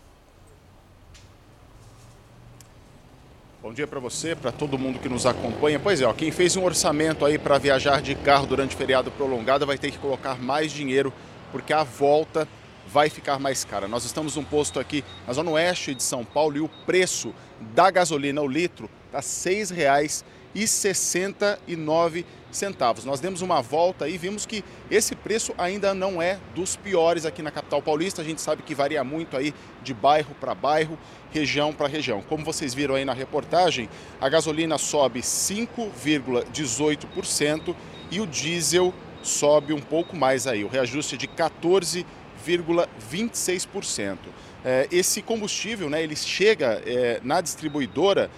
Bom 3.61 3.73
dia 3.73 3.89
para 3.89 3.99
você, 3.99 4.37
para 4.37 4.53
todo 4.53 4.79
mundo 4.79 5.01
que 5.01 5.09
nos 5.09 5.27
acompanha. 5.27 5.81
Pois 5.81 6.01
é, 6.01 6.07
ó, 6.07 6.13
quem 6.13 6.31
fez 6.31 6.57
um 6.57 6.65
orçamento 6.65 7.25
aí 7.25 7.39
para 7.39 7.59
viajar 7.59 8.01
de 8.01 8.15
carro 8.15 8.47
durante 8.47 8.77
feriado 8.77 9.11
prolongado 9.11 9.67
vai 9.67 9.79
ter 9.79 9.91
que 9.91 9.99
colocar 9.99 10.41
mais 10.41 10.71
dinheiro 10.71 11.13
porque 11.53 11.73
a 11.73 11.85
volta 11.85 12.49
vai 12.89 13.09
ficar 13.09 13.39
mais 13.39 13.65
cara. 13.65 13.87
Nós 13.87 14.05
estamos 14.05 14.35
num 14.37 14.45
posto 14.45 14.81
aqui 14.81 15.05
na 15.27 15.33
zona 15.33 15.51
oeste 15.53 15.95
de 15.95 16.03
São 16.03 16.25
Paulo 16.25 16.57
e 16.57 16.61
o 16.61 16.69
preço 16.69 17.33
da 17.75 17.91
gasolina 17.91 18.43
o 18.43 18.49
litro 18.49 18.91
está 19.07 19.19
R$ 19.19 19.25
6,69 19.25 22.25
centavos. 22.51 23.05
Nós 23.05 23.21
demos 23.21 23.41
uma 23.41 23.63
volta 23.63 24.09
e 24.09 24.19
vimos 24.19 24.45
que 24.45 24.65
esse 24.91 25.15
preço 25.15 25.55
ainda 25.57 25.95
não 25.95 26.21
é 26.21 26.41
dos 26.55 26.75
piores 26.77 27.25
aqui 27.25 27.41
na 27.43 27.51
capital 27.51 27.81
paulista. 27.81 28.21
A 28.21 28.25
gente 28.25 28.41
sabe 28.41 28.63
que 28.63 28.75
varia 28.75 29.05
muito 29.05 29.37
aí 29.37 29.55
de 29.83 29.95
bairro 29.95 30.35
para 30.41 30.55
bairro, 30.55 30.99
região 31.31 31.73
para 31.73 31.89
região. 31.89 32.21
Como 32.23 32.45
vocês 32.45 32.75
viram 32.75 32.95
aí 32.95 33.05
na 33.05 33.15
reportagem, 33.15 33.89
a 34.21 34.29
gasolina 34.29 34.77
sobe 34.77 35.21
5,18% 35.21 37.75
e 38.11 38.21
o 38.21 38.27
diesel 38.27 38.93
sobe 39.23 39.73
um 39.73 39.81
pouco 39.81 40.15
mais 40.17 40.47
aí, 40.47 40.65
o 40.65 40.69
reajuste 40.69 41.17
de 41.17 41.27
14,26%. 41.29 44.19
É, 44.65 44.87
esse 44.93 45.21
combustível, 45.23 45.91
né, 45.91 46.01
ele 46.03 46.15
chega 46.15 46.81
é, 46.87 47.21
na 47.23 47.41
distribuidora, 47.41 48.31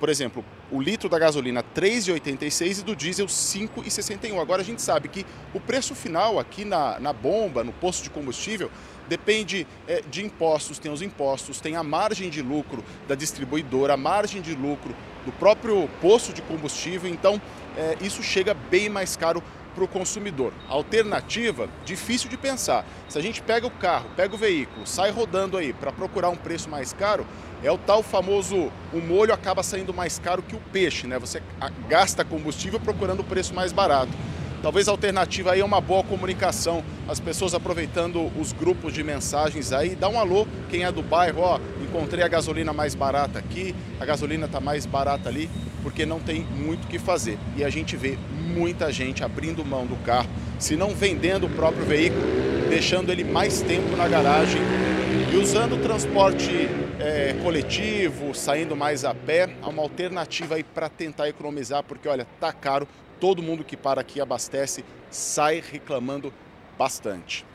por 0.00 0.08
exemplo, 0.08 0.44
o 0.70 0.80
litro 0.80 1.08
da 1.08 1.18
gasolina 1.18 1.62
3,86 1.62 2.80
e 2.80 2.82
do 2.82 2.94
diesel 2.94 3.26
5,61. 3.26 4.40
Agora 4.40 4.62
a 4.62 4.64
gente 4.64 4.82
sabe 4.82 5.08
que 5.08 5.24
o 5.54 5.60
preço 5.60 5.94
final 5.94 6.38
aqui 6.38 6.64
na, 6.64 7.00
na 7.00 7.12
bomba, 7.12 7.64
no 7.64 7.72
posto 7.72 8.02
de 8.02 8.10
combustível, 8.10 8.70
depende 9.08 9.66
é, 9.86 10.02
de 10.02 10.24
impostos, 10.24 10.78
tem 10.78 10.92
os 10.92 11.00
impostos, 11.00 11.60
tem 11.60 11.76
a 11.76 11.82
margem 11.82 12.28
de 12.28 12.42
lucro 12.42 12.84
da 13.06 13.14
distribuidora, 13.14 13.94
a 13.94 13.96
margem 13.96 14.42
de 14.42 14.54
lucro 14.54 14.94
do 15.24 15.32
próprio 15.32 15.88
posto 16.00 16.32
de 16.32 16.42
combustível, 16.42 17.10
então 17.10 17.40
é, 17.76 17.96
isso 18.00 18.22
chega 18.22 18.54
bem 18.54 18.88
mais 18.88 19.16
caro 19.16 19.42
para 19.78 19.84
o 19.84 19.88
consumidor. 19.88 20.52
Alternativa, 20.68 21.68
difícil 21.84 22.28
de 22.28 22.36
pensar. 22.36 22.84
Se 23.08 23.16
a 23.16 23.22
gente 23.22 23.40
pega 23.40 23.64
o 23.64 23.70
carro, 23.70 24.10
pega 24.16 24.34
o 24.34 24.38
veículo, 24.38 24.84
sai 24.84 25.12
rodando 25.12 25.56
aí 25.56 25.72
para 25.72 25.92
procurar 25.92 26.30
um 26.30 26.36
preço 26.36 26.68
mais 26.68 26.92
caro, 26.92 27.24
é 27.62 27.70
o 27.70 27.78
tal 27.78 28.02
famoso, 28.02 28.72
o 28.92 29.00
molho 29.00 29.32
acaba 29.32 29.62
saindo 29.62 29.94
mais 29.94 30.18
caro 30.18 30.42
que 30.42 30.56
o 30.56 30.60
peixe, 30.72 31.06
né? 31.06 31.18
Você 31.18 31.40
gasta 31.88 32.24
combustível 32.24 32.80
procurando 32.80 33.20
o 33.20 33.24
preço 33.24 33.54
mais 33.54 33.72
barato. 33.72 34.12
Talvez 34.60 34.88
a 34.88 34.90
alternativa 34.90 35.52
aí 35.52 35.60
é 35.60 35.64
uma 35.64 35.80
boa 35.80 36.02
comunicação, 36.02 36.82
as 37.08 37.20
pessoas 37.20 37.54
aproveitando 37.54 38.26
os 38.36 38.52
grupos 38.52 38.92
de 38.92 39.04
mensagens 39.04 39.72
aí, 39.72 39.94
dá 39.94 40.08
um 40.08 40.18
alô, 40.18 40.48
quem 40.68 40.82
é 40.82 40.90
do 40.90 41.00
bairro, 41.00 41.42
ó, 41.42 41.60
encontrei 41.88 42.22
a 42.22 42.28
gasolina 42.28 42.72
mais 42.72 42.94
barata 42.94 43.38
aqui, 43.38 43.74
a 43.98 44.04
gasolina 44.04 44.46
está 44.46 44.60
mais 44.60 44.84
barata 44.84 45.28
ali, 45.28 45.50
porque 45.82 46.04
não 46.04 46.20
tem 46.20 46.42
muito 46.42 46.84
o 46.84 46.86
que 46.86 46.98
fazer. 46.98 47.38
E 47.56 47.64
a 47.64 47.70
gente 47.70 47.96
vê 47.96 48.18
muita 48.54 48.92
gente 48.92 49.24
abrindo 49.24 49.64
mão 49.64 49.86
do 49.86 49.96
carro, 50.04 50.28
se 50.58 50.76
não 50.76 50.90
vendendo 50.90 51.46
o 51.46 51.50
próprio 51.50 51.84
veículo, 51.84 52.22
deixando 52.68 53.10
ele 53.10 53.24
mais 53.24 53.62
tempo 53.62 53.96
na 53.96 54.06
garagem 54.06 54.60
e 55.32 55.36
usando 55.36 55.76
o 55.76 55.78
transporte 55.78 56.68
é, 57.00 57.34
coletivo, 57.42 58.34
saindo 58.34 58.76
mais 58.76 59.04
a 59.04 59.14
pé, 59.14 59.48
há 59.62 59.68
uma 59.68 59.82
alternativa 59.82 60.56
aí 60.56 60.62
para 60.62 60.88
tentar 60.88 61.28
economizar, 61.28 61.82
porque 61.82 62.08
olha, 62.08 62.26
tá 62.38 62.52
caro, 62.52 62.86
todo 63.18 63.42
mundo 63.42 63.64
que 63.64 63.76
para 63.76 64.00
aqui 64.00 64.20
abastece 64.20 64.84
sai 65.10 65.62
reclamando 65.72 66.32
bastante. 66.78 67.46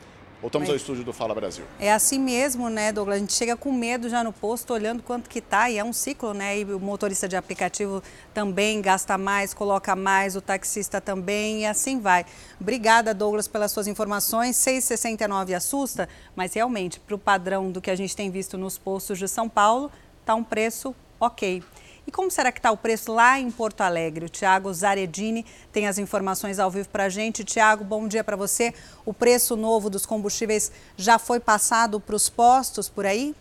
Voltamos 0.44 0.68
Mas... 0.68 0.74
ao 0.74 0.76
estúdio 0.76 1.04
do 1.04 1.12
Fala 1.14 1.34
Brasil. 1.34 1.64
É 1.80 1.90
assim 1.90 2.20
mesmo, 2.20 2.68
né, 2.68 2.92
Douglas? 2.92 3.16
A 3.16 3.18
gente 3.18 3.32
chega 3.32 3.56
com 3.56 3.72
medo 3.72 4.10
já 4.10 4.22
no 4.22 4.30
posto, 4.30 4.74
olhando 4.74 5.02
quanto 5.02 5.30
que 5.30 5.40
tá, 5.40 5.70
e 5.70 5.78
é 5.78 5.82
um 5.82 5.90
ciclo, 5.90 6.34
né? 6.34 6.58
E 6.58 6.64
o 6.66 6.78
motorista 6.78 7.26
de 7.26 7.34
aplicativo 7.34 8.02
também 8.34 8.82
gasta 8.82 9.16
mais, 9.16 9.54
coloca 9.54 9.96
mais, 9.96 10.36
o 10.36 10.42
taxista 10.42 11.00
também, 11.00 11.62
e 11.62 11.66
assim 11.66 11.98
vai. 11.98 12.26
Obrigada, 12.60 13.14
Douglas, 13.14 13.48
pelas 13.48 13.72
suas 13.72 13.86
informações. 13.86 14.56
6,69 14.56 15.56
assusta, 15.56 16.10
mas 16.36 16.52
realmente, 16.52 17.00
para 17.00 17.14
o 17.14 17.18
padrão 17.18 17.70
do 17.70 17.80
que 17.80 17.90
a 17.90 17.96
gente 17.96 18.14
tem 18.14 18.30
visto 18.30 18.58
nos 18.58 18.76
postos 18.76 19.18
de 19.18 19.26
São 19.26 19.48
Paulo, 19.48 19.90
tá 20.26 20.34
um 20.34 20.44
preço 20.44 20.94
ok. 21.18 21.62
E 22.06 22.12
como 22.12 22.30
será 22.30 22.52
que 22.52 22.58
está 22.58 22.70
o 22.70 22.76
preço 22.76 23.12
lá 23.12 23.40
em 23.40 23.50
Porto 23.50 23.80
Alegre? 23.80 24.26
O 24.26 24.28
Tiago 24.28 24.72
Zaredini 24.72 25.44
tem 25.72 25.86
as 25.86 25.98
informações 25.98 26.58
ao 26.58 26.70
vivo 26.70 26.88
para 26.88 27.04
a 27.04 27.08
gente. 27.08 27.44
Tiago, 27.44 27.82
bom 27.82 28.06
dia 28.06 28.22
para 28.22 28.36
você. 28.36 28.74
O 29.06 29.14
preço 29.14 29.56
novo 29.56 29.88
dos 29.88 30.04
combustíveis 30.04 30.70
já 30.96 31.18
foi 31.18 31.40
passado 31.40 31.98
para 31.98 32.14
os 32.14 32.28
postos 32.28 32.88
por 32.88 33.06
aí? 33.06 33.34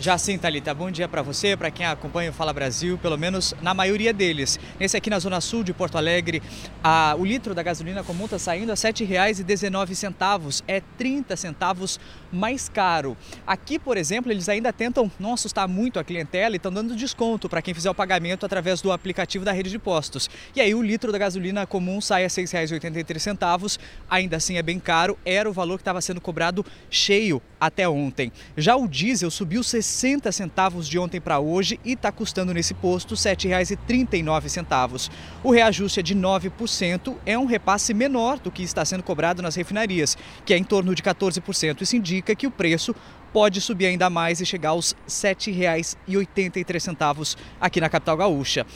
Já 0.00 0.16
sim, 0.16 0.38
Thalita. 0.38 0.72
Bom 0.72 0.90
dia 0.90 1.06
para 1.06 1.20
você, 1.20 1.54
para 1.54 1.70
quem 1.70 1.84
acompanha 1.84 2.30
o 2.30 2.32
Fala 2.32 2.54
Brasil, 2.54 2.96
pelo 2.96 3.18
menos 3.18 3.54
na 3.60 3.74
maioria 3.74 4.14
deles. 4.14 4.58
Nesse 4.78 4.96
aqui 4.96 5.10
na 5.10 5.18
Zona 5.18 5.42
Sul 5.42 5.62
de 5.62 5.74
Porto 5.74 5.98
Alegre, 5.98 6.42
a, 6.82 7.14
o 7.18 7.22
litro 7.22 7.54
da 7.54 7.62
gasolina 7.62 8.02
comum 8.02 8.24
está 8.24 8.38
saindo 8.38 8.70
a 8.70 8.74
R$ 8.74 8.80
7,19. 8.80 10.62
É 10.66 10.80
30 10.96 11.36
centavos 11.36 12.00
mais 12.32 12.66
caro. 12.66 13.14
Aqui, 13.46 13.78
por 13.78 13.98
exemplo, 13.98 14.32
eles 14.32 14.48
ainda 14.48 14.72
tentam 14.72 15.12
não 15.20 15.34
assustar 15.34 15.68
muito 15.68 15.98
a 15.98 16.04
clientela 16.04 16.54
e 16.54 16.56
estão 16.56 16.72
dando 16.72 16.96
desconto 16.96 17.46
para 17.46 17.60
quem 17.60 17.74
fizer 17.74 17.90
o 17.90 17.94
pagamento 17.94 18.46
através 18.46 18.80
do 18.80 18.92
aplicativo 18.92 19.44
da 19.44 19.52
rede 19.52 19.68
de 19.68 19.78
postos. 19.78 20.30
E 20.56 20.62
aí 20.62 20.74
o 20.74 20.80
litro 20.80 21.12
da 21.12 21.18
gasolina 21.18 21.66
comum 21.66 22.00
sai 22.00 22.24
a 22.24 22.28
R$ 22.28 22.32
6,83. 22.32 23.78
Ainda 24.08 24.38
assim 24.38 24.56
é 24.56 24.62
bem 24.62 24.80
caro, 24.80 25.18
era 25.26 25.46
o 25.46 25.52
valor 25.52 25.76
que 25.76 25.82
estava 25.82 26.00
sendo 26.00 26.22
cobrado 26.22 26.64
cheio 26.88 27.42
até 27.60 27.86
ontem. 27.86 28.32
Já 28.56 28.76
o 28.76 28.88
diesel 28.88 29.30
subiu 29.30 29.62
60 29.62 29.89
centavos 29.90 30.88
de 30.88 30.98
ontem 30.98 31.20
para 31.20 31.38
hoje 31.38 31.78
e 31.84 31.92
está 31.92 32.10
custando 32.12 32.54
nesse 32.54 32.74
posto 32.74 33.14
R$ 33.14 33.20
7,39. 33.20 35.10
O 35.42 35.50
reajuste 35.50 36.00
é 36.00 36.02
de 36.02 36.14
9%, 36.14 37.16
é 37.26 37.38
um 37.38 37.46
repasse 37.46 37.92
menor 37.92 38.38
do 38.38 38.50
que 38.50 38.62
está 38.62 38.84
sendo 38.84 39.02
cobrado 39.02 39.42
nas 39.42 39.56
refinarias, 39.56 40.16
que 40.44 40.54
é 40.54 40.56
em 40.56 40.64
torno 40.64 40.94
de 40.94 41.02
14%. 41.02 41.82
Isso 41.82 41.96
indica 41.96 42.34
que 42.34 42.46
o 42.46 42.50
preço 42.50 42.94
pode 43.32 43.60
subir 43.60 43.86
ainda 43.86 44.10
mais 44.10 44.40
e 44.40 44.46
chegar 44.46 44.70
aos 44.70 44.92
R$ 44.92 44.98
7,83 45.08 47.36
aqui 47.60 47.80
na 47.80 47.88
capital 47.88 48.16
gaúcha. 48.16 48.66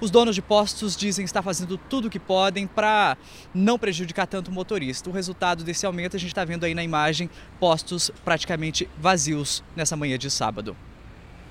Os 0.00 0.10
donos 0.10 0.34
de 0.34 0.42
postos 0.42 0.96
dizem 0.96 1.24
estar 1.24 1.42
fazendo 1.42 1.78
tudo 1.78 2.08
o 2.08 2.10
que 2.10 2.18
podem 2.18 2.66
para 2.66 3.16
não 3.54 3.78
prejudicar 3.78 4.26
tanto 4.26 4.50
o 4.50 4.52
motorista. 4.52 5.08
O 5.08 5.12
resultado 5.12 5.62
desse 5.62 5.86
aumento 5.86 6.16
a 6.16 6.18
gente 6.18 6.30
está 6.30 6.44
vendo 6.44 6.64
aí 6.64 6.74
na 6.74 6.82
imagem, 6.82 7.30
postos 7.60 8.10
praticamente 8.24 8.88
vazios 8.98 9.62
nessa 9.76 9.96
manhã 9.96 10.18
de 10.18 10.30
sábado. 10.30 10.76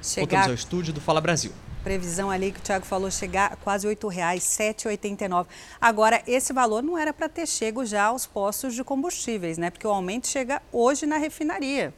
Chegar... 0.01 0.21
Voltamos 0.21 0.47
ao 0.47 0.53
estúdio 0.53 0.93
do 0.93 0.99
Fala 0.99 1.21
Brasil. 1.21 1.51
Previsão 1.83 2.29
ali 2.29 2.51
que 2.51 2.59
o 2.59 2.61
Thiago 2.61 2.85
falou 2.85 3.09
chegar 3.11 3.53
a 3.53 3.55
quase 3.55 3.87
R$ 3.87 3.95
8,00, 3.95 4.37
7,89. 4.37 5.47
Agora, 5.81 6.21
esse 6.27 6.53
valor 6.53 6.81
não 6.81 6.97
era 6.97 7.13
para 7.13 7.27
ter 7.27 7.45
chego 7.45 7.85
já 7.85 8.05
aos 8.05 8.25
postos 8.25 8.73
de 8.73 8.83
combustíveis, 8.83 9.57
né? 9.57 9.69
Porque 9.69 9.87
o 9.87 9.91
aumento 9.91 10.27
chega 10.27 10.61
hoje 10.71 11.05
na 11.05 11.17
refinaria 11.17 11.93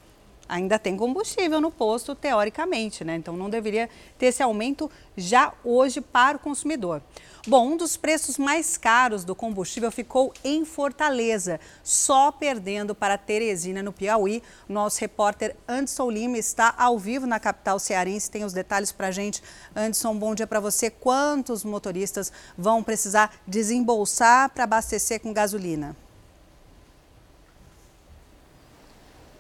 ainda 0.48 0.80
tem 0.80 0.96
combustível 0.96 1.60
no 1.60 1.72
posto, 1.72 2.16
teoricamente, 2.16 3.04
né? 3.04 3.16
Então 3.16 3.36
não 3.36 3.50
deveria 3.50 3.90
ter 4.18 4.28
esse 4.28 4.44
aumento 4.44 4.90
já 5.16 5.54
hoje 5.64 6.02
para 6.02 6.38
o 6.38 6.40
consumidor. 6.40 7.02
Bom, 7.48 7.74
um 7.74 7.78
dos 7.78 7.96
preços 7.96 8.40
mais 8.40 8.76
caros 8.76 9.24
do 9.24 9.36
combustível 9.36 9.92
ficou 9.92 10.34
em 10.44 10.66
Fortaleza, 10.66 11.60
só 11.84 12.32
perdendo 12.32 12.96
para 12.96 13.20
Teresina, 13.20 13.84
no 13.84 13.94
Piauí. 13.94 14.42
Nosso 14.68 15.00
repórter 15.00 15.56
Anderson 15.68 16.10
Lima 16.10 16.40
está 16.40 16.74
ao 16.76 16.98
vivo 16.98 17.28
na 17.28 17.40
capital 17.40 17.78
cearense, 17.78 18.32
tem 18.32 18.44
os 18.44 18.52
detalhes 18.54 18.92
para 18.92 19.08
a 19.08 19.12
gente. 19.12 19.44
Anderson, 19.76 20.18
bom 20.18 20.34
dia 20.34 20.48
para 20.48 20.60
você. 20.60 20.90
Quantos 20.90 21.64
motoristas 21.64 22.32
vão 22.58 22.82
precisar 22.82 23.32
desembolsar 23.46 24.50
para 24.50 24.64
abastecer 24.64 25.20
com 25.20 25.32
gasolina? 25.32 25.96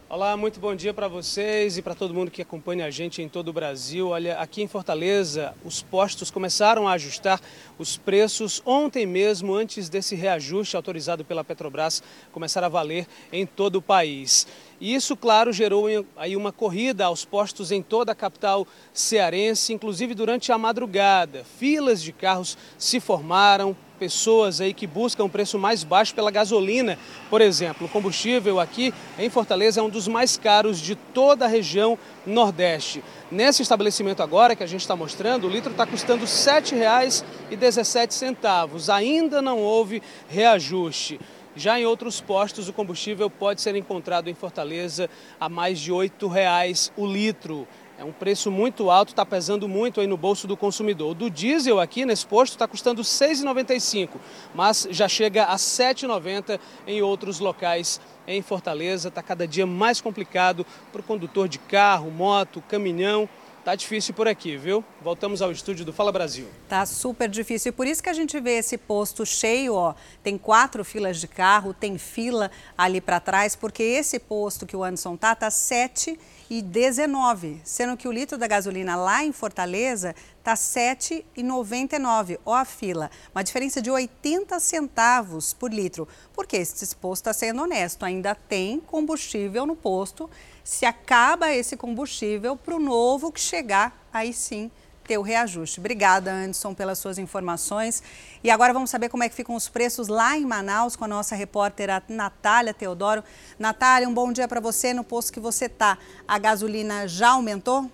Olá, 0.07 0.37
muito 0.37 0.59
bom 0.59 0.75
dia 0.75 0.93
para 0.93 1.07
vocês 1.07 1.79
e 1.79 1.81
para 1.81 1.95
todo 1.95 2.13
mundo 2.13 2.29
que 2.29 2.39
acompanha 2.39 2.85
a 2.85 2.91
gente 2.91 3.23
em 3.23 3.27
todo 3.27 3.47
o 3.47 3.53
Brasil. 3.53 4.09
Olha, 4.09 4.37
aqui 4.37 4.61
em 4.61 4.67
Fortaleza, 4.67 5.55
os 5.65 5.81
postos 5.81 6.29
começaram 6.29 6.87
a 6.87 6.91
ajustar 6.91 7.41
os 7.79 7.97
preços 7.97 8.61
ontem 8.67 9.03
mesmo, 9.07 9.55
antes 9.55 9.89
desse 9.89 10.13
reajuste 10.13 10.75
autorizado 10.75 11.25
pela 11.25 11.43
Petrobras 11.43 12.03
começar 12.31 12.63
a 12.63 12.69
valer 12.69 13.07
em 13.33 13.47
todo 13.47 13.77
o 13.77 13.81
país. 13.81 14.45
E 14.79 14.93
isso, 14.93 15.17
claro, 15.17 15.51
gerou 15.51 15.87
aí 16.15 16.37
uma 16.37 16.51
corrida 16.51 17.05
aos 17.05 17.25
postos 17.25 17.71
em 17.71 17.81
toda 17.81 18.11
a 18.11 18.15
capital 18.15 18.67
cearense, 18.93 19.73
inclusive 19.73 20.13
durante 20.13 20.51
a 20.51 20.57
madrugada. 20.57 21.43
Filas 21.57 21.99
de 21.99 22.13
carros 22.13 22.55
se 22.77 22.99
formaram, 22.99 23.75
pessoas 23.95 24.61
aí 24.61 24.73
que 24.73 24.85
buscam 24.85 25.23
um 25.23 25.29
preço 25.29 25.57
mais 25.57 25.83
baixo 25.83 26.13
pela 26.13 26.29
gasolina, 26.29 26.99
por 27.29 27.41
exemplo. 27.41 27.87
O 27.87 27.89
combustível 27.89 28.59
aqui 28.59 28.93
em 29.17 29.29
Fortaleza 29.29 29.79
é 29.79 29.83
um 29.83 29.89
dos 29.89 30.07
mais 30.07 30.37
caros 30.37 30.79
de 30.79 30.95
toda 30.95 31.45
a 31.45 31.47
região 31.47 31.97
Nordeste. 32.25 33.03
Nesse 33.31 33.61
estabelecimento 33.61 34.21
agora 34.21 34.55
que 34.55 34.63
a 34.63 34.67
gente 34.67 34.81
está 34.81 34.95
mostrando, 34.95 35.47
o 35.47 35.49
litro 35.49 35.71
está 35.71 35.85
custando 35.85 36.25
R$ 36.25 36.31
7,17. 36.31 38.93
Ainda 38.93 39.41
não 39.41 39.59
houve 39.59 40.01
reajuste. 40.29 41.19
Já 41.57 41.79
em 41.79 41.85
outros 41.85 42.19
postos, 42.19 42.67
o 42.67 42.73
combustível 42.73 43.29
pode 43.29 43.61
ser 43.61 43.77
encontrado 43.77 44.29
em 44.29 44.33
Fortaleza 44.33 45.09
a 45.39 45.47
mais 45.47 45.79
de 45.79 45.89
R$ 45.89 46.09
8,00 46.09 46.91
o 46.97 47.07
litro. 47.07 47.65
É 47.97 48.03
um 48.03 48.11
preço 48.11 48.51
muito 48.51 48.91
alto, 48.91 49.09
está 49.09 49.25
pesando 49.25 49.69
muito 49.69 50.01
aí 50.01 50.07
no 50.07 50.17
bolso 50.17 50.47
do 50.47 50.57
consumidor. 50.57 51.11
O 51.11 51.15
do 51.15 51.29
diesel 51.29 51.79
aqui 51.79 52.05
nesse 52.05 52.25
posto 52.25 52.53
está 52.53 52.67
custando 52.67 53.01
R$ 53.01 53.07
6,95, 53.07 54.09
mas 54.53 54.85
já 54.91 55.07
chega 55.07 55.45
a 55.45 55.53
R$ 55.53 55.57
7,90 55.57 56.59
em 56.85 57.01
outros 57.01 57.39
locais 57.39 58.01
em 58.27 58.41
Fortaleza. 58.41 59.07
Está 59.07 59.23
cada 59.23 59.47
dia 59.47 59.65
mais 59.65 60.01
complicado 60.01 60.65
para 60.91 60.99
o 60.99 61.03
condutor 61.03 61.47
de 61.47 61.57
carro, 61.57 62.11
moto, 62.11 62.61
caminhão. 62.67 63.29
Tá 63.63 63.73
difícil 63.73 64.13
por 64.13 64.27
aqui, 64.27 64.57
viu? 64.57 64.83
Voltamos 65.01 65.41
ao 65.41 65.51
estúdio 65.51 65.85
do 65.85 65.91
Fala 65.91 66.11
Brasil. 66.11 66.47
Tá 66.67 66.85
super 66.85 67.27
difícil. 67.27 67.69
E 67.69 67.71
por 67.71 67.87
isso 67.87 68.03
que 68.03 68.09
a 68.09 68.13
gente 68.13 68.39
vê 68.39 68.57
esse 68.57 68.77
posto 68.77 69.25
cheio, 69.25 69.73
ó. 69.73 69.95
Tem 70.21 70.37
quatro 70.37 70.85
filas 70.85 71.19
de 71.19 71.27
carro, 71.27 71.73
tem 71.73 71.97
fila 71.97 72.51
ali 72.77 73.01
para 73.01 73.19
trás, 73.19 73.55
porque 73.55 73.81
esse 73.81 74.19
posto 74.19 74.67
que 74.67 74.75
o 74.75 74.83
Anderson 74.83 75.15
tá, 75.15 75.33
tá 75.33 75.49
7 75.49 76.19
e 76.49 76.61
19, 76.61 77.61
sendo 77.63 77.97
que 77.97 78.07
o 78.07 78.11
litro 78.11 78.37
da 78.37 78.47
gasolina 78.47 78.95
lá 78.95 79.23
em 79.23 79.31
Fortaleza 79.31 80.15
tá 80.43 80.53
7,99. 80.53 82.39
Ó 82.45 82.53
a 82.53 82.65
fila, 82.65 83.09
uma 83.33 83.43
diferença 83.43 83.81
de 83.81 83.89
80 83.89 84.59
centavos 84.59 85.53
por 85.53 85.73
litro. 85.73 86.07
Porque 86.33 86.57
esse 86.57 86.95
posto 86.95 87.21
está 87.21 87.33
sendo 87.33 87.63
honesto, 87.63 88.05
ainda 88.05 88.35
tem 88.35 88.79
combustível 88.79 89.65
no 89.65 89.75
posto 89.75 90.29
se 90.65 90.83
acaba 90.83 91.53
esse 91.53 91.77
combustível 91.77 92.57
para 92.57 92.75
o 92.75 92.79
novo 92.79 93.31
que 93.31 93.39
chegar, 93.39 93.95
aí 94.11 94.33
sim 94.33 94.71
ter 95.07 95.17
o 95.17 95.21
reajuste. 95.21 95.79
Obrigada, 95.79 96.31
Anderson, 96.31 96.73
pelas 96.73 96.99
suas 96.99 97.17
informações. 97.17 98.01
E 98.43 98.49
agora 98.49 98.73
vamos 98.73 98.89
saber 98.89 99.09
como 99.09 99.23
é 99.23 99.29
que 99.29 99.35
ficam 99.35 99.55
os 99.55 99.69
preços 99.69 100.07
lá 100.07 100.37
em 100.37 100.45
Manaus 100.45 100.95
com 100.95 101.05
a 101.05 101.07
nossa 101.07 101.35
repórter 101.35 101.89
a 101.89 102.01
Natália 102.09 102.73
Teodoro. 102.73 103.23
Natália, 103.57 104.07
um 104.07 104.13
bom 104.13 104.31
dia 104.31 104.47
para 104.47 104.59
você 104.59 104.93
no 104.93 105.03
posto 105.03 105.31
que 105.31 105.39
você 105.39 105.65
está. 105.65 105.97
A 106.27 106.37
gasolina 106.37 107.07
já 107.07 107.29
aumentou? 107.29 107.89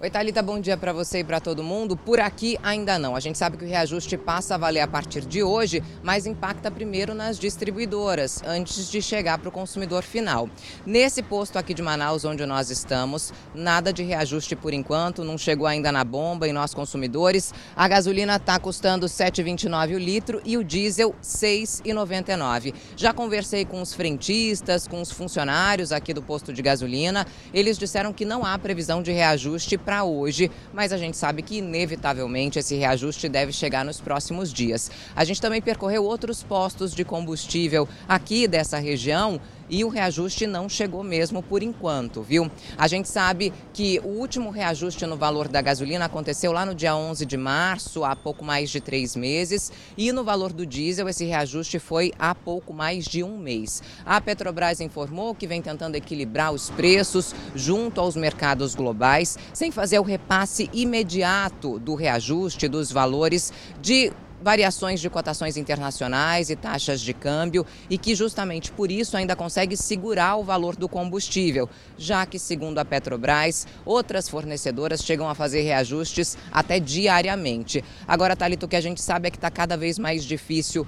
Oi, 0.00 0.08
Thalita, 0.08 0.40
bom 0.40 0.60
dia 0.60 0.76
para 0.76 0.92
você 0.92 1.18
e 1.18 1.24
para 1.24 1.40
todo 1.40 1.60
mundo. 1.60 1.96
Por 1.96 2.20
aqui 2.20 2.56
ainda 2.62 3.00
não. 3.00 3.16
A 3.16 3.20
gente 3.20 3.36
sabe 3.36 3.56
que 3.56 3.64
o 3.64 3.68
reajuste 3.68 4.16
passa 4.16 4.54
a 4.54 4.56
valer 4.56 4.78
a 4.78 4.86
partir 4.86 5.22
de 5.22 5.42
hoje, 5.42 5.82
mas 6.04 6.24
impacta 6.24 6.70
primeiro 6.70 7.14
nas 7.14 7.36
distribuidoras, 7.36 8.40
antes 8.46 8.88
de 8.92 9.02
chegar 9.02 9.38
para 9.38 9.48
o 9.48 9.52
consumidor 9.52 10.04
final. 10.04 10.48
Nesse 10.86 11.20
posto 11.20 11.58
aqui 11.58 11.74
de 11.74 11.82
Manaus, 11.82 12.24
onde 12.24 12.46
nós 12.46 12.70
estamos, 12.70 13.32
nada 13.52 13.92
de 13.92 14.04
reajuste 14.04 14.54
por 14.54 14.72
enquanto, 14.72 15.24
não 15.24 15.36
chegou 15.36 15.66
ainda 15.66 15.90
na 15.90 16.04
bomba 16.04 16.46
e 16.46 16.52
nós 16.52 16.72
consumidores. 16.72 17.52
A 17.74 17.88
gasolina 17.88 18.36
está 18.36 18.56
custando 18.56 19.06
R$ 19.06 19.12
7,29 19.12 19.96
o 19.96 19.98
litro 19.98 20.40
e 20.44 20.56
o 20.56 20.62
diesel 20.62 21.08
R$ 21.08 21.16
6,99. 21.24 22.72
Já 22.96 23.12
conversei 23.12 23.64
com 23.64 23.82
os 23.82 23.92
frentistas, 23.94 24.86
com 24.86 25.00
os 25.00 25.10
funcionários 25.10 25.90
aqui 25.90 26.14
do 26.14 26.22
posto 26.22 26.52
de 26.52 26.62
gasolina. 26.62 27.26
Eles 27.52 27.76
disseram 27.76 28.12
que 28.12 28.24
não 28.24 28.44
há 28.44 28.56
previsão 28.56 29.02
de 29.02 29.10
reajuste 29.10 29.76
para 29.88 30.04
hoje, 30.04 30.50
mas 30.70 30.92
a 30.92 30.98
gente 30.98 31.16
sabe 31.16 31.40
que 31.40 31.56
inevitavelmente 31.56 32.58
esse 32.58 32.76
reajuste 32.76 33.26
deve 33.26 33.54
chegar 33.54 33.86
nos 33.86 33.98
próximos 33.98 34.52
dias. 34.52 34.90
A 35.16 35.24
gente 35.24 35.40
também 35.40 35.62
percorreu 35.62 36.04
outros 36.04 36.42
postos 36.42 36.94
de 36.94 37.06
combustível 37.06 37.88
aqui 38.06 38.46
dessa 38.46 38.76
região 38.76 39.40
e 39.68 39.84
o 39.84 39.88
reajuste 39.88 40.46
não 40.46 40.68
chegou 40.68 41.02
mesmo 41.02 41.42
por 41.42 41.62
enquanto, 41.62 42.22
viu? 42.22 42.50
A 42.76 42.88
gente 42.88 43.08
sabe 43.08 43.52
que 43.72 44.00
o 44.00 44.08
último 44.08 44.50
reajuste 44.50 45.04
no 45.06 45.16
valor 45.16 45.48
da 45.48 45.60
gasolina 45.60 46.04
aconteceu 46.04 46.52
lá 46.52 46.64
no 46.64 46.74
dia 46.74 46.94
11 46.94 47.24
de 47.26 47.36
março, 47.36 48.04
há 48.04 48.14
pouco 48.14 48.44
mais 48.44 48.70
de 48.70 48.80
três 48.80 49.14
meses, 49.14 49.72
e 49.96 50.12
no 50.12 50.24
valor 50.24 50.52
do 50.52 50.66
diesel 50.66 51.08
esse 51.08 51.24
reajuste 51.24 51.78
foi 51.78 52.12
há 52.18 52.34
pouco 52.34 52.72
mais 52.72 53.04
de 53.04 53.22
um 53.22 53.38
mês. 53.38 53.82
A 54.04 54.20
Petrobras 54.20 54.80
informou 54.80 55.34
que 55.34 55.46
vem 55.46 55.62
tentando 55.62 55.96
equilibrar 55.96 56.52
os 56.52 56.70
preços 56.70 57.34
junto 57.54 58.00
aos 58.00 58.16
mercados 58.16 58.74
globais, 58.74 59.36
sem 59.52 59.70
fazer 59.70 59.98
o 59.98 60.02
repasse 60.02 60.70
imediato 60.72 61.78
do 61.78 61.94
reajuste 61.94 62.68
dos 62.68 62.90
valores 62.90 63.52
de 63.80 64.12
variações 64.42 65.00
de 65.00 65.10
cotações 65.10 65.56
internacionais 65.56 66.50
e 66.50 66.56
taxas 66.56 67.00
de 67.00 67.12
câmbio 67.12 67.66
e 67.90 67.98
que 67.98 68.14
justamente 68.14 68.70
por 68.72 68.90
isso 68.90 69.16
ainda 69.16 69.34
consegue 69.34 69.76
segurar 69.76 70.36
o 70.36 70.44
valor 70.44 70.76
do 70.76 70.88
combustível, 70.88 71.68
já 71.96 72.24
que, 72.24 72.38
segundo 72.38 72.78
a 72.78 72.84
Petrobras, 72.84 73.66
outras 73.84 74.28
fornecedoras 74.28 75.02
chegam 75.02 75.28
a 75.28 75.34
fazer 75.34 75.62
reajustes 75.62 76.36
até 76.52 76.78
diariamente. 76.78 77.84
Agora, 78.06 78.36
Thalito, 78.36 78.66
o 78.66 78.68
que 78.68 78.76
a 78.76 78.80
gente 78.80 79.02
sabe 79.02 79.28
é 79.28 79.30
que 79.30 79.36
está 79.36 79.50
cada 79.50 79.76
vez 79.76 79.98
mais 79.98 80.24
difícil 80.24 80.86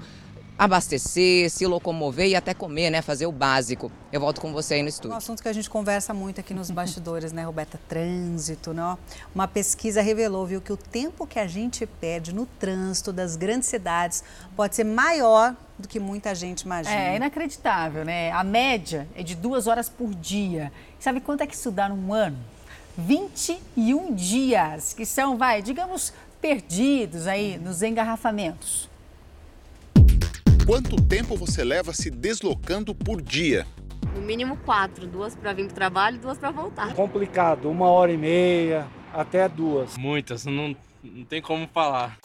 abastecer, 0.57 1.49
se 1.49 1.65
locomover 1.65 2.27
e 2.27 2.35
até 2.35 2.53
comer, 2.53 2.89
né? 2.89 3.01
Fazer 3.01 3.25
o 3.25 3.31
básico. 3.31 3.91
Eu 4.11 4.21
volto 4.21 4.39
com 4.39 4.53
você 4.53 4.75
aí 4.75 4.83
no 4.83 4.89
estúdio. 4.89 5.11
Um 5.11 5.17
assunto 5.17 5.41
que 5.41 5.49
a 5.49 5.53
gente 5.53 5.69
conversa 5.69 6.13
muito 6.13 6.39
aqui 6.39 6.53
nos 6.53 6.69
bastidores, 6.69 7.31
né, 7.31 7.43
Roberta? 7.43 7.79
Trânsito, 7.89 8.73
né? 8.73 8.97
Uma 9.33 9.47
pesquisa 9.47 10.01
revelou, 10.01 10.45
viu, 10.45 10.61
que 10.61 10.71
o 10.71 10.77
tempo 10.77 11.25
que 11.25 11.39
a 11.39 11.47
gente 11.47 11.85
perde 11.85 12.33
no 12.33 12.45
trânsito 12.45 13.11
das 13.11 13.35
grandes 13.35 13.69
cidades 13.69 14.23
pode 14.55 14.75
ser 14.75 14.83
maior 14.83 15.55
do 15.79 15.87
que 15.87 15.99
muita 15.99 16.35
gente 16.35 16.61
imagina. 16.61 16.95
É 16.95 17.15
inacreditável, 17.15 18.05
né? 18.05 18.31
A 18.31 18.43
média 18.43 19.07
é 19.15 19.23
de 19.23 19.35
duas 19.35 19.65
horas 19.65 19.89
por 19.89 20.13
dia. 20.13 20.71
Sabe 20.99 21.19
quanto 21.19 21.41
é 21.41 21.47
que 21.47 21.55
isso 21.55 21.71
dá 21.71 21.89
num 21.89 22.13
ano? 22.13 22.37
21 22.97 24.13
dias, 24.13 24.93
que 24.93 25.05
são, 25.05 25.37
vai, 25.37 25.61
digamos, 25.61 26.13
perdidos 26.39 27.25
aí 27.25 27.57
nos 27.57 27.81
engarrafamentos. 27.81 28.90
Quanto 30.65 30.95
tempo 31.01 31.35
você 31.35 31.63
leva 31.63 31.91
se 31.91 32.11
deslocando 32.11 32.93
por 32.93 33.19
dia? 33.19 33.65
No 34.15 34.21
mínimo 34.21 34.55
quatro, 34.57 35.07
duas 35.07 35.35
para 35.35 35.53
vir 35.53 35.65
para 35.65 35.71
o 35.71 35.75
trabalho 35.75 36.15
e 36.17 36.19
duas 36.19 36.37
para 36.37 36.51
voltar. 36.51 36.93
Complicado, 36.93 37.69
uma 37.69 37.87
hora 37.87 38.11
e 38.11 38.17
meia 38.17 38.87
até 39.11 39.49
duas. 39.49 39.97
Muitas, 39.97 40.45
não, 40.45 40.75
não 41.03 41.25
tem 41.25 41.41
como 41.41 41.67
falar. 41.67 42.17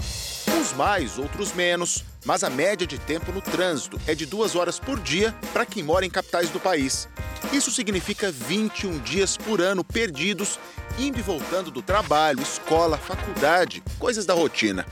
Uns 0.50 0.72
mais, 0.74 1.18
outros 1.18 1.54
menos, 1.54 2.04
mas 2.26 2.44
a 2.44 2.50
média 2.50 2.86
de 2.86 2.98
tempo 2.98 3.32
no 3.32 3.40
trânsito 3.40 3.98
é 4.06 4.14
de 4.14 4.26
duas 4.26 4.54
horas 4.54 4.78
por 4.78 5.00
dia 5.00 5.34
para 5.52 5.64
quem 5.64 5.82
mora 5.82 6.04
em 6.04 6.10
capitais 6.10 6.50
do 6.50 6.60
país. 6.60 7.08
Isso 7.52 7.70
significa 7.70 8.30
21 8.30 8.98
dias 8.98 9.36
por 9.36 9.62
ano 9.62 9.82
perdidos, 9.82 10.58
indo 10.98 11.18
e 11.18 11.22
voltando 11.22 11.70
do 11.70 11.80
trabalho, 11.80 12.42
escola, 12.42 12.98
faculdade, 12.98 13.82
coisas 13.98 14.26
da 14.26 14.34
rotina. 14.34 14.84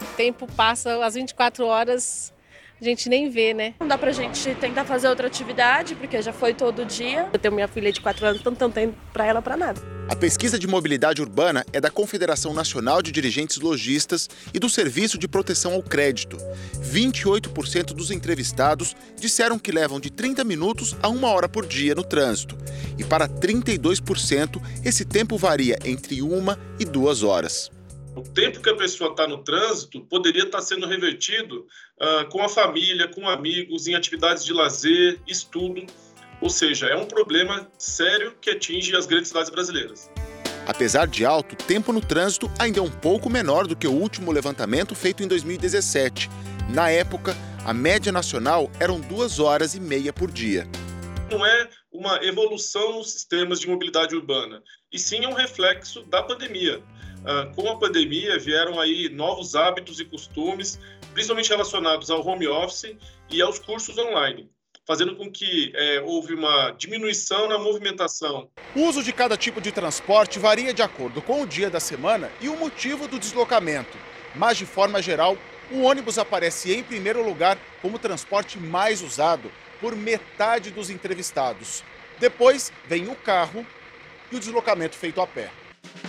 O 0.00 0.16
tempo 0.16 0.46
passa 0.54 1.02
as 1.04 1.14
24 1.14 1.64
horas 1.64 2.32
a 2.80 2.84
gente 2.84 3.08
nem 3.08 3.28
vê, 3.28 3.52
né? 3.52 3.74
Não 3.80 3.86
dá 3.86 3.98
pra 3.98 4.12
gente 4.12 4.54
tentar 4.54 4.84
fazer 4.84 5.08
outra 5.08 5.26
atividade, 5.26 5.94
porque 5.94 6.20
já 6.22 6.32
foi 6.32 6.54
todo 6.54 6.84
dia. 6.84 7.28
Eu 7.32 7.38
tenho 7.38 7.54
minha 7.54 7.68
filha 7.68 7.92
de 7.92 8.00
4 8.00 8.26
anos, 8.26 8.40
então 8.40 8.56
não 8.58 8.70
tenho 8.70 8.94
pra 9.12 9.26
ela 9.26 9.42
pra 9.42 9.56
nada. 9.56 9.80
A 10.08 10.16
pesquisa 10.16 10.58
de 10.58 10.66
mobilidade 10.66 11.22
urbana 11.22 11.64
é 11.72 11.80
da 11.80 11.90
Confederação 11.90 12.52
Nacional 12.52 13.00
de 13.00 13.12
Dirigentes 13.12 13.58
Logistas 13.58 14.28
e 14.52 14.58
do 14.58 14.68
Serviço 14.68 15.16
de 15.16 15.28
Proteção 15.28 15.72
ao 15.74 15.82
Crédito. 15.82 16.36
28% 16.82 17.92
dos 17.94 18.10
entrevistados 18.10 18.96
disseram 19.16 19.58
que 19.58 19.70
levam 19.70 20.00
de 20.00 20.10
30 20.10 20.42
minutos 20.42 20.96
a 21.00 21.08
uma 21.08 21.28
hora 21.28 21.48
por 21.48 21.64
dia 21.64 21.94
no 21.94 22.02
trânsito. 22.02 22.58
E 22.98 23.04
para 23.04 23.28
32%, 23.28 24.60
esse 24.84 25.04
tempo 25.04 25.38
varia 25.38 25.78
entre 25.84 26.22
uma 26.22 26.58
e 26.78 26.84
duas 26.84 27.22
horas. 27.22 27.70
O 28.16 28.22
tempo 28.22 28.60
que 28.60 28.68
a 28.68 28.76
pessoa 28.76 29.10
está 29.10 29.26
no 29.26 29.38
trânsito 29.38 30.00
poderia 30.02 30.42
estar 30.42 30.60
sendo 30.60 30.86
revertido 30.86 31.66
uh, 32.00 32.28
com 32.28 32.42
a 32.42 32.48
família, 32.48 33.06
com 33.08 33.28
amigos, 33.28 33.86
em 33.86 33.94
atividades 33.94 34.44
de 34.44 34.52
lazer, 34.52 35.20
estudo. 35.26 35.86
Ou 36.40 36.50
seja, 36.50 36.86
é 36.86 36.96
um 36.96 37.06
problema 37.06 37.70
sério 37.78 38.34
que 38.40 38.50
atinge 38.50 38.96
as 38.96 39.06
grandes 39.06 39.28
cidades 39.28 39.50
brasileiras. 39.50 40.10
Apesar 40.66 41.06
de 41.06 41.24
alto, 41.24 41.54
o 41.54 41.56
tempo 41.56 41.92
no 41.92 42.00
trânsito 42.00 42.50
ainda 42.58 42.80
é 42.80 42.82
um 42.82 42.90
pouco 42.90 43.30
menor 43.30 43.66
do 43.66 43.76
que 43.76 43.86
o 43.86 43.92
último 43.92 44.32
levantamento 44.32 44.94
feito 44.94 45.22
em 45.22 45.28
2017. 45.28 46.28
Na 46.68 46.90
época, 46.90 47.36
a 47.64 47.72
média 47.72 48.10
nacional 48.10 48.70
eram 48.80 49.00
duas 49.00 49.38
horas 49.38 49.74
e 49.74 49.80
meia 49.80 50.12
por 50.12 50.30
dia. 50.30 50.66
Não 51.30 51.44
é 51.44 51.68
uma 51.92 52.24
evolução 52.24 52.98
nos 52.98 53.12
sistemas 53.12 53.60
de 53.60 53.68
mobilidade 53.68 54.14
urbana, 54.14 54.62
e 54.92 54.98
sim 54.98 55.24
é 55.24 55.28
um 55.28 55.34
reflexo 55.34 56.02
da 56.04 56.22
pandemia. 56.22 56.82
Uh, 57.20 57.54
com 57.54 57.68
a 57.68 57.76
pandemia 57.76 58.38
vieram 58.38 58.80
aí 58.80 59.08
novos 59.10 59.54
hábitos 59.54 60.00
e 60.00 60.04
costumes, 60.04 60.80
principalmente 61.12 61.50
relacionados 61.50 62.10
ao 62.10 62.26
home 62.26 62.48
office 62.48 62.96
e 63.30 63.42
aos 63.42 63.58
cursos 63.58 63.98
online, 63.98 64.48
fazendo 64.86 65.14
com 65.14 65.30
que 65.30 65.70
é, 65.74 66.00
houve 66.00 66.34
uma 66.34 66.70
diminuição 66.72 67.48
na 67.48 67.58
movimentação. 67.58 68.48
O 68.74 68.82
uso 68.86 69.02
de 69.02 69.12
cada 69.12 69.36
tipo 69.36 69.60
de 69.60 69.70
transporte 69.70 70.38
varia 70.38 70.72
de 70.72 70.82
acordo 70.82 71.20
com 71.20 71.42
o 71.42 71.46
dia 71.46 71.68
da 71.68 71.78
semana 71.78 72.30
e 72.40 72.48
o 72.48 72.56
motivo 72.56 73.06
do 73.06 73.18
deslocamento, 73.18 73.98
mas 74.34 74.56
de 74.56 74.64
forma 74.64 75.02
geral, 75.02 75.36
o 75.70 75.82
ônibus 75.82 76.18
aparece 76.18 76.72
em 76.74 76.82
primeiro 76.82 77.24
lugar 77.24 77.58
como 77.82 77.96
o 77.96 78.00
transporte 78.00 78.58
mais 78.58 79.02
usado 79.02 79.52
por 79.80 79.94
metade 79.94 80.70
dos 80.70 80.90
entrevistados. 80.90 81.84
Depois 82.18 82.72
vem 82.86 83.08
o 83.08 83.14
carro 83.14 83.64
e 84.32 84.36
o 84.36 84.40
deslocamento 84.40 84.96
feito 84.96 85.20
a 85.20 85.26
pé. 85.26 85.50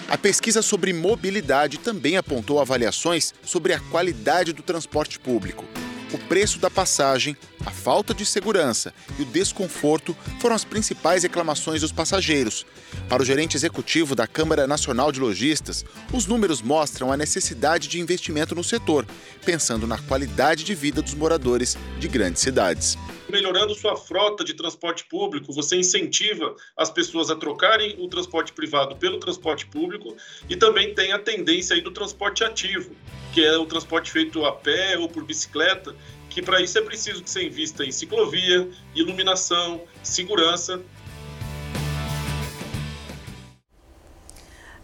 A 0.09 0.17
pesquisa 0.17 0.61
sobre 0.61 0.91
mobilidade 0.91 1.78
também 1.78 2.17
apontou 2.17 2.59
avaliações 2.59 3.34
sobre 3.43 3.74
a 3.74 3.80
qualidade 3.80 4.51
do 4.51 4.61
transporte 4.61 5.19
público. 5.19 5.63
O 6.14 6.18
preço 6.18 6.59
da 6.59 6.70
passagem, 6.70 7.38
a 7.66 7.72
falta 7.72 8.14
de 8.14 8.26
segurança 8.26 8.93
e 9.18 9.22
o 9.22 9.26
desconforto 9.26 10.14
foram 10.41 10.53
as 10.53 10.66
principais 10.66 11.24
reclamações 11.24 11.80
dos 11.80 11.93
passageiros. 11.93 12.66
Para 13.07 13.22
o 13.22 13.26
gerente 13.26 13.55
executivo 13.55 14.14
da 14.14 14.28
Câmara 14.28 14.68
Nacional 14.68 15.09
de 15.09 15.22
Lojistas, 15.22 15.86
os 16.12 16.26
números 16.26 16.62
mostram 16.62 17.14
a 17.14 17.18
necessidade 17.18 17.88
de 17.88 18.01
investimento 18.01 18.53
no 18.53 18.64
setor, 18.64 19.07
pensando 19.45 19.88
na 19.88 19.97
qualidade 19.99 20.66
de 20.66 20.76
vida 20.76 21.01
dos 21.01 21.14
moradores 21.14 21.78
de 21.97 22.09
grandes 22.09 22.41
cidades 22.41 22.97
melhorando 23.32 23.74
sua 23.74 23.95
frota 23.95 24.43
de 24.43 24.53
transporte 24.53 25.05
público, 25.05 25.53
você 25.53 25.78
incentiva 25.78 26.53
as 26.76 26.91
pessoas 26.91 27.30
a 27.30 27.36
trocarem 27.36 27.95
o 27.97 28.09
transporte 28.09 28.51
privado 28.51 28.97
pelo 28.97 29.20
transporte 29.20 29.66
público 29.66 30.16
e 30.49 30.57
também 30.57 30.93
tem 30.93 31.14
a 31.14 31.20
tendência 31.20 31.76
aí 31.76 31.82
do 31.82 31.91
transporte 31.91 32.43
ativo, 32.43 32.93
que 33.34 33.44
é 33.44 33.58
o 33.58 33.66
transporte 33.66 34.12
feito 34.12 34.46
a 34.46 34.52
pé 34.52 34.98
ou 34.98 35.08
por 35.08 35.24
bicicleta, 35.24 35.96
que 36.30 36.42
para 36.42 36.62
isso 36.62 36.78
é 36.78 36.82
preciso 36.82 37.24
que 37.24 37.30
você 37.30 37.46
invista 37.46 37.84
em 37.84 37.92
ciclovia, 37.92 38.70
iluminação, 38.96 39.82
segurança. 40.04 40.82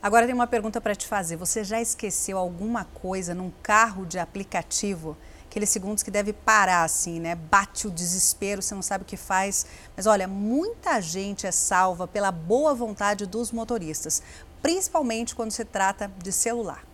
Agora 0.02 0.26
tem 0.26 0.34
uma 0.34 0.48
pergunta 0.48 0.80
para 0.80 0.95
te 0.95 1.06
fazer. 1.06 1.36
Você 1.36 1.64
já 1.64 1.82
esqueceu 1.82 2.38
alguma 2.38 2.86
coisa 2.86 3.34
num 3.34 3.52
carro 3.62 4.06
de 4.06 4.20
aplicativo? 4.20 5.18
aqueles 5.58 5.70
segundos 5.70 6.04
que 6.04 6.12
deve 6.12 6.34
parar 6.34 6.84
assim, 6.84 7.20
né? 7.20 7.34
Bate 7.34 7.88
o 7.88 7.91
desespero, 7.91 8.62
você 8.62 8.76
não 8.76 8.84
sabe 8.84 9.04
o 9.04 9.08
que 9.08 9.18
faz. 9.18 9.66
Mas 9.95 10.06
olha, 10.06 10.28
muita 10.28 11.02
gente 11.02 11.48
é 11.48 11.52
salva 11.52 12.08
pela 12.08 12.32
boa 12.32 12.76
vontade 12.76 13.26
dos 13.26 13.52
motoristas, 13.52 14.22
principalmente 14.62 15.34
quando 15.34 15.52
se 15.52 15.66
trata 15.66 16.12
de 16.22 16.32
celular. 16.32 16.86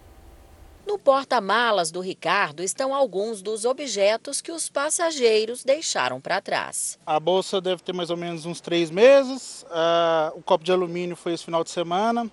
No 0.85 0.99
porta-malas 0.99 1.91
do 1.91 2.01
Ricardo 2.01 2.61
estão 2.61 2.93
alguns 2.93 3.41
dos 3.41 3.63
objetos 3.63 4.41
que 4.41 4.51
os 4.51 4.69
passageiros 4.69 5.63
deixaram 5.63 6.19
para 6.19 6.41
trás. 6.41 6.99
A 7.05 7.19
bolsa 7.19 7.61
deve 7.61 7.81
ter 7.81 7.93
mais 7.93 8.09
ou 8.09 8.17
menos 8.17 8.45
uns 8.45 8.59
três 8.59 8.91
meses. 8.91 9.63
Uh, 9.63 10.37
o 10.37 10.41
copo 10.41 10.63
de 10.63 10.71
alumínio 10.71 11.15
foi 11.15 11.33
esse 11.33 11.45
final 11.45 11.63
de 11.63 11.69
semana. 11.69 12.29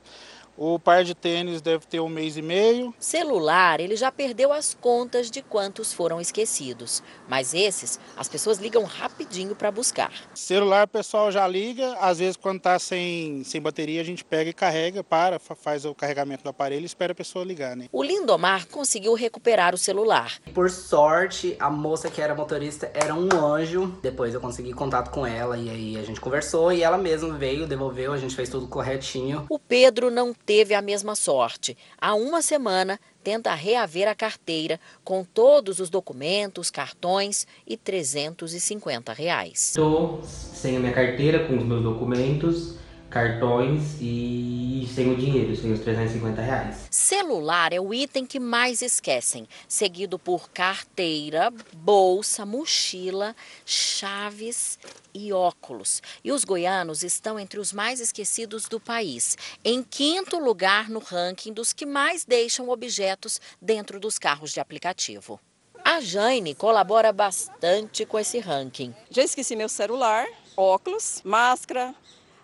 O 0.63 0.79
par 0.79 1.05
de 1.05 1.15
tênis 1.15 1.63
deve 1.63 1.87
ter 1.87 2.01
um 2.01 2.09
mês 2.11 2.37
e 2.37 2.43
meio. 2.43 2.95
Celular, 3.01 3.81
ele 3.81 3.97
já 3.97 4.13
perdeu 4.13 4.53
as 4.53 4.75
contas 4.75 5.31
de 5.31 5.41
quantos 5.41 5.91
foram 5.91 6.21
esquecidos. 6.21 7.03
Mas 7.27 7.55
esses, 7.55 7.99
as 8.15 8.29
pessoas 8.29 8.59
ligam 8.59 8.85
rapidinho 8.85 9.57
para 9.57 9.71
buscar. 9.71 10.13
Celular, 10.35 10.85
o 10.85 10.89
pessoal 10.89 11.33
já 11.33 11.49
liga. 11.49 11.97
Às 11.99 12.19
vezes, 12.19 12.37
quando 12.37 12.59
está 12.59 12.79
sem, 12.79 13.43
sem 13.43 13.59
bateria, 13.59 14.03
a 14.03 14.05
gente 14.05 14.23
pega 14.23 14.51
e 14.51 14.53
carrega, 14.53 15.03
para, 15.03 15.39
faz 15.39 15.87
o 15.87 15.95
carregamento 15.95 16.45
do 16.45 16.51
aparelho 16.51 16.83
e 16.83 16.85
espera 16.85 17.13
a 17.13 17.17
pessoa 17.17 17.43
ligar. 17.43 17.75
Né? 17.75 17.87
O 17.91 18.03
Lindomar 18.03 18.69
conseguiu 18.69 19.15
recuperar 19.15 19.75
o 19.75 19.79
celular. 19.79 20.39
Por 20.53 20.69
sorte, 20.69 21.57
a 21.59 21.71
moça 21.71 22.11
que 22.11 22.21
era 22.21 22.35
motorista 22.35 22.91
era 22.93 23.15
um 23.15 23.31
anjo. 23.33 23.99
Depois 24.03 24.35
eu 24.35 24.43
consegui 24.43 24.75
contato 24.75 25.11
com 25.11 25.27
ela 25.27 25.57
e 25.57 25.71
aí 25.71 25.97
a 25.97 26.03
gente 26.03 26.21
conversou 26.21 26.71
e 26.71 26.83
ela 26.83 26.99
mesma 26.99 27.33
veio, 27.33 27.67
devolveu, 27.67 28.13
a 28.13 28.19
gente 28.19 28.37
fez 28.37 28.51
tudo 28.51 28.69
corretinho. 28.69 29.47
O 29.49 29.59
Pedro 29.59 30.11
não 30.11 30.35
teve 30.51 30.75
a 30.75 30.83
mesma 30.83 31.15
sorte. 31.15 31.79
Há 31.97 32.13
uma 32.13 32.43
semana, 32.43 32.99
tenta 33.23 33.55
reaver 33.55 34.09
a 34.09 34.17
carteira 34.17 34.81
com 35.05 35.23
todos 35.23 35.79
os 35.79 35.89
documentos, 35.89 36.73
cartões 36.73 37.47
e 37.65 37.77
350 37.77 39.13
reais. 39.13 39.69
Estou 39.69 40.21
sem 40.25 40.77
a 40.77 40.81
minha 40.81 40.93
carteira, 40.93 41.47
com 41.47 41.57
os 41.57 41.65
meus 41.65 41.85
documentos, 41.85 42.75
cartões 43.11 43.97
e 44.01 44.89
sem 44.95 45.13
o 45.13 45.17
dinheiro, 45.17 45.55
sem 45.57 45.73
os 45.73 45.81
350 45.81 46.41
reais. 46.41 46.87
Celular 46.91 47.73
é 47.73 47.81
o 47.81 47.93
item 47.93 48.25
que 48.25 48.39
mais 48.39 48.83
esquecem, 48.83 49.49
seguido 49.69 50.19
por 50.19 50.51
carteira, 50.51 51.53
bolsa, 51.75 52.47
mochila, 52.47 53.35
chaves 53.67 54.79
e 55.13 55.33
óculos. 55.33 56.01
E 56.23 56.31
os 56.31 56.45
goianos 56.45 57.03
estão 57.03 57.39
entre 57.39 57.59
os 57.59 57.73
mais 57.73 58.01
esquecidos 58.01 58.69
do 58.69 58.79
país, 58.79 59.37
em 59.65 59.83
quinto 59.83 60.39
lugar 60.39 60.89
no 60.89 61.01
ranking 61.01 61.53
dos 61.53 61.73
que 61.73 61.85
mais 61.85 62.25
deixam 62.25 62.69
objetos 62.69 63.41
dentro 63.61 63.99
dos 63.99 64.19
carros 64.19 64.53
de 64.53 64.61
aplicativo. 64.61 65.41
A 65.85 66.01
Jane 66.01 66.55
colabora 66.55 67.13
bastante 67.13 68.05
com 68.05 68.19
esse 68.19 68.39
ranking. 68.39 68.95
Já 69.11 69.25
esqueci 69.25 69.57
meu 69.57 69.69
celular, 69.69 70.29
óculos, 70.57 71.23
máscara, 71.25 71.95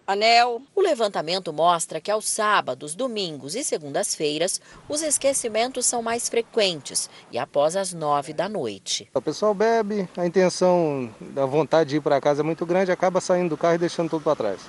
anel. 0.07 0.63
O 0.75 0.81
levantamento 0.81 1.53
mostra 1.53 2.01
que 2.01 2.11
aos 2.11 2.29
sábados, 2.29 2.95
domingos 2.95 3.55
e 3.55 3.65
segundas-feiras, 3.65 4.61
os 4.89 5.03
esquecimentos 5.03 5.87
são 5.87 6.03
mais 6.03 6.29
frequentes 6.29 7.11
e 7.33 7.39
após 7.39 7.77
as 7.77 7.93
nove 7.93 8.33
da 8.33 8.49
noite. 8.49 9.11
O 9.15 9.21
pessoal 9.21 9.53
bebe, 9.53 10.09
a 10.17 10.25
intenção, 10.25 11.11
a 11.37 11.47
vontade 11.47 11.91
de 11.91 11.97
ir 11.97 12.01
para 12.01 12.21
casa 12.21 12.43
é 12.43 12.45
muito 12.45 12.65
grande, 12.65 12.93
acaba 12.93 13.21
saindo 13.21 13.51
do 13.51 13.57
carro 13.57 13.75
e 13.75 13.79
deixando 13.79 14.11
tudo 14.11 14.23
para 14.23 14.37
trás. 14.37 14.61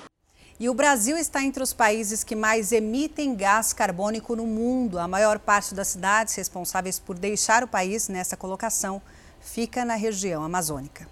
E 0.60 0.68
o 0.70 0.74
Brasil 0.74 1.16
está 1.16 1.44
entre 1.44 1.62
os 1.62 1.72
países 1.72 2.24
que 2.24 2.36
mais 2.36 2.72
emitem 2.72 3.36
gás 3.36 3.74
carbônico 3.74 4.36
no 4.36 4.48
mundo. 4.48 4.98
A 4.98 5.08
maior 5.08 5.38
parte 5.38 5.76
das 5.76 5.90
cidades 5.90 6.34
responsáveis 6.34 6.98
por 6.98 7.16
deixar 7.16 7.64
o 7.64 7.68
país 7.68 8.10
nessa 8.10 8.36
colocação 8.36 9.00
fica 9.40 9.86
na 9.86 9.94
região 9.94 10.44
amazônica. 10.44 11.08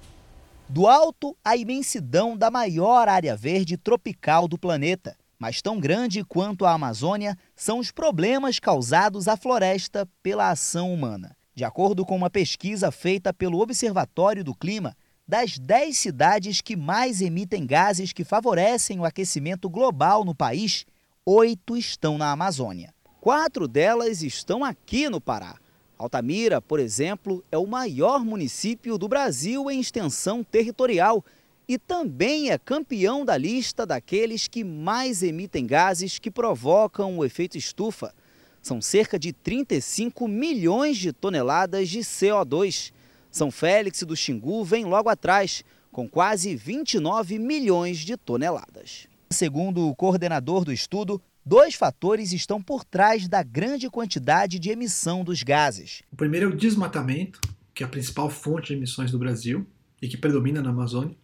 Do 0.68 0.88
alto, 0.88 1.38
a 1.46 1.56
imensidão 1.56 2.36
da 2.36 2.50
maior 2.50 3.08
área 3.08 3.36
verde 3.36 3.78
tropical 3.78 4.48
do 4.48 4.58
planeta. 4.58 5.16
Mas 5.38 5.62
tão 5.62 5.80
grande 5.80 6.24
quanto 6.24 6.66
a 6.66 6.72
Amazônia 6.72 7.38
são 7.56 7.78
os 7.78 7.92
problemas 7.92 8.60
causados 8.60 9.28
à 9.28 9.38
floresta 9.38 10.10
pela 10.24 10.50
ação 10.50 10.92
humana. 10.92 11.36
De 11.54 11.64
acordo 11.64 12.04
com 12.04 12.16
uma 12.16 12.30
pesquisa 12.30 12.92
feita 12.92 13.32
pelo 13.32 13.60
Observatório 13.60 14.44
do 14.44 14.56
Clima, 14.56 14.96
das 15.28 15.60
10 15.60 15.98
cidades 15.98 16.62
que 16.62 16.76
mais 16.76 17.22
emitem 17.22 17.66
gases 17.66 18.12
que 18.12 18.24
favorecem 18.24 19.00
o 19.00 19.06
aquecimento 19.06 19.70
global 19.70 20.26
no 20.26 20.34
país, 20.34 20.86
oito 21.26 21.78
estão 21.78 22.18
na 22.18 22.32
Amazônia. 22.32 22.94
Quatro 23.22 23.68
delas 23.68 24.22
estão 24.24 24.64
aqui 24.64 25.10
no 25.10 25.22
Pará. 25.22 25.58
Altamira, 25.98 26.62
por 26.62 26.80
exemplo, 26.80 27.44
é 27.52 27.58
o 27.58 27.66
maior 27.66 28.24
município 28.24 28.98
do 28.98 29.08
Brasil 29.08 29.72
em 29.72 29.80
extensão 29.80 30.44
territorial 30.44 31.24
e 31.68 31.78
também 31.80 32.52
é 32.52 32.58
campeão 32.58 33.26
da 33.26 33.38
lista 33.38 33.86
daqueles 33.86 34.48
que 34.48 34.64
mais 34.64 35.24
emitem 35.24 35.66
gases 35.66 36.20
que 36.20 36.30
provocam 36.30 37.18
o 37.18 37.26
efeito 37.26 37.58
estufa. 37.58 38.14
São 38.62 38.82
cerca 38.82 39.18
de 39.18 39.32
35 39.32 40.28
milhões 40.28 40.98
de 40.98 41.14
toneladas 41.14 41.90
de 41.90 42.00
CO2. 42.00 42.92
São 43.32 43.50
Félix 43.50 44.04
do 44.04 44.16
Xingu 44.16 44.64
vem 44.64 44.86
logo 44.86 45.10
atrás, 45.10 45.64
com 45.92 46.10
quase 46.10 46.56
29 46.56 47.40
milhões 47.40 48.00
de 48.00 48.18
toneladas. 48.18 49.08
Segundo 49.30 49.88
o 49.88 49.96
coordenador 49.96 50.66
do 50.66 50.74
estudo, 50.74 51.22
dois 51.46 51.76
fatores 51.76 52.32
estão 52.32 52.62
por 52.62 52.84
trás 52.84 53.28
da 53.28 53.44
grande 53.44 53.90
quantidade 53.90 54.58
de 54.58 54.72
emissão 54.72 55.24
dos 55.24 55.44
gases. 55.44 56.02
O 56.12 56.16
primeiro 56.16 56.48
é 56.48 56.54
o 56.54 56.58
desmatamento, 56.58 57.40
que 57.74 57.84
é 57.84 57.86
a 57.86 57.90
principal 57.90 58.30
fonte 58.30 58.68
de 58.68 58.74
emissões 58.74 59.12
do 59.12 59.20
Brasil 59.20 59.68
e 60.02 60.08
que 60.08 60.18
predomina 60.18 60.62
na 60.62 60.72
Amazônia. 60.72 61.16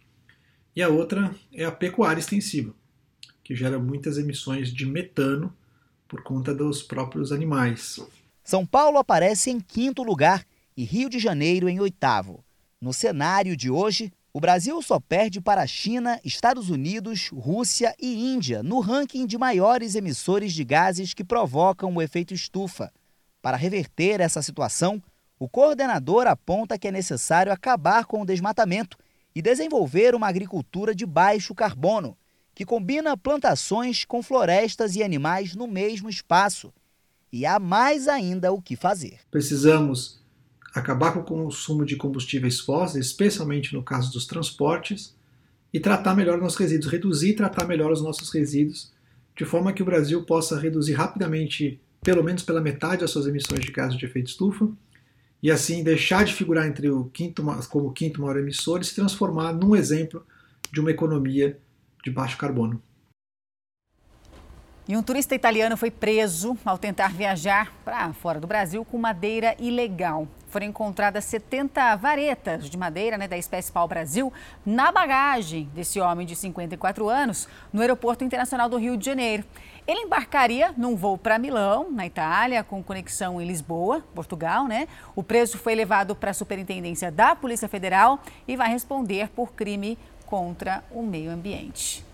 E 0.76 0.82
a 0.82 0.88
outra 0.88 1.34
é 1.52 1.64
a 1.64 1.72
pecuária 1.72 2.20
extensiva, 2.20 2.72
que 3.42 3.54
gera 3.54 3.78
muitas 3.78 4.16
emissões 4.16 4.72
de 4.72 4.86
metano 4.86 5.54
por 6.06 6.22
conta 6.22 6.54
dos 6.54 6.82
próprios 6.82 7.32
animais. 7.32 7.98
São 8.44 8.64
Paulo 8.64 8.98
aparece 8.98 9.50
em 9.50 9.60
quinto 9.60 10.02
lugar 10.02 10.46
e 10.76 10.84
Rio 10.84 11.08
de 11.08 11.18
Janeiro 11.18 11.68
em 11.68 11.80
oitavo. 11.80 12.44
No 12.80 12.92
cenário 12.92 13.56
de 13.56 13.70
hoje, 13.70 14.12
o 14.34 14.40
Brasil 14.40 14.80
só 14.80 14.98
perde 14.98 15.42
para 15.42 15.60
a 15.60 15.66
China, 15.66 16.18
Estados 16.24 16.70
Unidos, 16.70 17.28
Rússia 17.28 17.94
e 18.00 18.32
Índia 18.32 18.62
no 18.62 18.80
ranking 18.80 19.26
de 19.26 19.36
maiores 19.36 19.94
emissores 19.94 20.54
de 20.54 20.64
gases 20.64 21.12
que 21.12 21.22
provocam 21.22 21.94
o 21.94 22.00
efeito 22.00 22.32
estufa. 22.32 22.90
Para 23.42 23.58
reverter 23.58 24.20
essa 24.20 24.40
situação, 24.40 25.02
o 25.38 25.48
coordenador 25.48 26.26
aponta 26.26 26.78
que 26.78 26.88
é 26.88 26.90
necessário 26.90 27.52
acabar 27.52 28.06
com 28.06 28.22
o 28.22 28.26
desmatamento 28.26 28.96
e 29.34 29.42
desenvolver 29.42 30.14
uma 30.14 30.28
agricultura 30.28 30.94
de 30.94 31.04
baixo 31.04 31.54
carbono, 31.54 32.16
que 32.54 32.64
combina 32.64 33.16
plantações 33.18 34.04
com 34.04 34.22
florestas 34.22 34.96
e 34.96 35.02
animais 35.02 35.54
no 35.54 35.66
mesmo 35.66 36.08
espaço. 36.08 36.72
E 37.30 37.44
há 37.44 37.58
mais 37.58 38.08
ainda 38.08 38.50
o 38.50 38.62
que 38.62 38.76
fazer. 38.76 39.20
Precisamos 39.30 40.21
acabar 40.74 41.12
com 41.12 41.20
o 41.20 41.24
consumo 41.24 41.84
de 41.84 41.96
combustíveis 41.96 42.60
fósseis, 42.60 43.06
especialmente 43.06 43.74
no 43.74 43.82
caso 43.82 44.12
dos 44.12 44.26
transportes, 44.26 45.14
e 45.72 45.80
tratar 45.80 46.14
melhor 46.14 46.38
nossos 46.38 46.58
resíduos, 46.58 46.90
reduzir 46.90 47.30
e 47.30 47.36
tratar 47.36 47.66
melhor 47.66 47.92
os 47.92 48.02
nossos 48.02 48.30
resíduos, 48.30 48.92
de 49.36 49.44
forma 49.44 49.72
que 49.72 49.82
o 49.82 49.86
Brasil 49.86 50.22
possa 50.24 50.58
reduzir 50.58 50.94
rapidamente, 50.94 51.80
pelo 52.02 52.22
menos 52.22 52.42
pela 52.42 52.60
metade, 52.60 53.04
as 53.04 53.10
suas 53.10 53.26
emissões 53.26 53.64
de 53.64 53.72
gases 53.72 53.98
de 53.98 54.04
efeito 54.04 54.28
estufa, 54.28 54.68
e 55.42 55.50
assim 55.50 55.82
deixar 55.82 56.24
de 56.24 56.34
figurar 56.34 56.66
entre 56.68 56.88
o 56.88 57.06
quinto, 57.06 57.42
como 57.68 57.88
o 57.88 57.92
quinto 57.92 58.20
maior 58.20 58.38
emissor 58.38 58.80
e 58.80 58.84
se 58.84 58.94
transformar 58.94 59.52
num 59.52 59.74
exemplo 59.74 60.24
de 60.72 60.80
uma 60.80 60.90
economia 60.90 61.58
de 62.04 62.10
baixo 62.10 62.38
carbono. 62.38 62.82
E 64.88 64.96
um 64.96 65.02
turista 65.02 65.32
italiano 65.32 65.76
foi 65.76 65.92
preso 65.92 66.58
ao 66.64 66.76
tentar 66.76 67.12
viajar 67.12 67.72
para 67.84 68.12
fora 68.12 68.40
do 68.40 68.48
Brasil 68.48 68.84
com 68.84 68.98
madeira 68.98 69.54
ilegal. 69.60 70.26
Foram 70.48 70.66
encontradas 70.66 71.24
70 71.24 71.94
varetas 71.94 72.68
de 72.68 72.76
madeira 72.76 73.16
né, 73.16 73.28
da 73.28 73.38
espécie 73.38 73.70
pau-brasil 73.70 74.32
na 74.66 74.90
bagagem 74.90 75.70
desse 75.72 76.00
homem 76.00 76.26
de 76.26 76.34
54 76.34 77.08
anos 77.08 77.48
no 77.72 77.80
Aeroporto 77.80 78.24
Internacional 78.24 78.68
do 78.68 78.76
Rio 78.76 78.96
de 78.96 79.06
Janeiro. 79.06 79.44
Ele 79.86 80.00
embarcaria 80.00 80.74
num 80.76 80.96
voo 80.96 81.16
para 81.16 81.38
Milão, 81.38 81.88
na 81.92 82.04
Itália, 82.04 82.64
com 82.64 82.82
conexão 82.82 83.40
em 83.40 83.46
Lisboa, 83.46 84.02
Portugal, 84.12 84.66
né? 84.66 84.88
O 85.14 85.22
preso 85.22 85.58
foi 85.58 85.76
levado 85.76 86.16
para 86.16 86.32
a 86.32 86.34
Superintendência 86.34 87.10
da 87.10 87.36
Polícia 87.36 87.68
Federal 87.68 88.18
e 88.48 88.56
vai 88.56 88.68
responder 88.68 89.28
por 89.28 89.52
crime 89.52 89.96
contra 90.26 90.82
o 90.90 91.02
meio 91.02 91.30
ambiente. 91.30 92.11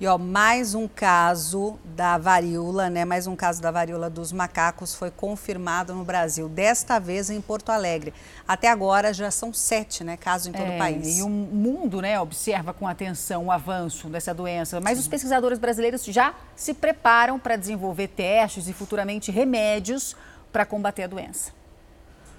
E 0.00 0.08
ó, 0.08 0.18
mais 0.18 0.74
um 0.74 0.88
caso 0.88 1.78
da 1.84 2.18
varíola, 2.18 2.90
né? 2.90 3.04
Mais 3.04 3.28
um 3.28 3.36
caso 3.36 3.62
da 3.62 3.70
varíola 3.70 4.10
dos 4.10 4.32
macacos 4.32 4.92
foi 4.92 5.08
confirmado 5.08 5.94
no 5.94 6.04
Brasil, 6.04 6.48
desta 6.48 6.98
vez 6.98 7.30
em 7.30 7.40
Porto 7.40 7.70
Alegre. 7.70 8.12
Até 8.46 8.68
agora 8.68 9.14
já 9.14 9.30
são 9.30 9.52
sete, 9.52 10.02
né, 10.02 10.16
casos 10.16 10.48
em 10.48 10.52
todo 10.52 10.66
é, 10.66 10.74
o 10.74 10.78
país. 10.78 11.18
E 11.18 11.22
o 11.22 11.28
mundo, 11.28 12.02
né, 12.02 12.18
observa 12.18 12.74
com 12.74 12.88
atenção 12.88 13.46
o 13.46 13.52
avanço 13.52 14.08
dessa 14.08 14.34
doença. 14.34 14.80
Mas 14.80 14.94
Sim. 14.94 15.02
os 15.02 15.08
pesquisadores 15.08 15.60
brasileiros 15.60 16.04
já 16.04 16.34
se 16.56 16.74
preparam 16.74 17.38
para 17.38 17.54
desenvolver 17.54 18.08
testes 18.08 18.66
e 18.66 18.72
futuramente 18.72 19.30
remédios 19.30 20.16
para 20.52 20.66
combater 20.66 21.04
a 21.04 21.06
doença. 21.06 21.52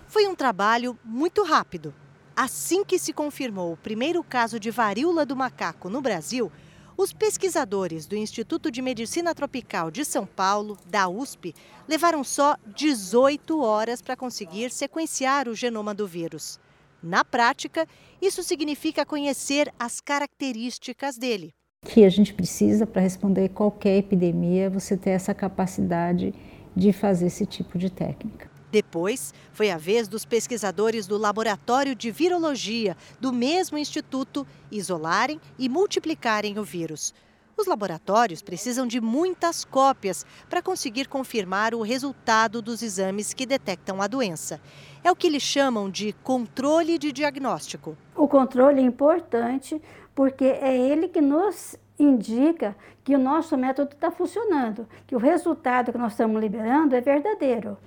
Foi 0.10 0.28
um 0.28 0.36
trabalho 0.36 1.00
muito 1.06 1.42
rápido. 1.42 1.94
Assim 2.36 2.84
que 2.84 3.00
se 3.00 3.14
confirmou 3.14 3.72
o 3.72 3.78
primeiro 3.78 4.22
caso 4.22 4.60
de 4.60 4.70
varíola 4.72 5.26
do 5.26 5.38
macaco 5.38 5.90
no 5.90 6.02
Brasil, 6.02 6.52
os 6.98 7.12
pesquisadores 7.12 8.06
do 8.06 8.16
Instituto 8.16 8.72
de 8.72 8.82
Medicina 8.82 9.36
Tropical 9.36 9.92
de 9.92 10.06
São 10.06 10.26
Paulo, 10.26 10.78
da 10.88 11.10
USP, 11.10 11.54
levaram 11.88 12.24
só 12.24 12.56
18 12.76 13.62
horas 13.62 14.02
para 14.02 14.16
conseguir 14.16 14.72
sequenciar 14.72 15.50
o 15.50 15.56
genoma 15.56 15.94
do 15.94 16.08
vírus. 16.08 16.60
Na 17.04 17.24
prática, 17.24 17.88
isso 18.22 18.42
significa 18.42 19.06
conhecer 19.06 19.72
as 19.78 20.00
características 20.00 21.18
dele. 21.18 21.54
Que 21.86 22.04
a 22.04 22.10
gente 22.10 22.34
precisa 22.34 22.88
para 22.88 23.02
responder 23.02 23.50
qualquer 23.50 23.98
epidemia, 23.98 24.70
você 24.70 24.98
ter 24.98 25.12
essa 25.12 25.34
capacidade 25.34 26.34
de 26.76 26.92
fazer 26.92 27.28
esse 27.28 27.46
tipo 27.46 27.78
de 27.78 27.92
técnica. 27.92 28.55
Depois, 28.76 29.34
foi 29.54 29.72
a 29.72 29.78
vez 29.78 30.06
dos 30.06 30.26
pesquisadores 30.26 31.08
do 31.08 31.18
Laboratório 31.18 31.96
de 31.96 32.12
Virologia 32.12 32.98
do 33.22 33.32
mesmo 33.32 33.78
instituto 33.78 34.46
isolarem 34.70 35.40
e 35.58 35.70
multiplicarem 35.70 36.60
o 36.60 36.64
vírus. 36.66 37.14
Os 37.56 37.68
laboratórios 37.68 38.42
precisam 38.42 38.86
de 38.86 39.00
muitas 39.00 39.64
cópias 39.64 40.26
para 40.50 40.62
conseguir 40.62 41.08
confirmar 41.08 41.74
o 41.74 41.84
resultado 41.84 42.62
dos 42.62 42.82
exames 42.82 43.34
que 43.34 43.46
detectam 43.46 44.02
a 44.02 44.08
doença. 44.08 44.60
É 45.02 45.10
o 45.10 45.16
que 45.16 45.28
eles 45.28 45.42
chamam 45.42 45.90
de 45.90 46.12
controle 46.22 46.98
de 46.98 47.14
diagnóstico. 47.14 47.96
O 48.14 48.28
controle 48.28 48.82
é 48.82 48.84
importante 48.84 49.82
porque 50.14 50.44
é 50.44 50.76
ele 50.76 51.08
que 51.08 51.22
nos 51.22 51.78
indica 51.98 52.76
que 53.06 53.16
o 53.16 53.20
nosso 53.20 53.56
método 53.56 53.94
está 53.94 54.12
funcionando, 54.12 54.86
que 55.08 55.16
o 55.16 55.20
resultado 55.20 55.94
que 55.94 55.98
nós 55.98 56.12
estamos 56.12 56.42
liberando 56.42 56.94
é 56.94 57.00
verdadeiro. 57.00 57.78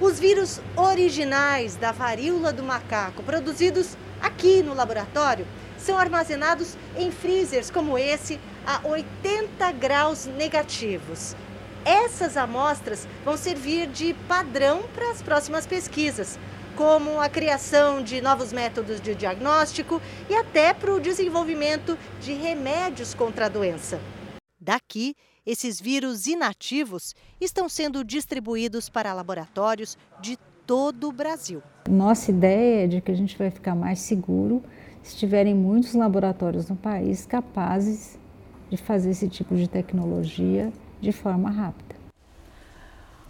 Os 0.00 0.20
vírus 0.20 0.60
originais 0.76 1.74
da 1.74 1.90
varíola 1.90 2.52
do 2.52 2.62
macaco, 2.62 3.20
produzidos 3.24 3.96
aqui 4.22 4.62
no 4.62 4.72
laboratório, 4.72 5.44
são 5.76 5.98
armazenados 5.98 6.76
em 6.96 7.10
freezers 7.10 7.68
como 7.68 7.98
esse 7.98 8.38
a 8.64 8.80
80 8.86 9.72
graus 9.72 10.26
negativos. 10.26 11.34
Essas 11.84 12.36
amostras 12.36 13.08
vão 13.24 13.36
servir 13.36 13.88
de 13.88 14.14
padrão 14.28 14.84
para 14.94 15.10
as 15.10 15.20
próximas 15.20 15.66
pesquisas, 15.66 16.38
como 16.76 17.20
a 17.20 17.28
criação 17.28 18.00
de 18.00 18.20
novos 18.20 18.52
métodos 18.52 19.00
de 19.00 19.16
diagnóstico 19.16 20.00
e 20.30 20.34
até 20.34 20.72
para 20.72 20.94
o 20.94 21.00
desenvolvimento 21.00 21.98
de 22.20 22.34
remédios 22.34 23.14
contra 23.14 23.46
a 23.46 23.48
doença. 23.48 23.98
Daqui, 24.60 25.16
esses 25.48 25.80
vírus 25.80 26.26
inativos 26.26 27.16
estão 27.40 27.70
sendo 27.70 28.04
distribuídos 28.04 28.90
para 28.90 29.14
laboratórios 29.14 29.96
de 30.20 30.36
todo 30.66 31.08
o 31.08 31.12
Brasil. 31.12 31.62
Nossa 31.88 32.30
ideia 32.30 32.84
é 32.84 32.86
de 32.86 33.00
que 33.00 33.10
a 33.10 33.14
gente 33.14 33.38
vai 33.38 33.50
ficar 33.50 33.74
mais 33.74 33.98
seguro 34.00 34.62
se 35.02 35.16
tiverem 35.16 35.54
muitos 35.54 35.94
laboratórios 35.94 36.68
no 36.68 36.76
país 36.76 37.24
capazes 37.24 38.18
de 38.68 38.76
fazer 38.76 39.08
esse 39.08 39.26
tipo 39.26 39.56
de 39.56 39.66
tecnologia 39.66 40.70
de 41.00 41.12
forma 41.12 41.50
rápida. 41.50 41.87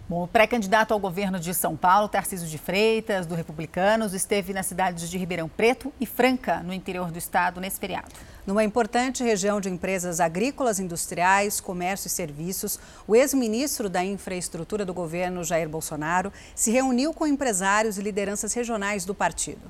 Bom, 0.09 0.23
o 0.23 0.27
pré-candidato 0.27 0.91
ao 0.91 0.99
governo 0.99 1.39
de 1.39 1.53
São 1.53 1.77
Paulo, 1.77 2.09
Tarcísio 2.09 2.47
de 2.47 2.57
Freitas, 2.57 3.27
do 3.27 3.35
Republicanos, 3.35 4.11
esteve 4.15 4.53
nas 4.53 4.65
cidades 4.65 5.07
de 5.07 5.19
Ribeirão 5.19 5.47
Preto 5.47 5.93
e 6.01 6.05
Franca, 6.07 6.63
no 6.63 6.73
interior 6.73 7.11
do 7.11 7.19
estado, 7.19 7.61
nesse 7.61 7.79
feriado. 7.79 8.07
Numa 8.43 8.63
importante 8.63 9.23
região 9.23 9.61
de 9.61 9.69
empresas 9.69 10.19
agrícolas, 10.19 10.79
industriais, 10.79 11.61
comércio 11.61 12.07
e 12.07 12.09
serviços, 12.09 12.79
o 13.07 13.15
ex-ministro 13.15 13.87
da 13.87 14.03
Infraestrutura 14.03 14.83
do 14.83 14.95
governo, 14.95 15.43
Jair 15.43 15.69
Bolsonaro, 15.69 16.33
se 16.55 16.71
reuniu 16.71 17.13
com 17.13 17.27
empresários 17.27 17.99
e 17.99 18.01
lideranças 18.01 18.51
regionais 18.51 19.05
do 19.05 19.13
partido. 19.13 19.61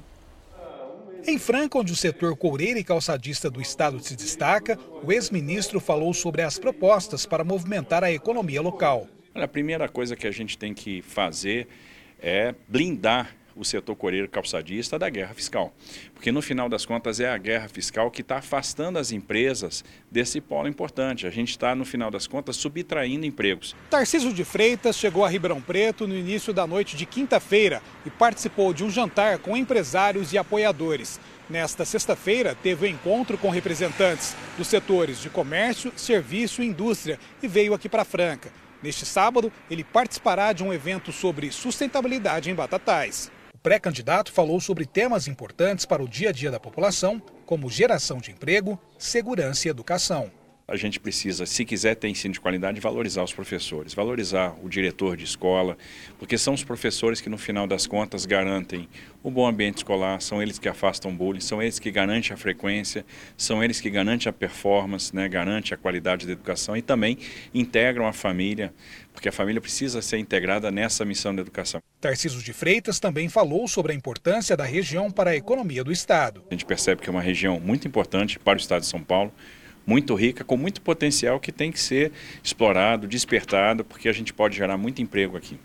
Em 1.28 1.38
Franca, 1.38 1.80
onde 1.80 1.92
o 1.92 1.98
setor 1.98 2.34
coureiro 2.38 2.80
e 2.80 2.84
calçadista 2.86 3.50
do 3.50 3.62
estado 3.62 4.00
se 4.00 4.16
destaca, 4.16 4.80
o 5.04 5.12
ex-ministro 5.12 5.82
falou 5.82 6.14
sobre 6.14 6.44
as 6.44 6.58
propostas 6.58 7.26
para 7.26 7.44
movimentar 7.44 8.06
a 8.06 8.12
economia 8.12 8.62
local. 8.62 9.06
Olha, 9.34 9.46
a 9.46 9.48
primeira 9.48 9.88
coisa 9.88 10.16
que 10.16 10.28
a 10.28 10.32
gente 10.32 10.58
tem 10.58 10.74
que 10.74 11.02
fazer 11.02 11.68
é 12.22 12.54
blindar 12.68 13.36
o 13.56 13.66
setor 13.66 13.96
coreiro 13.96 14.28
calçadista 14.30 14.98
da 14.98 15.10
guerra 15.10 15.34
fiscal. 15.34 15.74
Porque 16.14 16.32
no 16.32 16.42
final 16.42 16.70
das 16.70 16.86
contas 16.86 17.20
é 17.20 17.30
a 17.30 17.38
guerra 17.38 17.68
fiscal 17.68 18.10
que 18.10 18.22
está 18.22 18.38
afastando 18.38 18.98
as 18.98 19.12
empresas 19.12 19.84
desse 20.10 20.40
polo 20.40 20.68
importante. 20.68 21.28
A 21.28 21.30
gente 21.30 21.50
está, 21.50 21.76
no 21.76 21.84
final 21.84 22.10
das 22.10 22.26
contas, 22.26 22.56
subtraindo 22.56 23.26
empregos. 23.26 23.76
Tarcísio 23.90 24.34
de 24.34 24.46
Freitas 24.46 24.98
chegou 24.98 25.26
a 25.26 25.30
Ribeirão 25.30 25.62
Preto 25.62 26.08
no 26.08 26.16
início 26.16 26.54
da 26.54 26.66
noite 26.66 26.96
de 26.96 27.06
quinta-feira 27.06 27.82
e 28.06 28.10
participou 28.10 28.74
de 28.74 28.84
um 28.84 28.90
jantar 28.90 29.40
com 29.40 29.58
empresários 29.58 30.32
e 30.32 30.38
apoiadores. 30.38 31.20
Nesta 31.50 31.84
sexta-feira, 31.84 32.56
teve 32.56 32.86
um 32.86 32.90
encontro 32.90 33.38
com 33.38 33.50
representantes 33.50 34.36
dos 34.58 34.68
setores 34.68 35.20
de 35.20 35.30
comércio, 35.30 35.92
serviço 35.98 36.62
e 36.62 36.68
indústria 36.68 37.20
e 37.44 37.48
veio 37.48 37.74
aqui 37.74 37.90
para 37.90 38.06
Franca. 38.06 38.52
Neste 38.82 39.06
sábado, 39.06 39.52
ele 39.70 39.84
participará 39.84 40.54
de 40.54 40.64
um 40.64 40.74
evento 40.74 41.12
sobre 41.12 41.52
sustentabilidade 41.52 42.50
em 42.50 42.56
Batatais. 42.56 43.32
O 43.54 43.58
pré-candidato 43.58 44.32
falou 44.32 44.62
sobre 44.62 44.86
temas 44.86 45.28
importantes 45.28 45.86
para 45.86 46.02
o 46.02 46.08
dia 46.08 46.30
a 46.30 46.32
dia 46.32 46.50
da 46.50 46.60
população, 46.60 47.22
como 47.46 47.70
geração 47.70 48.20
de 48.20 48.32
emprego, 48.32 48.80
segurança 48.98 49.68
e 49.68 49.72
educação 49.72 50.32
a 50.70 50.78
gente 50.78 51.00
precisa, 51.00 51.46
se 51.46 51.66
quiser 51.66 51.96
ter 51.96 52.08
ensino 52.08 52.34
de 52.34 52.40
qualidade, 52.40 52.80
valorizar 52.80 53.24
os 53.24 53.34
professores, 53.34 53.94
valorizar 53.94 54.56
o 54.64 54.70
diretor 54.70 55.18
de 55.18 55.24
escola, 55.24 55.78
porque 56.18 56.38
são 56.38 56.54
os 56.54 56.64
professores 56.64 57.20
que, 57.20 57.30
no 57.30 57.38
final 57.38 57.66
das 57.66 57.88
contas, 57.88 58.26
garantem 58.26 58.88
o 59.24 59.32
bom 59.32 59.48
ambiente 59.48 59.78
escolar, 59.78 60.22
são 60.22 60.42
eles 60.42 60.60
que 60.60 60.70
afastam 60.70 61.14
bullying, 61.14 61.42
são 61.42 61.62
eles 61.62 61.80
que 61.80 61.92
garantem 61.92 62.34
a 62.34 62.38
frequência, 62.38 63.06
são 63.36 63.64
eles 63.64 63.82
que 63.82 63.90
garantem 63.90 64.30
a 64.30 64.34
performance, 64.34 65.14
né, 65.16 65.28
garantem 65.28 65.74
a 65.74 65.78
qualidade 65.78 66.26
da 66.26 66.32
educação 66.32 66.78
e 66.78 66.82
também 66.82 67.18
integram 67.54 68.08
a 68.08 68.14
família, 68.14 68.74
porque 69.12 69.28
a 69.28 69.32
família 69.32 69.60
precisa 69.60 70.02
ser 70.02 70.18
integrada 70.18 70.72
nessa 70.72 71.04
missão 71.04 71.34
de 71.34 71.42
educação. 71.42 71.82
Tarcísio 72.00 72.42
de 72.42 72.54
Freitas 72.54 73.00
também 73.00 73.28
falou 73.28 73.68
sobre 73.68 73.92
a 73.92 73.96
importância 73.96 74.56
da 74.56 74.64
região 74.64 75.12
para 75.12 75.32
a 75.32 75.36
economia 75.36 75.84
do 75.84 75.92
Estado. 75.92 76.44
A 76.50 76.54
gente 76.54 76.66
percebe 76.66 77.02
que 77.02 77.10
é 77.10 77.12
uma 77.12 77.22
região 77.22 77.60
muito 77.60 77.88
importante 77.88 78.40
para 78.40 78.58
o 78.58 78.62
Estado 78.62 78.82
de 78.82 78.88
São 78.88 79.04
Paulo, 79.04 79.34
muito 79.90 80.14
rica, 80.14 80.44
com 80.44 80.56
muito 80.56 80.82
potencial 80.82 81.40
que 81.40 81.52
tem 81.52 81.72
que 81.72 81.80
ser 81.80 82.12
explorado, 82.44 83.08
despertado, 83.08 83.84
porque 83.84 84.08
a 84.08 84.14
gente 84.14 84.32
pode 84.32 84.56
gerar 84.56 84.78
muito 84.78 85.02
emprego 85.02 85.36
aqui. 85.36 85.58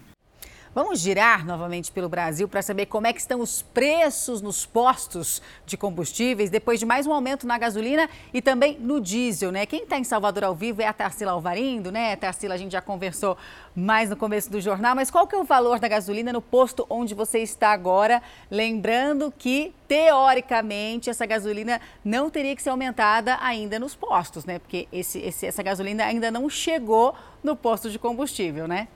Vamos 0.74 0.98
girar 0.98 1.46
novamente 1.46 1.92
pelo 1.92 2.08
Brasil 2.08 2.48
para 2.48 2.60
saber 2.60 2.86
como 2.86 3.06
é 3.06 3.12
que 3.12 3.20
estão 3.20 3.38
os 3.38 3.62
preços 3.62 4.42
nos 4.42 4.66
postos 4.66 5.40
de 5.64 5.76
combustíveis 5.76 6.50
depois 6.50 6.80
de 6.80 6.84
mais 6.84 7.06
um 7.06 7.12
aumento 7.12 7.46
na 7.46 7.56
gasolina 7.56 8.10
e 8.32 8.42
também 8.42 8.76
no 8.80 9.00
diesel, 9.00 9.52
né? 9.52 9.66
Quem 9.66 9.84
está 9.84 9.98
em 9.98 10.02
Salvador 10.02 10.42
ao 10.42 10.52
vivo 10.52 10.82
é 10.82 10.86
a 10.88 10.92
Tarsila 10.92 11.30
Alvarindo, 11.30 11.92
né? 11.92 12.16
Tarsila, 12.16 12.54
a 12.54 12.56
gente 12.56 12.72
já 12.72 12.80
conversou 12.80 13.36
mais 13.72 14.10
no 14.10 14.16
começo 14.16 14.50
do 14.50 14.60
jornal, 14.60 14.96
mas 14.96 15.12
qual 15.12 15.28
que 15.28 15.36
é 15.36 15.38
o 15.38 15.44
valor 15.44 15.78
da 15.78 15.86
gasolina 15.86 16.32
no 16.32 16.42
posto 16.42 16.84
onde 16.90 17.14
você 17.14 17.38
está 17.38 17.68
agora? 17.68 18.20
Lembrando 18.50 19.32
que, 19.38 19.72
teoricamente, 19.86 21.08
essa 21.08 21.24
gasolina 21.24 21.80
não 22.04 22.28
teria 22.28 22.56
que 22.56 22.60
ser 22.60 22.70
aumentada 22.70 23.38
ainda 23.40 23.78
nos 23.78 23.94
postos, 23.94 24.44
né? 24.44 24.58
Porque 24.58 24.88
esse, 24.92 25.20
esse, 25.20 25.46
essa 25.46 25.62
gasolina 25.62 26.04
ainda 26.04 26.32
não 26.32 26.50
chegou 26.50 27.14
no 27.44 27.54
posto 27.54 27.88
de 27.88 27.96
combustível, 27.96 28.66
né? 28.66 28.88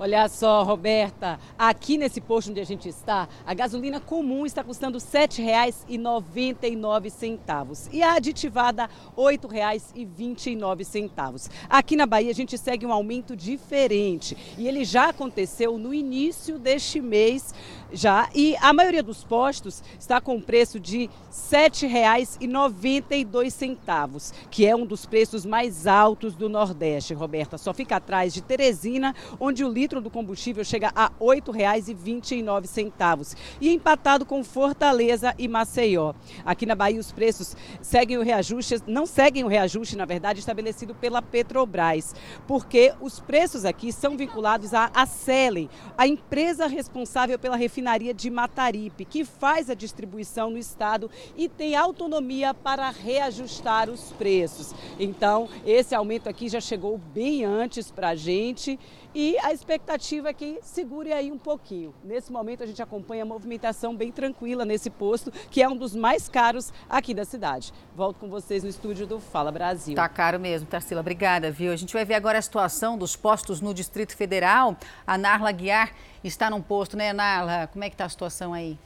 Olha 0.00 0.28
só, 0.28 0.62
Roberta, 0.62 1.40
aqui 1.58 1.98
nesse 1.98 2.20
posto 2.20 2.52
onde 2.52 2.60
a 2.60 2.64
gente 2.64 2.88
está, 2.88 3.28
a 3.44 3.52
gasolina 3.52 3.98
comum 3.98 4.46
está 4.46 4.62
custando 4.62 4.98
R$ 4.98 5.04
7,99 5.04 7.88
e 7.92 8.00
a 8.00 8.14
aditivada 8.14 8.84
R$ 8.84 8.90
8,29. 9.16 11.50
Aqui 11.68 11.96
na 11.96 12.06
Bahia 12.06 12.30
a 12.30 12.34
gente 12.34 12.56
segue 12.56 12.86
um 12.86 12.92
aumento 12.92 13.34
diferente 13.34 14.36
e 14.56 14.68
ele 14.68 14.84
já 14.84 15.08
aconteceu 15.08 15.76
no 15.76 15.92
início 15.92 16.60
deste 16.60 17.00
mês 17.00 17.52
já 17.92 18.28
e 18.34 18.56
a 18.60 18.72
maioria 18.72 19.02
dos 19.02 19.24
postos 19.24 19.82
está 19.98 20.20
com 20.20 20.40
preço 20.40 20.78
de 20.78 21.06
R$ 21.06 21.10
7,92, 21.50 24.32
que 24.50 24.64
é 24.64 24.76
um 24.76 24.86
dos 24.86 25.04
preços 25.06 25.44
mais 25.44 25.88
altos 25.88 26.36
do 26.36 26.48
Nordeste, 26.48 27.14
Roberta. 27.14 27.58
Só 27.58 27.74
fica 27.74 27.96
atrás 27.96 28.32
de 28.32 28.42
Teresina, 28.42 29.12
onde 29.40 29.64
o 29.64 29.68
litro 29.68 29.87
do 29.96 30.10
combustível 30.10 30.62
chega 30.62 30.92
a 30.94 31.06
R$ 31.06 31.14
8,29 31.18 33.36
e 33.60 33.72
empatado 33.72 34.26
com 34.26 34.44
Fortaleza 34.44 35.34
e 35.38 35.48
Maceió. 35.48 36.12
Aqui 36.44 36.66
na 36.66 36.74
Bahia 36.74 37.00
os 37.00 37.10
preços 37.10 37.56
seguem 37.80 38.18
o 38.18 38.22
reajuste, 38.22 38.82
não 38.86 39.06
seguem 39.06 39.44
o 39.44 39.48
reajuste, 39.48 39.96
na 39.96 40.04
verdade, 40.04 40.40
estabelecido 40.40 40.94
pela 40.94 41.22
Petrobras, 41.22 42.14
porque 42.46 42.92
os 43.00 43.18
preços 43.18 43.64
aqui 43.64 43.90
são 43.90 44.16
vinculados 44.16 44.74
à 44.74 44.90
Acelen, 44.94 45.70
a 45.96 46.06
empresa 46.06 46.66
responsável 46.66 47.38
pela 47.38 47.56
refinaria 47.56 48.12
de 48.12 48.28
Mataripe, 48.28 49.06
que 49.06 49.24
faz 49.24 49.70
a 49.70 49.74
distribuição 49.74 50.50
no 50.50 50.58
estado 50.58 51.10
e 51.36 51.48
tem 51.48 51.74
autonomia 51.74 52.52
para 52.52 52.90
reajustar 52.90 53.88
os 53.88 54.12
preços. 54.12 54.74
Então, 54.98 55.48
esse 55.64 55.94
aumento 55.94 56.28
aqui 56.28 56.48
já 56.48 56.60
chegou 56.60 56.98
bem 56.98 57.44
antes 57.44 57.90
para 57.90 58.10
a 58.10 58.14
gente 58.14 58.78
e 59.20 59.36
a 59.40 59.52
expectativa 59.52 60.28
é 60.28 60.32
que 60.32 60.60
segure 60.62 61.12
aí 61.12 61.32
um 61.32 61.38
pouquinho. 61.38 61.92
Nesse 62.04 62.30
momento, 62.30 62.62
a 62.62 62.66
gente 62.66 62.80
acompanha 62.80 63.24
a 63.24 63.26
movimentação 63.26 63.96
bem 63.96 64.12
tranquila 64.12 64.64
nesse 64.64 64.88
posto, 64.90 65.32
que 65.50 65.60
é 65.60 65.68
um 65.68 65.76
dos 65.76 65.92
mais 65.92 66.28
caros 66.28 66.72
aqui 66.88 67.12
da 67.12 67.24
cidade. 67.24 67.72
Volto 67.96 68.20
com 68.20 68.28
vocês 68.28 68.62
no 68.62 68.68
estúdio 68.68 69.08
do 69.08 69.18
Fala 69.18 69.50
Brasil. 69.50 69.96
Tá 69.96 70.08
caro 70.08 70.38
mesmo, 70.38 70.68
Tarsila. 70.68 71.00
Obrigada, 71.00 71.50
viu? 71.50 71.72
A 71.72 71.76
gente 71.76 71.92
vai 71.92 72.04
ver 72.04 72.14
agora 72.14 72.38
a 72.38 72.42
situação 72.42 72.96
dos 72.96 73.16
postos 73.16 73.60
no 73.60 73.74
Distrito 73.74 74.16
Federal. 74.16 74.76
A 75.04 75.18
Narla 75.18 75.50
Guiar 75.50 75.92
está 76.22 76.48
num 76.48 76.62
posto, 76.62 76.96
né, 76.96 77.12
Narla? 77.12 77.66
Como 77.72 77.82
é 77.82 77.88
que 77.88 77.94
está 77.94 78.04
a 78.04 78.08
situação 78.08 78.54
aí? 78.54 78.78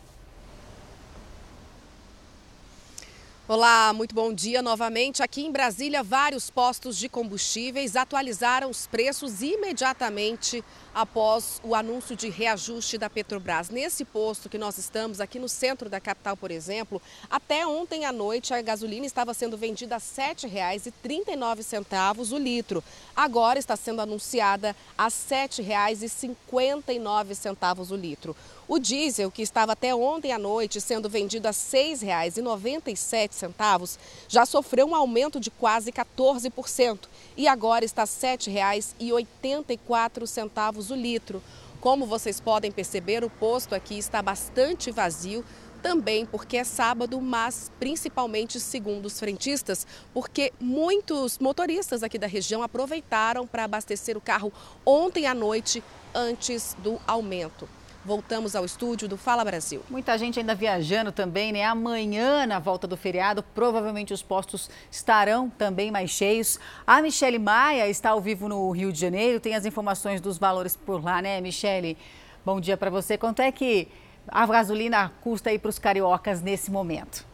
Olá, 3.55 3.93
muito 3.93 4.15
bom 4.15 4.33
dia 4.33 4.63
novamente. 4.63 5.23
Aqui 5.23 5.43
em 5.43 5.53
Brasília, 5.53 6.03
vários 6.03 6.49
postos 6.49 6.97
de 6.97 7.07
combustíveis 7.07 7.97
atualizaram 7.97 8.71
os 8.71 8.87
preços 8.87 9.43
imediatamente 9.43 10.65
após 10.95 11.61
o 11.63 11.75
anúncio 11.75 12.15
de 12.15 12.29
reajuste 12.29 12.99
da 12.99 13.09
Petrobras. 13.09 13.71
Nesse 13.71 14.05
posto 14.05 14.49
que 14.49 14.59
nós 14.59 14.77
estamos, 14.79 15.21
aqui 15.21 15.39
no 15.39 15.49
centro 15.49 15.89
da 15.89 16.01
capital, 16.01 16.37
por 16.37 16.51
exemplo, 16.51 17.01
até 17.31 17.65
ontem 17.67 18.05
à 18.05 18.13
noite 18.13 18.53
a 18.53 18.61
gasolina 18.61 19.07
estava 19.07 19.33
sendo 19.33 19.57
vendida 19.57 19.95
a 19.97 19.99
R$ 19.99 20.05
7,39 20.05 22.33
o 22.33 22.39
litro. 22.39 22.85
Agora 23.17 23.59
está 23.59 23.75
sendo 23.77 24.01
anunciada 24.01 24.77
a 24.97 25.05
R$ 25.05 25.11
7,59 25.11 27.91
o 27.91 27.97
litro. 27.97 28.37
O 28.69 28.79
diesel, 28.79 29.29
que 29.31 29.43
estava 29.43 29.73
até 29.73 29.95
ontem 29.95 30.33
à 30.33 30.39
noite 30.39 30.81
sendo 30.81 31.07
vendido 31.09 31.47
a 31.47 31.51
R$ 31.51 31.57
6,97, 31.57 33.99
já 34.29 34.47
sofreu 34.47 34.87
um 34.87 34.95
aumento 34.95 35.39
de 35.39 35.51
quase 35.51 35.93
14% 35.93 37.01
e 37.37 37.47
agora 37.49 37.85
está 37.85 38.03
R$ 38.03 38.09
7,84 38.09 40.82
o 40.91 40.95
litro. 40.95 41.43
Como 41.81 42.07
vocês 42.07 42.41
podem 42.41 42.71
perceber, 42.71 43.25
o 43.25 43.31
posto 43.31 43.75
aqui 43.75 43.99
está 43.99 44.23
bastante 44.23 44.91
vazio, 44.91 45.45
também 45.83 46.25
porque 46.25 46.57
é 46.57 46.65
sábado, 46.65 47.21
mas 47.21 47.71
principalmente 47.81 48.61
segundo 48.61 49.07
os 49.07 49.19
frentistas, 49.19 49.87
porque 50.15 50.53
muitos 50.61 51.39
motoristas 51.39 52.03
aqui 52.03 52.19
da 52.19 52.29
região 52.29 52.63
aproveitaram 52.63 53.47
para 53.47 53.65
abastecer 53.65 54.17
o 54.17 54.21
carro 54.21 54.53
ontem 54.87 55.27
à 55.27 55.35
noite 55.35 55.83
antes 56.15 56.77
do 56.83 57.01
aumento. 57.07 57.69
Voltamos 58.05 58.57
ao 58.57 58.65
estúdio 58.65 59.09
do 59.09 59.17
Fala 59.17 59.45
Brasil. 59.45 59.81
Muita 59.89 60.19
gente 60.19 60.37
ainda 60.37 60.57
viajando 60.57 61.13
também, 61.13 61.53
né? 61.53 61.63
Amanhã, 61.65 62.45
na 62.45 62.59
volta 62.59 62.85
do 62.85 62.97
feriado, 62.97 63.45
provavelmente 63.55 64.13
os 64.13 64.21
postos 64.21 64.69
estarão 64.91 65.49
também 65.49 65.89
mais 65.89 66.11
cheios. 66.11 66.59
A 66.85 67.01
Michele 67.01 67.39
Maia 67.39 67.89
está 67.89 68.11
ao 68.11 68.21
vivo 68.21 68.49
no 68.49 68.69
Rio 68.73 68.93
de 68.93 68.99
Janeiro, 68.99 69.39
tem 69.39 69.55
as 69.55 69.65
informações 69.65 70.21
dos 70.21 70.37
valores 70.37 70.75
por 70.75 71.01
lá, 71.01 71.23
né, 71.23 71.41
Michele? 71.41 71.97
Bom 72.45 72.61
dia 72.61 72.77
para 72.77 72.91
você. 72.91 73.17
Quanto 73.17 73.41
é 73.41 73.53
que 73.53 73.87
a 74.27 74.45
gasolina 74.47 75.13
custa 75.21 75.51
aí 75.51 75.59
para 75.59 75.69
os 75.69 75.79
cariocas 75.79 76.43
nesse 76.43 76.73
momento? 76.73 77.25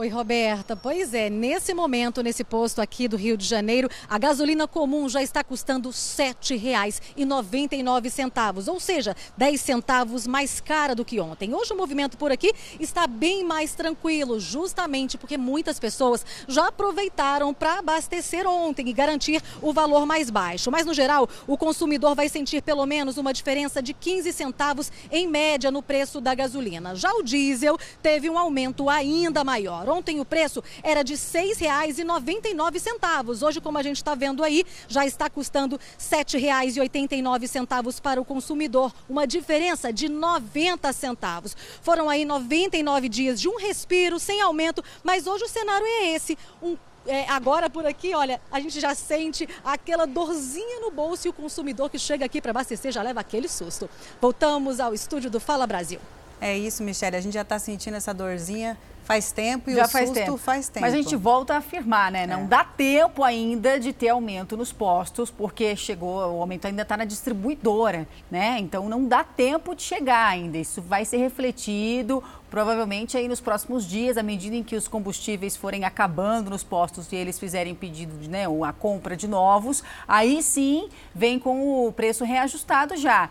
Oi, 0.00 0.08
Roberta. 0.08 0.74
Pois 0.74 1.12
é, 1.12 1.28
nesse 1.28 1.74
momento, 1.74 2.22
nesse 2.22 2.42
posto 2.42 2.80
aqui 2.80 3.06
do 3.06 3.18
Rio 3.18 3.36
de 3.36 3.44
Janeiro, 3.44 3.86
a 4.08 4.16
gasolina 4.16 4.66
comum 4.66 5.06
já 5.10 5.22
está 5.22 5.44
custando 5.44 5.90
R$ 5.90 5.94
7,99, 5.94 8.68
ou 8.68 8.80
seja, 8.80 9.14
10 9.36 9.60
centavos 9.60 10.26
mais 10.26 10.58
cara 10.58 10.94
do 10.94 11.04
que 11.04 11.20
ontem. 11.20 11.52
Hoje 11.52 11.74
o 11.74 11.76
movimento 11.76 12.16
por 12.16 12.32
aqui 12.32 12.50
está 12.80 13.06
bem 13.06 13.44
mais 13.44 13.74
tranquilo, 13.74 14.40
justamente 14.40 15.18
porque 15.18 15.36
muitas 15.36 15.78
pessoas 15.78 16.24
já 16.48 16.68
aproveitaram 16.68 17.52
para 17.52 17.80
abastecer 17.80 18.46
ontem 18.46 18.88
e 18.88 18.94
garantir 18.94 19.42
o 19.60 19.70
valor 19.70 20.06
mais 20.06 20.30
baixo. 20.30 20.70
Mas, 20.70 20.86
no 20.86 20.94
geral, 20.94 21.28
o 21.46 21.58
consumidor 21.58 22.14
vai 22.14 22.30
sentir 22.30 22.62
pelo 22.62 22.86
menos 22.86 23.18
uma 23.18 23.34
diferença 23.34 23.82
de 23.82 23.92
15 23.92 24.32
centavos 24.32 24.90
em 25.12 25.28
média 25.28 25.70
no 25.70 25.82
preço 25.82 26.22
da 26.22 26.34
gasolina. 26.34 26.94
Já 26.94 27.12
o 27.12 27.22
diesel 27.22 27.76
teve 28.02 28.30
um 28.30 28.38
aumento 28.38 28.88
ainda 28.88 29.44
maior. 29.44 29.89
Ontem 29.90 30.20
o 30.20 30.24
preço 30.24 30.62
era 30.82 31.02
de 31.02 31.14
R$ 31.14 31.18
6,99. 31.18 33.42
Hoje, 33.42 33.60
como 33.60 33.78
a 33.78 33.82
gente 33.82 33.96
está 33.96 34.14
vendo 34.14 34.44
aí, 34.44 34.64
já 34.88 35.04
está 35.04 35.28
custando 35.28 35.76
R$ 35.76 35.82
7,89 35.98 38.00
para 38.00 38.20
o 38.20 38.24
consumidor, 38.24 38.92
uma 39.08 39.26
diferença 39.26 39.92
de 39.92 40.08
90 40.08 40.92
centavos. 40.92 41.56
Foram 41.82 42.08
aí 42.08 42.24
99 42.24 43.08
dias 43.08 43.40
de 43.40 43.48
um 43.48 43.56
respiro 43.56 44.18
sem 44.18 44.40
aumento, 44.40 44.82
mas 45.02 45.26
hoje 45.26 45.44
o 45.44 45.48
cenário 45.48 45.86
é 45.86 46.14
esse, 46.14 46.38
um 46.62 46.76
é, 47.06 47.26
agora 47.30 47.70
por 47.70 47.86
aqui, 47.86 48.14
olha, 48.14 48.38
a 48.52 48.60
gente 48.60 48.78
já 48.78 48.94
sente 48.94 49.48
aquela 49.64 50.06
dorzinha 50.06 50.80
no 50.80 50.90
bolso 50.90 51.26
e 51.26 51.30
o 51.30 51.32
consumidor 51.32 51.88
que 51.88 51.98
chega 51.98 52.26
aqui 52.26 52.42
para 52.42 52.50
abastecer 52.50 52.92
já 52.92 53.02
leva 53.02 53.20
aquele 53.20 53.48
susto. 53.48 53.88
Voltamos 54.20 54.80
ao 54.80 54.92
estúdio 54.92 55.30
do 55.30 55.40
Fala 55.40 55.66
Brasil. 55.66 55.98
É 56.40 56.56
isso, 56.56 56.82
Michelle, 56.82 57.16
a 57.16 57.20
gente 57.20 57.34
já 57.34 57.42
está 57.42 57.58
sentindo 57.58 57.96
essa 57.96 58.14
dorzinha 58.14 58.76
faz 59.10 59.32
tempo 59.32 59.68
e 59.68 59.74
Já 59.74 59.86
o 59.86 59.88
faz 59.88 60.08
susto 60.08 60.24
tempo. 60.24 60.36
faz 60.36 60.68
tempo. 60.68 60.86
Mas 60.86 60.94
a 60.94 60.96
gente 60.96 61.16
volta 61.16 61.54
a 61.54 61.56
afirmar, 61.56 62.12
né? 62.12 62.28
Não 62.28 62.42
é. 62.42 62.44
dá 62.44 62.62
tempo 62.62 63.24
ainda 63.24 63.80
de 63.80 63.92
ter 63.92 64.10
aumento 64.10 64.56
nos 64.56 64.72
postos, 64.72 65.32
porque 65.32 65.74
chegou, 65.74 66.16
o 66.18 66.40
aumento 66.40 66.66
ainda 66.66 66.82
está 66.82 66.96
na 66.96 67.04
distribuidora, 67.04 68.06
né? 68.30 68.58
Então 68.60 68.88
não 68.88 69.04
dá 69.04 69.24
tempo 69.24 69.74
de 69.74 69.82
chegar 69.82 70.28
ainda. 70.28 70.58
Isso 70.58 70.80
vai 70.80 71.04
ser 71.04 71.16
refletido 71.16 72.22
provavelmente 72.48 73.16
aí 73.16 73.26
nos 73.26 73.40
próximos 73.40 73.84
dias, 73.84 74.16
à 74.16 74.22
medida 74.22 74.54
em 74.54 74.62
que 74.62 74.76
os 74.76 74.86
combustíveis 74.86 75.56
forem 75.56 75.84
acabando 75.84 76.48
nos 76.48 76.62
postos 76.62 77.10
e 77.12 77.16
eles 77.16 77.36
fizerem 77.36 77.74
pedido 77.74 78.16
de 78.16 78.28
né, 78.28 78.44
a 78.46 78.72
compra 78.72 79.16
de 79.16 79.26
novos, 79.26 79.82
aí 80.06 80.40
sim 80.40 80.88
vem 81.12 81.38
com 81.38 81.86
o 81.86 81.92
preço 81.92 82.24
reajustado 82.24 82.96
já. 82.96 83.28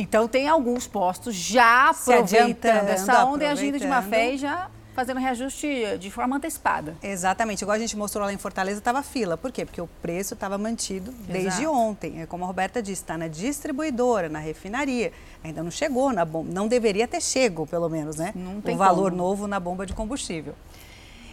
Então 0.00 0.28
tem 0.28 0.46
alguns 0.48 0.86
postos 0.86 1.34
já 1.34 1.90
aproveitando 1.90 2.88
essa 2.88 3.24
onda 3.24 3.42
e 3.42 3.46
agindo 3.48 3.80
de 3.80 3.86
má 3.86 4.00
fé 4.00 4.34
e 4.34 4.38
já 4.38 4.70
fazendo 4.94 5.20
reajuste 5.20 5.96
de 5.98 6.10
forma 6.10 6.36
antecipada. 6.36 6.96
Exatamente. 7.02 7.62
Igual 7.62 7.76
a 7.76 7.78
gente 7.78 7.96
mostrou 7.96 8.24
lá 8.24 8.32
em 8.32 8.38
Fortaleza, 8.38 8.78
estava 8.78 9.00
fila. 9.00 9.36
Por 9.36 9.52
quê? 9.52 9.64
Porque 9.64 9.80
o 9.80 9.88
preço 10.02 10.34
estava 10.34 10.58
mantido 10.58 11.12
desde 11.26 11.62
Exato. 11.62 11.72
ontem. 11.72 12.20
É 12.20 12.26
como 12.26 12.42
a 12.42 12.46
Roberta 12.48 12.82
disse, 12.82 13.02
está 13.02 13.16
na 13.16 13.28
distribuidora, 13.28 14.28
na 14.28 14.40
refinaria. 14.40 15.12
Ainda 15.42 15.62
não 15.62 15.70
chegou 15.70 16.12
na 16.12 16.24
bomba. 16.24 16.52
Não 16.52 16.66
deveria 16.66 17.06
ter 17.06 17.20
chego, 17.20 17.64
pelo 17.64 17.88
menos, 17.88 18.16
né? 18.16 18.32
Não 18.34 18.60
tem 18.60 18.74
o 18.74 18.78
valor 18.78 19.10
como. 19.10 19.22
novo 19.22 19.46
na 19.46 19.60
bomba 19.60 19.86
de 19.86 19.92
combustível. 19.92 20.54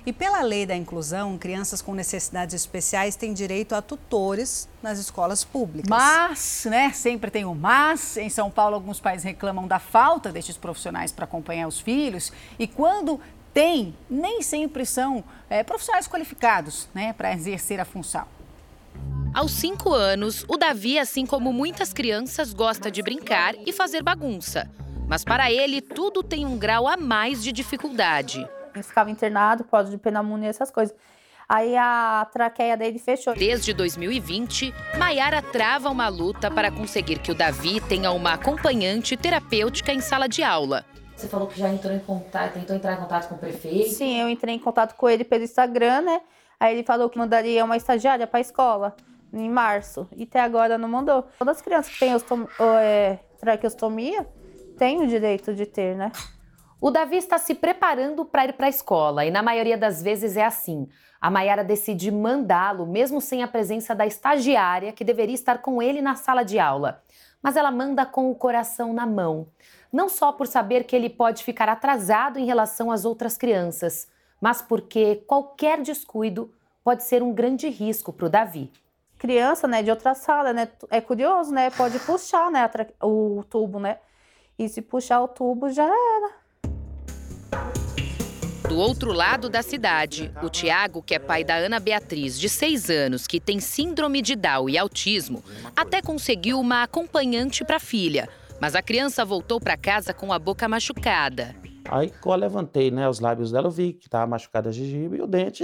E 0.06 0.14
pela 0.14 0.41
lei 0.43 0.68
da 0.68 0.76
inclusão, 0.76 1.36
crianças 1.36 1.82
com 1.82 1.95
necessidades 1.95 2.53
especiais 2.53 3.16
têm 3.16 3.34
direito 3.34 3.74
a 3.74 3.82
tutores 3.82 4.70
nas 4.82 4.99
escolas 4.99 5.43
públicas. 5.43 5.89
Mas, 5.89 6.68
né, 6.70 6.91
sempre 6.93 7.32
tem 7.32 7.43
um 7.43 7.56
mas. 7.56 8.16
Em 8.16 8.30
São 8.30 8.51
Paulo, 8.51 8.76
alguns 8.76 8.99
pais 8.99 9.24
reclamam 9.24 9.68
da 9.68 9.80
falta 9.80 10.32
destes 10.32 10.58
profissionais 10.58 11.12
para 11.12 11.26
acompanhar 11.26 11.68
os 11.68 11.80
filhos. 11.80 12.32
E 12.60 12.68
quando 12.68 13.20
tem, 13.51 13.95
nem 14.08 14.43
sempre 14.43 14.86
são 14.86 15.24
é, 15.49 15.64
profissionais 15.64 16.08
qualificados 16.08 16.88
né, 16.93 17.12
para 17.14 17.34
exercer 17.34 17.80
a 17.80 17.86
função. 17.86 18.28
Aos 19.34 19.53
cinco 19.53 19.91
anos, 19.91 20.45
o 20.47 20.56
Davi, 20.56 20.99
assim 20.99 21.26
como 21.26 21.51
muitas 21.51 21.91
crianças, 21.91 22.53
gosta 22.53 22.91
de 22.91 23.01
brincar 23.01 23.56
e 23.66 23.74
fazer 23.74 24.03
bagunça. 24.03 24.70
Mas 25.08 25.24
para 25.24 25.51
ele, 25.51 25.82
tudo 25.82 26.22
tem 26.22 26.45
um 26.45 26.58
grau 26.58 26.88
a 26.88 26.95
mais 26.95 27.43
de 27.43 27.51
dificuldade. 27.51 28.47
Ficava 28.84 29.09
internado, 29.11 29.63
pode 29.63 29.89
de 29.89 29.97
pneumonia, 29.97 30.49
essas 30.49 30.71
coisas. 30.71 30.95
Aí 31.47 31.78
a 31.78 32.28
traqueia 32.32 32.76
dele 32.76 32.97
fechou. 32.97 33.34
Desde 33.36 33.73
2020, 33.73 34.73
Maiara 34.97 35.41
trava 35.41 35.89
uma 35.89 36.07
luta 36.07 36.49
para 36.49 36.71
conseguir 36.71 37.19
que 37.19 37.32
o 37.32 37.36
Davi 37.36 37.80
tenha 37.82 38.11
uma 38.11 38.34
acompanhante 38.34 39.15
terapêutica 39.15 39.93
em 39.93 40.01
sala 40.01 40.28
de 40.28 40.41
aula. 40.43 40.84
Você 41.15 41.28
falou 41.28 41.47
que 41.47 41.57
já 41.57 41.69
entrou 41.69 41.93
em 41.93 41.99
contato, 41.99 42.53
tentou 42.53 42.76
entrar 42.76 42.93
em 42.93 42.97
contato 42.97 43.30
com 43.30 43.36
o 43.36 43.38
prefeito? 43.38 43.89
Sim, 43.89 44.19
eu 44.19 44.28
entrei 44.28 44.55
em 44.55 44.59
contato 44.59 44.95
com 44.95 45.07
ele 45.07 45.23
pelo 45.23 45.43
Instagram, 45.43 46.01
né? 46.01 46.21
Aí 46.59 46.76
ele 46.76 46.84
falou 46.84 47.09
que 47.09 47.17
mandaria 47.17 47.63
uma 47.63 47.78
estagiária 47.78 48.26
para 48.26 48.39
a 48.39 48.41
escola 48.41 48.95
em 49.32 49.49
março. 49.49 50.07
E 50.15 50.23
até 50.23 50.41
agora 50.41 50.78
não 50.78 50.89
mandou. 50.89 51.23
Todas 51.38 51.57
as 51.57 51.61
crianças 51.61 51.93
que 51.93 51.99
têm 51.99 52.15
é, 52.82 53.19
traqueostomia 53.39 54.28
têm 54.78 55.01
o 55.01 55.07
direito 55.07 55.53
de 55.53 55.65
ter, 55.65 55.95
né? 55.95 56.11
O 56.86 56.91
Davi 56.91 57.17
está 57.17 57.39
se 57.39 57.55
preparando 57.55 58.23
para 58.23 58.45
ir 58.45 58.53
para 58.53 58.67
a 58.67 58.69
escola 58.69 59.25
e 59.25 59.31
na 59.31 59.41
maioria 59.41 59.75
das 59.75 60.03
vezes 60.03 60.38
é 60.38 60.45
assim. 60.45 60.88
A 61.19 61.31
Maiara 61.31 61.63
decide 61.63 62.11
mandá-lo, 62.11 62.86
mesmo 62.86 63.19
sem 63.19 63.41
a 63.41 63.47
presença 63.47 63.95
da 63.95 64.05
estagiária 64.05 64.93
que 64.93 65.03
deveria 65.03 65.33
estar 65.33 65.63
com 65.63 65.81
ele 65.81 65.99
na 65.99 66.13
sala 66.13 66.43
de 66.43 66.59
aula. 66.59 67.01
Mas 67.41 67.55
ela 67.55 67.71
manda 67.71 68.05
com 68.05 68.29
o 68.29 68.36
coração 68.36 68.93
na 68.93 69.03
mão 69.03 69.47
não 69.91 70.07
só 70.07 70.31
por 70.31 70.45
saber 70.45 70.83
que 70.83 70.95
ele 70.95 71.09
pode 71.09 71.43
ficar 71.43 71.67
atrasado 71.69 72.38
em 72.38 72.45
relação 72.45 72.91
às 72.91 73.03
outras 73.03 73.36
crianças, 73.36 74.07
mas 74.39 74.61
porque 74.61 75.23
qualquer 75.25 75.81
descuido 75.81 76.53
pode 76.83 77.03
ser 77.03 77.23
um 77.23 77.33
grande 77.33 77.67
risco 77.67 78.13
para 78.13 78.27
o 78.27 78.29
Davi. 78.29 78.71
Criança, 79.17 79.67
né, 79.67 79.81
de 79.81 79.89
outra 79.89 80.13
sala, 80.13 80.53
né, 80.53 80.67
é 80.91 81.01
curioso, 81.01 81.51
né, 81.51 81.71
pode 81.71 81.97
puxar, 81.97 82.51
né, 82.51 82.69
o 83.01 83.43
tubo, 83.49 83.79
né, 83.79 83.97
e 84.59 84.69
se 84.69 84.83
puxar 84.83 85.21
o 85.21 85.27
tubo 85.27 85.67
já 85.71 85.86
era. 85.86 86.45
Do 88.68 88.78
outro 88.78 89.14
lado 89.14 89.48
da 89.48 89.62
cidade, 89.62 90.32
o 90.43 90.50
Tiago, 90.50 91.02
que 91.02 91.14
é 91.14 91.20
pai 91.20 91.43
da 91.43 91.56
Ana 91.56 91.80
Beatriz, 91.80 92.39
de 92.39 92.50
6 92.50 92.89
anos, 92.89 93.28
que 93.28 93.39
tem 93.39 93.60
síndrome 93.60 94.22
de 94.22 94.36
Down 94.36 94.70
e 94.70 94.78
autismo, 94.78 95.43
até 95.76 96.02
conseguiu 96.02 96.60
uma 96.60 96.84
acompanhante 96.84 97.64
para 97.64 97.78
a 97.78 97.80
filha, 97.80 98.28
mas 98.60 98.76
a 98.76 98.82
criança 98.82 99.24
voltou 99.24 99.62
para 99.62 99.78
casa 99.78 100.14
com 100.14 100.34
a 100.34 100.39
boca 100.39 100.68
machucada. 100.68 101.56
Aí, 101.89 102.12
eu 102.26 102.36
levantei 102.36 102.89
né, 102.89 103.08
os 103.08 103.20
lábios 103.20 103.52
dela, 103.52 103.68
eu 103.68 103.72
vi 103.72 103.93
que 103.93 104.08
estava 104.08 104.26
machucada 104.26 104.70
a 104.70 104.74
gengiva 104.74 105.16
e 105.16 105.22
o 105.22 105.28
dente 105.28 105.64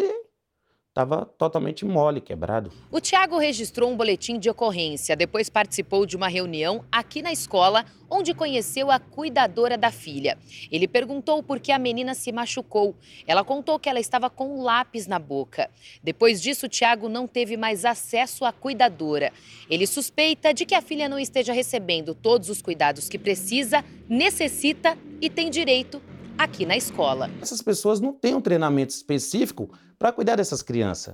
estava 0.92 1.26
totalmente 1.26 1.86
mole, 1.86 2.20
quebrado. 2.20 2.70
O 2.92 3.00
Tiago 3.00 3.38
registrou 3.38 3.90
um 3.90 3.96
boletim 3.96 4.38
de 4.38 4.50
ocorrência, 4.50 5.16
depois 5.16 5.50
participou 5.50 6.06
de 6.06 6.18
uma 6.18 6.28
reunião 6.28 6.84
aqui 6.92 7.22
na 7.22 7.32
escola, 7.32 7.86
onde 8.10 8.34
conheceu 8.34 8.92
a 8.92 9.00
cuidadora 9.00 9.78
da 9.78 9.90
filha. 9.90 10.38
Ele 10.70 10.90
perguntou 10.90 11.42
por 11.42 11.62
que 11.62 11.72
a 11.72 11.80
menina 11.80 12.14
se 12.14 12.30
machucou. 12.34 12.94
Ela 13.26 13.42
contou 13.42 13.80
que 13.80 13.88
ela 13.88 14.02
estava 14.02 14.30
com 14.30 14.60
um 14.60 14.64
lápis 14.64 15.08
na 15.08 15.18
boca. 15.18 15.70
Depois 16.04 16.42
disso, 16.42 16.66
o 16.66 16.70
Tiago 16.70 17.08
não 17.08 17.26
teve 17.26 17.56
mais 17.56 17.86
acesso 17.86 18.44
à 18.44 18.52
cuidadora. 18.52 19.32
Ele 19.70 19.88
suspeita 19.88 20.54
de 20.54 20.66
que 20.66 20.76
a 20.76 20.82
filha 20.82 21.08
não 21.08 21.18
esteja 21.18 21.54
recebendo 21.54 22.14
todos 22.14 22.50
os 22.50 22.62
cuidados 22.62 23.08
que 23.08 23.18
precisa, 23.18 23.82
necessita 24.10 24.98
e 25.22 25.30
tem 25.30 25.50
direito 25.50 26.02
aqui 26.38 26.66
na 26.66 26.76
escola. 26.76 27.30
Essas 27.42 27.62
pessoas 27.62 28.02
não 28.02 28.12
têm 28.12 28.36
um 28.36 28.42
treinamento 28.42 28.94
específico 28.94 29.70
para 30.02 30.12
cuidar 30.12 30.36
dessas 30.36 30.64
crianças. 30.64 31.14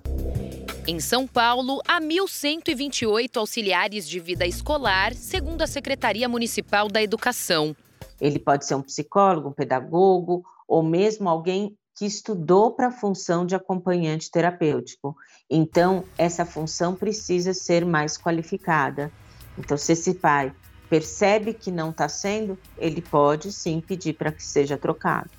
Em 0.88 1.01
São 1.01 1.27
Paulo, 1.27 1.81
há 1.85 1.99
1.128 1.99 3.35
auxiliares 3.35 4.07
de 4.07 4.17
vida 4.17 4.47
escolar, 4.47 5.13
segundo 5.13 5.61
a 5.61 5.67
Secretaria 5.67 6.29
Municipal 6.29 6.88
da 6.88 7.03
Educação. 7.03 7.75
Ele 8.21 8.39
pode 8.39 8.65
ser 8.65 8.75
um 8.75 8.81
psicólogo, 8.81 9.49
um 9.49 9.51
pedagogo 9.51 10.45
ou 10.65 10.81
mesmo 10.81 11.27
alguém 11.27 11.75
que 11.97 12.05
estudou 12.05 12.71
para 12.71 12.88
a 12.88 12.91
função 12.91 13.45
de 13.45 13.55
acompanhante 13.55 14.31
terapêutico. 14.31 15.17
Então, 15.49 16.05
essa 16.17 16.45
função 16.45 16.95
precisa 16.95 17.53
ser 17.53 17.85
mais 17.85 18.17
qualificada. 18.17 19.11
Então, 19.57 19.75
se 19.77 19.91
esse 19.91 20.13
pai 20.13 20.53
percebe 20.89 21.53
que 21.53 21.71
não 21.71 21.89
está 21.89 22.07
sendo, 22.07 22.57
ele 22.77 23.01
pode 23.01 23.51
sim 23.51 23.81
pedir 23.81 24.13
para 24.13 24.31
que 24.31 24.43
seja 24.43 24.77
trocado. 24.77 25.29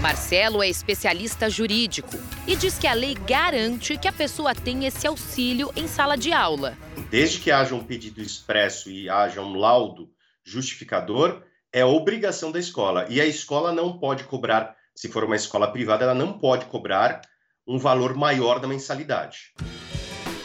Marcelo 0.00 0.62
é 0.62 0.68
especialista 0.68 1.48
jurídico 1.48 2.18
e 2.46 2.54
diz 2.54 2.78
que 2.78 2.86
a 2.86 2.92
lei 2.92 3.14
garante 3.14 3.96
que 3.96 4.06
a 4.06 4.12
pessoa 4.12 4.54
tenha 4.54 4.88
esse 4.88 5.06
auxílio 5.06 5.72
em 5.74 5.88
sala 5.88 6.16
de 6.16 6.32
aula. 6.32 6.76
Desde 7.10 7.40
que 7.40 7.50
haja 7.50 7.74
um 7.74 7.82
pedido 7.82 8.20
expresso 8.20 8.90
e 8.90 9.08
haja 9.08 9.40
um 9.40 9.54
laudo 9.54 10.10
justificador, 10.44 11.42
é 11.72 11.84
obrigação 11.84 12.52
da 12.52 12.58
escola. 12.58 13.06
E 13.08 13.20
a 13.20 13.26
escola 13.26 13.72
não 13.72 13.98
pode 13.98 14.24
cobrar, 14.24 14.76
se 14.94 15.08
for 15.08 15.24
uma 15.24 15.36
escola 15.36 15.72
privada, 15.72 16.04
ela 16.04 16.14
não 16.14 16.38
pode 16.38 16.66
cobrar 16.66 17.22
um 17.66 17.78
valor 17.78 18.14
maior 18.14 18.60
da 18.60 18.68
mensalidade. 18.68 19.52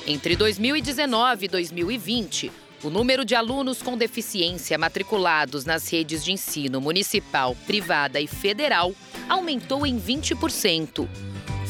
Entre 0.08 0.36
2019 0.36 1.46
e 1.46 1.48
2020, 1.48 2.52
o 2.84 2.90
número 2.90 3.24
de 3.24 3.36
alunos 3.36 3.82
com 3.84 3.96
deficiência 3.96 4.78
matriculados 4.78 5.66
nas 5.66 5.88
redes 5.92 6.24
de 6.24 6.32
ensino 6.32 6.82
municipal, 6.82 7.56
privada 7.68 8.20
e 8.20 8.26
federal 8.26 8.94
aumentou 9.32 9.86
em 9.88 9.98
20%. 9.98 11.08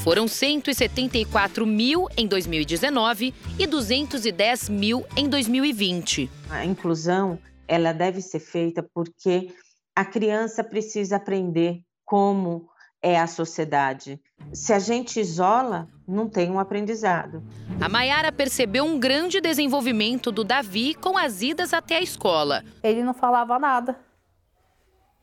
Foram 0.03 0.27
174 0.27 1.63
mil 1.63 2.07
em 2.17 2.25
2019 2.25 3.35
e 3.59 3.67
210 3.67 4.67
mil 4.69 5.05
em 5.15 5.29
2020. 5.29 6.27
A 6.49 6.65
inclusão 6.65 7.37
ela 7.67 7.93
deve 7.93 8.19
ser 8.19 8.39
feita 8.39 8.83
porque 8.93 9.53
a 9.95 10.03
criança 10.03 10.63
precisa 10.63 11.17
aprender 11.17 11.81
como 12.03 12.67
é 12.99 13.19
a 13.19 13.27
sociedade. 13.27 14.19
Se 14.51 14.73
a 14.73 14.79
gente 14.79 15.19
isola, 15.19 15.87
não 16.07 16.27
tem 16.27 16.49
um 16.49 16.59
aprendizado. 16.59 17.43
A 17.79 17.87
Maiara 17.87 18.31
percebeu 18.31 18.83
um 18.85 18.99
grande 18.99 19.39
desenvolvimento 19.39 20.31
do 20.31 20.43
Davi 20.43 20.95
com 20.95 21.15
as 21.17 21.43
idas 21.43 21.73
até 21.73 21.97
a 21.97 22.01
escola. 22.01 22.63
Ele 22.83 23.03
não 23.03 23.13
falava 23.13 23.59
nada. 23.59 23.97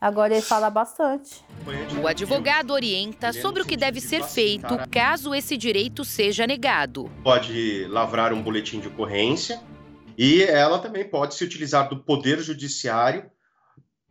Agora 0.01 0.33
ele 0.33 0.43
fala 0.43 0.71
bastante. 0.71 1.45
O 2.01 2.07
advogado 2.07 2.73
orienta 2.73 3.33
sobre 3.33 3.63
o 3.63 3.67
que 3.67 3.77
deve 3.77 4.01
ser 4.01 4.23
feito 4.23 4.79
caso 4.91 5.35
esse 5.35 5.57
direito 5.57 6.05
seja 6.05 6.47
negado. 6.47 7.11
Pode 7.25 7.85
lavrar 7.89 8.33
um 8.33 8.41
boletim 8.41 8.79
de 8.79 8.87
ocorrência 8.87 9.61
e 10.17 10.43
ela 10.43 10.79
também 10.79 11.05
pode 11.09 11.35
se 11.35 11.43
utilizar 11.43 11.89
do 11.89 11.99
poder 11.99 12.39
judiciário 12.41 13.29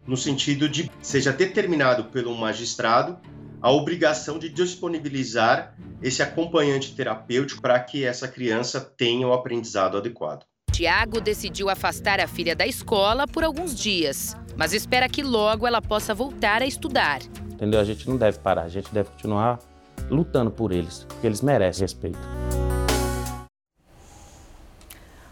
no 0.06 0.18
sentido 0.18 0.68
de 0.68 0.92
seja 1.02 1.32
determinado 1.32 2.06
pelo 2.06 2.36
magistrado 2.36 3.18
a 3.62 3.72
obrigação 3.72 4.38
de 4.38 4.50
disponibilizar 4.50 5.76
esse 6.02 6.22
acompanhante 6.22 6.96
terapêutico 6.96 7.62
para 7.62 7.80
que 7.80 8.04
essa 8.04 8.28
criança 8.28 8.82
tenha 8.82 9.28
o 9.28 9.34
aprendizado 9.34 9.98
adequado. 9.98 10.46
Tiago 10.72 11.20
decidiu 11.20 11.70
afastar 11.70 12.20
a 12.20 12.28
filha 12.28 12.56
da 12.56 12.68
escola 12.68 13.26
por 13.26 13.44
alguns 13.44 13.74
dias 13.74 14.36
mas 14.58 14.74
espera 14.74 15.08
que 15.08 15.22
logo 15.22 15.68
ela 15.68 15.82
possa 15.82 16.14
voltar 16.16 16.62
a 16.62 16.66
estudar. 16.66 17.22
Entendeu? 17.52 17.80
A 17.80 17.84
gente 17.84 18.10
não 18.10 18.18
deve 18.18 18.40
parar, 18.40 18.64
a 18.64 18.70
gente 18.70 18.92
deve 18.92 19.10
continuar 19.12 19.60
lutando 20.10 20.50
por 20.50 20.72
eles, 20.72 21.06
porque 21.08 21.28
eles 21.28 21.42
merecem 21.42 21.84
respeito. 21.84 22.20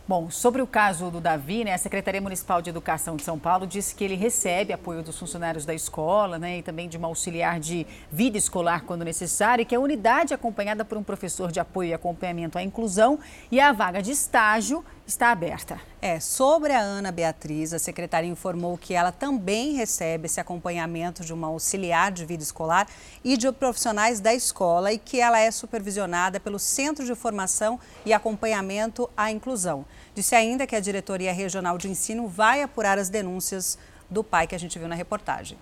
Bom, 0.08 0.30
sobre 0.30 0.62
o 0.62 0.68
caso 0.68 1.10
do 1.10 1.20
Davi, 1.20 1.64
né, 1.64 1.74
a 1.74 1.80
Secretaria 1.80 2.22
Municipal 2.22 2.62
de 2.62 2.70
Educação 2.70 3.16
de 3.16 3.24
São 3.24 3.40
Paulo 3.40 3.66
disse 3.66 3.96
que 3.96 4.04
ele 4.04 4.14
recebe 4.14 4.72
apoio 4.72 5.02
dos 5.02 5.18
funcionários 5.18 5.66
da 5.66 5.74
escola 5.74 6.38
né, 6.38 6.60
e 6.60 6.62
também 6.62 6.88
de 6.88 6.96
uma 6.96 7.08
auxiliar 7.08 7.60
de 7.60 7.88
vida 8.12 8.38
escolar 8.38 8.84
quando 8.84 9.04
necessário, 9.04 9.64
e 9.64 9.66
que 9.66 9.74
a 9.74 9.80
unidade 9.80 10.32
é 10.32 10.36
acompanhada 10.36 10.86
por 10.86 10.96
um 10.96 11.02
professor 11.02 11.52
de 11.52 11.60
apoio 11.60 11.90
e 11.90 11.94
acompanhamento 11.96 12.56
à 12.56 12.62
inclusão 12.62 13.18
e 13.52 13.60
a 13.60 13.72
vaga 13.72 14.00
de 14.00 14.12
estágio 14.12 14.86
está 15.08 15.32
aberta. 15.32 15.80
É, 16.02 16.20
sobre 16.20 16.74
a 16.74 16.80
Ana 16.80 17.12
Beatriz, 17.12 17.74
a 17.74 17.80
secretária 17.80 18.28
informou 18.28 18.78
que 18.78 18.94
ela 18.94 19.12
também 19.12 19.74
recebe 19.74 20.26
esse 20.26 20.40
acompanhamento 20.40 21.24
de 21.24 21.34
uma 21.34 21.48
auxiliar 21.48 22.12
de 22.12 22.26
vida 22.26 22.42
escolar 22.42 22.88
e 23.24 23.38
de 23.38 23.52
profissionais 23.52 24.20
da 24.20 24.34
escola 24.34 24.92
e 24.92 24.98
que 24.98 25.20
ela 25.20 25.40
é 25.40 25.52
supervisionada 25.52 26.40
pelo 26.40 26.58
Centro 26.58 27.06
de 27.06 27.14
Formação 27.14 27.80
e 28.06 28.14
Acompanhamento 28.14 29.10
à 29.16 29.32
Inclusão. 29.32 29.86
Disse 30.14 30.36
ainda 30.36 30.66
que 30.66 30.76
a 30.76 30.80
Diretoria 30.80 31.34
Regional 31.34 31.78
de 31.78 31.90
Ensino 31.90 32.28
vai 32.28 32.62
apurar 32.64 32.98
as 32.98 33.10
denúncias 33.10 33.78
do 34.10 34.24
pai 34.24 34.48
que 34.48 34.56
a 34.56 34.60
gente 34.60 34.80
viu 34.80 34.88
na 34.88 34.96
reportagem. 34.96 35.58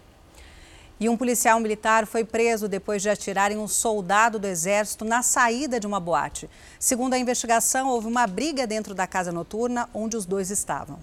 E 1.00 1.10
um 1.10 1.18
policial 1.18 1.60
militar 1.60 2.06
foi 2.06 2.24
preso 2.24 2.68
depois 2.68 3.02
de 3.02 3.10
atirar 3.10 3.52
em 3.52 3.58
um 3.58 3.68
soldado 3.68 4.38
do 4.40 4.48
Exército 4.48 5.04
na 5.04 5.22
saída 5.24 5.80
de 5.80 5.88
uma 5.88 6.00
boate. 6.00 6.50
Segundo 6.80 7.14
a 7.14 7.18
investigação, 7.18 7.90
houve 7.90 8.08
uma 8.08 8.28
briga 8.28 8.68
dentro 8.68 8.94
da 8.94 9.08
casa 9.08 9.32
noturna 9.32 9.90
onde 9.94 10.16
os 10.16 10.26
dois 10.26 10.52
estavam. 10.52 11.00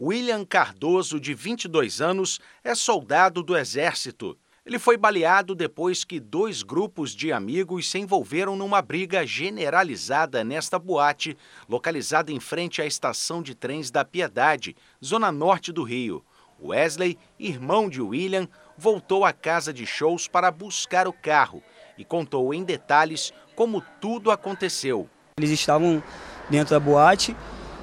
William 0.00 0.44
Cardoso, 0.44 1.20
de 1.20 1.32
22 1.32 2.00
anos, 2.00 2.40
é 2.62 2.74
soldado 2.74 3.42
do 3.42 3.56
Exército. 3.56 4.36
Ele 4.64 4.78
foi 4.78 4.96
baleado 4.96 5.56
depois 5.56 6.04
que 6.04 6.20
dois 6.20 6.62
grupos 6.62 7.12
de 7.12 7.32
amigos 7.32 7.90
se 7.90 7.98
envolveram 7.98 8.54
numa 8.54 8.80
briga 8.80 9.26
generalizada 9.26 10.44
nesta 10.44 10.78
boate, 10.78 11.36
localizada 11.68 12.30
em 12.30 12.38
frente 12.38 12.80
à 12.80 12.86
estação 12.86 13.42
de 13.42 13.56
trens 13.56 13.90
da 13.90 14.04
Piedade, 14.04 14.76
zona 15.04 15.32
norte 15.32 15.72
do 15.72 15.82
Rio. 15.82 16.24
Wesley, 16.62 17.18
irmão 17.38 17.88
de 17.88 18.00
William, 18.00 18.48
voltou 18.76 19.24
à 19.24 19.32
casa 19.32 19.72
de 19.72 19.86
shows 19.86 20.28
para 20.28 20.50
buscar 20.50 21.06
o 21.06 21.12
carro 21.12 21.62
e 21.96 22.04
contou 22.04 22.52
em 22.52 22.64
detalhes 22.64 23.32
como 23.54 23.82
tudo 24.00 24.30
aconteceu. 24.30 25.08
Eles 25.36 25.50
estavam 25.50 26.02
dentro 26.48 26.74
da 26.74 26.80
boate 26.80 27.36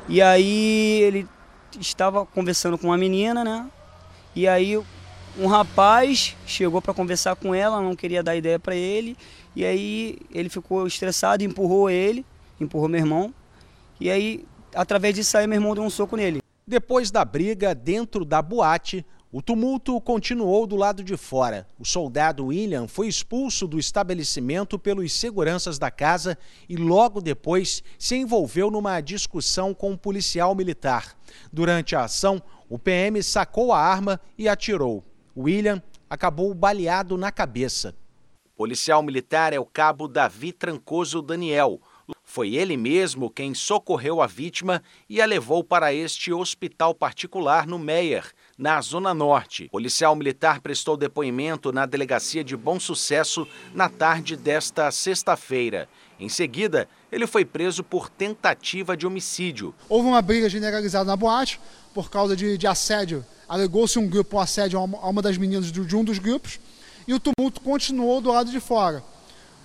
e 0.07 0.21
aí 0.21 1.01
ele 1.01 1.27
estava 1.79 2.25
conversando 2.25 2.77
com 2.77 2.87
uma 2.87 2.97
menina, 2.97 3.43
né? 3.43 3.69
E 4.35 4.47
aí 4.47 4.77
um 5.37 5.47
rapaz 5.47 6.35
chegou 6.45 6.81
para 6.81 6.93
conversar 6.93 7.35
com 7.35 7.53
ela, 7.53 7.81
não 7.81 7.95
queria 7.95 8.23
dar 8.23 8.35
ideia 8.35 8.59
para 8.59 8.75
ele, 8.75 9.15
e 9.55 9.63
aí 9.65 10.17
ele 10.31 10.49
ficou 10.49 10.85
estressado, 10.87 11.43
empurrou 11.43 11.89
ele, 11.89 12.25
empurrou 12.59 12.89
meu 12.89 12.99
irmão. 12.99 13.33
E 13.99 14.09
aí, 14.09 14.45
através 14.73 15.15
disso 15.15 15.37
aí, 15.37 15.47
meu 15.47 15.57
irmão 15.57 15.73
deu 15.73 15.83
um 15.83 15.89
soco 15.89 16.15
nele. 16.15 16.41
Depois 16.65 17.09
da 17.11 17.23
briga 17.23 17.73
dentro 17.73 18.23
da 18.23 18.41
boate, 18.41 19.05
o 19.31 19.43
tumulto 19.43 20.01
continuou 20.01 20.65
do 20.65 20.75
lado 20.75 21.03
de 21.03 21.15
fora. 21.15 21.67
O 21.77 21.85
soldado 21.85 22.47
William 22.47 22.87
foi 22.87 23.07
expulso 23.07 23.67
do 23.67 23.77
estabelecimento 23.77 24.79
pelos 24.79 25.13
seguranças 25.13 25.77
da 25.77 25.91
casa 25.91 26.35
e 26.67 26.75
logo 26.75 27.21
depois 27.21 27.83
se 27.99 28.15
envolveu 28.15 28.71
numa 28.71 28.99
discussão 29.01 29.71
com 29.71 29.91
um 29.91 29.97
policial 29.97 30.55
militar. 30.55 31.15
Durante 31.53 31.95
a 31.95 32.05
ação, 32.05 32.41
o 32.67 32.79
PM 32.79 33.21
sacou 33.21 33.71
a 33.71 33.79
arma 33.79 34.19
e 34.35 34.49
atirou. 34.49 35.03
William 35.37 35.81
acabou 36.09 36.51
baleado 36.55 37.15
na 37.15 37.31
cabeça. 37.31 37.93
O 38.45 38.57
policial 38.57 39.03
militar 39.03 39.53
é 39.53 39.59
o 39.59 39.65
cabo 39.65 40.07
Davi 40.07 40.51
Trancoso 40.51 41.21
Daniel. 41.21 41.79
Foi 42.23 42.55
ele 42.55 42.75
mesmo 42.75 43.29
quem 43.29 43.53
socorreu 43.53 44.21
a 44.21 44.27
vítima 44.27 44.81
e 45.07 45.21
a 45.21 45.25
levou 45.25 45.63
para 45.63 45.93
este 45.93 46.33
hospital 46.33 46.95
particular 46.95 47.67
no 47.67 47.77
Meier, 47.77 48.33
na 48.59 48.81
Zona 48.81 49.13
Norte. 49.13 49.67
O 49.67 49.69
policial 49.69 50.13
militar 50.17 50.59
prestou 50.59 50.97
depoimento 50.97 51.71
na 51.71 51.85
delegacia 51.85 52.43
de 52.43 52.57
Bom 52.57 52.77
Sucesso 52.77 53.47
na 53.73 53.87
tarde 53.87 54.35
desta 54.35 54.91
sexta-feira. 54.91 55.87
Em 56.19 56.27
seguida, 56.27 56.89
ele 57.09 57.25
foi 57.25 57.45
preso 57.45 57.85
por 57.85 58.09
tentativa 58.09 58.97
de 58.97 59.07
homicídio. 59.07 59.73
Houve 59.87 60.09
uma 60.09 60.21
briga 60.21 60.49
generalizada 60.49 61.05
na 61.05 61.15
boate 61.15 61.57
por 61.93 62.11
causa 62.11 62.35
de, 62.35 62.57
de 62.57 62.67
assédio. 62.67 63.25
Alegou-se 63.47 63.97
um 63.97 64.05
grupo 64.05 64.35
um 64.35 64.41
assédio 64.41 64.77
a 64.77 64.83
uma, 64.83 64.97
a 64.97 65.07
uma 65.07 65.21
das 65.21 65.37
meninas 65.37 65.71
de, 65.71 65.85
de 65.85 65.95
um 65.95 66.03
dos 66.03 66.19
grupos 66.19 66.59
e 67.07 67.13
o 67.13 67.19
tumulto 67.19 67.61
continuou 67.61 68.19
do 68.19 68.29
lado 68.29 68.51
de 68.51 68.59
fora. 68.59 69.01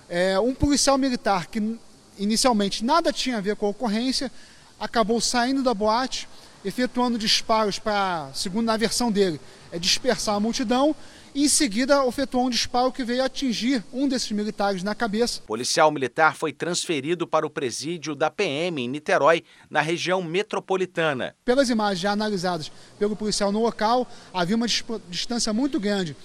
É, 0.07 0.39
um 0.39 0.55
policial 0.55 0.97
militar 0.97 1.47
que 1.47 1.77
inicialmente 2.17 2.85
nada 2.85 3.11
tinha 3.11 3.39
a 3.39 3.41
ver 3.41 3.57
com 3.57 3.65
a 3.65 3.69
ocorrência 3.69 4.31
acabou 4.79 5.19
saindo 5.19 5.61
da 5.61 5.73
boate, 5.73 6.29
efetuando 6.65 7.17
disparos 7.17 7.77
para, 7.77 8.29
segundo 8.33 8.69
a 8.69 8.75
versão 8.75 9.11
dele, 9.11 9.39
é 9.71 9.77
dispersar 9.77 10.35
a 10.35 10.39
multidão 10.39 10.95
e 11.35 11.43
em 11.43 11.49
seguida 11.49 12.03
efetuou 12.07 12.47
um 12.47 12.49
disparo 12.49 12.91
que 12.91 13.03
veio 13.03 13.23
atingir 13.23 13.83
um 13.93 14.07
desses 14.07 14.31
militares 14.31 14.81
na 14.81 14.95
cabeça. 14.95 15.41
O 15.43 15.47
policial 15.47 15.91
militar 15.91 16.35
foi 16.35 16.51
transferido 16.51 17.27
para 17.27 17.45
o 17.45 17.49
presídio 17.49 18.15
da 18.15 18.31
PM 18.31 18.81
em 18.81 18.87
Niterói, 18.87 19.43
na 19.69 19.81
região 19.81 20.23
metropolitana. 20.23 21.35
Pelas 21.45 21.69
imagens 21.69 21.99
já 21.99 22.11
analisadas 22.11 22.71
pelo 22.97 23.15
policial 23.15 23.51
no 23.51 23.61
local, 23.61 24.07
havia 24.33 24.55
uma 24.55 24.67
distância 25.09 25.53
muito 25.53 25.79
grande 25.79 26.15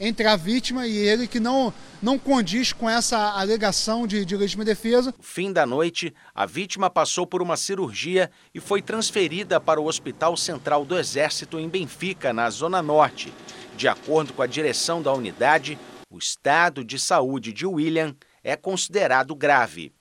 entre 0.00 0.26
a 0.26 0.34
vítima 0.34 0.86
e 0.86 0.96
ele 0.96 1.28
que 1.28 1.38
não, 1.38 1.72
não 2.02 2.18
condiz 2.18 2.72
com 2.72 2.88
essa 2.88 3.18
alegação 3.38 4.06
de, 4.06 4.24
de 4.24 4.34
legítima 4.34 4.64
defesa. 4.64 5.14
Fim 5.20 5.52
da 5.52 5.66
noite, 5.66 6.14
a 6.34 6.46
vítima 6.46 6.88
passou 6.88 7.26
por 7.26 7.42
uma 7.42 7.56
cirurgia 7.56 8.30
e 8.54 8.58
foi 8.58 8.80
transferida 8.80 9.60
para 9.60 9.80
o 9.80 9.86
Hospital 9.86 10.36
Central 10.36 10.86
do 10.86 10.98
Exército 10.98 11.60
em 11.60 11.68
Benfica, 11.68 12.32
na 12.32 12.48
Zona 12.48 12.80
Norte. 12.80 13.32
De 13.76 13.86
acordo 13.86 14.32
com 14.32 14.42
a 14.42 14.46
direção 14.46 15.02
da 15.02 15.12
unidade, 15.12 15.78
o 16.10 16.18
estado 16.18 16.82
de 16.82 16.98
saúde 16.98 17.52
de 17.52 17.66
William 17.66 18.16
é 18.42 18.56
considerado 18.56 19.34
grave. 19.34 19.92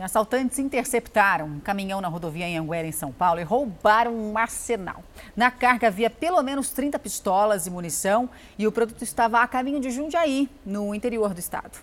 Assaltantes 0.00 0.58
interceptaram 0.58 1.46
um 1.46 1.60
caminhão 1.60 2.00
na 2.00 2.08
rodovia 2.08 2.46
Anhanguera, 2.46 2.88
em 2.88 2.92
São 2.92 3.12
Paulo, 3.12 3.40
e 3.40 3.42
roubaram 3.42 4.14
um 4.14 4.38
arsenal. 4.38 5.04
Na 5.36 5.50
carga 5.50 5.88
havia 5.88 6.08
pelo 6.08 6.42
menos 6.42 6.70
30 6.70 6.98
pistolas 6.98 7.66
e 7.66 7.70
munição 7.70 8.30
e 8.58 8.66
o 8.66 8.72
produto 8.72 9.02
estava 9.02 9.42
a 9.42 9.46
caminho 9.46 9.80
de 9.80 9.90
Jundiaí, 9.90 10.48
no 10.64 10.94
interior 10.94 11.34
do 11.34 11.40
estado. 11.40 11.78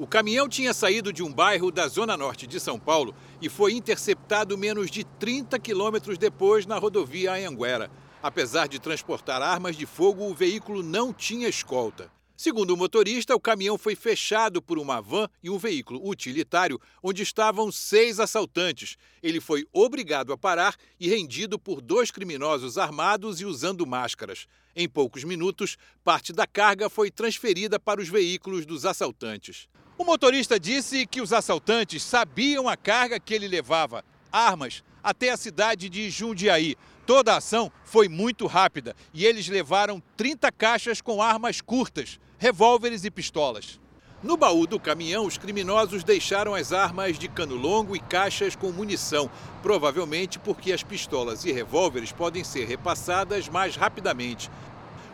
O 0.00 0.06
caminhão 0.06 0.48
tinha 0.48 0.74
saído 0.74 1.12
de 1.12 1.22
um 1.22 1.32
bairro 1.32 1.70
da 1.70 1.86
zona 1.86 2.16
norte 2.16 2.46
de 2.46 2.58
São 2.58 2.78
Paulo 2.78 3.14
e 3.40 3.48
foi 3.48 3.72
interceptado 3.72 4.58
menos 4.58 4.90
de 4.90 5.04
30 5.04 5.58
quilômetros 5.60 6.18
depois 6.18 6.66
na 6.66 6.76
rodovia 6.76 7.32
Anhanguera. 7.32 7.88
Apesar 8.20 8.66
de 8.66 8.80
transportar 8.80 9.40
armas 9.40 9.76
de 9.76 9.86
fogo, 9.86 10.24
o 10.24 10.34
veículo 10.34 10.82
não 10.82 11.12
tinha 11.12 11.48
escolta. 11.48 12.10
Segundo 12.36 12.72
o 12.72 12.76
motorista, 12.76 13.34
o 13.34 13.40
caminhão 13.40 13.78
foi 13.78 13.96
fechado 13.96 14.60
por 14.60 14.78
uma 14.78 15.00
van 15.00 15.26
e 15.42 15.48
um 15.48 15.56
veículo 15.56 16.06
utilitário 16.06 16.78
onde 17.02 17.22
estavam 17.22 17.72
seis 17.72 18.20
assaltantes. 18.20 18.98
Ele 19.22 19.40
foi 19.40 19.66
obrigado 19.72 20.34
a 20.34 20.36
parar 20.36 20.76
e 21.00 21.08
rendido 21.08 21.58
por 21.58 21.80
dois 21.80 22.10
criminosos 22.10 22.76
armados 22.76 23.40
e 23.40 23.46
usando 23.46 23.86
máscaras. 23.86 24.46
Em 24.76 24.86
poucos 24.86 25.24
minutos, 25.24 25.78
parte 26.04 26.30
da 26.30 26.46
carga 26.46 26.90
foi 26.90 27.10
transferida 27.10 27.80
para 27.80 28.02
os 28.02 28.08
veículos 28.08 28.66
dos 28.66 28.84
assaltantes. 28.84 29.66
O 29.96 30.04
motorista 30.04 30.60
disse 30.60 31.06
que 31.06 31.22
os 31.22 31.32
assaltantes 31.32 32.02
sabiam 32.02 32.68
a 32.68 32.76
carga 32.76 33.18
que 33.18 33.32
ele 33.32 33.48
levava: 33.48 34.04
armas, 34.30 34.84
até 35.02 35.30
a 35.30 35.38
cidade 35.38 35.88
de 35.88 36.10
Jundiaí. 36.10 36.76
Toda 37.06 37.32
a 37.32 37.36
ação 37.36 37.72
foi 37.84 38.08
muito 38.08 38.46
rápida 38.46 38.94
e 39.14 39.24
eles 39.24 39.48
levaram 39.48 40.02
30 40.16 40.52
caixas 40.52 41.00
com 41.00 41.22
armas 41.22 41.62
curtas 41.62 42.18
revólveres 42.38 43.04
e 43.04 43.10
pistolas. 43.10 43.80
No 44.22 44.36
baú 44.36 44.66
do 44.66 44.80
caminhão, 44.80 45.26
os 45.26 45.38
criminosos 45.38 46.02
deixaram 46.02 46.54
as 46.54 46.72
armas 46.72 47.18
de 47.18 47.28
cano 47.28 47.54
longo 47.54 47.94
e 47.94 48.00
caixas 48.00 48.56
com 48.56 48.72
munição, 48.72 49.30
provavelmente 49.62 50.38
porque 50.38 50.72
as 50.72 50.82
pistolas 50.82 51.44
e 51.44 51.52
revólveres 51.52 52.12
podem 52.12 52.42
ser 52.42 52.66
repassadas 52.66 53.48
mais 53.48 53.76
rapidamente. 53.76 54.50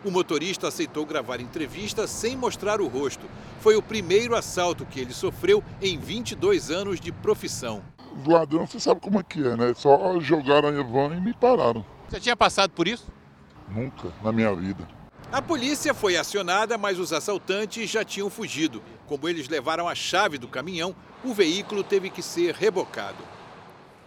O 0.03 0.11
motorista 0.11 0.67
aceitou 0.67 1.05
gravar 1.05 1.39
entrevista 1.39 2.07
sem 2.07 2.35
mostrar 2.35 2.81
o 2.81 2.87
rosto. 2.87 3.25
Foi 3.61 3.75
o 3.75 3.81
primeiro 3.81 4.35
assalto 4.35 4.85
que 4.85 4.99
ele 4.99 5.13
sofreu 5.13 5.63
em 5.81 5.97
22 5.97 6.71
anos 6.71 6.99
de 6.99 7.11
profissão. 7.11 7.81
Ladrões, 8.25 8.69
você 8.69 8.79
sabe 8.79 8.99
como 8.99 9.19
é 9.19 9.23
que 9.23 9.39
é, 9.39 9.55
né? 9.55 9.73
Só 9.75 10.19
jogaram 10.19 10.69
a 10.69 10.83
van 10.83 11.15
e 11.15 11.21
me 11.21 11.33
pararam. 11.33 11.85
Você 12.09 12.19
tinha 12.19 12.35
passado 12.35 12.71
por 12.71 12.87
isso? 12.87 13.05
Nunca 13.69 14.09
na 14.21 14.31
minha 14.31 14.53
vida. 14.53 14.87
A 15.33 15.41
polícia 15.41 15.95
foi 15.95 16.15
acionada, 16.15 16.77
mas 16.77 16.99
os 16.99 17.11
assaltantes 17.11 17.89
já 17.89 18.05
tinham 18.05 18.29
fugido. 18.29 18.83
Como 19.07 19.27
eles 19.27 19.49
levaram 19.49 19.89
a 19.89 19.95
chave 19.95 20.37
do 20.37 20.47
caminhão, 20.47 20.95
o 21.23 21.33
veículo 21.33 21.83
teve 21.83 22.11
que 22.11 22.21
ser 22.21 22.53
rebocado. 22.53 23.17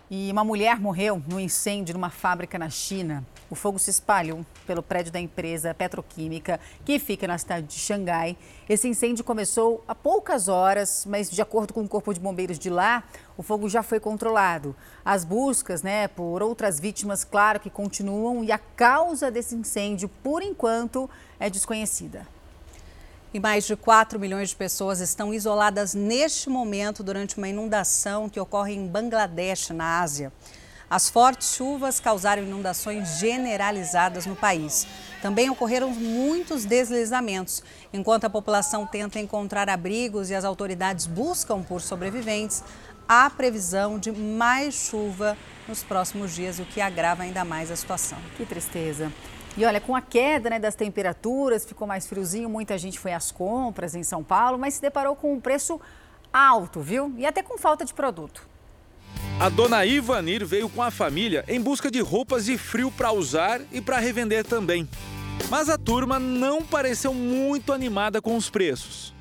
E 0.09 0.31
uma 0.31 0.45
mulher 0.45 0.79
morreu 0.79 1.21
no 1.27 1.41
incêndio 1.41 1.95
numa 1.95 2.11
fábrica 2.11 2.57
na 2.61 2.71
China. 2.71 3.27
O 3.49 3.55
fogo 3.55 3.79
se 3.79 3.91
espalhou 3.91 4.45
pelo 4.67 4.83
prédio 4.83 5.13
da 5.13 5.21
empresa 5.21 5.73
petroquímica, 5.73 6.59
que 6.85 6.99
fica 6.99 7.29
na 7.29 7.39
cidade 7.39 7.67
de 7.67 7.75
Xangai. 7.75 8.37
Esse 8.69 8.89
incêndio 8.89 9.25
começou 9.25 9.85
há 9.87 9.95
poucas 9.95 10.49
horas, 10.49 11.07
mas 11.09 11.31
de 11.31 11.41
acordo 11.41 11.73
com 11.73 11.83
o 11.83 11.89
Corpo 11.89 12.13
de 12.13 12.19
Bombeiros 12.19 12.59
de 12.59 12.69
lá, 12.69 13.05
o 13.37 13.43
fogo 13.43 13.69
já 13.69 13.85
foi 13.85 14.01
controlado. 14.01 14.75
As 15.05 15.25
buscas 15.25 15.83
né, 15.83 16.09
por 16.09 16.43
outras 16.43 16.81
vítimas, 16.81 17.23
claro 17.23 17.61
que 17.61 17.71
continuam, 17.71 18.43
e 18.43 18.51
a 18.51 18.59
causa 18.59 19.31
desse 19.31 19.55
incêndio, 19.55 20.09
por 20.23 20.43
enquanto, 20.43 21.09
é 21.39 21.49
desconhecida. 21.49 22.27
E 23.33 23.39
mais 23.39 23.65
de 23.65 23.77
4 23.77 24.19
milhões 24.19 24.49
de 24.49 24.57
pessoas 24.57 24.99
estão 24.99 25.33
isoladas 25.33 25.95
neste 25.95 26.49
momento 26.49 27.05
durante 27.05 27.37
uma 27.37 27.49
inundação 27.49 28.29
que 28.29 28.41
ocorre 28.41 28.75
em 28.75 28.89
Bangladesh, 28.89 29.71
na 29.71 30.01
Ásia. 30.01 30.33
As 30.89 31.11
fortes 31.11 31.57
chuvas 31.57 31.99
causaram 31.99 32.45
inundações 32.45 33.19
generalizadas 33.19 34.25
no 34.25 34.37
país. 34.37 34.87
Também 35.21 35.51
ocorreram 35.51 35.91
muitos 35.91 36.65
deslizamentos. 36.65 37.61
Enquanto 37.93 38.25
a 38.25 38.31
população 38.31 38.87
tenta 38.87 39.19
encontrar 39.19 39.69
abrigos 39.69 40.31
e 40.31 40.35
as 40.35 40.45
autoridades 40.45 41.07
buscam 41.07 41.61
por 41.61 41.81
sobreviventes, 41.81 42.63
há 43.09 43.29
previsão 43.29 43.99
de 43.99 44.13
mais 44.13 44.75
chuva 44.75 45.37
nos 45.67 45.83
próximos 45.83 46.33
dias, 46.33 46.61
o 46.61 46.65
que 46.65 46.81
agrava 46.81 47.25
ainda 47.25 47.45
mais 47.45 47.69
a 47.73 47.77
situação. 47.77 48.19
Que 48.37 48.47
tristeza. 48.47 49.13
E 49.57 49.65
olha, 49.65 49.81
com 49.81 49.97
a 49.97 50.01
queda 50.01 50.51
né, 50.51 50.61
das 50.61 50.77
temperaturas, 50.77 51.65
ficou 51.65 51.89
mais 51.89 52.07
friozinho, 52.07 52.49
muita 52.49 52.79
gente 52.79 52.99
foi 52.99 53.13
às 53.13 53.33
compras 53.33 53.97
em 53.97 54.05
São 54.05 54.23
Paulo, 54.23 54.57
mas 54.57 54.75
se 54.75 54.83
deparou 54.83 55.17
com 55.17 55.33
um 55.33 55.41
preço 55.41 55.81
alto, 56.33 56.81
viu? 56.81 57.13
E 57.17 57.27
até 57.27 57.43
com 57.43 57.59
falta 57.59 57.85
de 57.85 57.93
produto. 57.93 58.47
A 59.39 59.49
dona 59.49 59.85
Ivanir 59.85 60.45
veio 60.47 60.69
com 60.69 60.83
a 60.83 60.91
família 60.91 61.45
em 61.47 61.61
busca 61.61 61.91
de 61.91 62.01
roupas 62.01 62.47
de 62.47 62.57
frio 62.57 62.91
para 62.91 63.13
usar 63.13 63.61
e 63.71 63.81
para 63.81 63.99
revender 63.99 64.45
também. 64.45 64.89
Mas 65.51 65.69
a 65.69 65.77
turma 65.77 66.19
não 66.19 66.63
pareceu 66.63 67.13
muito 67.13 67.73
animada 67.73 68.23
com 68.23 68.37
os 68.37 68.49
preços. 68.49 69.15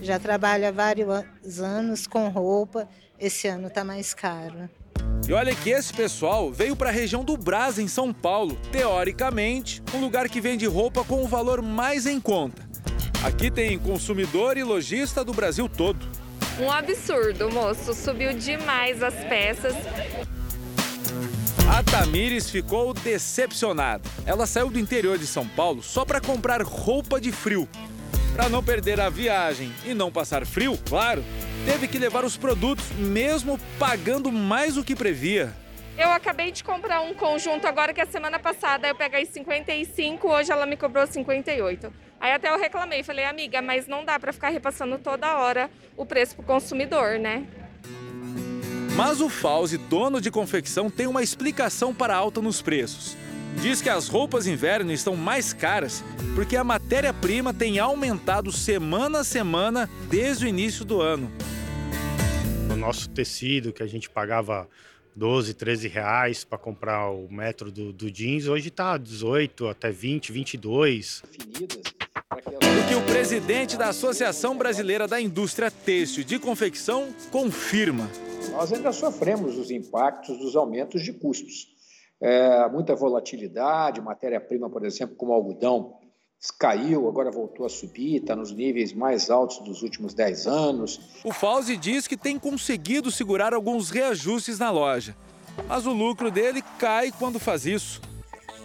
Já 0.00 0.18
trabalho 0.18 0.68
há 0.68 0.70
vários 0.70 1.60
anos 1.60 2.06
com 2.06 2.28
roupa, 2.28 2.88
esse 3.18 3.48
ano 3.48 3.66
está 3.66 3.82
mais 3.82 4.14
caro. 4.14 4.70
E 5.28 5.32
olha 5.32 5.54
que 5.54 5.70
esse 5.70 5.92
pessoal 5.92 6.52
veio 6.52 6.76
para 6.76 6.88
a 6.88 6.92
região 6.92 7.24
do 7.24 7.36
Brás, 7.36 7.78
em 7.78 7.88
São 7.88 8.14
Paulo, 8.14 8.56
teoricamente, 8.70 9.82
um 9.92 10.00
lugar 10.00 10.28
que 10.28 10.40
vende 10.40 10.66
roupa 10.66 11.04
com 11.04 11.22
o 11.22 11.28
valor 11.28 11.60
mais 11.60 12.06
em 12.06 12.20
conta. 12.20 12.66
Aqui 13.24 13.50
tem 13.50 13.78
consumidor 13.78 14.56
e 14.56 14.62
lojista 14.62 15.24
do 15.24 15.34
Brasil 15.34 15.68
todo. 15.68 16.06
Um 16.60 16.70
absurdo, 16.70 17.50
moço. 17.50 17.94
Subiu 17.94 18.32
demais 18.32 19.02
as 19.02 19.14
peças. 19.14 19.74
A 21.70 21.82
Tamires 21.84 22.50
ficou 22.50 22.92
decepcionada. 22.92 24.02
Ela 24.26 24.46
saiu 24.46 24.68
do 24.68 24.78
interior 24.78 25.16
de 25.18 25.26
São 25.26 25.46
Paulo 25.46 25.82
só 25.82 26.04
para 26.04 26.20
comprar 26.20 26.60
roupa 26.62 27.20
de 27.20 27.30
frio. 27.30 27.68
Para 28.34 28.48
não 28.48 28.62
perder 28.62 29.00
a 29.00 29.08
viagem 29.08 29.72
e 29.84 29.94
não 29.94 30.10
passar 30.10 30.44
frio, 30.44 30.78
claro, 30.88 31.24
teve 31.64 31.86
que 31.86 31.98
levar 31.98 32.24
os 32.24 32.36
produtos 32.36 32.90
mesmo 32.92 33.58
pagando 33.78 34.32
mais 34.32 34.74
do 34.74 34.84
que 34.84 34.96
previa. 34.96 35.54
Eu 35.96 36.10
acabei 36.10 36.52
de 36.52 36.62
comprar 36.62 37.00
um 37.00 37.14
conjunto 37.14 37.66
agora 37.66 37.92
que 37.92 38.00
a 38.00 38.06
semana 38.06 38.38
passada 38.38 38.88
eu 38.88 38.94
peguei 38.94 39.26
55, 39.26 40.28
hoje 40.28 40.50
ela 40.50 40.66
me 40.66 40.76
cobrou 40.76 41.06
58. 41.06 42.07
Aí 42.20 42.32
até 42.32 42.50
eu 42.50 42.58
reclamei, 42.58 43.02
falei, 43.02 43.24
amiga, 43.24 43.62
mas 43.62 43.86
não 43.86 44.04
dá 44.04 44.18
para 44.18 44.32
ficar 44.32 44.48
repassando 44.48 44.98
toda 44.98 45.38
hora 45.38 45.70
o 45.96 46.04
preço 46.04 46.34
pro 46.34 46.44
consumidor, 46.44 47.18
né? 47.18 47.46
Mas 48.96 49.20
o 49.20 49.28
Fauzi, 49.28 49.78
dono 49.78 50.20
de 50.20 50.30
confecção, 50.30 50.90
tem 50.90 51.06
uma 51.06 51.22
explicação 51.22 51.94
para 51.94 52.14
a 52.14 52.16
alta 52.16 52.42
nos 52.42 52.60
preços. 52.60 53.16
Diz 53.62 53.80
que 53.80 53.88
as 53.88 54.08
roupas 54.08 54.46
inverno 54.46 54.92
estão 54.92 55.16
mais 55.16 55.52
caras 55.52 56.04
porque 56.34 56.56
a 56.56 56.62
matéria-prima 56.62 57.52
tem 57.54 57.78
aumentado 57.78 58.52
semana 58.52 59.20
a 59.20 59.24
semana 59.24 59.88
desde 60.08 60.46
o 60.46 60.48
início 60.48 60.84
do 60.84 61.00
ano. 61.00 61.30
O 62.72 62.76
nosso 62.76 63.08
tecido 63.10 63.72
que 63.72 63.82
a 63.82 63.86
gente 63.86 64.10
pagava 64.10 64.68
12, 65.16 65.54
13 65.54 65.88
reais 65.88 66.44
para 66.44 66.58
comprar 66.58 67.10
o 67.10 67.28
metro 67.28 67.72
do, 67.72 67.92
do 67.92 68.10
jeans, 68.10 68.46
hoje 68.46 68.68
está 68.68 68.96
18 68.96 69.66
até 69.66 69.90
20, 69.90 70.30
22. 70.30 71.22
O 72.56 72.88
que 72.88 72.94
o 72.94 73.02
presidente 73.04 73.76
da 73.76 73.88
Associação 73.88 74.56
Brasileira 74.56 75.06
da 75.06 75.20
Indústria 75.20 75.70
Têxtil 75.70 76.24
de 76.24 76.38
Confecção 76.38 77.08
confirma. 77.30 78.08
Nós 78.50 78.72
ainda 78.72 78.90
sofremos 78.90 79.58
os 79.58 79.70
impactos 79.70 80.38
dos 80.38 80.56
aumentos 80.56 81.02
de 81.02 81.12
custos. 81.12 81.68
É, 82.20 82.66
muita 82.70 82.96
volatilidade, 82.96 84.00
matéria-prima, 84.00 84.70
por 84.70 84.84
exemplo, 84.84 85.14
como 85.14 85.32
algodão, 85.32 85.98
caiu, 86.58 87.06
agora 87.06 87.30
voltou 87.30 87.66
a 87.66 87.68
subir, 87.68 88.16
está 88.16 88.34
nos 88.34 88.50
níveis 88.50 88.94
mais 88.94 89.28
altos 89.28 89.58
dos 89.58 89.82
últimos 89.82 90.14
10 90.14 90.46
anos. 90.46 91.00
O 91.22 91.32
Fauzi 91.32 91.76
diz 91.76 92.06
que 92.06 92.16
tem 92.16 92.38
conseguido 92.38 93.10
segurar 93.10 93.52
alguns 93.52 93.90
reajustes 93.90 94.58
na 94.58 94.70
loja, 94.70 95.14
mas 95.68 95.86
o 95.86 95.92
lucro 95.92 96.30
dele 96.30 96.62
cai 96.78 97.12
quando 97.12 97.38
faz 97.38 97.66
isso. 97.66 98.00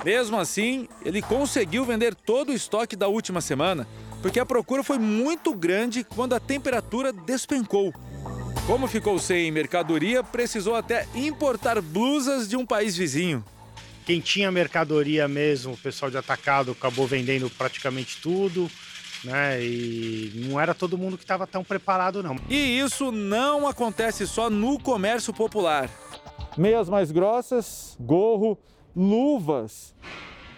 Mesmo 0.04 0.40
assim, 0.40 0.88
ele 1.04 1.22
conseguiu 1.22 1.86
vender 1.86 2.14
todo 2.14 2.50
o 2.50 2.54
estoque 2.54 2.96
da 2.96 3.08
última 3.08 3.42
semana, 3.42 3.88
porque 4.22 4.40
a 4.40 4.46
procura 4.46 4.84
foi 4.84 4.98
muito 4.98 5.54
grande 5.54 6.04
quando 6.04 6.34
a 6.34 6.40
temperatura 6.40 7.12
despencou. 7.12 7.94
Como 8.66 8.88
ficou 8.88 9.20
sem 9.20 9.52
mercadoria, 9.52 10.24
precisou 10.24 10.76
até 10.76 11.06
importar 11.14 11.82
blusas 11.82 12.48
de 12.48 12.56
um 12.56 12.66
país 12.66 12.96
vizinho. 12.96 13.44
Quem 14.06 14.20
tinha 14.20 14.52
mercadoria 14.52 15.28
mesmo, 15.28 15.74
o 15.74 15.78
pessoal 15.78 16.12
de 16.12 16.18
atacado 16.18 16.72
acabou 16.72 17.06
vendendo 17.08 17.50
praticamente 17.50 18.22
tudo. 18.22 18.70
Né? 19.24 19.64
E 19.64 20.46
não 20.48 20.60
era 20.60 20.74
todo 20.74 20.98
mundo 20.98 21.18
que 21.18 21.24
estava 21.24 21.48
tão 21.48 21.64
preparado, 21.64 22.22
não. 22.22 22.36
E 22.50 22.80
isso 22.80 23.12
não 23.12 23.68
acontece 23.68 24.28
só 24.28 24.50
no 24.50 24.78
comércio 24.78 25.34
popular. 25.34 25.90
Meias 26.58 26.90
mais 26.90 27.12
grossas, 27.12 27.96
gorro, 28.00 28.58
luvas. 28.96 29.96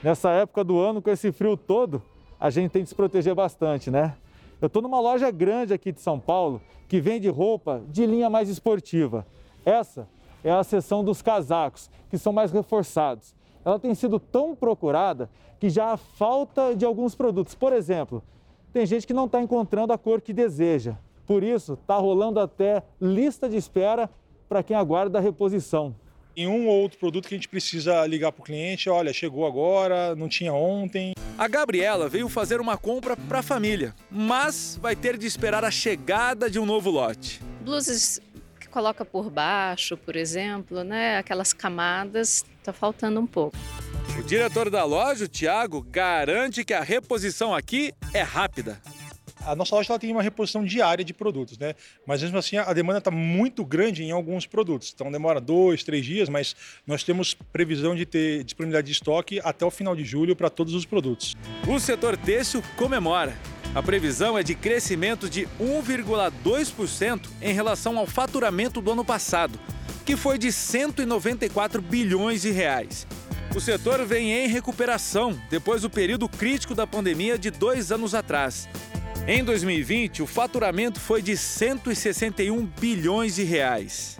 Nessa 0.04 0.30
época 0.32 0.64
do 0.64 0.80
ano, 0.80 1.02
com 1.02 1.10
esse 1.10 1.32
frio 1.32 1.58
todo, 1.58 2.02
a 2.40 2.50
gente 2.50 2.72
tem 2.72 2.84
que 2.84 2.90
se 2.90 2.96
proteger 2.96 3.34
bastante, 3.34 3.90
né? 3.90 4.16
Eu 4.62 4.68
estou 4.68 4.82
numa 4.82 5.00
loja 5.00 5.32
grande 5.32 5.74
aqui 5.74 5.92
de 5.92 6.02
São 6.02 6.20
Paulo 6.20 6.62
que 6.88 7.02
vende 7.02 7.28
roupa 7.30 7.82
de 7.90 8.06
linha 8.06 8.30
mais 8.30 8.50
esportiva. 8.50 9.26
Essa 9.66 10.08
é 10.44 10.52
a 10.52 10.64
seção 10.64 11.04
dos 11.04 11.22
casacos, 11.22 11.90
que 12.10 12.18
são 12.18 12.32
mais 12.32 12.52
reforçados. 12.52 13.34
Ela 13.64 13.80
tem 13.80 13.96
sido 13.96 14.20
tão 14.20 14.56
procurada 14.56 15.30
que 15.60 15.70
já 15.70 15.94
há 15.94 15.98
falta 15.98 16.76
de 16.76 16.86
alguns 16.86 17.16
produtos. 17.16 17.56
Por 17.56 17.74
exemplo, 17.74 18.24
tem 18.72 18.86
gente 18.86 19.08
que 19.08 19.14
não 19.14 19.26
está 19.26 19.42
encontrando 19.42 19.92
a 19.92 19.98
cor 19.98 20.22
que 20.22 20.34
deseja. 20.34 20.96
Por 21.26 21.42
isso, 21.42 21.74
está 21.74 21.98
rolando 21.98 22.40
até 22.40 22.84
lista 23.02 23.50
de 23.50 23.58
espera 23.58 24.10
para 24.48 24.62
quem 24.62 24.78
aguarda 24.78 25.18
a 25.18 25.22
reposição. 25.22 25.96
Em 26.38 26.48
um 26.48 26.68
ou 26.68 26.82
outro 26.82 27.00
produto 27.00 27.30
que 27.30 27.34
a 27.34 27.38
gente 27.38 27.48
precisa 27.48 28.06
ligar 28.06 28.30
para 28.30 28.42
o 28.42 28.44
cliente, 28.44 28.90
olha, 28.90 29.14
chegou 29.14 29.48
agora, 29.48 30.14
não 30.16 30.28
tinha 30.28 30.54
ontem. 30.54 31.14
A 31.38 31.48
Gabriela 31.48 32.10
veio 32.10 32.28
fazer 32.28 32.60
uma 32.60 32.78
compra 32.78 33.16
para 33.16 33.40
a 33.40 33.44
família, 33.44 33.96
mas 34.12 34.78
vai 34.82 34.98
ter 34.98 35.18
de 35.18 35.26
esperar 35.26 35.64
a 35.64 35.72
chegada 35.72 36.50
de 36.50 36.60
um 36.60 36.66
novo 36.66 36.90
lote. 36.90 37.42
Blusas 37.62 38.20
que 38.60 38.68
coloca 38.68 39.06
por 39.06 39.30
baixo, 39.30 39.96
por 39.96 40.18
exemplo, 40.18 40.84
né? 40.84 41.18
Aquelas 41.18 41.54
camadas, 41.54 42.44
tá 42.62 42.74
faltando 42.74 43.22
um 43.22 43.28
pouco. 43.28 43.56
O 44.20 44.24
diretor 44.24 44.70
da 44.70 44.84
loja, 44.84 45.26
o 45.26 45.30
Thiago, 45.30 45.82
garante 45.90 46.66
que 46.66 46.74
a 46.74 46.82
reposição 46.82 47.56
aqui 47.56 47.94
é 48.14 48.22
rápida 48.22 48.82
a 49.46 49.56
nossa 49.56 49.76
loja 49.76 49.92
ela 49.92 50.00
tem 50.00 50.12
uma 50.12 50.24
reposição 50.24 50.64
diária 50.64 51.06
de 51.06 51.14
produtos, 51.14 51.58
né? 51.58 51.76
Mas 52.06 52.22
mesmo 52.22 52.38
assim 52.38 52.58
a 52.58 52.74
demanda 52.74 53.00
está 53.00 53.12
muito 53.12 53.64
grande 53.64 54.04
em 54.04 54.12
alguns 54.12 54.46
produtos. 54.46 54.92
Então 54.94 55.12
demora 55.12 55.40
dois, 55.40 55.84
três 55.84 56.06
dias, 56.06 56.28
mas 56.28 56.56
nós 56.86 57.04
temos 57.04 57.34
previsão 57.34 57.96
de 57.96 58.06
ter 58.06 58.44
disponibilidade 58.44 58.88
de 58.88 58.94
estoque 58.94 59.40
até 59.44 59.66
o 59.66 59.72
final 59.72 59.96
de 59.96 60.04
julho 60.04 60.36
para 60.36 60.50
todos 60.50 60.74
os 60.74 60.86
produtos. 60.86 61.36
O 61.68 61.80
setor 61.80 62.18
têxtil 62.18 62.64
comemora. 62.76 63.38
A 63.74 63.84
previsão 63.84 64.38
é 64.38 64.44
de 64.44 64.56
crescimento 64.56 65.30
de 65.30 65.48
1,2% 65.60 67.28
em 67.42 67.54
relação 67.54 67.98
ao 67.98 68.08
faturamento 68.08 68.80
do 68.80 68.92
ano 68.92 69.04
passado, 69.04 69.60
que 70.06 70.16
foi 70.16 70.38
de 70.38 70.52
194 70.52 71.82
bilhões 71.82 72.42
de 72.42 72.52
reais. 72.52 73.06
O 73.54 73.60
setor 73.60 74.06
vem 74.06 74.32
em 74.32 74.48
recuperação 74.48 75.38
depois 75.50 75.82
do 75.82 75.90
período 75.90 76.28
crítico 76.28 76.74
da 76.74 76.88
pandemia 76.88 77.38
de 77.38 77.50
dois 77.50 77.92
anos 77.92 78.16
atrás. 78.16 78.68
Em 79.28 79.44
2020, 79.44 80.22
o 80.22 80.28
faturamento 80.28 81.00
foi 81.00 81.20
de 81.20 81.36
161 81.36 82.64
bilhões 82.64 83.34
de 83.34 83.44
reais. 83.44 84.20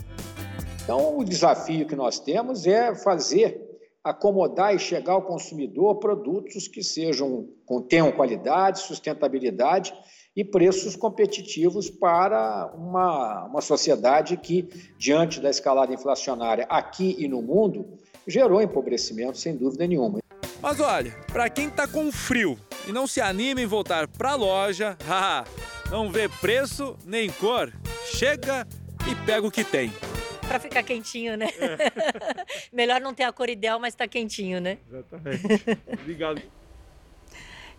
Então, 0.84 1.20
o 1.20 1.24
desafio 1.24 1.86
que 1.86 1.96
nós 1.96 2.20
temos 2.20 2.66
é 2.66 2.96
fazer 2.96 3.62
acomodar 4.04 4.74
e 4.74 4.80
chegar 4.80 5.14
ao 5.14 5.22
consumidor 5.22 6.00
produtos 6.00 6.68
que 6.68 6.82
sejam 6.82 7.48
tenham 7.88 8.12
qualidade, 8.12 8.80
sustentabilidade 8.80 9.94
e 10.36 10.44
preços 10.44 10.96
competitivos 10.96 11.88
para 11.88 12.74
uma, 12.76 13.46
uma 13.46 13.62
sociedade 13.62 14.36
que, 14.38 14.68
diante 14.98 15.40
da 15.40 15.52
escalada 15.52 15.94
inflacionária 15.94 16.66
aqui 16.68 17.16
e 17.20 17.28
no 17.28 17.44
mundo, 17.44 18.00
gerou 18.28 18.60
empobrecimento, 18.60 19.38
sem 19.38 19.56
dúvida 19.56 19.86
nenhuma. 19.86 20.25
Mas 20.62 20.80
olha, 20.80 21.12
para 21.32 21.50
quem 21.50 21.68
está 21.68 21.88
com 21.88 22.12
frio 22.12 22.58
e 22.88 22.92
não 22.92 23.08
se 23.08 23.22
anima 23.22 23.62
em 23.62 23.66
voltar 23.66 24.08
para 24.08 24.32
a 24.32 24.36
loja, 24.36 24.98
haha, 25.08 25.46
não 25.90 26.12
vê 26.12 26.28
preço 26.28 26.98
nem 27.06 27.30
cor, 27.30 27.72
chega 28.06 28.68
e 29.10 29.16
pega 29.26 29.46
o 29.46 29.52
que 29.52 29.64
tem. 29.64 29.94
Para 30.48 30.60
ficar 30.60 30.84
quentinho, 30.84 31.36
né? 31.36 31.48
É. 31.60 31.92
Melhor 32.72 33.02
não 33.02 33.14
ter 33.14 33.24
a 33.24 33.32
cor 33.32 33.50
ideal, 33.50 33.80
mas 33.80 33.96
tá 33.96 34.08
quentinho, 34.08 34.62
né? 34.62 34.78
Exatamente. 34.88 35.44
Obrigado. 36.02 36.42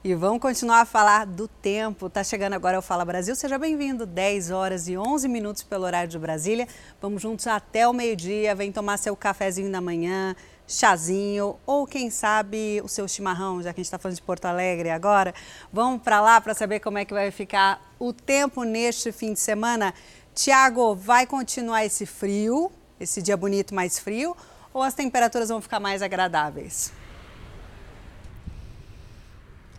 E 0.02 0.14
vamos 0.14 0.40
continuar 0.40 0.82
a 0.82 0.84
falar 0.84 1.26
do 1.26 1.48
tempo. 1.48 2.08
Tá 2.08 2.22
chegando 2.22 2.52
agora 2.52 2.78
o 2.78 2.82
Fala 2.82 3.04
Brasil. 3.04 3.34
Seja 3.34 3.58
bem-vindo. 3.58 4.06
10 4.06 4.50
horas 4.50 4.88
e 4.88 4.96
11 4.96 5.28
minutos 5.28 5.62
pelo 5.64 5.84
horário 5.84 6.08
de 6.08 6.18
Brasília. 6.18 6.68
Vamos 7.00 7.22
juntos 7.22 7.46
até 7.46 7.88
o 7.88 7.92
meio-dia. 7.92 8.54
Vem 8.54 8.70
tomar 8.70 8.98
seu 8.98 9.16
cafezinho 9.16 9.70
da 9.70 9.80
manhã 9.80 10.36
chazinho 10.66 11.56
ou 11.64 11.86
quem 11.86 12.10
sabe 12.10 12.80
o 12.84 12.88
seu 12.88 13.06
chimarrão, 13.06 13.62
já 13.62 13.72
que 13.72 13.80
a 13.80 13.82
gente 13.82 13.86
está 13.86 13.98
falando 13.98 14.16
de 14.16 14.22
Porto 14.22 14.46
Alegre 14.46 14.90
agora. 14.90 15.34
Vamos 15.72 16.02
para 16.02 16.20
lá 16.20 16.40
para 16.40 16.54
saber 16.54 16.80
como 16.80 16.98
é 16.98 17.04
que 17.04 17.14
vai 17.14 17.30
ficar 17.30 17.80
o 17.98 18.12
tempo 18.12 18.64
neste 18.64 19.12
fim 19.12 19.32
de 19.32 19.40
semana. 19.40 19.94
Tiago, 20.34 20.94
vai 20.94 21.26
continuar 21.26 21.84
esse 21.84 22.04
frio, 22.04 22.70
esse 23.00 23.22
dia 23.22 23.36
bonito 23.36 23.74
mais 23.74 23.98
frio, 23.98 24.36
ou 24.72 24.82
as 24.82 24.94
temperaturas 24.94 25.48
vão 25.48 25.60
ficar 25.60 25.80
mais 25.80 26.02
agradáveis? 26.02 26.92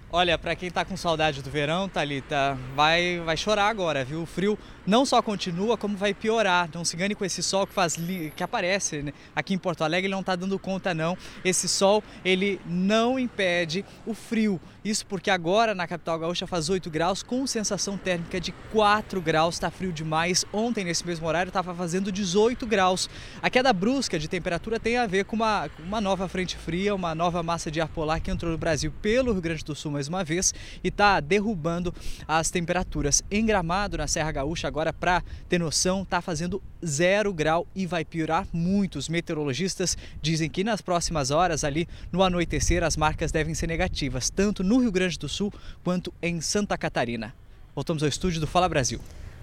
Olha, 0.10 0.38
para 0.38 0.56
quem 0.56 0.70
está 0.70 0.86
com 0.86 0.96
saudade 0.96 1.44
do 1.44 1.50
verão, 1.50 1.90
Thalita, 1.90 2.58
vai, 2.74 3.20
vai 3.20 3.36
chorar 3.36 3.68
agora, 3.68 4.06
viu? 4.06 4.22
O 4.22 4.26
frio 4.26 4.58
não 4.88 5.06
só 5.06 5.22
continua, 5.22 5.78
como 5.78 5.98
vai 5.98 6.14
piorar. 6.14 6.70
Não 6.74 6.86
se 6.86 6.96
engane 6.96 7.14
com 7.14 7.26
esse 7.26 7.44
sol 7.44 7.68
que 7.68 7.74
faz 7.74 7.98
que 8.36 8.42
aparece 8.42 9.04
né? 9.04 9.14
aqui 9.36 9.54
em 9.54 9.58
Porto 9.58 9.84
Alegre, 9.84 10.08
ele 10.08 10.14
não 10.14 10.22
está 10.22 10.36
dando 10.36 10.58
conta 10.58 10.94
não. 10.94 11.18
Esse 11.44 11.68
sol, 11.68 12.02
ele 12.24 12.62
não 12.66 13.20
impede 13.20 13.84
o 14.06 14.14
frio. 14.14 14.60
Isso 14.88 15.06
porque 15.06 15.30
agora 15.30 15.76
na 15.76 15.86
capital 15.86 16.18
gaúcha 16.18 16.48
faz 16.48 16.70
8 16.70 16.90
graus 16.90 17.22
com 17.22 17.46
sensação 17.46 17.98
térmica 17.98 18.40
de 18.40 18.54
4 18.72 19.22
graus, 19.22 19.56
está 19.56 19.70
frio 19.70 19.92
demais. 19.92 20.46
Ontem 20.54 20.86
nesse 20.86 21.06
mesmo 21.06 21.28
horário 21.28 21.50
estava 21.50 21.76
fazendo 21.76 22.10
18 22.10 22.66
graus. 22.66 23.10
A 23.42 23.50
queda 23.50 23.74
brusca 23.74 24.18
de 24.18 24.30
temperatura 24.30 24.80
tem 24.80 24.96
a 24.96 25.06
ver 25.06 25.26
com 25.26 25.36
uma, 25.36 25.70
uma 25.80 26.00
nova 26.00 26.30
frente 26.30 26.56
fria, 26.56 26.96
uma 26.96 27.14
nova 27.14 27.44
massa 27.44 27.70
de 27.70 27.82
ar 27.82 27.90
polar 27.90 28.22
que 28.22 28.32
entrou 28.32 28.50
no 28.50 28.58
Brasil 28.58 28.94
pelo 29.02 29.34
Rio 29.34 29.42
Grande 29.42 29.66
do 29.66 29.76
Sul 29.76 29.92
mais 29.92 30.08
uma 30.08 30.24
vez 30.24 30.54
e 30.82 30.88
está 30.88 31.20
derrubando 31.20 31.94
as 32.26 32.50
temperaturas. 32.50 33.22
Em 33.30 33.46
Gramado, 33.46 33.98
na 33.98 34.08
Serra 34.08 34.32
Gaúcha, 34.32 34.70
agora 34.78 34.94
para 34.94 35.24
ter 35.50 35.58
noção, 35.58 36.04
está 36.04 36.22
fazendo 36.22 36.62
zero 36.86 37.34
grau 37.34 37.66
e 37.76 37.88
vai 37.88 38.06
piorar 38.06 38.48
muito. 38.54 39.00
Os 39.00 39.10
meteorologistas 39.10 39.98
dizem 40.22 40.48
que 40.48 40.64
nas 40.64 40.82
próximas 40.82 41.32
horas, 41.32 41.64
ali 41.64 41.88
no 42.12 42.22
anoitecer, 42.22 42.84
as 42.84 42.96
marcas 42.96 43.32
devem 43.32 43.56
ser 43.56 43.66
negativas, 43.66 44.30
tanto 44.30 44.64
no 44.64 44.78
Rio 44.78 44.92
Grande 44.92 45.18
do 45.18 45.28
Sul 45.28 45.52
quanto 45.84 46.14
em 46.22 46.40
Santa 46.42 46.78
Catarina. 46.78 47.34
Voltamos 47.74 48.04
ao 48.04 48.10
estúdio 48.10 48.40
do 48.40 48.46
Fala 48.46 48.70
Brasil. 48.70 49.00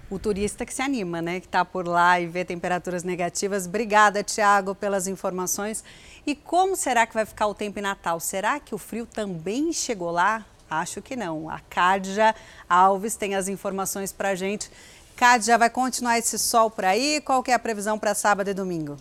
O 0.09 0.17
turista 0.17 0.65
que 0.65 0.73
se 0.73 0.81
anima, 0.81 1.21
né? 1.21 1.41
Que 1.41 1.47
está 1.47 1.65
por 1.65 1.85
lá 1.85 2.17
e 2.17 2.27
vê 2.27 2.45
temperaturas 2.45 3.03
negativas. 3.03 3.67
Obrigada, 3.67 4.23
Tiago, 4.23 4.73
pelas 4.73 5.05
informações. 5.05 5.83
E 6.25 6.33
como 6.33 6.77
será 6.77 7.05
que 7.05 7.13
vai 7.13 7.25
ficar 7.25 7.47
o 7.47 7.53
tempo 7.53 7.77
em 7.77 7.81
Natal? 7.81 8.21
Será 8.21 8.57
que 8.57 8.73
o 8.73 8.77
frio 8.77 9.05
também 9.05 9.73
chegou 9.73 10.11
lá? 10.11 10.45
Acho 10.69 11.01
que 11.01 11.15
não. 11.15 11.49
A 11.49 11.59
Cádia 11.59 12.33
Alves 12.67 13.15
tem 13.15 13.35
as 13.35 13.47
informações 13.47 14.11
para 14.11 14.29
a 14.29 14.35
gente. 14.35 14.69
Cádia, 15.15 15.57
vai 15.57 15.69
continuar 15.69 16.19
esse 16.19 16.37
sol 16.37 16.69
por 16.69 16.83
aí? 16.83 17.21
Qual 17.21 17.41
que 17.41 17.51
é 17.51 17.53
a 17.53 17.59
previsão 17.59 17.97
para 17.97 18.13
sábado 18.13 18.49
e 18.49 18.53
domingo? 18.53 18.97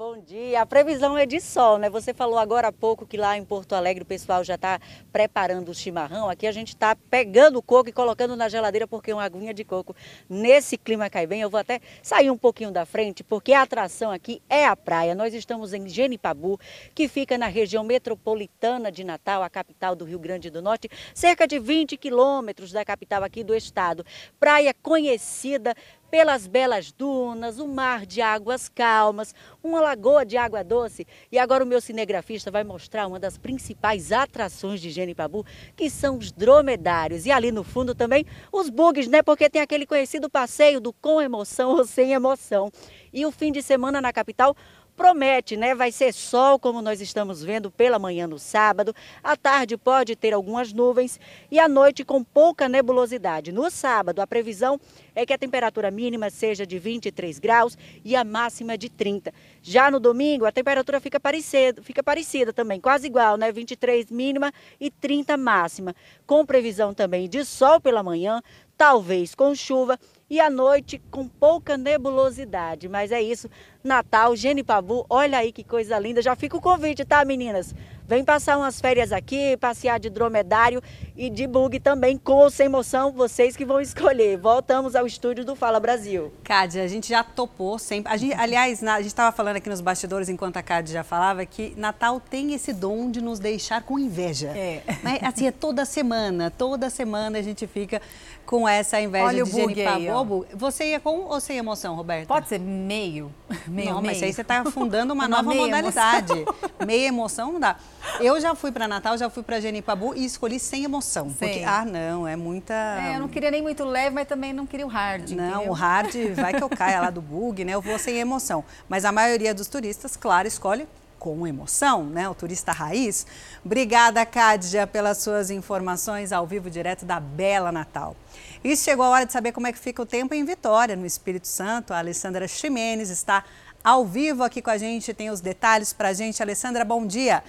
Bom 0.00 0.18
dia. 0.18 0.62
A 0.62 0.64
previsão 0.64 1.18
é 1.18 1.26
de 1.26 1.38
sol, 1.42 1.76
né? 1.76 1.90
Você 1.90 2.14
falou 2.14 2.38
agora 2.38 2.68
há 2.68 2.72
pouco 2.72 3.06
que 3.06 3.18
lá 3.18 3.36
em 3.36 3.44
Porto 3.44 3.74
Alegre 3.74 4.02
o 4.02 4.06
pessoal 4.06 4.42
já 4.42 4.54
está 4.54 4.80
preparando 5.12 5.68
o 5.68 5.74
chimarrão. 5.74 6.26
Aqui 6.26 6.46
a 6.46 6.52
gente 6.52 6.68
está 6.68 6.96
pegando 6.96 7.58
o 7.58 7.62
coco 7.62 7.90
e 7.90 7.92
colocando 7.92 8.34
na 8.34 8.48
geladeira 8.48 8.88
porque 8.88 9.12
uma 9.12 9.22
aguinha 9.22 9.52
de 9.52 9.62
coco 9.62 9.94
nesse 10.26 10.78
clima 10.78 11.10
cai 11.10 11.26
bem. 11.26 11.42
Eu 11.42 11.50
vou 11.50 11.60
até 11.60 11.82
sair 12.02 12.30
um 12.30 12.38
pouquinho 12.38 12.70
da 12.70 12.86
frente 12.86 13.22
porque 13.22 13.52
a 13.52 13.60
atração 13.60 14.10
aqui 14.10 14.40
é 14.48 14.64
a 14.64 14.74
praia. 14.74 15.14
Nós 15.14 15.34
estamos 15.34 15.74
em 15.74 15.86
Genipabu, 15.86 16.58
que 16.94 17.06
fica 17.06 17.36
na 17.36 17.48
região 17.48 17.84
metropolitana 17.84 18.90
de 18.90 19.04
Natal, 19.04 19.42
a 19.42 19.50
capital 19.50 19.94
do 19.94 20.06
Rio 20.06 20.18
Grande 20.18 20.48
do 20.48 20.62
Norte, 20.62 20.88
cerca 21.14 21.46
de 21.46 21.58
20 21.58 21.98
quilômetros 21.98 22.72
da 22.72 22.86
capital 22.86 23.22
aqui 23.22 23.44
do 23.44 23.54
estado. 23.54 24.06
Praia 24.38 24.72
conhecida 24.72 25.74
pelas 26.10 26.46
belas 26.46 26.90
dunas, 26.90 27.58
o 27.58 27.68
mar 27.68 28.04
de 28.04 28.20
águas 28.20 28.68
calmas, 28.68 29.34
uma 29.62 29.80
lagoa 29.80 30.24
de 30.26 30.36
água 30.36 30.64
doce. 30.64 31.06
E 31.30 31.38
agora 31.38 31.62
o 31.62 31.66
meu 31.66 31.80
cinegrafista 31.80 32.50
vai 32.50 32.64
mostrar 32.64 33.06
uma 33.06 33.20
das 33.20 33.38
principais 33.38 34.10
atrações 34.10 34.80
de 34.80 34.90
Genipabu, 34.90 35.46
que 35.76 35.88
são 35.88 36.18
os 36.18 36.32
dromedários. 36.32 37.26
E 37.26 37.30
ali 37.30 37.52
no 37.52 37.62
fundo 37.62 37.94
também 37.94 38.26
os 38.52 38.68
bugs, 38.68 39.06
né? 39.08 39.22
Porque 39.22 39.48
tem 39.48 39.62
aquele 39.62 39.86
conhecido 39.86 40.28
passeio 40.28 40.80
do 40.80 40.92
com 40.92 41.20
emoção 41.20 41.70
ou 41.70 41.84
sem 41.84 42.12
emoção. 42.12 42.70
E 43.12 43.24
o 43.26 43.30
fim 43.30 43.52
de 43.52 43.62
semana 43.62 44.00
na 44.00 44.12
capital 44.12 44.56
promete, 44.96 45.56
né? 45.56 45.74
Vai 45.74 45.92
ser 45.92 46.12
sol, 46.12 46.58
como 46.58 46.82
nós 46.82 47.00
estamos 47.00 47.42
vendo 47.42 47.70
pela 47.70 47.98
manhã 47.98 48.26
no 48.26 48.38
sábado. 48.38 48.94
À 49.22 49.36
tarde 49.36 49.76
pode 49.76 50.16
ter 50.16 50.32
algumas 50.32 50.72
nuvens 50.72 51.18
e 51.50 51.58
à 51.58 51.68
noite 51.68 52.04
com 52.04 52.22
pouca 52.22 52.68
nebulosidade. 52.68 53.52
No 53.52 53.70
sábado, 53.70 54.20
a 54.20 54.26
previsão 54.26 54.80
é 55.14 55.24
que 55.24 55.32
a 55.32 55.38
temperatura 55.38 55.90
mínima 55.90 56.30
seja 56.30 56.66
de 56.66 56.78
23 56.78 57.38
graus 57.38 57.76
e 58.04 58.14
a 58.14 58.24
máxima 58.24 58.76
de 58.76 58.88
30. 58.88 59.32
Já 59.62 59.90
no 59.90 60.00
domingo, 60.00 60.44
a 60.44 60.52
temperatura 60.52 61.00
fica 61.00 61.18
parecida, 61.18 61.82
fica 61.82 62.02
parecida 62.02 62.52
também, 62.52 62.80
quase 62.80 63.06
igual, 63.06 63.36
né? 63.36 63.50
23 63.52 64.10
mínima 64.10 64.52
e 64.80 64.90
30 64.90 65.36
máxima. 65.36 65.94
Com 66.26 66.44
previsão 66.44 66.94
também 66.94 67.28
de 67.28 67.44
sol 67.44 67.80
pela 67.80 68.02
manhã, 68.02 68.42
talvez 68.76 69.34
com 69.34 69.54
chuva 69.54 69.98
e 70.30 70.38
à 70.38 70.48
noite 70.48 71.02
com 71.10 71.26
pouca 71.26 71.76
nebulosidade. 71.76 72.88
Mas 72.88 73.10
é 73.10 73.20
isso, 73.20 73.50
Natal, 73.82 74.36
Genipabu, 74.36 75.04
olha 75.10 75.38
aí 75.38 75.50
que 75.50 75.64
coisa 75.64 75.98
linda. 75.98 76.22
Já 76.22 76.36
fica 76.36 76.56
o 76.56 76.60
convite, 76.60 77.04
tá, 77.04 77.24
meninas? 77.24 77.74
Vem 78.10 78.24
passar 78.24 78.58
umas 78.58 78.80
férias 78.80 79.12
aqui, 79.12 79.56
passear 79.58 80.00
de 80.00 80.10
dromedário 80.10 80.82
e 81.16 81.30
de 81.30 81.46
bug 81.46 81.78
também, 81.78 82.18
com 82.18 82.32
ou 82.32 82.50
sem 82.50 82.68
moção, 82.68 83.12
vocês 83.12 83.56
que 83.56 83.64
vão 83.64 83.80
escolher. 83.80 84.36
Voltamos 84.36 84.96
ao 84.96 85.06
estúdio 85.06 85.44
do 85.44 85.54
Fala 85.54 85.78
Brasil. 85.78 86.32
Cádia, 86.42 86.82
a 86.82 86.88
gente 86.88 87.08
já 87.08 87.22
topou 87.22 87.78
sempre. 87.78 88.12
A 88.12 88.16
gente, 88.16 88.34
aliás, 88.34 88.82
a 88.82 88.96
gente 88.96 89.06
estava 89.06 89.30
falando 89.30 89.58
aqui 89.58 89.68
nos 89.68 89.80
bastidores, 89.80 90.28
enquanto 90.28 90.56
a 90.56 90.62
Cádia 90.62 90.92
já 90.94 91.04
falava, 91.04 91.46
que 91.46 91.72
Natal 91.76 92.18
tem 92.18 92.52
esse 92.52 92.72
dom 92.72 93.12
de 93.12 93.20
nos 93.20 93.38
deixar 93.38 93.84
com 93.84 93.96
inveja. 93.96 94.48
É. 94.56 94.82
Né? 95.04 95.20
Assim, 95.22 95.46
é 95.46 95.52
toda 95.52 95.84
semana, 95.84 96.50
toda 96.50 96.90
semana 96.90 97.38
a 97.38 97.42
gente 97.42 97.64
fica 97.68 98.02
com 98.44 98.68
essa 98.68 99.00
inveja 99.00 99.26
Olha 99.26 99.44
de 99.44 99.50
o 99.50 99.54
bug 99.54 99.80
aí, 99.80 99.86
Genipabu. 99.86 100.46
Você 100.54 100.86
ia 100.86 100.98
com 100.98 101.26
ou 101.26 101.38
sem 101.38 101.58
emoção, 101.58 101.94
Roberta? 101.94 102.26
Pode 102.26 102.48
ser 102.48 102.58
meio. 102.58 103.32
meio 103.68 103.90
não, 103.90 104.02
mas 104.02 104.14
meio. 104.14 104.24
aí 104.24 104.32
você 104.32 104.40
está 104.40 104.64
fundando 104.64 105.14
uma, 105.14 105.26
Uma 105.30 105.42
nova 105.42 105.54
modalidade. 105.54 106.32
emoção. 106.32 106.54
Meia 106.84 107.06
emoção 107.06 107.52
não 107.52 107.60
dá. 107.60 107.76
Eu 108.20 108.40
já 108.40 108.54
fui 108.54 108.72
para 108.72 108.86
Natal, 108.86 109.16
já 109.16 109.28
fui 109.30 109.42
para 109.42 109.60
Genipabu 109.60 110.14
e 110.14 110.24
escolhi 110.24 110.58
sem 110.58 110.84
emoção. 110.84 111.28
Porque, 111.30 111.54
Sem. 111.54 111.64
ah, 111.64 111.84
não, 111.84 112.26
é 112.26 112.36
muita. 112.36 112.74
É, 112.74 113.16
eu 113.16 113.20
não 113.20 113.28
queria 113.28 113.50
nem 113.50 113.62
muito 113.62 113.84
leve, 113.84 114.14
mas 114.14 114.26
também 114.26 114.52
não 114.52 114.66
queria 114.66 114.86
o 114.86 114.88
hard. 114.88 115.30
Não, 115.30 115.48
entendeu? 115.56 115.70
o 115.70 115.72
hard 115.72 116.14
vai 116.34 116.54
que 116.54 116.62
eu 116.62 116.68
caia 116.68 117.00
lá 117.00 117.10
do 117.10 117.20
bug, 117.20 117.64
né? 117.64 117.74
Eu 117.74 117.80
vou 117.80 117.98
sem 117.98 118.16
emoção. 118.16 118.64
Mas 118.88 119.04
a 119.04 119.12
maioria 119.12 119.54
dos 119.54 119.68
turistas, 119.68 120.16
claro, 120.16 120.46
escolhe 120.46 120.86
com 121.20 121.46
emoção, 121.46 122.04
né? 122.06 122.28
O 122.28 122.34
turista 122.34 122.72
raiz. 122.72 123.26
Obrigada, 123.64 124.24
Cádia, 124.24 124.86
pelas 124.86 125.18
suas 125.18 125.50
informações 125.50 126.32
ao 126.32 126.46
vivo 126.46 126.70
direto 126.70 127.04
da 127.04 127.20
Bela 127.20 127.70
Natal. 127.70 128.16
E 128.64 128.74
chegou 128.74 129.04
a 129.04 129.10
hora 129.10 129.26
de 129.26 129.32
saber 129.32 129.52
como 129.52 129.66
é 129.66 129.72
que 129.72 129.78
fica 129.78 130.02
o 130.02 130.06
tempo 130.06 130.34
em 130.34 130.44
Vitória, 130.44 130.96
no 130.96 131.04
Espírito 131.04 131.46
Santo. 131.46 131.92
A 131.92 131.98
Alessandra 131.98 132.48
Ximenes 132.48 133.10
está 133.10 133.44
ao 133.84 134.04
vivo 134.04 134.42
aqui 134.42 134.60
com 134.60 134.70
a 134.70 134.78
gente, 134.78 135.12
tem 135.12 135.30
os 135.30 135.40
detalhes 135.40 135.92
para 135.92 136.08
a 136.08 136.12
gente. 136.12 136.42
Alessandra, 136.42 136.84
bom 136.84 137.06
dia. 137.06 137.44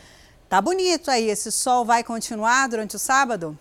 Tá 0.51 0.59
bonito 0.59 1.09
aí, 1.09 1.29
esse 1.29 1.49
sol 1.49 1.85
vai 1.85 2.03
continuar 2.03 2.67
durante 2.67 2.97
o 2.97 2.99
sábado? 2.99 3.57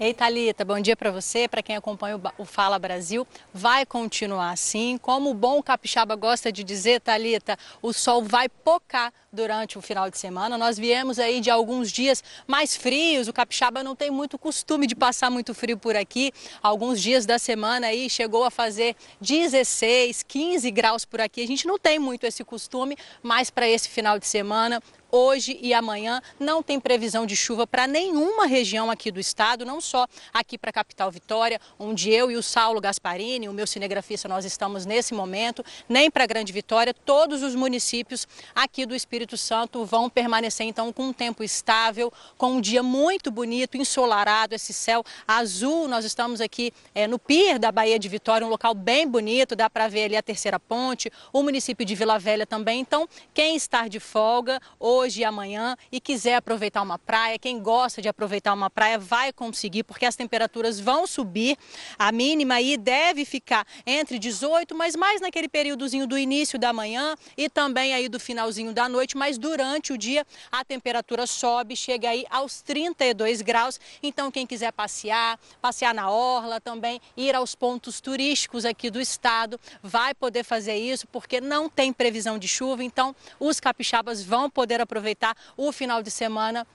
Ei, 0.00 0.12
Thalita, 0.12 0.64
bom 0.64 0.80
dia 0.80 0.96
para 0.96 1.12
você, 1.12 1.46
para 1.46 1.62
quem 1.62 1.76
acompanha 1.76 2.20
o 2.36 2.44
Fala 2.44 2.80
Brasil. 2.80 3.24
Vai 3.54 3.86
continuar 3.86 4.50
assim. 4.50 4.98
Como 4.98 5.30
o 5.30 5.34
bom 5.34 5.62
capixaba 5.62 6.16
gosta 6.16 6.50
de 6.50 6.64
dizer, 6.64 7.00
Thalita, 7.00 7.56
o 7.80 7.92
sol 7.92 8.24
vai 8.24 8.48
pocar 8.48 9.12
durante 9.36 9.78
o 9.78 9.82
final 9.82 10.10
de 10.10 10.18
semana. 10.18 10.58
Nós 10.58 10.76
viemos 10.76 11.18
aí 11.20 11.40
de 11.40 11.50
alguns 11.50 11.92
dias 11.92 12.24
mais 12.46 12.74
frios. 12.74 13.28
O 13.28 13.32
capixaba 13.32 13.84
não 13.84 13.94
tem 13.94 14.10
muito 14.10 14.36
costume 14.36 14.86
de 14.86 14.96
passar 14.96 15.30
muito 15.30 15.54
frio 15.54 15.78
por 15.78 15.94
aqui. 15.94 16.32
Alguns 16.62 17.00
dias 17.00 17.24
da 17.26 17.38
semana 17.38 17.86
aí 17.88 18.10
chegou 18.10 18.42
a 18.42 18.50
fazer 18.50 18.96
16, 19.20 20.24
15 20.24 20.70
graus 20.72 21.04
por 21.04 21.20
aqui. 21.20 21.42
A 21.42 21.46
gente 21.46 21.66
não 21.66 21.78
tem 21.78 21.98
muito 21.98 22.24
esse 22.24 22.42
costume, 22.42 22.96
mas 23.22 23.50
para 23.50 23.68
esse 23.68 23.88
final 23.88 24.18
de 24.18 24.26
semana 24.26 24.82
Hoje 25.10 25.58
e 25.62 25.72
amanhã 25.72 26.20
não 26.38 26.62
tem 26.62 26.78
previsão 26.78 27.24
de 27.24 27.34
chuva 27.34 27.66
para 27.66 27.86
nenhuma 27.86 28.44
região 28.44 28.90
aqui 28.90 29.10
do 29.10 29.18
estado, 29.18 29.64
não 29.64 29.80
só 29.80 30.06
aqui 30.30 30.58
para 30.58 30.68
a 30.68 30.72
capital 30.74 31.10
Vitória, 31.10 31.58
onde 31.78 32.10
eu 32.10 32.30
e 32.30 32.36
o 32.36 32.42
Saulo 32.42 32.82
Gasparini, 32.82 33.48
o 33.48 33.52
meu 33.54 33.66
cinegrafista, 33.66 34.28
nós 34.28 34.44
estamos 34.44 34.84
nesse 34.84 35.14
momento, 35.14 35.64
nem 35.88 36.10
para 36.10 36.26
Grande 36.26 36.52
Vitória. 36.52 36.92
Todos 36.92 37.42
os 37.42 37.54
municípios 37.54 38.28
aqui 38.54 38.84
do 38.84 38.94
Espírito 38.94 39.25
Santo 39.34 39.82
vão 39.86 40.10
permanecer 40.10 40.66
então 40.66 40.92
com 40.92 41.04
um 41.04 41.12
tempo 41.14 41.42
estável, 41.42 42.12
com 42.36 42.56
um 42.56 42.60
dia 42.60 42.82
muito 42.82 43.30
bonito, 43.30 43.78
ensolarado, 43.78 44.54
esse 44.54 44.74
céu 44.74 45.02
azul. 45.26 45.88
Nós 45.88 46.04
estamos 46.04 46.42
aqui 46.42 46.70
eh, 46.94 47.06
no 47.06 47.18
pier 47.18 47.58
da 47.58 47.72
Baía 47.72 47.98
de 47.98 48.10
Vitória, 48.10 48.46
um 48.46 48.50
local 48.50 48.74
bem 48.74 49.08
bonito, 49.08 49.56
dá 49.56 49.70
para 49.70 49.88
ver 49.88 50.04
ali 50.04 50.16
a 50.16 50.22
Terceira 50.22 50.60
Ponte, 50.60 51.10
o 51.32 51.42
município 51.42 51.86
de 51.86 51.94
Vila 51.94 52.18
Velha 52.18 52.46
também. 52.46 52.80
Então, 52.80 53.08
quem 53.32 53.56
está 53.56 53.88
de 53.88 53.98
folga 53.98 54.60
hoje 54.78 55.22
e 55.22 55.24
amanhã 55.24 55.76
e 55.90 55.98
quiser 55.98 56.34
aproveitar 56.34 56.82
uma 56.82 56.98
praia, 56.98 57.38
quem 57.38 57.58
gosta 57.58 58.02
de 58.02 58.08
aproveitar 58.08 58.52
uma 58.52 58.68
praia 58.68 58.98
vai 58.98 59.32
conseguir, 59.32 59.84
porque 59.84 60.04
as 60.04 60.16
temperaturas 60.16 60.78
vão 60.78 61.06
subir. 61.06 61.56
A 61.98 62.12
mínima 62.12 62.54
aí 62.54 62.76
deve 62.76 63.24
ficar 63.24 63.66
entre 63.86 64.18
18, 64.18 64.74
mas 64.74 64.94
mais 64.96 65.20
naquele 65.20 65.48
períodozinho 65.48 66.06
do 66.06 66.18
início 66.18 66.58
da 66.58 66.72
manhã 66.72 67.16
e 67.36 67.48
também 67.48 67.94
aí 67.94 68.08
do 68.08 68.18
finalzinho 68.18 68.72
da 68.72 68.88
noite, 68.88 69.15
mas 69.16 69.38
durante 69.38 69.92
o 69.92 69.98
dia 69.98 70.26
a 70.52 70.64
temperatura 70.64 71.26
sobe, 71.26 71.74
chega 71.74 72.10
aí 72.10 72.24
aos 72.30 72.62
32 72.62 73.42
graus. 73.42 73.80
Então 74.02 74.30
quem 74.30 74.46
quiser 74.46 74.72
passear, 74.72 75.38
passear 75.60 75.94
na 75.94 76.10
orla 76.10 76.60
também, 76.60 77.00
ir 77.16 77.34
aos 77.34 77.54
pontos 77.54 78.00
turísticos 78.00 78.64
aqui 78.64 78.90
do 78.90 79.00
estado, 79.00 79.58
vai 79.82 80.14
poder 80.14 80.44
fazer 80.44 80.76
isso, 80.76 81.06
porque 81.08 81.40
não 81.40 81.68
tem 81.68 81.92
previsão 81.92 82.38
de 82.38 82.46
chuva, 82.46 82.84
então 82.84 83.16
os 83.40 83.58
capixabas 83.58 84.22
vão 84.22 84.50
poder 84.50 84.80
aproveitar 84.80 85.36
o 85.56 85.72
final 85.72 86.02
de 86.02 86.10
semana 86.10 86.66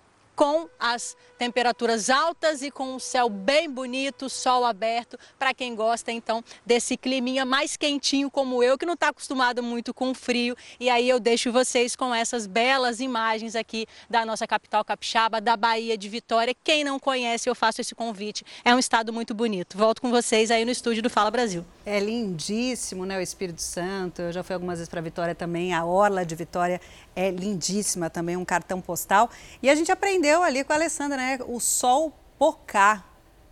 com 0.42 0.68
as 0.80 1.16
temperaturas 1.38 2.10
altas 2.10 2.64
e 2.64 2.72
com 2.72 2.96
o 2.96 3.00
céu 3.00 3.30
bem 3.30 3.70
bonito, 3.70 4.28
sol 4.28 4.66
aberto, 4.66 5.16
para 5.38 5.54
quem 5.54 5.76
gosta 5.76 6.12
então 6.12 6.44
desse 6.66 6.98
climinha 6.98 7.46
mais 7.46 7.78
quentinho 7.78 8.32
como 8.32 8.64
eu, 8.64 8.76
que 8.76 8.84
não 8.84 8.96
está 8.96 9.10
acostumado 9.10 9.62
muito 9.62 9.94
com 9.94 10.16
frio. 10.16 10.56
E 10.80 10.90
aí 10.90 11.08
eu 11.08 11.20
deixo 11.20 11.52
vocês 11.52 11.96
com 11.96 12.12
essas 12.12 12.48
belas 12.48 13.00
imagens 13.00 13.56
aqui 13.56 13.86
da 14.10 14.26
nossa 14.26 14.48
capital 14.48 14.84
capixaba, 14.84 15.40
da 15.40 15.56
Bahia 15.56 15.96
de 15.96 16.10
Vitória. 16.10 16.56
Quem 16.64 16.84
não 16.84 17.00
conhece, 17.00 17.48
eu 17.48 17.54
faço 17.54 17.80
esse 17.80 17.94
convite. 17.94 18.44
É 18.66 18.74
um 18.74 18.80
estado 18.80 19.14
muito 19.14 19.36
bonito. 19.36 19.78
Volto 19.78 20.02
com 20.02 20.10
vocês 20.10 20.50
aí 20.50 20.66
no 20.66 20.72
estúdio 20.72 21.04
do 21.04 21.10
Fala 21.12 21.30
Brasil. 21.30 21.64
É 21.86 22.00
lindíssimo, 22.00 23.06
né? 23.06 23.16
O 23.20 23.22
Espírito 23.22 23.62
Santo. 23.62 24.24
Eu 24.24 24.32
já 24.32 24.42
fui 24.42 24.56
algumas 24.56 24.80
vezes 24.80 24.90
para 24.90 25.02
Vitória 25.02 25.36
também. 25.36 25.72
A 25.72 25.86
Orla 25.86 26.26
de 26.26 26.34
Vitória 26.34 26.82
é 27.16 27.30
lindíssima 27.30 28.10
também, 28.10 28.38
um 28.38 28.46
cartão 28.46 28.80
postal. 28.82 29.30
E 29.62 29.70
a 29.70 29.76
gente 29.76 29.92
aprendeu 29.92 30.44
ali 30.44 30.64
com 30.64 30.74
a 30.74 30.76
Alessandra, 30.76 31.18
né? 31.18 31.40
O 31.48 31.60
sol 31.60 32.14
pocar. 32.38 33.11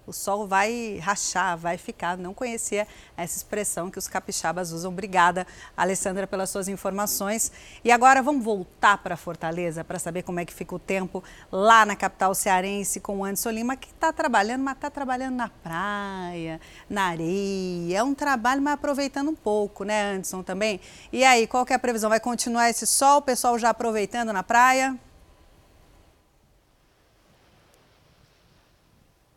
O 0.09 0.13
sol 0.13 0.47
vai 0.47 0.97
rachar, 1.03 1.55
vai 1.55 1.77
ficar. 1.77 2.17
Não 2.17 2.33
conhecia 2.33 2.87
essa 3.15 3.37
expressão 3.37 3.91
que 3.91 3.99
os 3.99 4.07
capixabas 4.07 4.71
usam. 4.71 4.91
Obrigada, 4.91 5.45
Alessandra, 5.77 6.25
pelas 6.25 6.49
suas 6.49 6.67
informações. 6.67 7.51
E 7.83 7.91
agora 7.91 8.19
vamos 8.19 8.43
voltar 8.43 8.97
para 8.97 9.15
Fortaleza 9.15 9.83
para 9.83 9.99
saber 9.99 10.23
como 10.23 10.39
é 10.39 10.45
que 10.45 10.53
fica 10.53 10.73
o 10.73 10.79
tempo 10.79 11.23
lá 11.51 11.85
na 11.85 11.95
capital 11.95 12.33
cearense 12.33 12.99
com 12.99 13.19
o 13.19 13.23
Anderson 13.23 13.51
Lima, 13.51 13.75
que 13.75 13.89
está 13.89 14.11
trabalhando, 14.11 14.63
mas 14.63 14.77
está 14.77 14.89
trabalhando 14.89 15.35
na 15.35 15.49
praia, 15.49 16.59
na 16.89 17.03
areia. 17.03 17.99
É 17.99 18.03
um 18.03 18.15
trabalho, 18.15 18.63
mas 18.63 18.73
aproveitando 18.73 19.29
um 19.29 19.35
pouco, 19.35 19.83
né, 19.83 20.13
Anderson, 20.13 20.41
também? 20.41 20.81
E 21.13 21.23
aí, 21.23 21.45
qual 21.45 21.63
que 21.63 21.71
é 21.71 21.75
a 21.75 21.79
previsão? 21.79 22.09
Vai 22.09 22.19
continuar 22.19 22.67
esse 22.67 22.87
sol, 22.87 23.19
o 23.19 23.21
pessoal 23.21 23.59
já 23.59 23.69
aproveitando 23.69 24.33
na 24.33 24.41
praia? 24.41 24.97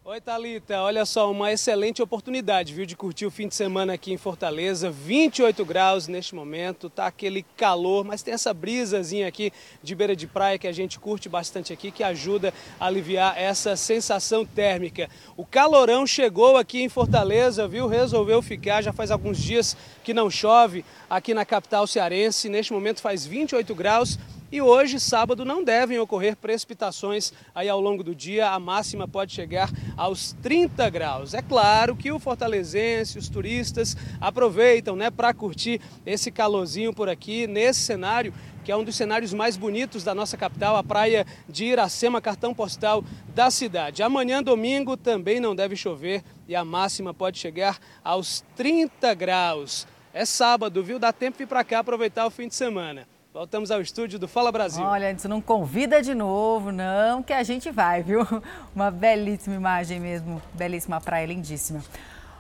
Oi, 0.04 0.20
Thalita. 0.20 0.82
Olha 0.82 1.06
só, 1.06 1.30
uma 1.30 1.52
excelente 1.52 2.02
oportunidade, 2.02 2.74
viu, 2.74 2.84
de 2.84 2.96
curtir 2.96 3.24
o 3.24 3.30
fim 3.30 3.46
de 3.46 3.54
semana 3.54 3.92
aqui 3.92 4.12
em 4.12 4.16
Fortaleza. 4.16 4.90
28 4.90 5.64
graus 5.64 6.08
neste 6.08 6.34
momento, 6.34 6.90
tá 6.90 7.06
aquele 7.06 7.44
calor, 7.56 8.04
mas 8.04 8.20
tem 8.20 8.34
essa 8.34 8.52
brisazinha 8.52 9.28
aqui 9.28 9.52
de 9.80 9.94
beira 9.94 10.16
de 10.16 10.26
praia 10.26 10.58
que 10.58 10.66
a 10.66 10.72
gente 10.72 10.98
curte 10.98 11.28
bastante 11.28 11.72
aqui, 11.72 11.92
que 11.92 12.02
ajuda 12.02 12.52
a 12.80 12.86
aliviar 12.86 13.38
essa 13.38 13.76
sensação 13.76 14.44
térmica. 14.44 15.08
O 15.36 15.46
calorão 15.46 16.04
chegou 16.04 16.56
aqui 16.56 16.82
em 16.82 16.88
Fortaleza, 16.88 17.68
viu? 17.68 17.86
Resolveu 17.86 18.42
ficar, 18.42 18.82
já 18.82 18.92
faz 18.92 19.12
alguns 19.12 19.38
dias 19.38 19.76
que 20.02 20.12
não 20.12 20.28
chove 20.28 20.84
aqui 21.08 21.32
na 21.32 21.44
capital 21.44 21.86
cearense. 21.86 22.48
Neste 22.48 22.72
momento 22.72 23.00
faz 23.00 23.24
28 23.24 23.72
graus 23.72 24.18
E 24.52 24.60
hoje, 24.60 25.00
sábado, 25.00 25.46
não 25.46 25.64
devem 25.64 25.98
ocorrer 25.98 26.36
precipitações 26.36 27.32
aí 27.54 27.70
ao 27.70 27.80
longo 27.80 28.04
do 28.04 28.14
dia. 28.14 28.50
A 28.50 28.60
máxima 28.60 29.08
pode 29.08 29.32
chegar 29.32 29.70
aos 29.96 30.34
30 30.42 30.90
graus. 30.90 31.32
É 31.32 31.40
claro 31.40 31.96
que 31.96 32.12
o 32.12 32.18
fortalezense, 32.18 33.18
os 33.18 33.30
turistas 33.30 33.96
aproveitam 34.20 34.94
né, 34.94 35.10
para 35.10 35.32
curtir 35.32 35.80
esse 36.04 36.30
calorzinho 36.30 36.92
por 36.92 37.08
aqui, 37.08 37.46
nesse 37.46 37.80
cenário 37.80 38.34
que 38.62 38.70
é 38.70 38.76
um 38.76 38.84
dos 38.84 38.94
cenários 38.94 39.32
mais 39.32 39.56
bonitos 39.56 40.04
da 40.04 40.14
nossa 40.14 40.36
capital, 40.36 40.76
a 40.76 40.84
praia 40.84 41.26
de 41.48 41.64
Iracema, 41.64 42.20
cartão 42.20 42.54
postal 42.54 43.02
da 43.34 43.50
cidade. 43.50 44.02
Amanhã, 44.02 44.40
domingo, 44.40 44.96
também 44.96 45.40
não 45.40 45.56
deve 45.56 45.74
chover 45.74 46.22
e 46.46 46.54
a 46.54 46.64
máxima 46.64 47.12
pode 47.12 47.38
chegar 47.38 47.78
aos 48.04 48.44
30 48.54 49.14
graus. 49.14 49.86
É 50.14 50.24
sábado, 50.24 50.84
viu? 50.84 50.98
Dá 50.98 51.12
tempo 51.12 51.38
de 51.38 51.44
ir 51.44 51.46
para 51.46 51.64
cá 51.64 51.78
aproveitar 51.78 52.26
o 52.26 52.30
fim 52.30 52.46
de 52.46 52.54
semana. 52.54 53.08
Voltamos 53.32 53.70
ao 53.70 53.80
estúdio 53.80 54.18
do 54.18 54.28
Fala 54.28 54.52
Brasil. 54.52 54.84
Olha, 54.84 55.10
antes 55.10 55.24
não 55.24 55.40
convida 55.40 56.02
de 56.02 56.14
novo, 56.14 56.70
não, 56.70 57.22
que 57.22 57.32
a 57.32 57.42
gente 57.42 57.70
vai, 57.70 58.02
viu? 58.02 58.26
Uma 58.76 58.90
belíssima 58.90 59.56
imagem 59.56 59.98
mesmo, 59.98 60.42
belíssima 60.52 61.00
praia, 61.00 61.24
lindíssima. 61.24 61.82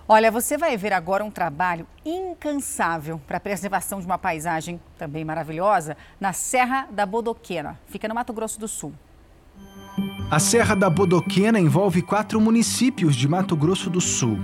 Olha, 0.06 0.30
você 0.30 0.58
vai 0.58 0.76
ver 0.76 0.92
agora 0.92 1.24
um 1.24 1.30
trabalho 1.30 1.86
incansável 2.04 3.18
para 3.26 3.38
a 3.38 3.40
preservação 3.40 4.00
de 4.00 4.04
uma 4.04 4.18
paisagem 4.18 4.78
também 4.98 5.24
maravilhosa 5.24 5.96
na 6.20 6.34
Serra 6.34 6.86
da 6.90 7.06
Bodoquena, 7.06 7.80
fica 7.86 8.06
no 8.06 8.14
Mato 8.14 8.34
Grosso 8.34 8.60
do 8.60 8.68
Sul. 8.68 8.92
A 10.30 10.38
Serra 10.38 10.74
da 10.74 10.90
Bodoquena 10.90 11.58
envolve 11.58 12.02
quatro 12.02 12.38
municípios 12.38 13.16
de 13.16 13.26
Mato 13.26 13.56
Grosso 13.56 13.88
do 13.88 14.00
Sul. 14.00 14.36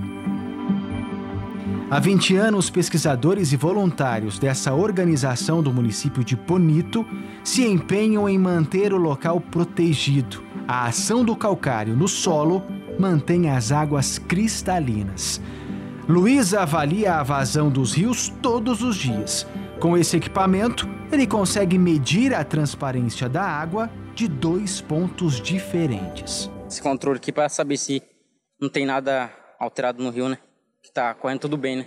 Há 1.91 1.99
20 1.99 2.35
anos, 2.35 2.69
pesquisadores 2.69 3.51
e 3.51 3.57
voluntários 3.57 4.37
dessa 4.37 4.75
organização 4.75 5.63
do 5.63 5.73
município 5.73 6.23
de 6.23 6.35
Bonito 6.35 7.03
se 7.43 7.65
empenham 7.65 8.29
em 8.29 8.37
manter 8.37 8.93
o 8.93 8.97
local 8.97 9.41
protegido. 9.41 10.43
A 10.67 10.85
ação 10.85 11.25
do 11.25 11.35
calcário 11.35 11.95
no 11.95 12.07
solo 12.07 12.61
mantém 12.99 13.49
as 13.49 13.71
águas 13.71 14.19
cristalinas. 14.19 15.41
Luísa 16.07 16.61
avalia 16.61 17.15
a 17.15 17.23
vazão 17.23 17.71
dos 17.71 17.95
rios 17.95 18.31
todos 18.39 18.83
os 18.83 18.95
dias. 18.95 19.47
Com 19.79 19.97
esse 19.97 20.15
equipamento, 20.15 20.87
ele 21.11 21.25
consegue 21.25 21.79
medir 21.79 22.35
a 22.35 22.43
transparência 22.43 23.27
da 23.27 23.41
água 23.41 23.89
de 24.13 24.27
dois 24.27 24.79
pontos 24.79 25.41
diferentes. 25.41 26.51
Esse 26.67 26.83
controle 26.83 27.17
aqui 27.17 27.31
para 27.31 27.49
saber 27.49 27.77
se 27.77 28.03
não 28.61 28.69
tem 28.69 28.85
nada 28.85 29.31
alterado 29.59 30.03
no 30.03 30.11
rio, 30.11 30.29
né? 30.29 30.37
Tá 30.91 31.13
correndo 31.13 31.41
tudo 31.41 31.57
bem, 31.57 31.77
né? 31.77 31.85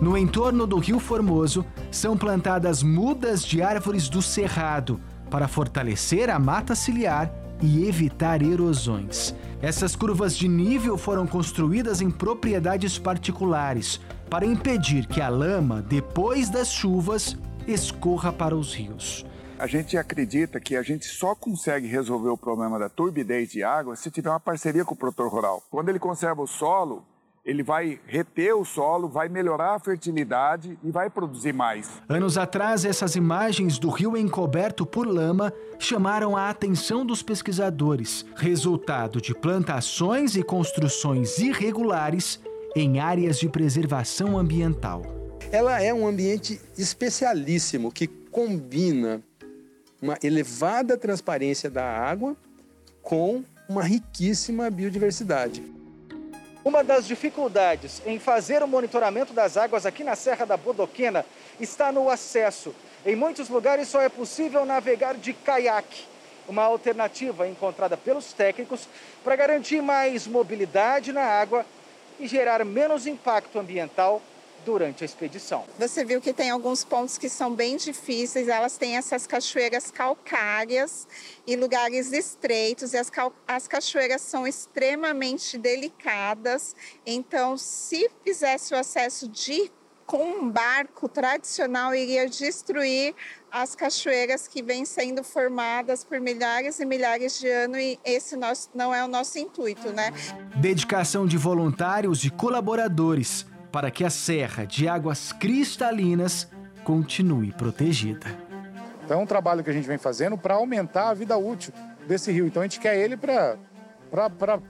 No 0.00 0.16
entorno 0.16 0.66
do 0.66 0.78
Rio 0.78 0.98
Formoso, 0.98 1.64
são 1.90 2.16
plantadas 2.16 2.82
mudas 2.82 3.44
de 3.44 3.60
árvores 3.60 4.08
do 4.08 4.22
cerrado 4.22 4.98
para 5.30 5.46
fortalecer 5.46 6.30
a 6.30 6.38
mata 6.38 6.74
ciliar 6.74 7.30
e 7.60 7.86
evitar 7.86 8.42
erosões. 8.42 9.34
Essas 9.60 9.94
curvas 9.94 10.36
de 10.36 10.48
nível 10.48 10.96
foram 10.96 11.26
construídas 11.26 12.00
em 12.00 12.10
propriedades 12.10 12.98
particulares 12.98 14.00
para 14.30 14.46
impedir 14.46 15.06
que 15.06 15.20
a 15.20 15.28
lama, 15.28 15.82
depois 15.82 16.48
das 16.48 16.72
chuvas, 16.72 17.36
escorra 17.66 18.32
para 18.32 18.56
os 18.56 18.74
rios. 18.74 19.26
A 19.58 19.66
gente 19.66 19.98
acredita 19.98 20.58
que 20.58 20.74
a 20.74 20.82
gente 20.82 21.04
só 21.04 21.34
consegue 21.34 21.86
resolver 21.86 22.30
o 22.30 22.38
problema 22.38 22.78
da 22.78 22.88
turbidez 22.88 23.50
de 23.50 23.62
água 23.62 23.94
se 23.94 24.10
tiver 24.10 24.30
uma 24.30 24.40
parceria 24.40 24.86
com 24.86 24.94
o 24.94 24.96
produtor 24.96 25.30
rural. 25.30 25.62
Quando 25.70 25.90
ele 25.90 25.98
conserva 25.98 26.40
o 26.40 26.46
solo, 26.46 27.04
ele 27.44 27.62
vai 27.62 27.98
reter 28.06 28.54
o 28.54 28.64
solo, 28.64 29.08
vai 29.08 29.28
melhorar 29.28 29.74
a 29.74 29.78
fertilidade 29.78 30.78
e 30.84 30.90
vai 30.90 31.08
produzir 31.08 31.52
mais. 31.52 31.90
Anos 32.08 32.36
atrás, 32.36 32.84
essas 32.84 33.16
imagens 33.16 33.78
do 33.78 33.88
rio 33.88 34.16
encoberto 34.16 34.84
por 34.84 35.06
lama 35.06 35.52
chamaram 35.78 36.36
a 36.36 36.50
atenção 36.50 37.04
dos 37.04 37.22
pesquisadores, 37.22 38.26
resultado 38.36 39.20
de 39.20 39.34
plantações 39.34 40.36
e 40.36 40.42
construções 40.42 41.38
irregulares 41.38 42.40
em 42.76 43.00
áreas 43.00 43.38
de 43.38 43.48
preservação 43.48 44.38
ambiental. 44.38 45.02
Ela 45.50 45.82
é 45.82 45.92
um 45.92 46.06
ambiente 46.06 46.60
especialíssimo 46.78 47.90
que 47.90 48.06
combina 48.06 49.20
uma 50.00 50.16
elevada 50.22 50.96
transparência 50.96 51.68
da 51.68 51.84
água 51.84 52.36
com 53.02 53.42
uma 53.68 53.82
riquíssima 53.82 54.70
biodiversidade. 54.70 55.79
Uma 56.62 56.84
das 56.84 57.06
dificuldades 57.06 58.02
em 58.04 58.18
fazer 58.18 58.62
o 58.62 58.68
monitoramento 58.68 59.32
das 59.32 59.56
águas 59.56 59.86
aqui 59.86 60.04
na 60.04 60.14
Serra 60.14 60.44
da 60.44 60.58
Bodoquena 60.58 61.24
está 61.58 61.90
no 61.90 62.10
acesso. 62.10 62.74
Em 63.04 63.16
muitos 63.16 63.48
lugares 63.48 63.88
só 63.88 64.02
é 64.02 64.10
possível 64.10 64.66
navegar 64.66 65.14
de 65.14 65.32
caiaque, 65.32 66.04
uma 66.46 66.62
alternativa 66.64 67.48
encontrada 67.48 67.96
pelos 67.96 68.34
técnicos 68.34 68.86
para 69.24 69.36
garantir 69.36 69.80
mais 69.80 70.26
mobilidade 70.26 71.12
na 71.12 71.22
água 71.22 71.64
e 72.18 72.26
gerar 72.26 72.62
menos 72.62 73.06
impacto 73.06 73.58
ambiental 73.58 74.20
durante 74.64 75.04
a 75.04 75.06
expedição. 75.06 75.64
Você 75.78 76.04
viu 76.04 76.20
que 76.20 76.32
tem 76.32 76.50
alguns 76.50 76.84
pontos 76.84 77.18
que 77.18 77.28
são 77.28 77.54
bem 77.54 77.76
difíceis, 77.76 78.48
elas 78.48 78.76
têm 78.76 78.96
essas 78.96 79.26
cachoeiras 79.26 79.90
calcárias 79.90 81.06
e 81.46 81.56
lugares 81.56 82.12
estreitos, 82.12 82.92
e 82.92 82.98
as, 82.98 83.10
as 83.46 83.68
cachoeiras 83.68 84.22
são 84.22 84.46
extremamente 84.46 85.56
delicadas, 85.58 86.74
então 87.04 87.56
se 87.56 88.10
fizesse 88.24 88.74
o 88.74 88.78
acesso 88.78 89.28
de 89.28 89.70
com 90.10 90.24
um 90.24 90.50
barco 90.50 91.08
tradicional 91.08 91.94
iria 91.94 92.28
destruir 92.28 93.14
as 93.48 93.76
cachoeiras 93.76 94.48
que 94.48 94.60
vêm 94.60 94.84
sendo 94.84 95.22
formadas 95.22 96.02
por 96.02 96.18
milhares 96.18 96.80
e 96.80 96.84
milhares 96.84 97.38
de 97.38 97.48
anos 97.48 97.78
e 97.78 97.96
esse 98.04 98.34
nosso, 98.34 98.68
não 98.74 98.92
é 98.92 99.04
o 99.04 99.06
nosso 99.08 99.38
intuito, 99.38 99.92
né? 99.92 100.12
Dedicação 100.56 101.28
de 101.28 101.36
voluntários 101.36 102.24
e 102.24 102.30
colaboradores 102.30 103.46
para 103.70 103.90
que 103.90 104.04
a 104.04 104.10
serra 104.10 104.64
de 104.64 104.88
águas 104.88 105.32
cristalinas 105.32 106.48
continue 106.84 107.52
protegida. 107.52 108.26
Então 109.04 109.20
é 109.20 109.22
um 109.22 109.26
trabalho 109.26 109.62
que 109.62 109.70
a 109.70 109.72
gente 109.72 109.86
vem 109.86 109.98
fazendo 109.98 110.36
para 110.36 110.54
aumentar 110.54 111.10
a 111.10 111.14
vida 111.14 111.36
útil 111.36 111.72
desse 112.06 112.30
rio. 112.32 112.46
Então 112.46 112.62
a 112.62 112.64
gente 112.64 112.80
quer 112.80 112.96
ele 112.96 113.16
para, 113.16 113.58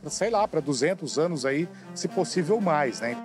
sei 0.08 0.30
lá, 0.30 0.46
para 0.48 0.60
200 0.60 1.18
anos 1.18 1.44
aí, 1.44 1.68
se 1.94 2.08
possível 2.08 2.60
mais, 2.60 3.00
né? 3.00 3.16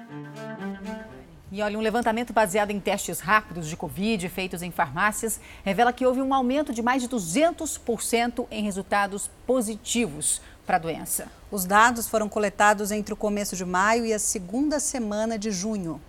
E 1.51 1.61
olha, 1.61 1.77
um 1.77 1.81
levantamento 1.81 2.33
baseado 2.33 2.71
em 2.71 2.79
testes 2.81 3.21
rápidos 3.21 3.67
de 3.67 3.77
Covid 3.77 4.27
feitos 4.27 4.61
em 4.61 4.71
farmácias 4.71 5.39
revela 5.63 5.93
que 5.93 6.05
houve 6.05 6.19
um 6.19 6.33
aumento 6.33 6.73
de 6.73 6.81
mais 6.81 7.01
de 7.01 7.07
200% 7.07 8.47
em 8.51 8.63
resultados 8.63 9.29
positivos 9.47 10.41
para 10.65 10.77
a 10.77 10.79
doença. 10.79 11.27
Os 11.51 11.65
dados 11.65 12.07
foram 12.07 12.27
coletados 12.27 12.91
entre 12.91 13.13
o 13.13 13.17
começo 13.17 13.55
de 13.55 13.63
maio 13.63 14.05
e 14.05 14.13
a 14.13 14.19
segunda 14.19 14.79
semana 14.79 15.37
de 15.37 15.51
junho. 15.51 16.01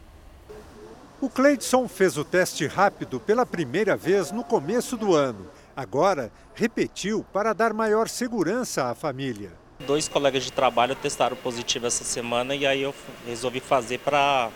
O 1.21 1.31
Cleidson 1.31 1.89
fez 1.89 2.17
o 2.17 2.25
teste 2.25 2.67
rápido 2.67 3.19
pela 3.19 3.47
primeira 3.47 3.97
vez 3.97 4.31
no 4.31 4.45
começo 4.45 4.97
do 4.97 5.15
ano. 5.15 5.47
Agora, 5.75 6.31
repetiu 6.55 7.25
para 7.33 7.53
dar 7.53 7.73
maior 7.73 8.09
segurança 8.09 8.91
à 8.91 8.95
família. 8.95 9.53
Dois 9.87 10.09
colegas 10.09 10.45
de 10.45 10.53
trabalho 10.53 10.95
testaram 10.95 11.37
positivo 11.37 11.87
essa 11.87 12.05
semana 12.05 12.55
e 12.55 12.67
aí 12.67 12.83
eu 12.83 12.95
resolvi 13.27 13.61
fazer 13.61 13.99
para 13.99 14.51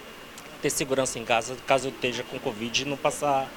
ter 0.63 0.71
segurança 0.71 1.19
em 1.19 1.25
casa, 1.25 1.57
caso 1.67 1.89
eu 1.89 1.93
esteja 1.93 2.23
com 2.23 2.39
Covid 2.39 2.83
e 2.83 2.85
não 2.85 2.97
passar 2.97 3.49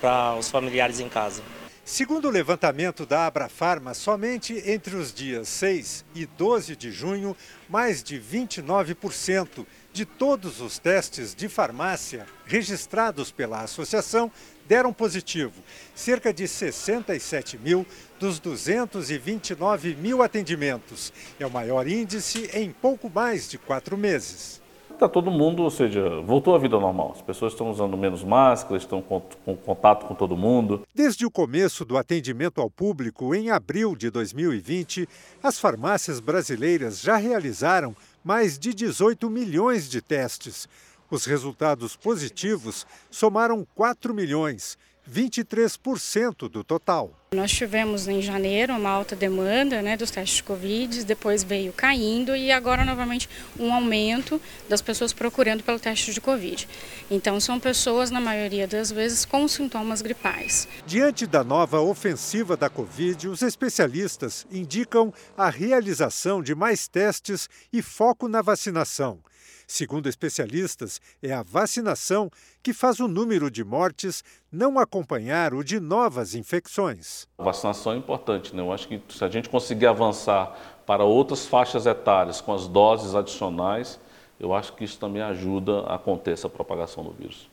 para 0.00 0.34
os 0.36 0.48
familiares 0.48 1.00
em 1.00 1.08
casa. 1.08 1.42
Segundo 1.88 2.26
o 2.26 2.32
levantamento 2.32 3.06
da 3.06 3.28
Abrafarma, 3.28 3.94
somente 3.94 4.60
entre 4.68 4.96
os 4.96 5.14
dias 5.14 5.48
6 5.48 6.04
e 6.16 6.26
12 6.26 6.74
de 6.74 6.90
junho, 6.90 7.36
mais 7.68 8.02
de 8.02 8.20
29% 8.20 9.64
de 9.92 10.04
todos 10.04 10.60
os 10.60 10.80
testes 10.80 11.32
de 11.32 11.48
farmácia 11.48 12.26
registrados 12.44 13.30
pela 13.30 13.60
associação 13.60 14.32
deram 14.66 14.92
positivo. 14.92 15.62
Cerca 15.94 16.34
de 16.34 16.48
67 16.48 17.56
mil 17.56 17.86
dos 18.18 18.40
229 18.40 19.94
mil 19.94 20.24
atendimentos. 20.24 21.12
É 21.38 21.46
o 21.46 21.50
maior 21.52 21.86
índice 21.86 22.50
em 22.52 22.72
pouco 22.72 23.08
mais 23.08 23.48
de 23.48 23.58
quatro 23.58 23.96
meses. 23.96 24.60
Está 24.96 25.10
todo 25.10 25.30
mundo, 25.30 25.62
ou 25.62 25.70
seja, 25.70 26.22
voltou 26.22 26.54
à 26.54 26.58
vida 26.58 26.80
normal. 26.80 27.12
As 27.14 27.20
pessoas 27.20 27.52
estão 27.52 27.70
usando 27.70 27.98
menos 27.98 28.24
máscaras, 28.24 28.80
estão 28.80 29.02
com, 29.02 29.20
com 29.44 29.54
contato 29.54 30.06
com 30.06 30.14
todo 30.14 30.34
mundo. 30.34 30.86
Desde 30.94 31.26
o 31.26 31.30
começo 31.30 31.84
do 31.84 31.98
atendimento 31.98 32.62
ao 32.62 32.70
público, 32.70 33.34
em 33.34 33.50
abril 33.50 33.94
de 33.94 34.08
2020, 34.08 35.06
as 35.42 35.60
farmácias 35.60 36.18
brasileiras 36.18 36.98
já 36.98 37.16
realizaram 37.16 37.94
mais 38.24 38.58
de 38.58 38.72
18 38.72 39.28
milhões 39.28 39.86
de 39.90 40.00
testes. 40.00 40.66
Os 41.10 41.26
resultados 41.26 41.94
positivos 41.94 42.86
somaram 43.10 43.66
4 43.74 44.14
milhões, 44.14 44.78
23% 45.10 46.48
do 46.48 46.64
total. 46.64 47.12
Nós 47.32 47.50
tivemos 47.50 48.06
em 48.08 48.22
janeiro 48.22 48.74
uma 48.74 48.90
alta 48.90 49.16
demanda 49.16 49.82
né, 49.82 49.96
dos 49.96 50.10
testes 50.10 50.36
de 50.36 50.42
Covid, 50.44 51.04
depois 51.04 51.42
veio 51.42 51.72
caindo 51.72 52.36
e 52.36 52.52
agora 52.52 52.84
novamente 52.84 53.28
um 53.58 53.72
aumento 53.72 54.40
das 54.68 54.80
pessoas 54.80 55.12
procurando 55.12 55.62
pelo 55.62 55.78
teste 55.78 56.14
de 56.14 56.20
Covid. 56.20 56.68
Então 57.10 57.40
são 57.40 57.58
pessoas, 57.58 58.10
na 58.10 58.20
maioria 58.20 58.66
das 58.66 58.90
vezes, 58.90 59.24
com 59.24 59.46
sintomas 59.48 60.02
gripais. 60.02 60.68
Diante 60.86 61.26
da 61.26 61.42
nova 61.42 61.80
ofensiva 61.80 62.56
da 62.56 62.70
Covid, 62.70 63.28
os 63.28 63.42
especialistas 63.42 64.46
indicam 64.50 65.12
a 65.36 65.50
realização 65.50 66.42
de 66.42 66.54
mais 66.54 66.86
testes 66.88 67.48
e 67.72 67.82
foco 67.82 68.28
na 68.28 68.40
vacinação. 68.40 69.18
Segundo 69.66 70.08
especialistas, 70.08 71.00
é 71.22 71.32
a 71.32 71.42
vacinação 71.42 72.30
que 72.62 72.72
faz 72.72 73.00
o 73.00 73.08
número 73.08 73.50
de 73.50 73.64
mortes 73.64 74.22
não 74.50 74.78
acompanhar 74.78 75.54
o 75.54 75.62
de 75.62 75.80
novas 75.80 76.34
infecções. 76.34 77.26
A 77.38 77.42
vacinação 77.42 77.92
é 77.92 77.96
importante, 77.96 78.54
né? 78.54 78.62
Eu 78.62 78.72
acho 78.72 78.88
que 78.88 79.00
se 79.08 79.24
a 79.24 79.28
gente 79.28 79.48
conseguir 79.48 79.86
avançar 79.86 80.56
para 80.86 81.04
outras 81.04 81.46
faixas 81.46 81.86
etárias 81.86 82.40
com 82.40 82.52
as 82.52 82.68
doses 82.68 83.14
adicionais, 83.14 83.98
eu 84.38 84.54
acho 84.54 84.72
que 84.74 84.84
isso 84.84 84.98
também 84.98 85.22
ajuda 85.22 85.80
a 85.86 85.98
conter 85.98 86.32
essa 86.32 86.48
propagação 86.48 87.02
do 87.02 87.10
vírus. 87.10 87.48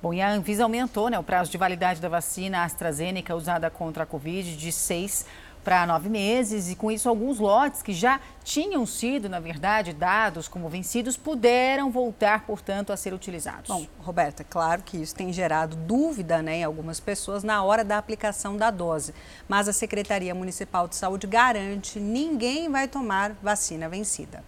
Bom, 0.00 0.14
e 0.14 0.20
a 0.20 0.30
Anvisa 0.30 0.62
aumentou 0.62 1.10
né, 1.10 1.18
o 1.18 1.24
prazo 1.24 1.50
de 1.50 1.58
validade 1.58 2.00
da 2.00 2.08
vacina 2.08 2.62
AstraZeneca 2.62 3.34
usada 3.34 3.68
contra 3.68 4.04
a 4.04 4.06
Covid 4.06 4.56
de 4.56 4.70
seis 4.70 5.26
para 5.68 5.84
nove 5.84 6.08
meses 6.08 6.70
e 6.70 6.74
com 6.74 6.90
isso 6.90 7.10
alguns 7.10 7.38
lotes 7.38 7.82
que 7.82 7.92
já 7.92 8.18
tinham 8.42 8.86
sido, 8.86 9.28
na 9.28 9.38
verdade, 9.38 9.92
dados 9.92 10.48
como 10.48 10.66
vencidos 10.66 11.14
puderam 11.14 11.90
voltar, 11.90 12.46
portanto, 12.46 12.90
a 12.90 12.96
ser 12.96 13.12
utilizados. 13.12 13.68
Bom, 13.68 13.86
Roberta, 13.98 14.42
claro 14.42 14.82
que 14.82 14.96
isso 14.96 15.14
tem 15.14 15.30
gerado 15.30 15.76
dúvida 15.76 16.40
né, 16.40 16.60
em 16.60 16.64
algumas 16.64 17.00
pessoas 17.00 17.44
na 17.44 17.62
hora 17.62 17.84
da 17.84 17.98
aplicação 17.98 18.56
da 18.56 18.70
dose, 18.70 19.12
mas 19.46 19.68
a 19.68 19.72
Secretaria 19.74 20.34
Municipal 20.34 20.88
de 20.88 20.96
Saúde 20.96 21.26
garante 21.26 22.00
ninguém 22.00 22.70
vai 22.70 22.88
tomar 22.88 23.34
vacina 23.42 23.90
vencida. 23.90 24.42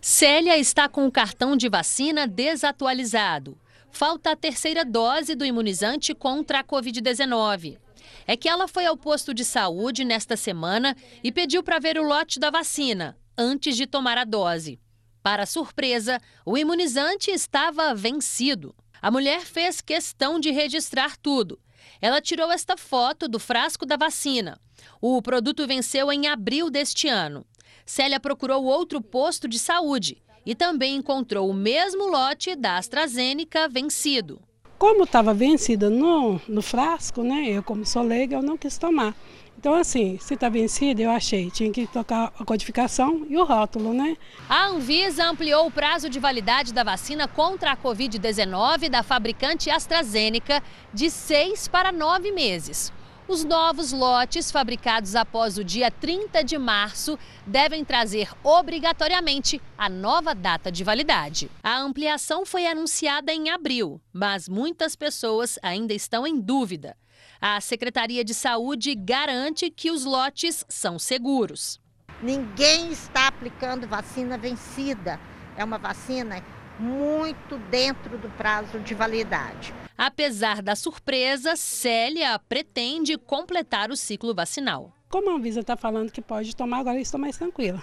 Célia 0.00 0.58
está 0.58 0.88
com 0.88 1.06
o 1.06 1.12
cartão 1.12 1.56
de 1.56 1.68
vacina 1.68 2.26
desatualizado. 2.26 3.56
Falta 3.92 4.32
a 4.32 4.36
terceira 4.36 4.84
dose 4.84 5.36
do 5.36 5.44
imunizante 5.44 6.12
contra 6.12 6.58
a 6.58 6.64
Covid-19 6.64 7.85
é 8.26 8.36
que 8.36 8.48
ela 8.48 8.66
foi 8.66 8.86
ao 8.86 8.96
posto 8.96 9.32
de 9.32 9.44
saúde 9.44 10.04
nesta 10.04 10.36
semana 10.36 10.96
e 11.22 11.30
pediu 11.30 11.62
para 11.62 11.78
ver 11.78 11.98
o 11.98 12.02
lote 12.02 12.40
da 12.40 12.50
vacina 12.50 13.16
antes 13.36 13.76
de 13.76 13.86
tomar 13.86 14.18
a 14.18 14.24
dose. 14.24 14.80
Para 15.22 15.44
surpresa, 15.44 16.20
o 16.44 16.56
imunizante 16.56 17.30
estava 17.30 17.94
vencido. 17.94 18.74
A 19.02 19.10
mulher 19.10 19.42
fez 19.42 19.80
questão 19.80 20.40
de 20.40 20.50
registrar 20.50 21.16
tudo. 21.16 21.60
Ela 22.00 22.20
tirou 22.20 22.50
esta 22.50 22.76
foto 22.76 23.28
do 23.28 23.38
frasco 23.38 23.84
da 23.84 23.96
vacina. 23.96 24.58
O 25.00 25.20
produto 25.20 25.66
venceu 25.66 26.10
em 26.10 26.26
abril 26.26 26.70
deste 26.70 27.08
ano. 27.08 27.44
Célia 27.84 28.18
procurou 28.18 28.64
outro 28.64 29.00
posto 29.00 29.46
de 29.46 29.58
saúde 29.58 30.22
e 30.44 30.54
também 30.54 30.96
encontrou 30.96 31.50
o 31.50 31.54
mesmo 31.54 32.06
lote 32.06 32.54
da 32.54 32.78
AstraZeneca 32.78 33.68
vencido. 33.68 34.40
Como 34.78 35.04
estava 35.04 35.32
vencida 35.32 35.88
no, 35.88 36.40
no 36.46 36.60
frasco, 36.60 37.22
né? 37.22 37.48
Eu, 37.48 37.62
como 37.62 37.86
sou 37.86 38.02
leiga, 38.02 38.36
eu 38.36 38.42
não 38.42 38.58
quis 38.58 38.76
tomar. 38.76 39.14
Então, 39.58 39.74
assim, 39.74 40.18
se 40.20 40.34
está 40.34 40.50
vencida, 40.50 41.00
eu 41.00 41.10
achei, 41.10 41.50
tinha 41.50 41.72
que 41.72 41.86
tocar 41.86 42.30
a 42.38 42.44
codificação 42.44 43.26
e 43.28 43.38
o 43.38 43.44
rótulo, 43.44 43.94
né? 43.94 44.16
A 44.48 44.66
Anvisa 44.66 45.24
ampliou 45.26 45.66
o 45.66 45.70
prazo 45.70 46.10
de 46.10 46.20
validade 46.20 46.74
da 46.74 46.84
vacina 46.84 47.26
contra 47.26 47.72
a 47.72 47.76
Covid-19 47.76 48.90
da 48.90 49.02
fabricante 49.02 49.70
AstraZeneca 49.70 50.62
de 50.92 51.10
seis 51.10 51.66
para 51.66 51.90
nove 51.90 52.30
meses. 52.32 52.92
Os 53.28 53.42
novos 53.42 53.90
lotes 53.90 54.52
fabricados 54.52 55.16
após 55.16 55.58
o 55.58 55.64
dia 55.64 55.90
30 55.90 56.44
de 56.44 56.56
março 56.56 57.18
devem 57.44 57.84
trazer 57.84 58.30
obrigatoriamente 58.44 59.60
a 59.76 59.88
nova 59.88 60.32
data 60.32 60.70
de 60.70 60.84
validade. 60.84 61.50
A 61.60 61.76
ampliação 61.76 62.46
foi 62.46 62.68
anunciada 62.68 63.32
em 63.32 63.50
abril, 63.50 64.00
mas 64.12 64.48
muitas 64.48 64.94
pessoas 64.94 65.58
ainda 65.60 65.92
estão 65.92 66.24
em 66.24 66.40
dúvida. 66.40 66.96
A 67.40 67.60
Secretaria 67.60 68.24
de 68.24 68.32
Saúde 68.32 68.94
garante 68.94 69.70
que 69.70 69.90
os 69.90 70.04
lotes 70.04 70.64
são 70.68 70.96
seguros. 70.96 71.80
Ninguém 72.22 72.92
está 72.92 73.26
aplicando 73.26 73.88
vacina 73.88 74.38
vencida. 74.38 75.18
É 75.56 75.64
uma 75.64 75.78
vacina 75.78 76.44
muito 76.78 77.58
dentro 77.70 78.16
do 78.18 78.28
prazo 78.36 78.78
de 78.78 78.94
validade. 78.94 79.74
Apesar 79.98 80.60
da 80.60 80.76
surpresa, 80.76 81.56
Célia 81.56 82.38
pretende 82.38 83.16
completar 83.16 83.90
o 83.90 83.96
ciclo 83.96 84.34
vacinal. 84.34 84.92
Como 85.08 85.30
a 85.30 85.34
Anvisa 85.34 85.60
está 85.60 85.74
falando 85.74 86.12
que 86.12 86.20
pode 86.20 86.54
tomar, 86.54 86.80
agora 86.80 87.00
estou 87.00 87.18
mais 87.18 87.38
tranquila. 87.38 87.82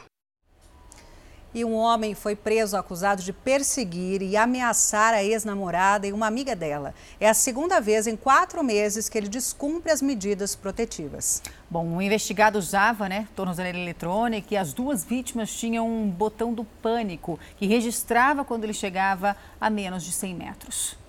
E 1.56 1.66
um 1.66 1.74
homem 1.74 2.14
foi 2.14 2.36
preso 2.36 2.78
acusado 2.78 3.24
de 3.24 3.34
perseguir 3.34 4.22
e 4.22 4.38
ameaçar 4.38 5.14
a 5.14 5.24
ex-namorada 5.24 6.06
e 6.06 6.14
uma 6.14 6.28
amiga 6.28 6.56
dela. 6.56 6.94
É 7.20 7.28
a 7.28 7.34
segunda 7.34 7.80
vez 7.80 8.06
em 8.06 8.16
quatro 8.16 8.64
meses 8.64 9.10
que 9.10 9.18
ele 9.18 9.28
descumpre 9.28 9.92
as 9.92 10.02
medidas 10.02 10.56
protetivas. 10.56 11.42
Bom, 11.70 11.96
o 11.96 12.02
investigado 12.02 12.60
usava, 12.60 13.10
né, 13.10 13.28
tornozeleira 13.36 13.78
eletrônica 13.78 14.54
e 14.54 14.58
as 14.58 14.74
duas 14.74 15.04
vítimas 15.04 15.56
tinham 15.56 15.88
um 15.88 16.10
botão 16.10 16.54
do 16.54 16.64
pânico 16.64 17.40
que 17.58 17.66
registrava 17.66 18.46
quando 18.46 18.66
ele 18.66 18.74
chegava 18.74 19.36
a 19.60 19.70
menos 19.70 20.04
de 20.04 20.12
100 20.12 20.36
metros. 20.36 21.03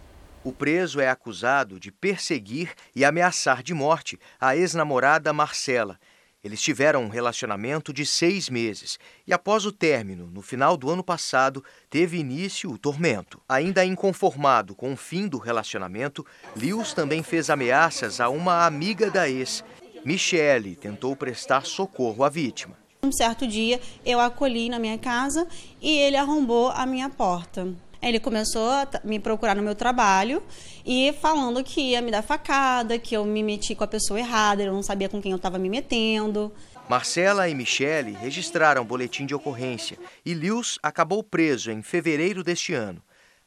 O 0.44 0.52
preso 0.52 1.00
é 1.00 1.08
acusado 1.08 1.80
de 1.80 1.90
perseguir 1.90 2.74
e 2.94 3.02
ameaçar 3.02 3.62
de 3.62 3.72
morte 3.72 4.20
a 4.38 4.54
ex-namorada 4.54 5.32
Marcela. 5.32 5.98
Eles 6.44 6.60
tiveram 6.60 7.04
um 7.04 7.08
relacionamento 7.08 7.94
de 7.94 8.04
seis 8.04 8.50
meses 8.50 8.98
e, 9.26 9.32
após 9.32 9.64
o 9.64 9.72
término, 9.72 10.26
no 10.26 10.42
final 10.42 10.76
do 10.76 10.90
ano 10.90 11.02
passado, 11.02 11.64
teve 11.88 12.18
início 12.18 12.70
o 12.70 12.76
tormento. 12.76 13.40
Ainda 13.48 13.86
inconformado 13.86 14.74
com 14.74 14.92
o 14.92 14.96
fim 14.98 15.26
do 15.26 15.38
relacionamento, 15.38 16.26
Lewis 16.54 16.92
também 16.92 17.22
fez 17.22 17.48
ameaças 17.48 18.20
a 18.20 18.28
uma 18.28 18.66
amiga 18.66 19.10
da 19.10 19.26
ex. 19.26 19.64
Michele 20.04 20.76
tentou 20.76 21.16
prestar 21.16 21.64
socorro 21.64 22.22
à 22.22 22.28
vítima. 22.28 22.76
Um 23.02 23.12
certo 23.12 23.46
dia, 23.46 23.80
eu 24.04 24.20
acolhi 24.20 24.68
na 24.68 24.78
minha 24.78 24.98
casa 24.98 25.48
e 25.80 25.98
ele 25.98 26.16
arrombou 26.18 26.68
a 26.68 26.84
minha 26.84 27.08
porta. 27.08 27.74
Ele 28.04 28.20
começou 28.20 28.70
a 28.70 28.86
me 29.02 29.18
procurar 29.18 29.56
no 29.56 29.62
meu 29.62 29.74
trabalho 29.74 30.42
e 30.84 31.14
falando 31.20 31.64
que 31.64 31.80
ia 31.80 32.02
me 32.02 32.10
dar 32.10 32.22
facada, 32.22 32.98
que 32.98 33.16
eu 33.16 33.24
me 33.24 33.42
meti 33.42 33.74
com 33.74 33.82
a 33.82 33.86
pessoa 33.88 34.20
errada, 34.20 34.62
eu 34.62 34.72
não 34.72 34.82
sabia 34.82 35.08
com 35.08 35.22
quem 35.22 35.32
eu 35.32 35.36
estava 35.36 35.58
me 35.58 35.70
metendo. 35.70 36.52
Marcela 36.86 37.48
e 37.48 37.54
Michele 37.54 38.12
registraram 38.12 38.84
boletim 38.84 39.24
de 39.24 39.34
ocorrência 39.34 39.98
e 40.24 40.34
Lewis 40.34 40.78
acabou 40.82 41.22
preso 41.22 41.70
em 41.70 41.82
fevereiro 41.82 42.44
deste 42.44 42.74
ano. 42.74 43.02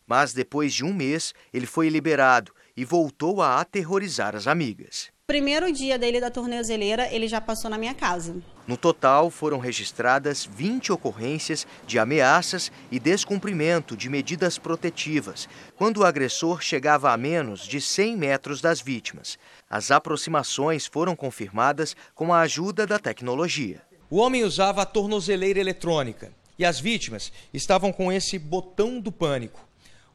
Mas 0.07 0.33
depois 0.33 0.73
de 0.73 0.83
um 0.83 0.93
mês, 0.93 1.33
ele 1.53 1.67
foi 1.67 1.89
liberado 1.89 2.51
e 2.75 2.83
voltou 2.83 3.41
a 3.41 3.59
aterrorizar 3.59 4.35
as 4.35 4.47
amigas. 4.47 5.11
Primeiro 5.27 5.69
dia 5.73 5.99
dele 5.99 6.21
da 6.21 6.31
tornozeleira, 6.31 7.13
ele 7.13 7.27
já 7.27 7.41
passou 7.41 7.69
na 7.69 7.77
minha 7.77 7.93
casa. 7.93 8.37
No 8.65 8.77
total, 8.77 9.29
foram 9.29 9.59
registradas 9.59 10.47
20 10.49 10.93
ocorrências 10.93 11.67
de 11.85 11.99
ameaças 11.99 12.71
e 12.89 12.97
descumprimento 12.97 13.97
de 13.97 14.07
medidas 14.07 14.57
protetivas, 14.57 15.49
quando 15.75 15.97
o 15.97 16.05
agressor 16.05 16.61
chegava 16.61 17.11
a 17.11 17.17
menos 17.17 17.67
de 17.67 17.81
100 17.81 18.15
metros 18.15 18.61
das 18.61 18.79
vítimas. 18.79 19.37
As 19.69 19.91
aproximações 19.91 20.85
foram 20.85 21.13
confirmadas 21.13 21.93
com 22.15 22.33
a 22.33 22.39
ajuda 22.39 22.87
da 22.87 22.97
tecnologia. 22.97 23.81
O 24.09 24.19
homem 24.19 24.45
usava 24.45 24.83
a 24.83 24.85
tornozeleira 24.85 25.59
eletrônica 25.59 26.31
e 26.57 26.63
as 26.63 26.79
vítimas 26.79 27.33
estavam 27.53 27.91
com 27.91 28.13
esse 28.13 28.39
botão 28.39 28.97
do 28.97 29.11
pânico. 29.11 29.59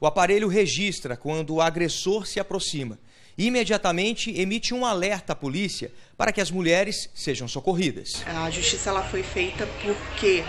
O 0.01 0.07
aparelho 0.07 0.49
registra 0.49 1.19
quando 1.19 1.53
o 1.53 1.61
agressor 1.61 2.27
se 2.27 2.41
aproxima 2.41 2.99
imediatamente 3.37 4.31
emite 4.39 4.75
um 4.75 4.85
alerta 4.85 5.33
à 5.33 5.37
polícia 5.37 5.93
para 6.17 6.33
que 6.33 6.41
as 6.41 6.51
mulheres 6.51 7.11
sejam 7.15 7.49
socorridas. 7.49 8.23
A 8.27 8.51
justiça 8.51 8.91
ela 8.91 9.03
foi 9.03 9.23
feita 9.23 9.67
porque 9.83 10.45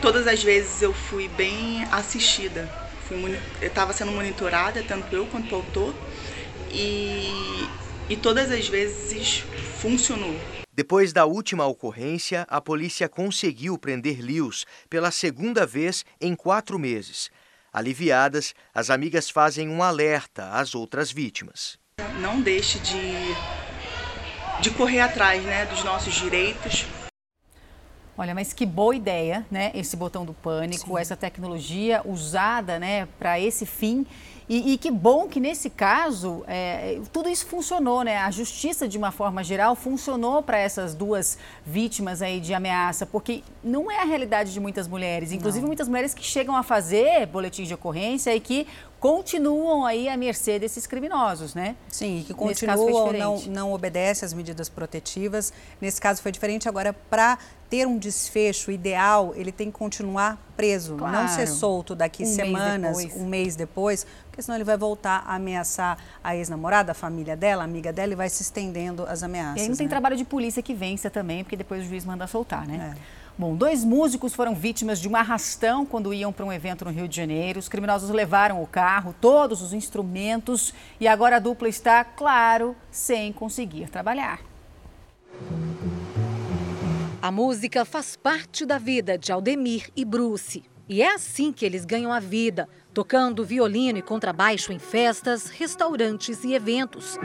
todas 0.00 0.26
as 0.26 0.42
vezes 0.42 0.82
eu 0.82 0.92
fui 0.92 1.28
bem 1.28 1.84
assistida. 1.84 2.70
Fui, 3.08 3.38
eu 3.60 3.68
estava 3.68 3.92
sendo 3.92 4.12
monitorada, 4.12 4.82
tanto 4.82 5.14
eu 5.14 5.26
quanto 5.26 5.52
o 5.52 5.56
autor, 5.56 5.94
e, 6.70 7.28
e 8.08 8.16
todas 8.16 8.50
as 8.50 8.66
vezes 8.66 9.44
funcionou. 9.80 10.34
Depois 10.72 11.12
da 11.12 11.24
última 11.24 11.64
ocorrência, 11.66 12.44
a 12.48 12.60
polícia 12.60 13.08
conseguiu 13.08 13.78
prender 13.78 14.20
Lewis 14.20 14.64
pela 14.90 15.12
segunda 15.12 15.64
vez 15.64 16.04
em 16.20 16.34
quatro 16.34 16.78
meses. 16.78 17.30
Aliviadas, 17.72 18.54
as 18.74 18.90
amigas 18.90 19.30
fazem 19.30 19.68
um 19.68 19.82
alerta 19.82 20.50
às 20.50 20.74
outras 20.74 21.12
vítimas. 21.12 21.78
Não 22.20 22.40
deixe 22.40 22.78
de, 22.80 23.36
de 24.60 24.70
correr 24.70 25.00
atrás 25.00 25.44
né, 25.44 25.64
dos 25.66 25.84
nossos 25.84 26.14
direitos. 26.14 26.86
Olha, 28.16 28.34
mas 28.34 28.52
que 28.52 28.64
boa 28.64 28.94
ideia, 28.94 29.44
né? 29.50 29.72
Esse 29.74 29.96
botão 29.96 30.24
do 30.24 30.32
pânico, 30.32 30.94
Sim. 30.94 30.98
essa 30.98 31.16
tecnologia 31.16 32.00
usada, 32.04 32.78
né, 32.78 33.06
para 33.18 33.38
esse 33.38 33.66
fim. 33.66 34.06
E, 34.48 34.74
e, 34.74 34.78
que 34.78 34.90
bom 34.90 35.26
que 35.26 35.40
nesse 35.40 35.70
caso 35.70 36.44
é, 36.46 37.00
tudo 37.12 37.30
isso 37.30 37.46
funcionou, 37.46 38.02
né? 38.02 38.18
A 38.18 38.30
justiça, 38.30 38.86
de 38.86 38.98
uma 38.98 39.10
forma 39.10 39.42
geral, 39.42 39.74
funcionou 39.74 40.42
para 40.42 40.58
essas 40.58 40.94
duas 40.94 41.38
vítimas 41.64 42.20
aí 42.20 42.40
de 42.40 42.52
ameaça, 42.52 43.06
porque 43.06 43.42
não 43.62 43.90
é 43.90 44.02
a 44.02 44.04
realidade 44.04 44.52
de 44.52 44.60
muitas 44.60 44.86
mulheres, 44.86 45.32
inclusive 45.32 45.62
não. 45.62 45.68
muitas 45.68 45.88
mulheres 45.88 46.12
que 46.12 46.22
chegam 46.22 46.54
a 46.54 46.62
fazer 46.62 47.26
boletim 47.26 47.64
de 47.64 47.72
ocorrência 47.72 48.34
e 48.36 48.40
que 48.40 48.66
continuam 49.04 49.84
aí 49.84 50.08
à 50.08 50.16
mercê 50.16 50.58
desses 50.58 50.86
criminosos, 50.86 51.54
né? 51.54 51.76
Sim, 51.90 52.24
que 52.26 52.32
continuam, 52.32 53.12
não, 53.12 53.38
não 53.48 53.72
obedecem 53.74 54.24
às 54.24 54.32
medidas 54.32 54.70
protetivas. 54.70 55.52
Nesse 55.78 56.00
caso 56.00 56.22
foi 56.22 56.32
diferente. 56.32 56.70
Agora, 56.70 56.90
para 56.94 57.38
ter 57.68 57.86
um 57.86 57.98
desfecho 57.98 58.70
ideal, 58.70 59.34
ele 59.36 59.52
tem 59.52 59.70
que 59.70 59.76
continuar 59.76 60.42
preso, 60.56 60.96
claro. 60.96 61.18
não 61.18 61.28
ser 61.28 61.46
solto 61.46 61.94
daqui 61.94 62.22
um 62.22 62.26
semanas, 62.26 62.96
mês 62.96 63.14
um 63.14 63.26
mês 63.26 63.54
depois, 63.54 64.06
porque 64.30 64.40
senão 64.40 64.56
ele 64.56 64.64
vai 64.64 64.78
voltar 64.78 65.22
a 65.26 65.34
ameaçar 65.34 65.98
a 66.22 66.34
ex-namorada, 66.34 66.92
a 66.92 66.94
família 66.94 67.36
dela, 67.36 67.60
a 67.60 67.66
amiga 67.66 67.92
dela, 67.92 68.14
e 68.14 68.16
vai 68.16 68.30
se 68.30 68.42
estendendo 68.42 69.04
as 69.06 69.22
ameaças. 69.22 69.58
E 69.58 69.60
aí 69.64 69.68
não 69.68 69.76
tem 69.76 69.86
né? 69.86 69.90
trabalho 69.90 70.16
de 70.16 70.24
polícia 70.24 70.62
que 70.62 70.72
vença 70.72 71.10
também, 71.10 71.44
porque 71.44 71.56
depois 71.56 71.84
o 71.84 71.86
juiz 71.86 72.06
manda 72.06 72.26
soltar, 72.26 72.66
né? 72.66 72.96
É. 72.96 73.23
Bom, 73.36 73.56
dois 73.56 73.84
músicos 73.84 74.32
foram 74.32 74.54
vítimas 74.54 75.00
de 75.00 75.08
um 75.08 75.16
arrastão 75.16 75.84
quando 75.84 76.14
iam 76.14 76.32
para 76.32 76.44
um 76.44 76.52
evento 76.52 76.84
no 76.84 76.92
Rio 76.92 77.08
de 77.08 77.16
Janeiro. 77.16 77.58
Os 77.58 77.68
criminosos 77.68 78.10
levaram 78.10 78.62
o 78.62 78.66
carro, 78.66 79.12
todos 79.20 79.60
os 79.60 79.72
instrumentos 79.72 80.72
e 81.00 81.08
agora 81.08 81.36
a 81.36 81.40
dupla 81.40 81.68
está, 81.68 82.04
claro, 82.04 82.76
sem 82.92 83.32
conseguir 83.32 83.90
trabalhar. 83.90 84.38
A 87.20 87.32
música 87.32 87.84
faz 87.84 88.14
parte 88.14 88.64
da 88.64 88.78
vida 88.78 89.18
de 89.18 89.32
Aldemir 89.32 89.90
e 89.96 90.04
Bruce. 90.04 90.62
E 90.88 91.02
é 91.02 91.12
assim 91.12 91.52
que 91.52 91.64
eles 91.64 91.84
ganham 91.84 92.12
a 92.12 92.20
vida, 92.20 92.68
tocando 92.92 93.44
violino 93.44 93.98
e 93.98 94.02
contrabaixo 94.02 94.72
em 94.72 94.78
festas, 94.78 95.48
restaurantes 95.48 96.44
e 96.44 96.54
eventos. 96.54 97.18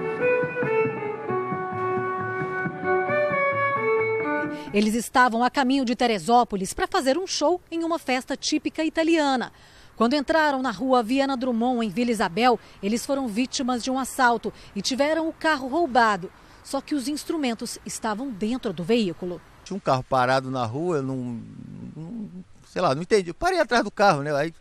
Eles 4.71 4.93
estavam 4.93 5.43
a 5.43 5.49
caminho 5.49 5.83
de 5.83 5.95
Teresópolis 5.95 6.75
para 6.75 6.87
fazer 6.87 7.17
um 7.17 7.25
show 7.25 7.59
em 7.71 7.83
uma 7.83 7.97
festa 7.97 8.37
típica 8.37 8.83
italiana. 8.83 9.51
Quando 9.95 10.15
entraram 10.15 10.61
na 10.61 10.69
rua 10.69 11.01
Viana 11.01 11.35
Drummond, 11.35 11.83
em 11.83 11.89
Vila 11.89 12.11
Isabel, 12.11 12.59
eles 12.81 13.03
foram 13.03 13.27
vítimas 13.27 13.83
de 13.83 13.89
um 13.89 13.97
assalto 13.97 14.53
e 14.75 14.81
tiveram 14.81 15.27
o 15.27 15.33
carro 15.33 15.67
roubado. 15.67 16.31
Só 16.63 16.81
que 16.81 16.93
os 16.93 17.07
instrumentos 17.07 17.79
estavam 17.83 18.29
dentro 18.29 18.71
do 18.71 18.83
veículo. 18.83 19.41
Tinha 19.63 19.75
um 19.75 19.79
carro 19.79 20.03
parado 20.03 20.51
na 20.51 20.63
rua, 20.65 20.97
eu 20.97 21.03
não, 21.03 21.41
não 21.95 22.29
sei 22.67 22.79
lá, 22.79 22.93
não 22.93 23.01
entendi. 23.01 23.31
Eu 23.31 23.33
parei 23.33 23.59
atrás 23.59 23.83
do 23.83 23.89
carro, 23.89 24.21
né? 24.21 24.35
Aí 24.35 24.53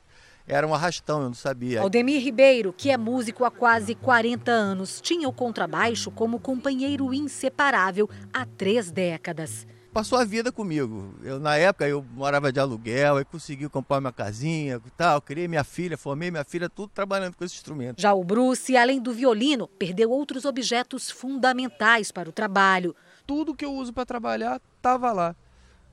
era 0.47 0.67
um 0.67 0.73
arrastão, 0.73 1.21
eu 1.21 1.27
não 1.27 1.35
sabia. 1.35 1.83
Aldemir 1.83 2.23
Ribeiro, 2.23 2.73
que 2.73 2.89
é 2.89 2.97
músico 2.97 3.45
há 3.45 3.51
quase 3.51 3.95
40 3.95 4.51
anos, 4.51 5.03
tinha 5.03 5.29
o 5.29 5.33
contrabaixo 5.35 6.11
como 6.11 6.41
companheiro 6.41 7.13
inseparável 7.13 8.09
há 8.33 8.47
três 8.47 8.91
décadas. 8.91 9.67
Passou 9.99 10.17
a 10.17 10.25
vida 10.25 10.53
comigo. 10.53 11.13
Eu, 11.25 11.41
na 11.41 11.57
época 11.57 11.89
eu 11.89 12.05
morava 12.15 12.53
de 12.53 12.61
aluguel, 12.61 13.17
aí 13.17 13.25
consegui 13.25 13.69
comprar 13.69 14.01
minha 14.01 14.13
casinha 14.13 14.81
tal, 14.97 15.21
criei 15.21 15.49
minha 15.49 15.65
filha, 15.65 15.99
formei 15.99 16.31
minha 16.31 16.45
filha, 16.45 16.69
tudo 16.69 16.91
trabalhando 16.95 17.35
com 17.37 17.45
esse 17.45 17.57
instrumento. 17.57 18.01
Já 18.01 18.15
o 18.15 18.23
Bruce, 18.23 18.77
além 18.77 19.01
do 19.01 19.13
violino, 19.13 19.67
perdeu 19.67 20.13
outros 20.13 20.45
objetos 20.45 21.11
fundamentais 21.11 22.13
para 22.13 22.29
o 22.29 22.33
trabalho 22.33 22.95
tudo 23.29 23.55
que 23.55 23.65
eu 23.65 23.75
uso 23.75 23.93
para 23.93 24.07
trabalhar 24.07 24.59
estava 24.77 25.13
lá. 25.13 25.37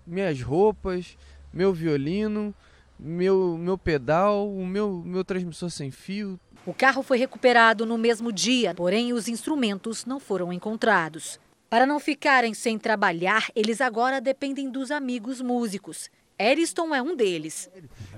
Minhas 0.07 0.41
roupas, 0.41 1.17
meu 1.51 1.73
violino, 1.73 2.55
meu, 2.97 3.57
meu 3.57 3.77
pedal, 3.77 4.49
o 4.49 4.65
meu, 4.65 5.03
meu 5.05 5.25
transmissor 5.25 5.69
sem 5.69 5.91
fio. 5.91 6.39
O 6.65 6.73
carro 6.73 7.03
foi 7.03 7.17
recuperado 7.17 7.85
no 7.85 7.97
mesmo 7.97 8.31
dia, 8.31 8.73
porém 8.73 9.11
os 9.11 9.27
instrumentos 9.27 10.05
não 10.05 10.17
foram 10.17 10.53
encontrados. 10.53 11.39
Para 11.69 11.85
não 11.85 11.99
ficarem 11.99 12.53
sem 12.53 12.77
trabalhar, 12.77 13.49
eles 13.55 13.81
agora 13.81 14.21
dependem 14.21 14.69
dos 14.69 14.91
amigos 14.91 15.41
músicos. 15.41 16.09
Eriston 16.37 16.93
é 16.93 17.01
um 17.01 17.15
deles. 17.15 17.69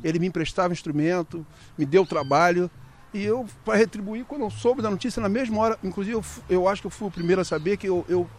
Ele 0.03 0.19
me 0.19 0.27
emprestava 0.27 0.73
instrumento, 0.73 1.45
me 1.77 1.85
deu 1.85 2.05
trabalho. 2.05 2.69
E 3.13 3.23
eu, 3.23 3.47
para 3.63 3.77
retribuir, 3.77 4.25
quando 4.25 4.41
eu 4.41 4.49
soube 4.49 4.81
da 4.81 4.89
notícia, 4.89 5.21
na 5.21 5.29
mesma 5.29 5.59
hora, 5.59 5.79
inclusive 5.83 6.15
eu, 6.15 6.25
eu 6.49 6.67
acho 6.67 6.81
que 6.81 6.87
eu 6.87 6.91
fui 6.91 7.07
o 7.07 7.11
primeiro 7.11 7.41
a 7.41 7.45
saber 7.45 7.77
que 7.77 7.87
eu, 7.87 8.05
eu 8.09 8.29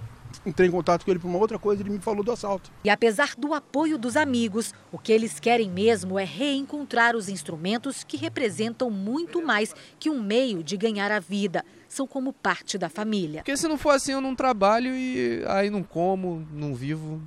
entrei 0.44 0.68
em 0.68 0.70
contato 0.70 1.04
com 1.04 1.10
ele 1.10 1.18
por 1.18 1.28
uma 1.28 1.38
outra 1.38 1.58
coisa, 1.58 1.82
ele 1.82 1.90
me 1.90 1.98
falou 2.00 2.22
do 2.22 2.30
assalto. 2.30 2.70
E 2.84 2.90
apesar 2.90 3.34
do 3.36 3.54
apoio 3.54 3.96
dos 3.98 4.16
amigos, 4.16 4.74
o 4.92 4.98
que 4.98 5.12
eles 5.12 5.40
querem 5.40 5.70
mesmo 5.70 6.18
é 6.18 6.24
reencontrar 6.24 7.16
os 7.16 7.28
instrumentos 7.28 8.04
que 8.04 8.16
representam 8.16 8.90
muito 8.90 9.44
mais 9.44 9.74
que 9.98 10.10
um 10.10 10.22
meio 10.22 10.62
de 10.62 10.76
ganhar 10.76 11.10
a 11.10 11.18
vida. 11.18 11.64
São 11.88 12.06
como 12.06 12.32
parte 12.32 12.76
da 12.76 12.88
família. 12.88 13.40
Porque 13.40 13.56
se 13.56 13.66
não 13.66 13.78
for 13.78 13.90
assim, 13.90 14.12
eu 14.12 14.20
não 14.20 14.34
trabalho 14.34 14.94
e 14.94 15.42
aí 15.46 15.70
não 15.70 15.82
como, 15.82 16.46
não 16.52 16.74
vivo, 16.74 17.20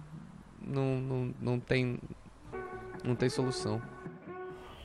não, 0.62 1.02
não, 1.02 1.34
não, 1.42 1.60
tem, 1.60 2.00
não 3.04 3.16
tem 3.16 3.28
solução. 3.28 3.82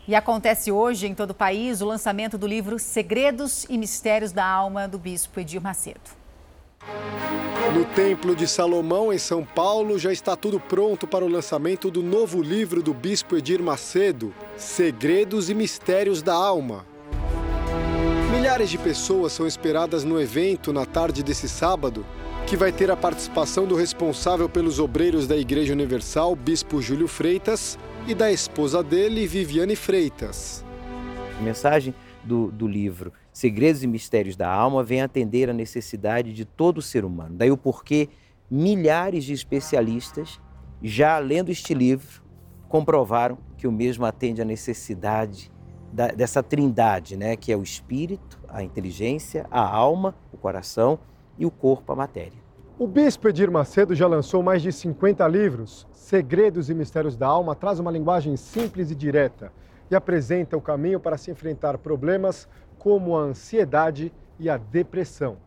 E 0.09 0.15
acontece 0.15 0.73
hoje 0.73 1.07
em 1.07 1.15
todo 1.15 1.31
o 1.31 1.35
país 1.35 1.81
o 1.81 1.87
lançamento 1.87 2.39
do 2.39 2.47
livro 2.47 2.79
Segredos 2.79 3.67
e 3.69 3.77
Mistérios 3.77 4.33
da 4.33 4.47
Alma 4.47 4.89
do 4.89 4.99
Bispo 4.99 5.41
Edir 5.41 5.61
Macedo. 5.61 6.01
No 7.75 7.85
Templo 7.85 8.35
de 8.35 8.47
Salomão, 8.47 9.13
em 9.13 9.19
São 9.19 9.45
Paulo, 9.45 9.99
já 9.99 10.13
está 10.13 10.37
tudo 10.37 10.61
pronto 10.61 11.07
para 11.07 11.25
o 11.25 11.29
lançamento 11.29 11.91
do 11.91 12.03
novo 12.03 12.41
livro 12.41 12.83
do 12.83 12.95
Bispo 12.95 13.37
Edir 13.37 13.61
Macedo, 13.61 14.33
Segredos 14.57 15.51
e 15.51 15.55
Mistérios 15.55 16.23
da 16.23 16.35
Alma. 16.35 16.87
Milhares 18.31 18.71
de 18.71 18.77
pessoas 18.77 19.33
são 19.33 19.47
esperadas 19.47 20.03
no 20.03 20.21
evento 20.21 20.73
na 20.73 20.85
tarde 20.85 21.23
desse 21.23 21.49
sábado, 21.49 22.05
que 22.47 22.57
vai 22.57 22.73
ter 22.73 22.91
a 22.91 22.97
participação 22.97 23.67
do 23.67 23.77
responsável 23.77 24.49
pelos 24.49 24.81
obreiros 24.81 25.29
da 25.29 25.37
Igreja 25.37 25.73
Universal, 25.73 26.35
Bispo 26.35 26.83
Júlio 26.83 27.07
Freitas, 27.07 27.79
e 28.07 28.15
da 28.15 28.31
esposa 28.31 28.83
dele, 28.83 29.27
Viviane 29.27 29.77
Freitas. 29.77 30.65
A 31.39 31.43
mensagem 31.43 31.95
do, 32.25 32.51
do 32.51 32.67
livro 32.67 33.13
Segredos 33.33 33.83
e 33.83 33.87
Mistérios 33.87 34.37
da 34.37 34.51
Alma 34.51 34.83
vem 34.83 35.03
atender 35.03 35.49
a 35.49 35.53
necessidade 35.53 36.33
de 36.33 36.45
todo 36.45 36.83
ser 36.83 37.05
humano. 37.05 37.37
Daí 37.37 37.51
o 37.51 37.57
porquê 37.57 38.09
milhares 38.51 39.25
de 39.25 39.33
especialistas, 39.33 40.41
já 40.83 41.19
lendo 41.19 41.51
este 41.51 41.75
livro, 41.75 42.23
comprovaram 42.69 43.39
que 43.57 43.67
o 43.67 43.73
mesmo 43.73 44.05
atende 44.05 44.43
à 44.43 44.45
necessidade 44.45 45.51
da, 45.97 46.09
dessa 46.09 46.43
trindade, 46.43 47.17
né, 47.17 47.37
que 47.37 47.51
é 47.51 47.57
o 47.57 47.63
espírito, 47.63 48.39
a 48.47 48.63
inteligência, 48.63 49.47
a 49.51 49.67
alma, 49.67 50.15
o 50.31 50.37
coração 50.37 50.99
e 51.39 51.47
o 51.47 51.51
corpo, 51.51 51.91
a 51.91 51.97
matéria. 51.97 52.39
O 52.79 52.87
bispo 52.87 53.27
Edir 53.27 53.51
Macedo 53.51 53.95
já 53.95 54.07
lançou 54.07 54.43
mais 54.43 54.61
de 54.61 54.71
50 54.71 55.27
livros. 55.27 55.87
Segredos 55.95 56.69
e 56.69 56.75
Mistérios 56.75 57.17
da 57.17 57.27
Alma 57.27 57.55
traz 57.55 57.81
uma 57.81 57.91
linguagem 57.91 58.37
simples 58.37 58.91
e 58.91 58.95
direta 58.95 59.51
e 59.91 59.97
apresenta 59.97 60.55
o 60.55 60.61
caminho 60.61 61.01
para 61.01 61.17
se 61.17 61.31
enfrentar 61.31 61.79
problemas 61.79 62.47
como 62.79 63.17
a 63.17 63.23
ansiedade 63.23 64.13
e 64.39 64.51
a 64.51 64.59
depressão. 64.59 65.39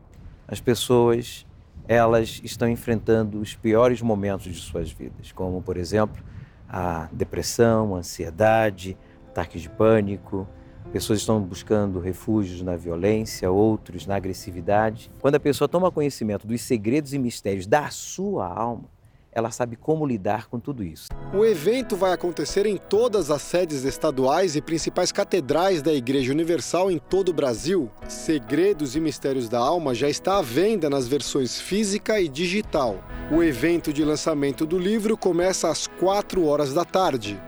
As 0.48 0.60
pessoas, 0.60 1.46
elas 1.88 2.42
estão 2.44 2.68
enfrentando 2.68 3.40
os 3.40 3.56
piores 3.56 4.02
momentos 4.02 4.52
de 4.52 4.60
suas 4.60 4.92
vidas, 4.92 5.32
como, 5.32 5.62
por 5.62 5.78
exemplo, 5.78 6.24
a 6.68 7.08
depressão, 7.12 7.94
a 7.94 8.00
ansiedade, 8.00 8.98
ataques 9.30 9.62
de 9.62 9.70
pânico. 9.70 10.48
Pessoas 10.92 11.20
estão 11.20 11.40
buscando 11.40 12.00
refúgios 12.00 12.62
na 12.62 12.76
violência, 12.76 13.50
outros 13.52 14.08
na 14.08 14.16
agressividade. 14.16 15.12
Quando 15.22 15.36
a 15.36 15.40
pessoa 15.40 15.68
toma 15.68 15.92
conhecimento 15.92 16.48
dos 16.48 16.62
segredos 16.62 17.14
e 17.14 17.20
mistérios 17.20 17.68
da 17.68 17.90
sua 17.92 18.48
alma, 18.48 18.86
ela 19.32 19.52
sabe 19.52 19.76
como 19.76 20.06
lidar 20.06 20.48
com 20.48 20.60
tudo 20.60 20.84
isso. 20.84 21.10
O 21.32 21.46
evento 21.46 21.96
vai 21.96 22.12
acontecer 22.12 22.66
em 22.66 22.78
todas 22.78 23.30
as 23.30 23.44
sedes 23.44 23.84
estaduais 23.84 24.56
e 24.56 24.62
principais 24.62 25.12
catedrais 25.12 25.84
da 25.84 25.94
Igreja 25.94 26.32
Universal 26.32 26.90
em 26.90 26.98
todo 26.98 27.30
o 27.30 27.34
Brasil. 27.34 27.92
Segredos 28.08 28.96
e 28.96 29.00
Mistérios 29.00 29.48
da 29.48 29.60
Alma 29.60 29.94
já 29.94 30.10
está 30.10 30.40
à 30.40 30.42
venda 30.42 30.90
nas 30.90 31.08
versões 31.08 31.62
física 31.62 32.20
e 32.20 32.28
digital. 32.28 32.98
O 33.32 33.44
evento 33.44 33.94
de 33.94 34.04
lançamento 34.04 34.66
do 34.66 34.80
livro 34.80 35.16
começa 35.16 35.70
às 35.70 35.86
4 35.86 36.44
horas 36.46 36.74
da 36.74 36.84
tarde. 36.84 37.40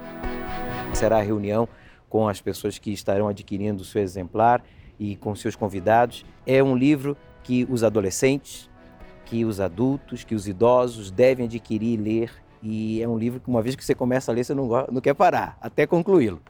Será 0.94 1.18
a 1.18 1.22
reunião 1.22 1.68
com 2.10 2.28
as 2.28 2.42
pessoas 2.42 2.78
que 2.78 2.92
estarão 2.92 3.28
adquirindo 3.28 3.82
o 3.82 3.86
seu 3.86 4.02
exemplar 4.02 4.62
e 5.00 5.16
com 5.16 5.34
seus 5.34 5.56
convidados. 5.56 6.26
É 6.46 6.62
um 6.62 6.76
livro 6.76 7.18
que 7.42 7.66
os 7.70 7.84
adolescentes, 7.84 8.70
que 9.26 9.46
os 9.46 9.60
adultos, 9.60 10.24
que 10.24 10.36
os 10.36 10.48
idosos 10.48 11.10
devem 11.10 11.46
adquirir 11.46 11.94
e 11.94 11.98
ler. 11.98 12.32
E 12.62 13.02
é 13.02 13.08
um 13.08 13.18
livro 13.18 13.40
que, 13.40 13.50
uma 13.50 13.62
vez 13.62 13.76
que 13.76 13.84
você 13.84 13.96
começa 13.96 14.32
a 14.32 14.36
ler, 14.36 14.44
você 14.44 14.54
não, 14.54 14.68
não 14.92 15.02
quer 15.02 15.16
parar, 15.16 15.58
até 15.62 15.88
concluí-lo. 15.88 16.42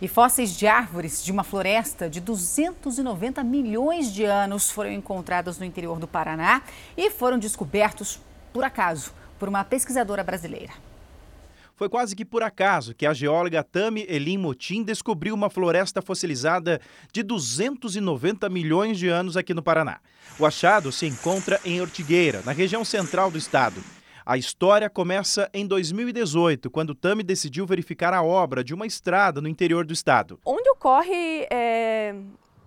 E 0.00 0.06
fósseis 0.06 0.56
de 0.56 0.66
árvores 0.66 1.24
de 1.24 1.32
uma 1.32 1.42
floresta 1.42 2.08
de 2.08 2.20
290 2.20 3.42
milhões 3.42 4.12
de 4.12 4.24
anos 4.24 4.70
foram 4.70 4.92
encontrados 4.92 5.58
no 5.58 5.64
interior 5.64 5.98
do 5.98 6.06
Paraná 6.06 6.62
e 6.96 7.10
foram 7.10 7.38
descobertos 7.38 8.20
por 8.52 8.62
acaso 8.62 9.12
por 9.38 9.48
uma 9.48 9.64
pesquisadora 9.64 10.22
brasileira. 10.24 10.72
Foi 11.76 11.90
quase 11.90 12.16
que 12.16 12.24
por 12.24 12.42
acaso 12.42 12.94
que 12.94 13.04
a 13.04 13.12
geóloga 13.12 13.62
Tami 13.62 14.06
Elim 14.08 14.38
Motim 14.38 14.82
descobriu 14.82 15.34
uma 15.34 15.50
floresta 15.50 16.00
fossilizada 16.00 16.80
de 17.12 17.22
290 17.22 18.48
milhões 18.48 18.98
de 18.98 19.08
anos 19.08 19.36
aqui 19.36 19.52
no 19.52 19.62
Paraná. 19.62 20.00
O 20.38 20.46
achado 20.46 20.90
se 20.90 21.06
encontra 21.06 21.60
em 21.66 21.78
Ortigueira, 21.82 22.40
na 22.46 22.52
região 22.52 22.82
central 22.82 23.30
do 23.30 23.36
estado. 23.36 23.82
A 24.24 24.38
história 24.38 24.88
começa 24.88 25.50
em 25.52 25.66
2018, 25.66 26.70
quando 26.70 26.94
Tami 26.94 27.22
decidiu 27.22 27.66
verificar 27.66 28.14
a 28.14 28.22
obra 28.22 28.64
de 28.64 28.72
uma 28.74 28.86
estrada 28.86 29.40
no 29.42 29.46
interior 29.46 29.84
do 29.84 29.92
estado. 29.92 30.40
Onde 30.46 30.68
ocorre 30.70 31.46
é, 31.50 32.14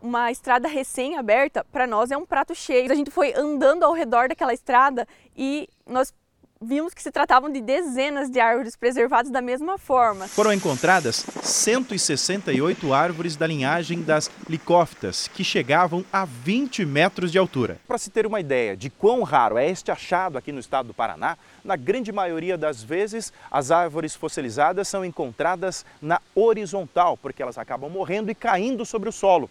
uma 0.01 0.31
estrada 0.31 0.67
recém-aberta, 0.67 1.65
para 1.71 1.85
nós 1.85 2.11
é 2.11 2.17
um 2.17 2.25
prato 2.25 2.53
cheio. 2.53 2.91
A 2.91 2.95
gente 2.95 3.11
foi 3.11 3.33
andando 3.33 3.83
ao 3.83 3.93
redor 3.93 4.29
daquela 4.29 4.53
estrada 4.53 5.07
e 5.35 5.67
nós 5.85 6.13
vimos 6.61 6.93
que 6.93 7.01
se 7.01 7.09
tratavam 7.09 7.49
de 7.49 7.61
dezenas 7.61 8.29
de 8.29 8.37
árvores 8.37 8.75
preservadas 8.75 9.31
da 9.31 9.41
mesma 9.41 9.77
forma. 9.77 10.27
Foram 10.27 10.51
encontradas 10.51 11.25
168 11.41 12.93
árvores 12.93 13.37
da 13.37 13.47
linhagem 13.47 14.01
das 14.01 14.29
licófitas, 14.47 15.29
que 15.29 15.41
chegavam 15.41 16.03
a 16.11 16.25
20 16.25 16.85
metros 16.85 17.31
de 17.31 17.37
altura. 17.37 17.77
Para 17.87 17.97
se 17.97 18.09
ter 18.09 18.25
uma 18.27 18.41
ideia 18.41 18.75
de 18.75 18.89
quão 18.89 19.23
raro 19.23 19.57
é 19.57 19.69
este 19.69 19.89
achado 19.89 20.37
aqui 20.37 20.51
no 20.51 20.59
estado 20.59 20.87
do 20.87 20.93
Paraná, 20.93 21.37
na 21.63 21.77
grande 21.77 22.11
maioria 22.11 22.57
das 22.57 22.83
vezes, 22.83 23.31
as 23.49 23.71
árvores 23.71 24.13
fossilizadas 24.13 24.87
são 24.89 25.05
encontradas 25.05 25.85
na 26.01 26.19
horizontal, 26.35 27.15
porque 27.15 27.41
elas 27.41 27.57
acabam 27.57 27.89
morrendo 27.89 28.29
e 28.29 28.35
caindo 28.35 28.85
sobre 28.85 29.07
o 29.07 29.13
solo. 29.13 29.49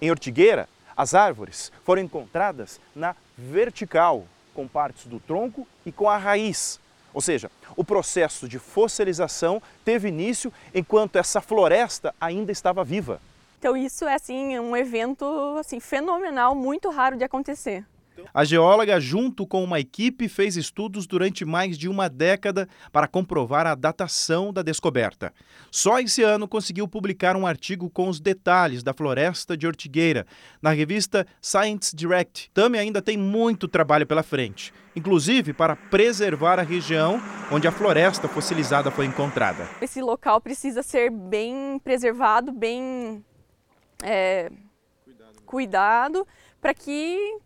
Em 0.00 0.08
Ortigueira, 0.08 0.68
as 0.96 1.14
árvores 1.14 1.72
foram 1.82 2.02
encontradas 2.02 2.80
na 2.94 3.16
vertical, 3.36 4.24
com 4.54 4.66
partes 4.68 5.06
do 5.06 5.20
tronco 5.20 5.66
e 5.84 5.92
com 5.92 6.08
a 6.08 6.16
raiz. 6.16 6.80
Ou 7.12 7.20
seja, 7.20 7.50
o 7.76 7.84
processo 7.84 8.48
de 8.48 8.58
fossilização 8.58 9.62
teve 9.84 10.08
início 10.08 10.52
enquanto 10.74 11.16
essa 11.16 11.40
floresta 11.40 12.14
ainda 12.20 12.50
estava 12.50 12.82
viva. 12.82 13.20
Então 13.58 13.76
isso 13.76 14.04
é 14.04 14.14
assim 14.14 14.58
um 14.58 14.76
evento 14.76 15.24
assim 15.58 15.80
fenomenal, 15.80 16.54
muito 16.54 16.90
raro 16.90 17.16
de 17.16 17.24
acontecer. 17.24 17.84
A 18.32 18.44
geóloga, 18.44 18.98
junto 19.00 19.46
com 19.46 19.62
uma 19.62 19.78
equipe, 19.78 20.28
fez 20.28 20.56
estudos 20.56 21.06
durante 21.06 21.44
mais 21.44 21.78
de 21.78 21.88
uma 21.88 22.08
década 22.08 22.68
para 22.92 23.06
comprovar 23.06 23.66
a 23.66 23.74
datação 23.74 24.52
da 24.52 24.62
descoberta. 24.62 25.32
Só 25.70 25.98
esse 26.00 26.22
ano 26.22 26.48
conseguiu 26.48 26.88
publicar 26.88 27.36
um 27.36 27.46
artigo 27.46 27.88
com 27.90 28.08
os 28.08 28.20
detalhes 28.20 28.82
da 28.82 28.92
floresta 28.92 29.56
de 29.56 29.66
Ortigueira 29.66 30.26
na 30.60 30.70
revista 30.70 31.26
Science 31.40 31.94
Direct. 31.94 32.50
Também 32.52 32.80
ainda 32.80 33.00
tem 33.00 33.16
muito 33.16 33.68
trabalho 33.68 34.06
pela 34.06 34.22
frente, 34.22 34.72
inclusive 34.96 35.52
para 35.52 35.76
preservar 35.76 36.58
a 36.58 36.62
região 36.62 37.20
onde 37.50 37.68
a 37.68 37.72
floresta 37.72 38.28
fossilizada 38.28 38.90
foi 38.90 39.06
encontrada. 39.06 39.68
Esse 39.80 40.00
local 40.00 40.40
precisa 40.40 40.82
ser 40.82 41.10
bem 41.10 41.80
preservado, 41.82 42.52
bem 42.52 43.24
é, 44.02 44.50
cuidado, 45.44 46.26
para 46.60 46.74
que 46.74 47.38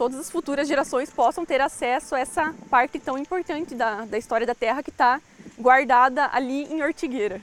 todas 0.00 0.18
as 0.18 0.30
futuras 0.30 0.66
gerações 0.66 1.10
possam 1.10 1.44
ter 1.44 1.60
acesso 1.60 2.14
a 2.14 2.20
essa 2.20 2.54
parte 2.70 2.98
tão 2.98 3.18
importante 3.18 3.74
da, 3.74 4.06
da 4.06 4.16
história 4.16 4.46
da 4.46 4.54
Terra 4.54 4.82
que 4.82 4.88
está 4.88 5.20
guardada 5.58 6.30
ali 6.32 6.64
em 6.72 6.82
Ortigueira. 6.82 7.38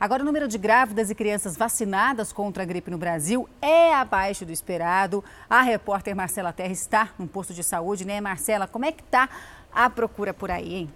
Agora, 0.00 0.24
o 0.24 0.26
número 0.26 0.48
de 0.48 0.58
grávidas 0.58 1.08
e 1.08 1.14
crianças 1.14 1.56
vacinadas 1.56 2.32
contra 2.32 2.64
a 2.64 2.66
gripe 2.66 2.90
no 2.90 2.98
Brasil 2.98 3.48
é 3.62 3.94
abaixo 3.94 4.44
do 4.44 4.50
esperado. 4.50 5.22
A 5.48 5.62
repórter 5.62 6.16
Marcela 6.16 6.52
Terra 6.52 6.72
está 6.72 7.10
num 7.16 7.28
posto 7.28 7.54
de 7.54 7.62
saúde, 7.62 8.04
né, 8.04 8.20
Marcela? 8.20 8.66
Como 8.66 8.84
é 8.84 8.90
que 8.90 9.04
está 9.04 9.28
a 9.72 9.88
procura 9.88 10.34
por 10.34 10.50
aí, 10.50 10.74
hein? 10.74 10.90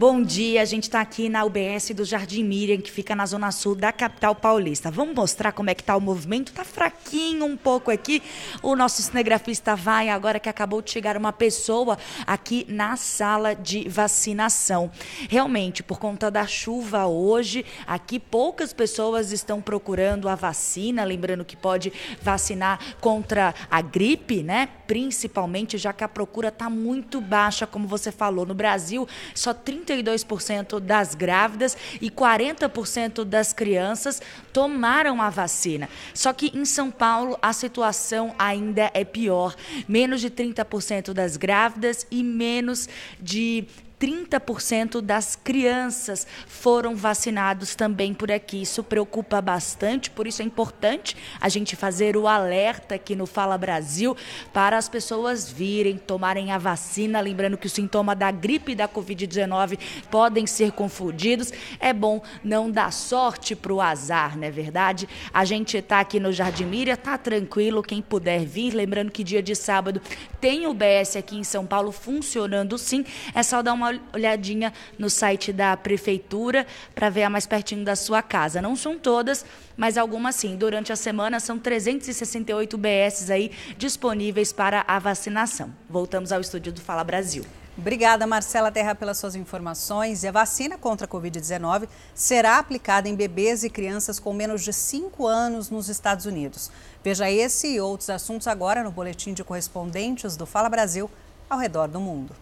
Bom 0.00 0.22
dia, 0.22 0.62
a 0.62 0.64
gente 0.64 0.84
está 0.84 1.02
aqui 1.02 1.28
na 1.28 1.44
UBS 1.44 1.90
do 1.94 2.06
Jardim 2.06 2.42
Miriam, 2.42 2.80
que 2.80 2.90
fica 2.90 3.14
na 3.14 3.26
zona 3.26 3.52
sul 3.52 3.74
da 3.74 3.92
capital 3.92 4.34
paulista. 4.34 4.90
Vamos 4.90 5.14
mostrar 5.14 5.52
como 5.52 5.68
é 5.68 5.74
que 5.74 5.82
está 5.82 5.94
o 5.94 6.00
movimento? 6.00 6.54
Tá 6.54 6.64
fraquinho 6.64 7.44
um 7.44 7.54
pouco 7.54 7.90
aqui. 7.90 8.22
O 8.62 8.74
nosso 8.74 9.02
cinegrafista 9.02 9.76
vai 9.76 10.08
agora 10.08 10.40
que 10.40 10.48
acabou 10.48 10.80
de 10.80 10.90
chegar 10.90 11.18
uma 11.18 11.34
pessoa 11.34 11.98
aqui 12.26 12.64
na 12.66 12.96
sala 12.96 13.54
de 13.54 13.86
vacinação. 13.90 14.90
Realmente, 15.28 15.82
por 15.82 15.98
conta 15.98 16.30
da 16.30 16.46
chuva 16.46 17.04
hoje, 17.04 17.62
aqui 17.86 18.18
poucas 18.18 18.72
pessoas 18.72 19.32
estão 19.32 19.60
procurando 19.60 20.30
a 20.30 20.34
vacina, 20.34 21.04
lembrando 21.04 21.44
que 21.44 21.58
pode 21.58 21.92
vacinar 22.22 22.80
contra 23.02 23.54
a 23.70 23.82
gripe, 23.82 24.42
né? 24.42 24.66
Principalmente 24.86 25.76
já 25.76 25.92
que 25.92 26.02
a 26.02 26.08
procura 26.08 26.48
está 26.48 26.70
muito 26.70 27.20
baixa, 27.20 27.66
como 27.66 27.86
você 27.86 28.10
falou. 28.10 28.46
No 28.46 28.54
Brasil, 28.54 29.06
só 29.34 29.52
30 29.52 29.89
32% 29.90 30.78
das 30.78 31.14
grávidas 31.14 31.76
e 32.00 32.10
40% 32.10 33.24
das 33.24 33.52
crianças 33.52 34.22
tomaram 34.52 35.20
a 35.20 35.28
vacina. 35.28 35.88
Só 36.14 36.32
que 36.32 36.56
em 36.56 36.64
São 36.64 36.90
Paulo 36.90 37.36
a 37.42 37.52
situação 37.52 38.34
ainda 38.38 38.90
é 38.94 39.04
pior. 39.04 39.56
Menos 39.88 40.20
de 40.20 40.30
30% 40.30 41.12
das 41.12 41.36
grávidas 41.36 42.06
e 42.10 42.22
menos 42.22 42.88
de 43.20 43.66
30% 44.00 45.02
das 45.02 45.36
crianças 45.36 46.26
foram 46.46 46.96
vacinados 46.96 47.74
também 47.74 48.14
por 48.14 48.32
aqui. 48.32 48.62
Isso 48.62 48.82
preocupa 48.82 49.42
bastante, 49.42 50.10
por 50.10 50.26
isso 50.26 50.40
é 50.40 50.44
importante 50.44 51.14
a 51.38 51.50
gente 51.50 51.76
fazer 51.76 52.16
o 52.16 52.26
alerta 52.26 52.94
aqui 52.94 53.14
no 53.14 53.26
Fala 53.26 53.58
Brasil 53.58 54.16
para 54.54 54.78
as 54.78 54.88
pessoas 54.88 55.50
virem, 55.50 55.98
tomarem 55.98 56.50
a 56.50 56.56
vacina. 56.56 57.20
Lembrando 57.20 57.58
que 57.58 57.66
o 57.66 57.70
sintoma 57.70 58.16
da 58.16 58.30
gripe 58.30 58.72
e 58.72 58.74
da 58.74 58.88
Covid-19 58.88 59.78
podem 60.10 60.46
ser 60.46 60.72
confundidos. 60.72 61.52
É 61.78 61.92
bom 61.92 62.22
não 62.42 62.70
dar 62.70 62.94
sorte 62.94 63.54
para 63.54 63.74
o 63.74 63.82
azar, 63.82 64.38
não 64.38 64.46
é 64.46 64.50
verdade? 64.50 65.06
A 65.32 65.44
gente 65.44 65.76
está 65.76 66.00
aqui 66.00 66.18
no 66.18 66.32
Jardim 66.32 66.64
Miriam, 66.64 66.96
tá 66.96 67.18
tranquilo, 67.18 67.82
quem 67.82 68.00
puder 68.00 68.46
vir. 68.46 68.72
Lembrando 68.72 69.10
que 69.10 69.22
dia 69.22 69.42
de 69.42 69.54
sábado 69.54 70.00
tem 70.40 70.66
o 70.66 70.72
BS 70.72 71.16
aqui 71.16 71.36
em 71.36 71.44
São 71.44 71.66
Paulo 71.66 71.92
funcionando 71.92 72.78
sim. 72.78 73.04
É 73.34 73.42
só 73.42 73.60
dar 73.60 73.74
uma 73.74 73.89
olhadinha 74.14 74.72
no 74.98 75.10
site 75.10 75.52
da 75.52 75.76
prefeitura 75.76 76.66
para 76.94 77.10
ver 77.10 77.24
a 77.24 77.30
mais 77.30 77.46
pertinho 77.46 77.84
da 77.84 77.96
sua 77.96 78.22
casa. 78.22 78.62
Não 78.62 78.76
são 78.76 78.98
todas, 78.98 79.44
mas 79.76 79.96
algumas 79.96 80.34
sim. 80.34 80.56
Durante 80.56 80.92
a 80.92 80.96
semana 80.96 81.40
são 81.40 81.58
368 81.58 82.78
BS 82.78 83.30
aí 83.30 83.50
disponíveis 83.76 84.52
para 84.52 84.84
a 84.86 84.98
vacinação. 84.98 85.72
Voltamos 85.88 86.32
ao 86.32 86.40
estúdio 86.40 86.72
do 86.72 86.80
Fala 86.80 87.04
Brasil. 87.04 87.44
Obrigada, 87.80 88.26
Marcela 88.26 88.70
Terra, 88.70 88.94
pelas 88.94 89.16
suas 89.16 89.34
informações. 89.34 90.22
E 90.22 90.28
a 90.28 90.32
vacina 90.32 90.76
contra 90.76 91.06
a 91.06 91.08
Covid-19 91.08 91.88
será 92.14 92.58
aplicada 92.58 93.08
em 93.08 93.14
bebês 93.14 93.64
e 93.64 93.70
crianças 93.70 94.18
com 94.18 94.34
menos 94.34 94.62
de 94.62 94.72
5 94.72 95.26
anos 95.26 95.70
nos 95.70 95.88
Estados 95.88 96.26
Unidos. 96.26 96.70
Veja 97.02 97.30
esse 97.30 97.68
e 97.68 97.80
outros 97.80 98.10
assuntos 98.10 98.46
agora 98.46 98.84
no 98.84 98.90
boletim 98.90 99.32
de 99.32 99.42
correspondentes 99.42 100.36
do 100.36 100.44
Fala 100.44 100.68
Brasil 100.68 101.10
ao 101.48 101.58
redor 101.58 101.88
do 101.88 102.00
mundo. 102.00 102.34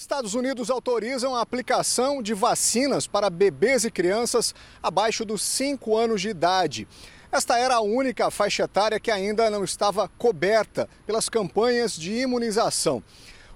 Estados 0.00 0.32
Unidos 0.32 0.70
autorizam 0.70 1.36
a 1.36 1.42
aplicação 1.42 2.22
de 2.22 2.32
vacinas 2.32 3.06
para 3.06 3.28
bebês 3.28 3.84
e 3.84 3.90
crianças 3.90 4.54
abaixo 4.82 5.26
dos 5.26 5.42
5 5.42 5.94
anos 5.94 6.22
de 6.22 6.30
idade. 6.30 6.88
Esta 7.30 7.58
era 7.58 7.74
a 7.74 7.80
única 7.82 8.30
faixa 8.30 8.62
etária 8.62 8.98
que 8.98 9.10
ainda 9.10 9.50
não 9.50 9.62
estava 9.62 10.08
coberta 10.08 10.88
pelas 11.06 11.28
campanhas 11.28 11.94
de 11.94 12.14
imunização. 12.14 13.04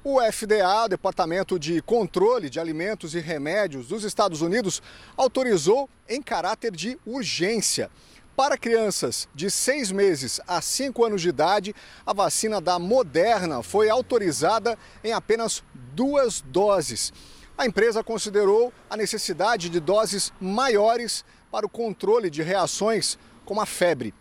O 0.05 0.21
FDA, 0.21 0.87
Departamento 0.87 1.59
de 1.59 1.81
Controle 1.81 2.51
de 2.51 2.61
Alimentos 2.61 3.15
e 3.15 3.21
Remédios 3.21 3.89
dos 3.89 4.05
Estados 4.05 4.43
Unidos, 4.43 4.83
autorizou 5.17 5.89
em 6.07 6.21
caráter 6.21 6.73
de 6.73 6.99
urgência. 7.07 7.91
Para 8.37 8.59
crianças 8.59 9.29
de 9.33 9.49
6 9.49 9.93
meses 9.93 10.41
a 10.49 10.61
5 10.61 11.05
anos 11.05 11.23
de 11.23 11.29
idade, 11.29 11.73
a 12.05 12.13
vacina 12.13 12.61
da 12.61 12.81
Moderna 12.81 13.63
foi 13.63 13.89
autorizada 13.89 14.77
em 15.05 15.13
apenas 15.13 15.63
duas 15.95 16.41
doses. 16.41 17.13
A 17.57 17.65
empresa 17.65 18.03
considerou 18.03 18.73
a 18.91 18.97
necessidade 18.97 19.69
de 19.69 19.79
doses 19.79 20.33
maiores 20.41 21.25
para 21.49 21.65
o 21.65 21.69
controle 21.69 22.29
de 22.29 22.43
reações 22.43 23.17
como 23.45 23.61
a 23.61 23.67
febre. 23.67 24.13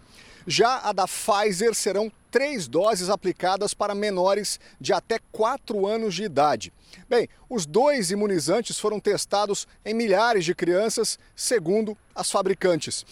Já 0.45 0.77
a 0.83 0.93
da 0.93 1.07
Pfizer 1.07 1.73
serão 1.73 2.11
três 2.29 2.67
doses 2.67 3.09
aplicadas 3.09 3.73
para 3.73 3.95
menores 3.95 4.59
de 4.79 4.93
até 4.93 5.17
4 5.31 5.87
anos 5.87 6.13
de 6.13 6.23
idade. 6.23 6.71
Bem, 7.09 7.27
os 7.49 7.65
dois 7.65 8.11
imunizantes 8.11 8.77
foram 8.77 8.99
testados 8.99 9.67
em 9.83 9.95
milhares 9.95 10.45
de 10.45 10.53
crianças, 10.53 11.17
segundo 11.35 11.97
as 12.13 12.29
fabricantes. 12.29 13.03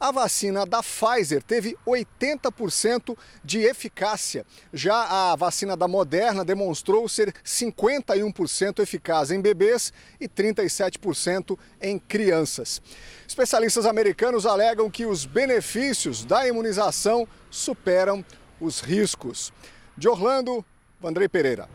A 0.00 0.10
vacina 0.10 0.64
da 0.64 0.82
Pfizer 0.82 1.42
teve 1.42 1.76
80% 1.86 3.14
de 3.44 3.58
eficácia. 3.60 4.46
Já 4.72 4.96
a 5.32 5.36
vacina 5.36 5.76
da 5.76 5.86
Moderna 5.86 6.42
demonstrou 6.42 7.06
ser 7.06 7.34
51% 7.44 8.78
eficaz 8.78 9.30
em 9.30 9.42
bebês 9.42 9.92
e 10.18 10.26
37% 10.26 11.58
em 11.82 11.98
crianças. 11.98 12.80
Especialistas 13.28 13.84
americanos 13.84 14.46
alegam 14.46 14.88
que 14.88 15.04
os 15.04 15.26
benefícios 15.26 16.24
da 16.24 16.48
imunização 16.48 17.28
superam 17.50 18.24
os 18.58 18.80
riscos. 18.80 19.52
De 19.98 20.08
Orlando, 20.08 20.64
Vandrei 20.98 21.28
Pereira. 21.28 21.68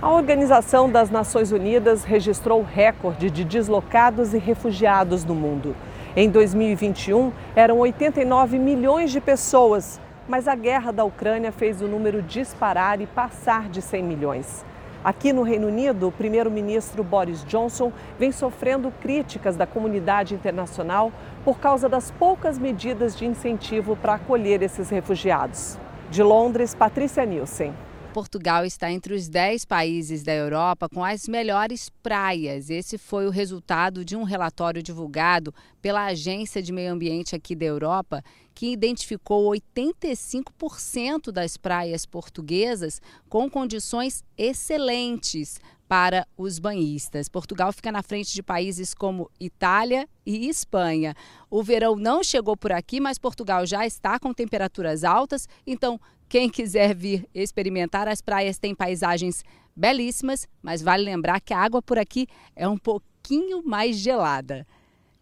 A 0.00 0.08
Organização 0.08 0.88
das 0.88 1.10
Nações 1.10 1.50
Unidas 1.50 2.04
registrou 2.04 2.62
recorde 2.62 3.28
de 3.28 3.44
deslocados 3.44 4.34
e 4.34 4.38
refugiados 4.38 5.24
no 5.24 5.34
mundo. 5.34 5.74
Em 6.14 6.28
2021, 6.28 7.32
eram 7.56 7.78
89 7.78 8.58
milhões 8.58 9.10
de 9.10 9.18
pessoas, 9.18 9.98
mas 10.28 10.46
a 10.46 10.54
guerra 10.54 10.92
da 10.92 11.04
Ucrânia 11.04 11.50
fez 11.50 11.80
o 11.80 11.88
número 11.88 12.20
disparar 12.20 13.00
e 13.00 13.06
passar 13.06 13.70
de 13.70 13.80
100 13.80 14.02
milhões. 14.02 14.62
Aqui 15.02 15.32
no 15.32 15.42
Reino 15.42 15.68
Unido, 15.68 16.08
o 16.08 16.12
primeiro-ministro 16.12 17.02
Boris 17.02 17.42
Johnson 17.44 17.90
vem 18.18 18.30
sofrendo 18.30 18.92
críticas 19.00 19.56
da 19.56 19.66
comunidade 19.66 20.34
internacional 20.34 21.10
por 21.46 21.58
causa 21.58 21.88
das 21.88 22.10
poucas 22.10 22.58
medidas 22.58 23.16
de 23.16 23.24
incentivo 23.24 23.96
para 23.96 24.14
acolher 24.14 24.62
esses 24.62 24.90
refugiados. 24.90 25.78
De 26.10 26.22
Londres, 26.22 26.74
Patrícia 26.74 27.24
Nielsen. 27.24 27.72
Portugal 28.12 28.64
está 28.66 28.92
entre 28.92 29.14
os 29.14 29.26
10 29.26 29.64
países 29.64 30.22
da 30.22 30.34
Europa 30.34 30.86
com 30.86 31.02
as 31.02 31.26
melhores 31.26 31.88
praias. 32.02 32.68
Esse 32.68 32.98
foi 32.98 33.26
o 33.26 33.30
resultado 33.30 34.04
de 34.04 34.14
um 34.14 34.22
relatório 34.22 34.82
divulgado 34.82 35.52
pela 35.80 36.04
Agência 36.04 36.62
de 36.62 36.72
Meio 36.72 36.92
Ambiente 36.92 37.34
aqui 37.34 37.56
da 37.56 37.64
Europa, 37.64 38.22
que 38.54 38.70
identificou 38.70 39.50
85% 39.50 41.32
das 41.32 41.56
praias 41.56 42.04
portuguesas 42.04 43.00
com 43.30 43.48
condições 43.48 44.22
excelentes 44.36 45.58
para 45.88 46.26
os 46.36 46.58
banhistas. 46.58 47.28
Portugal 47.28 47.72
fica 47.72 47.92
na 47.92 48.02
frente 48.02 48.32
de 48.32 48.42
países 48.42 48.94
como 48.94 49.30
Itália 49.38 50.08
e 50.24 50.48
Espanha. 50.48 51.14
O 51.50 51.62
verão 51.62 51.96
não 51.96 52.22
chegou 52.24 52.56
por 52.56 52.72
aqui, 52.72 53.00
mas 53.00 53.18
Portugal 53.18 53.66
já 53.66 53.86
está 53.86 54.18
com 54.18 54.32
temperaturas 54.32 55.04
altas, 55.04 55.48
então 55.66 56.00
quem 56.28 56.48
quiser 56.48 56.94
vir 56.94 57.28
experimentar, 57.34 58.08
as 58.08 58.22
praias 58.22 58.58
têm 58.58 58.74
paisagens 58.74 59.44
belíssimas, 59.76 60.48
mas 60.62 60.80
vale 60.80 61.04
lembrar 61.04 61.40
que 61.40 61.52
a 61.52 61.58
água 61.58 61.82
por 61.82 61.98
aqui 61.98 62.26
é 62.56 62.66
um 62.66 62.78
pouquinho 62.78 63.62
mais 63.62 63.96
gelada. 63.96 64.66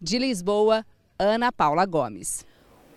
De 0.00 0.18
Lisboa, 0.18 0.86
Ana 1.18 1.50
Paula 1.50 1.84
Gomes. 1.84 2.46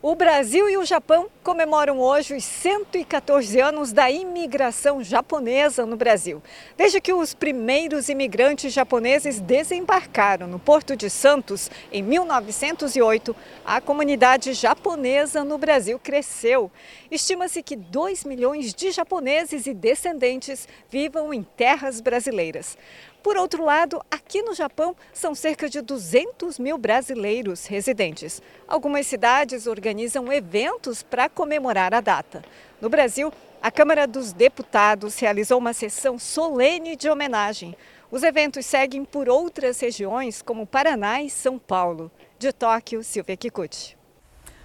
O 0.06 0.16
Brasil 0.16 0.70
e 0.70 0.76
o 0.76 0.84
Japão 0.84 1.30
comemoram 1.42 1.98
hoje 1.98 2.36
os 2.36 2.44
114 2.44 3.58
anos 3.62 3.94
da 3.94 4.12
imigração 4.12 5.02
japonesa 5.02 5.86
no 5.86 5.96
Brasil. 5.96 6.44
Desde 6.76 7.00
que 7.00 7.14
os 7.14 7.34
primeiros 7.34 8.10
imigrantes 8.10 8.74
japoneses 8.74 9.40
desembarcaram 9.40 10.46
no 10.46 10.60
Porto 10.60 10.94
de 10.98 11.10
Santos 11.10 11.72
em 11.90 12.04
1908, 12.04 13.34
a 13.64 13.80
comunidade 13.80 14.52
japonesa 14.52 15.42
no 15.46 15.58
Brasil 15.58 15.98
cresceu. 15.98 16.70
Estima-se 17.10 17.64
que 17.64 17.78
2 17.78 18.26
milhões 18.26 18.74
de 18.74 18.92
japoneses 18.92 19.68
e 19.68 19.74
descendentes 19.74 20.68
vivam 20.90 21.34
em 21.34 21.44
terras 21.44 22.02
brasileiras. 22.02 22.78
Por 23.24 23.38
outro 23.38 23.64
lado, 23.64 24.02
aqui 24.12 24.42
no 24.42 24.54
Japão 24.54 24.94
são 25.14 25.34
cerca 25.34 25.70
de 25.70 25.80
200 25.80 26.60
mil 26.60 26.78
brasileiros 26.78 27.66
residentes. 27.66 28.42
Algumas 28.68 29.08
cidades 29.08 29.66
organizam 29.66 30.30
eventos 30.30 31.02
para 31.02 31.30
comemorar 31.30 31.94
a 31.94 32.02
data. 32.02 32.44
No 32.82 32.90
Brasil, 32.90 33.32
a 33.62 33.72
Câmara 33.72 34.06
dos 34.06 34.34
Deputados 34.34 35.18
realizou 35.20 35.58
uma 35.58 35.72
sessão 35.72 36.20
solene 36.20 36.98
de 36.98 37.10
homenagem. 37.10 37.78
Os 38.12 38.24
eventos 38.24 38.66
seguem 38.66 39.06
por 39.06 39.30
outras 39.30 39.80
regiões, 39.80 40.42
como 40.42 40.68
Paraná 40.68 41.22
e 41.22 41.30
São 41.30 41.58
Paulo. 41.58 42.12
De 42.38 42.52
Tóquio, 42.52 43.02
Silvia 43.06 43.38
Kikuchi. 43.38 43.96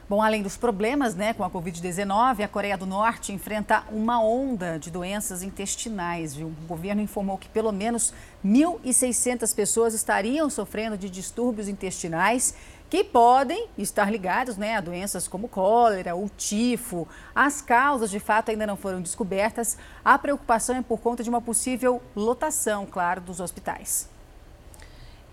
Bom, 0.08 0.22
além 0.22 0.42
dos 0.42 0.56
problemas 0.56 1.14
né, 1.14 1.34
com 1.34 1.44
a 1.44 1.50
Covid-19, 1.50 2.42
a 2.42 2.48
Coreia 2.48 2.78
do 2.78 2.86
Norte 2.86 3.30
enfrenta 3.30 3.84
uma 3.92 4.22
onda 4.24 4.78
de 4.78 4.90
doenças 4.90 5.42
intestinais. 5.42 6.34
Viu? 6.34 6.46
O 6.46 6.66
governo 6.66 7.02
informou 7.02 7.36
que 7.36 7.46
pelo 7.46 7.70
menos 7.70 8.14
1.600 8.44 9.54
pessoas 9.54 9.94
estariam 9.94 10.48
sofrendo 10.48 10.96
de 10.96 11.10
distúrbios 11.10 11.68
intestinais 11.68 12.54
que 12.88 13.04
podem 13.04 13.68
estar 13.76 14.10
ligados 14.10 14.56
né, 14.56 14.76
a 14.76 14.80
doenças 14.80 15.28
como 15.28 15.48
cólera, 15.48 16.16
o 16.16 16.28
tifo. 16.28 17.06
As 17.34 17.60
causas, 17.60 18.10
de 18.10 18.18
fato, 18.18 18.50
ainda 18.50 18.66
não 18.66 18.76
foram 18.76 19.02
descobertas. 19.02 19.76
A 20.04 20.18
preocupação 20.18 20.76
é 20.76 20.82
por 20.82 20.98
conta 20.98 21.22
de 21.22 21.28
uma 21.28 21.40
possível 21.40 22.00
lotação, 22.16 22.86
claro, 22.86 23.20
dos 23.20 23.40
hospitais. 23.40 24.08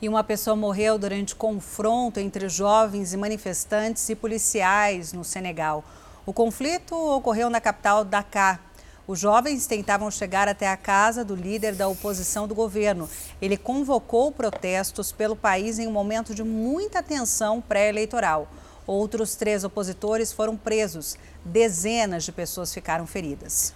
E 0.02 0.10
uma 0.10 0.24
pessoa 0.24 0.56
morreu 0.56 0.98
durante 0.98 1.34
confronto 1.34 2.20
entre 2.20 2.50
jovens 2.50 3.14
e 3.14 3.18
manifestantes 3.18 4.10
e 4.10 4.16
policiais 4.16 5.14
no 5.14 5.24
Senegal. 5.24 5.84
O 6.26 6.34
conflito 6.34 6.94
ocorreu 6.94 7.50
na 7.50 7.62
capital 7.62 8.04
Dakar. 8.04 8.60
Os 9.08 9.20
jovens 9.20 9.68
tentavam 9.68 10.10
chegar 10.10 10.48
até 10.48 10.68
a 10.68 10.76
casa 10.76 11.24
do 11.24 11.36
líder 11.36 11.76
da 11.76 11.88
oposição 11.88 12.48
do 12.48 12.56
governo. 12.56 13.08
Ele 13.40 13.56
convocou 13.56 14.32
protestos 14.32 15.12
pelo 15.12 15.36
país 15.36 15.78
em 15.78 15.86
um 15.86 15.92
momento 15.92 16.34
de 16.34 16.44
muita 16.44 17.04
tensão 17.04 17.62
pré-eleitoral. 17.62 18.48
Outros 18.88 19.36
três 19.36 19.64
opositores 19.64 20.34
foram 20.34 20.58
presos. 20.58 21.18
Dezenas 21.44 22.24
de 22.24 22.32
pessoas 22.32 22.74
ficaram 22.74 23.06
feridas. 23.06 23.76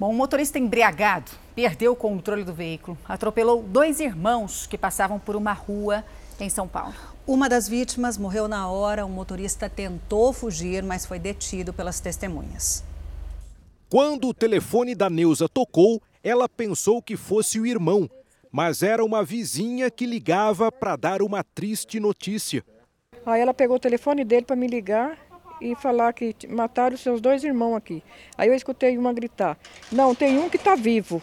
Bom, 0.00 0.10
um 0.10 0.16
motorista 0.16 0.58
embriagado 0.58 1.30
perdeu 1.54 1.92
o 1.92 1.96
controle 1.96 2.44
do 2.44 2.54
veículo, 2.54 2.96
atropelou 3.06 3.62
dois 3.62 4.00
irmãos 4.00 4.66
que 4.66 4.78
passavam 4.78 5.18
por 5.18 5.36
uma 5.36 5.52
rua 5.52 6.02
em 6.40 6.48
São 6.48 6.66
Paulo. 6.66 6.94
Uma 7.26 7.46
das 7.46 7.68
vítimas 7.68 8.16
morreu 8.16 8.48
na 8.48 8.68
hora. 8.68 9.04
O 9.04 9.10
motorista 9.10 9.68
tentou 9.68 10.32
fugir, 10.32 10.82
mas 10.82 11.04
foi 11.04 11.18
detido 11.18 11.74
pelas 11.74 12.00
testemunhas. 12.00 12.82
Quando 13.92 14.28
o 14.28 14.32
telefone 14.32 14.94
da 14.94 15.10
Neuza 15.10 15.46
tocou, 15.46 16.00
ela 16.24 16.48
pensou 16.48 17.02
que 17.02 17.14
fosse 17.14 17.60
o 17.60 17.66
irmão, 17.66 18.08
mas 18.50 18.82
era 18.82 19.04
uma 19.04 19.22
vizinha 19.22 19.90
que 19.90 20.06
ligava 20.06 20.72
para 20.72 20.96
dar 20.96 21.20
uma 21.20 21.44
triste 21.44 22.00
notícia. 22.00 22.64
Aí 23.26 23.42
ela 23.42 23.52
pegou 23.52 23.76
o 23.76 23.78
telefone 23.78 24.24
dele 24.24 24.46
para 24.46 24.56
me 24.56 24.66
ligar 24.66 25.18
e 25.60 25.74
falar 25.74 26.14
que 26.14 26.34
mataram 26.48 26.96
seus 26.96 27.20
dois 27.20 27.44
irmãos 27.44 27.76
aqui. 27.76 28.02
Aí 28.38 28.48
eu 28.48 28.54
escutei 28.54 28.96
uma 28.96 29.12
gritar: 29.12 29.58
Não, 29.92 30.14
tem 30.14 30.38
um 30.38 30.48
que 30.48 30.56
está 30.56 30.74
vivo. 30.74 31.22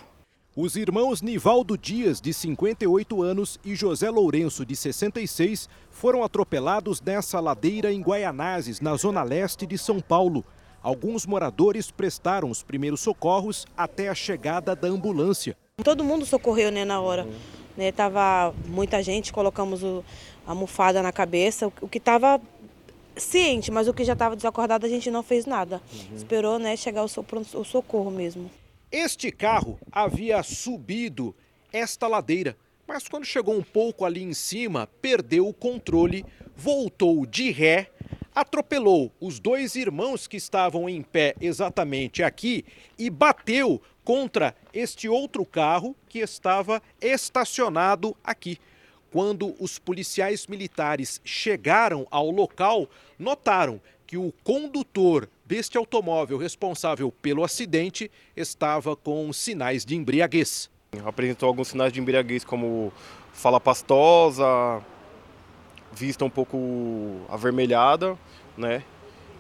Os 0.55 0.75
irmãos 0.75 1.23
Nivaldo 1.23 1.75
Dias, 1.75 2.21
de 2.21 2.31
58 2.31 3.23
anos, 3.23 3.59
e 3.65 3.73
José 3.73 4.11
Lourenço, 4.11 4.63
de 4.63 4.75
66, 4.75 5.67
foram 5.89 6.23
atropelados 6.23 7.01
nessa 7.01 7.39
ladeira 7.39 7.91
em 7.91 7.99
Guaianazes, 7.99 8.79
na 8.79 8.95
zona 8.95 9.23
leste 9.23 9.65
de 9.65 9.75
São 9.75 9.99
Paulo. 9.99 10.45
Alguns 10.81 11.25
moradores 11.25 11.91
prestaram 11.91 12.49
os 12.49 12.63
primeiros 12.63 13.01
socorros 13.01 13.65
até 13.75 14.09
a 14.09 14.15
chegada 14.15 14.75
da 14.75 14.87
ambulância. 14.87 15.57
Todo 15.83 16.03
mundo 16.03 16.25
socorreu 16.25 16.71
né, 16.71 16.85
na 16.85 17.01
hora. 17.01 17.27
Né, 17.75 17.91
tava 17.91 18.53
muita 18.67 19.01
gente, 19.01 19.31
colocamos 19.31 19.83
o, 19.83 20.03
a 20.45 20.51
almofada 20.51 21.01
na 21.01 21.11
cabeça. 21.11 21.71
O 21.81 21.87
que 21.87 21.97
estava 21.97 22.41
ciente, 23.15 23.71
mas 23.71 23.87
o 23.87 23.93
que 23.93 24.03
já 24.03 24.13
estava 24.13 24.35
desacordado 24.35 24.85
a 24.85 24.89
gente 24.89 25.11
não 25.11 25.23
fez 25.23 25.45
nada. 25.45 25.81
Uhum. 25.91 26.15
Esperou 26.15 26.59
né, 26.59 26.75
chegar 26.75 27.03
o 27.03 27.07
socorro 27.07 28.09
mesmo. 28.09 28.49
Este 28.91 29.31
carro 29.31 29.77
havia 29.91 30.41
subido 30.41 31.35
esta 31.71 32.07
ladeira, 32.07 32.57
mas 32.87 33.07
quando 33.07 33.25
chegou 33.25 33.55
um 33.55 33.61
pouco 33.61 34.03
ali 34.03 34.23
em 34.23 34.33
cima, 34.33 34.87
perdeu 34.99 35.47
o 35.47 35.53
controle, 35.53 36.25
voltou 36.55 37.25
de 37.25 37.51
ré, 37.51 37.91
atropelou 38.39 39.11
os 39.19 39.39
dois 39.39 39.75
irmãos 39.75 40.27
que 40.27 40.37
estavam 40.37 40.87
em 40.87 41.01
pé 41.01 41.35
exatamente 41.41 42.23
aqui 42.23 42.63
e 42.97 43.09
bateu 43.09 43.81
contra 44.03 44.55
este 44.73 45.09
outro 45.09 45.45
carro 45.45 45.95
que 46.07 46.19
estava 46.19 46.81
estacionado 47.01 48.15
aqui. 48.23 48.57
Quando 49.11 49.55
os 49.59 49.77
policiais 49.77 50.47
militares 50.47 51.19
chegaram 51.23 52.07
ao 52.09 52.29
local, 52.31 52.87
notaram 53.17 53.81
que 54.07 54.17
o 54.17 54.33
condutor 54.43 55.29
deste 55.45 55.77
automóvel 55.77 56.37
responsável 56.37 57.11
pelo 57.11 57.43
acidente 57.43 58.09
estava 58.37 58.95
com 58.95 59.31
sinais 59.33 59.83
de 59.83 59.95
embriaguez. 59.95 60.69
Apresentou 61.05 61.47
alguns 61.47 61.67
sinais 61.67 61.91
de 61.91 61.99
embriaguez, 61.99 62.43
como 62.43 62.93
fala 63.33 63.59
pastosa, 63.59 64.81
vista 65.93 66.23
um 66.25 66.29
pouco 66.29 66.57
avermelhada, 67.29 68.17
né? 68.57 68.83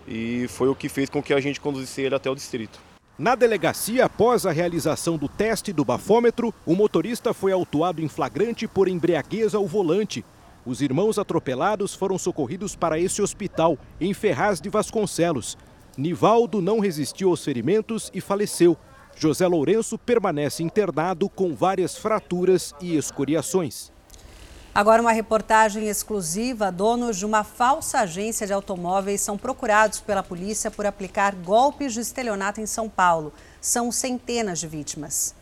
E 0.07 0.47
foi 0.49 0.67
o 0.67 0.75
que 0.75 0.89
fez 0.89 1.09
com 1.09 1.21
que 1.21 1.33
a 1.33 1.39
gente 1.39 1.61
conduzisse 1.61 2.01
ele 2.01 2.15
até 2.15 2.29
o 2.29 2.35
distrito. 2.35 2.79
Na 3.17 3.35
delegacia, 3.35 4.05
após 4.05 4.45
a 4.45 4.51
realização 4.51 5.17
do 5.17 5.27
teste 5.27 5.73
do 5.73 5.83
bafômetro, 5.83 6.53
o 6.65 6.73
motorista 6.73 7.33
foi 7.33 7.51
autuado 7.51 8.01
em 8.01 8.07
flagrante 8.07 8.65
por 8.67 8.87
embriaguez 8.87 9.53
ao 9.53 9.67
volante. 9.67 10.23
Os 10.65 10.81
irmãos 10.81 11.19
atropelados 11.19 11.93
foram 11.93 12.17
socorridos 12.17 12.75
para 12.75 12.97
esse 12.97 13.21
hospital, 13.21 13.77
em 13.99 14.13
Ferraz 14.13 14.61
de 14.61 14.69
Vasconcelos. 14.69 15.57
Nivaldo 15.97 16.61
não 16.61 16.79
resistiu 16.79 17.29
aos 17.29 17.43
ferimentos 17.43 18.09
e 18.13 18.21
faleceu. 18.21 18.77
José 19.17 19.45
Lourenço 19.45 19.97
permanece 19.97 20.63
internado 20.63 21.27
com 21.27 21.53
várias 21.53 21.97
fraturas 21.97 22.73
e 22.79 22.95
escoriações. 22.95 23.91
Agora, 24.73 25.01
uma 25.01 25.11
reportagem 25.11 25.87
exclusiva: 25.87 26.71
donos 26.71 27.17
de 27.17 27.25
uma 27.25 27.43
falsa 27.43 27.99
agência 27.99 28.45
de 28.45 28.53
automóveis 28.53 29.21
são 29.21 29.37
procurados 29.37 29.99
pela 29.99 30.23
polícia 30.23 30.69
por 30.69 30.85
aplicar 30.85 31.35
golpes 31.35 31.93
de 31.93 31.99
estelionato 31.99 32.61
em 32.61 32.65
São 32.65 32.87
Paulo. 32.87 33.33
São 33.59 33.91
centenas 33.91 34.59
de 34.59 34.67
vítimas. 34.67 35.35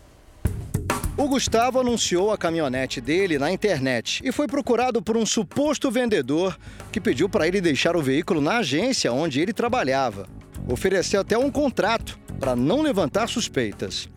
O 1.16 1.26
Gustavo 1.26 1.80
anunciou 1.80 2.30
a 2.30 2.38
caminhonete 2.38 3.00
dele 3.00 3.40
na 3.40 3.50
internet 3.50 4.22
e 4.24 4.30
foi 4.30 4.46
procurado 4.46 5.02
por 5.02 5.16
um 5.16 5.26
suposto 5.26 5.90
vendedor 5.90 6.56
que 6.92 7.00
pediu 7.00 7.28
para 7.28 7.46
ele 7.46 7.60
deixar 7.60 7.96
o 7.96 8.02
veículo 8.02 8.40
na 8.40 8.58
agência 8.58 9.12
onde 9.12 9.40
ele 9.40 9.52
trabalhava. 9.52 10.28
Ofereceu 10.68 11.20
até 11.20 11.36
um 11.36 11.50
contrato 11.50 12.16
para 12.38 12.54
não 12.54 12.82
levantar 12.82 13.28
suspeitas. 13.28 14.08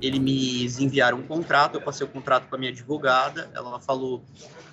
Eles 0.00 0.18
me 0.18 0.64
enviaram 0.82 1.18
um 1.18 1.22
contrato, 1.22 1.74
eu 1.74 1.82
passei 1.82 2.06
o 2.06 2.10
contrato 2.10 2.48
para 2.48 2.58
minha 2.58 2.70
advogada, 2.70 3.50
ela 3.54 3.78
falou 3.78 4.24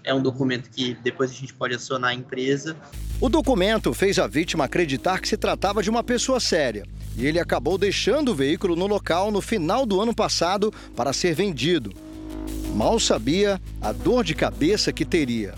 é 0.03 0.13
um 0.13 0.21
documento 0.21 0.69
que 0.69 0.93
depois 0.95 1.31
a 1.31 1.33
gente 1.33 1.53
pode 1.53 1.75
acionar 1.75 2.11
a 2.11 2.13
empresa. 2.13 2.75
O 3.21 3.29
documento 3.29 3.93
fez 3.93 4.19
a 4.19 4.27
vítima 4.27 4.65
acreditar 4.65 5.19
que 5.19 5.27
se 5.27 5.37
tratava 5.37 5.81
de 5.81 5.89
uma 5.89 6.03
pessoa 6.03 6.39
séria 6.39 6.85
e 7.15 7.25
ele 7.25 7.39
acabou 7.39 7.77
deixando 7.77 8.31
o 8.31 8.35
veículo 8.35 8.75
no 8.75 8.87
local 8.87 9.31
no 9.31 9.41
final 9.41 9.85
do 9.85 10.01
ano 10.01 10.13
passado 10.13 10.73
para 10.95 11.13
ser 11.13 11.33
vendido. 11.33 11.93
Mal 12.75 12.99
sabia 12.99 13.61
a 13.79 13.91
dor 13.91 14.23
de 14.23 14.33
cabeça 14.33 14.91
que 14.91 15.05
teria. 15.05 15.53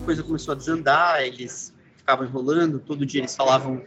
A 0.00 0.04
coisa 0.04 0.22
começou 0.22 0.52
a 0.52 0.54
desandar, 0.56 1.22
eles 1.22 1.72
ficavam 1.96 2.24
enrolando, 2.24 2.78
todo 2.78 3.04
dia 3.04 3.20
eles 3.20 3.34
falavam: 3.34 3.82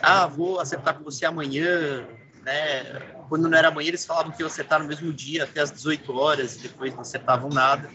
"Ah, 0.00 0.26
vou 0.26 0.60
acertar 0.60 0.94
com 0.94 1.04
você 1.04 1.26
amanhã", 1.26 2.04
né? 2.44 3.02
Quando 3.28 3.48
não 3.48 3.58
era 3.58 3.68
amanhã, 3.68 3.88
eles 3.88 4.06
falavam 4.06 4.32
que 4.32 4.42
iam 4.42 4.46
acertar 4.46 4.80
no 4.80 4.88
mesmo 4.88 5.12
dia, 5.12 5.44
até 5.44 5.60
as 5.60 5.70
18 5.70 6.12
horas, 6.16 6.56
e 6.56 6.60
depois 6.60 6.92
não 6.94 7.00
acertavam 7.00 7.48
nada. 7.50 7.90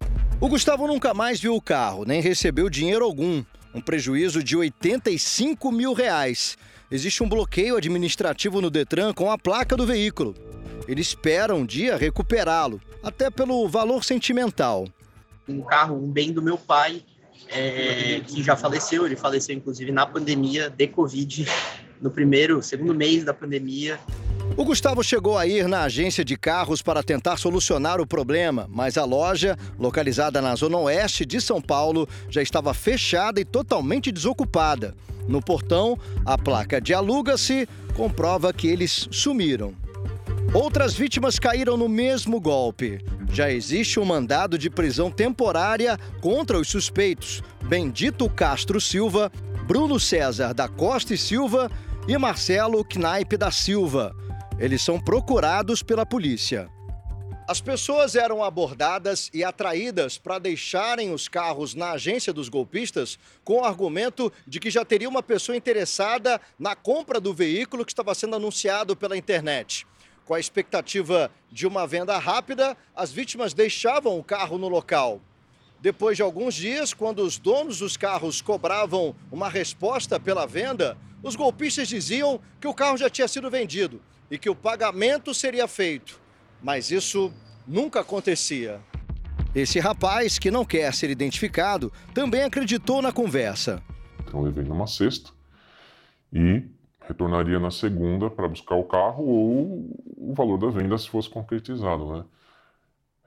O 0.46 0.48
Gustavo 0.48 0.86
nunca 0.86 1.12
mais 1.12 1.40
viu 1.40 1.56
o 1.56 1.62
carro, 1.62 2.06
nem 2.06 2.22
recebeu 2.22 2.70
dinheiro 2.70 3.04
algum. 3.04 3.44
Um 3.74 3.82
prejuízo 3.82 4.44
de 4.44 4.56
85 4.56 5.72
mil 5.72 5.92
reais. 5.92 6.56
Existe 6.92 7.24
um 7.24 7.28
bloqueio 7.28 7.76
administrativo 7.76 8.62
no 8.62 8.70
Detran 8.70 9.12
com 9.12 9.32
a 9.32 9.40
placa 9.40 9.76
do 9.76 9.88
veículo. 9.88 10.36
Ele 10.88 11.02
espera 11.02 11.56
um 11.56 11.66
dia 11.66 11.98
recuperá-lo, 11.98 12.80
até 13.02 13.32
pelo 13.32 13.68
valor 13.68 14.04
sentimental. 14.04 14.88
Um 15.50 15.64
carro, 15.64 15.98
um 15.98 16.12
bem 16.12 16.32
do 16.32 16.44
meu 16.44 16.60
pai, 16.60 17.04
é, 17.50 18.22
que 18.28 18.44
já 18.44 18.56
faleceu. 18.56 19.04
Ele 19.04 19.16
faleceu, 19.16 19.56
inclusive, 19.56 19.92
na 19.92 20.06
pandemia 20.06 20.70
de 20.70 20.86
Covid, 20.86 21.48
no 22.00 22.12
primeiro, 22.12 22.62
segundo 22.62 22.94
mês 22.94 23.24
da 23.24 23.34
pandemia. 23.34 24.00
O 24.58 24.64
Gustavo 24.64 25.04
chegou 25.04 25.38
a 25.38 25.46
ir 25.46 25.68
na 25.68 25.84
agência 25.84 26.24
de 26.24 26.38
carros 26.38 26.82
para 26.82 27.04
tentar 27.04 27.36
solucionar 27.38 28.00
o 28.00 28.08
problema, 28.08 28.70
mas 28.72 28.98
a 28.98 29.04
loja, 29.04 29.58
localizada 29.78 30.42
na 30.42 30.56
zona 30.56 30.78
oeste 30.78 31.26
de 31.26 31.42
São 31.42 31.62
Paulo, 31.62 32.08
já 32.30 32.42
estava 32.42 32.74
fechada 32.74 33.42
e 33.42 33.46
totalmente 33.46 34.14
desocupada. 34.14 34.96
No 35.28 35.42
portão, 35.42 36.00
a 36.26 36.38
placa 36.38 36.80
de 36.80 36.94
aluga-se 36.94 37.68
comprova 37.96 38.54
que 38.54 38.68
eles 38.68 39.10
sumiram. 39.12 39.74
Outras 40.54 40.94
vítimas 40.94 41.38
caíram 41.38 41.76
no 41.76 41.90
mesmo 41.90 42.40
golpe. 42.40 43.04
Já 43.34 43.52
existe 43.52 44.00
um 44.00 44.06
mandado 44.06 44.58
de 44.58 44.70
prisão 44.70 45.12
temporária 45.12 46.00
contra 46.22 46.58
os 46.58 46.70
suspeitos 46.70 47.44
Bendito 47.64 48.30
Castro 48.30 48.80
Silva, 48.80 49.30
Bruno 49.68 50.00
César 50.00 50.54
da 50.54 50.70
Costa 50.70 51.14
e 51.14 51.18
Silva 51.18 51.70
e 52.08 52.18
Marcelo 52.18 52.86
Knaipe 52.86 53.36
da 53.36 53.52
Silva. 53.52 54.16
Eles 54.57 54.82
são 54.82 54.98
procurados 54.98 55.84
pela 55.84 56.06
polícia. 56.06 56.69
As 57.45 57.60
pessoas 57.60 58.15
eram 58.15 58.41
abordadas 58.41 59.30
e 59.34 59.44
atraídas 59.44 60.18
para 60.18 60.40
deixarem 60.40 61.14
os 61.14 61.27
carros 61.27 61.76
na 61.76 61.91
agência 61.91 62.32
dos 62.32 62.48
golpistas 62.48 63.19
com 63.44 63.60
o 63.60 63.65
argumento 63.65 64.32
de 64.48 64.60
que 64.60 64.72
já 64.72 64.86
teria 64.86 65.10
uma 65.10 65.22
pessoa 65.22 65.57
interessada 65.57 66.40
na 66.57 66.73
compra 66.73 67.19
do 67.19 67.34
veículo 67.34 67.84
que 67.84 67.91
estava 67.91 68.15
sendo 68.15 68.38
anunciado 68.38 68.95
pela 68.95 69.18
internet. 69.18 69.86
Com 70.26 70.34
a 70.34 70.40
expectativa 70.40 71.30
de 71.52 71.68
uma 71.68 71.86
venda 71.86 72.18
rápida, 72.18 72.77
as 72.95 73.11
vítimas 73.11 73.53
deixavam 73.53 74.18
o 74.18 74.23
carro 74.23 74.57
no 74.57 74.69
local. 74.69 75.19
Depois 75.82 76.15
de 76.15 76.23
alguns 76.23 76.56
dias, 76.56 76.94
quando 76.94 77.19
os 77.19 77.38
donos 77.38 77.80
dos 77.80 77.98
carros 77.98 78.41
cobravam 78.41 79.14
uma 79.30 79.49
resposta 79.49 80.18
pela 80.18 80.48
venda, 80.48 80.98
os 81.22 81.36
golpistas 81.36 81.90
diziam 81.90 82.40
que 82.60 82.68
o 82.68 82.73
carro 82.73 82.98
já 82.98 83.10
tinha 83.10 83.27
sido 83.27 83.52
vendido 83.52 84.02
e 84.30 84.38
que 84.38 84.49
o 84.49 84.56
pagamento 84.56 85.34
seria 85.34 85.68
feito. 85.68 86.19
Mas 86.61 86.91
isso 86.91 87.31
nunca 87.68 88.02
acontecia. 88.02 88.80
Esse 89.53 89.80
rapaz, 89.80 90.38
que 90.38 90.52
não 90.52 90.65
quer 90.65 90.93
ser 90.93 91.10
identificado, 91.10 91.91
também 92.14 92.43
acreditou 92.43 93.02
na 93.02 93.11
conversa. 93.11 93.81
Então 94.27 94.41
levei 94.41 94.65
numa 94.65 94.88
sexta 94.88 95.31
e 96.34 96.64
retornaria 97.07 97.60
na 97.60 97.72
segunda 97.72 98.30
para 98.30 98.47
buscar 98.47 98.76
o 98.76 98.84
carro 98.84 99.23
ou 99.23 99.89
o 100.18 100.34
valor 100.35 100.57
da 100.57 100.68
venda 100.68 100.97
se 100.97 101.07
fosse 101.07 101.30
concretizado, 101.30 102.11
né? 102.11 102.26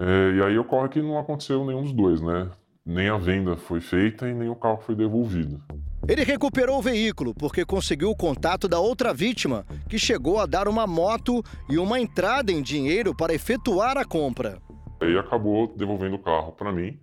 É, 0.01 0.37
e 0.37 0.43
aí 0.43 0.59
ocorre 0.59 0.89
que 0.89 1.03
não 1.03 1.19
aconteceu 1.19 1.65
nenhum 1.65 1.83
dos 1.83 1.93
dois, 1.93 2.21
né? 2.21 2.51
Nem 2.85 3.09
a 3.09 3.17
venda 3.17 3.57
foi 3.57 3.81
feita 3.81 4.29
e 4.29 4.35
nem 4.35 4.49
o 4.49 4.55
carro 4.55 4.79
foi 4.79 4.95
devolvido. 4.95 5.63
Ele 6.07 6.23
recuperou 6.23 6.79
o 6.79 6.83
veículo 6.83 7.35
porque 7.35 7.65
conseguiu 7.65 8.11
o 8.11 8.17
contato 8.17 8.69
da 8.69 8.79
outra 8.79 9.13
vítima, 9.13 9.67
que 9.89 9.99
chegou 9.99 10.39
a 10.39 10.47
dar 10.47 10.69
uma 10.69 10.87
moto 10.87 11.43
e 11.69 11.79
uma 11.79 11.99
entrada 11.99 12.53
em 12.53 12.63
dinheiro 12.63 13.15
para 13.15 13.35
efetuar 13.35 13.97
a 13.99 14.05
compra. 14.05 14.59
Aí 15.01 15.17
acabou 15.19 15.75
devolvendo 15.77 16.17
o 16.17 16.23
carro 16.23 16.53
para 16.53 16.73
mim. 16.73 16.99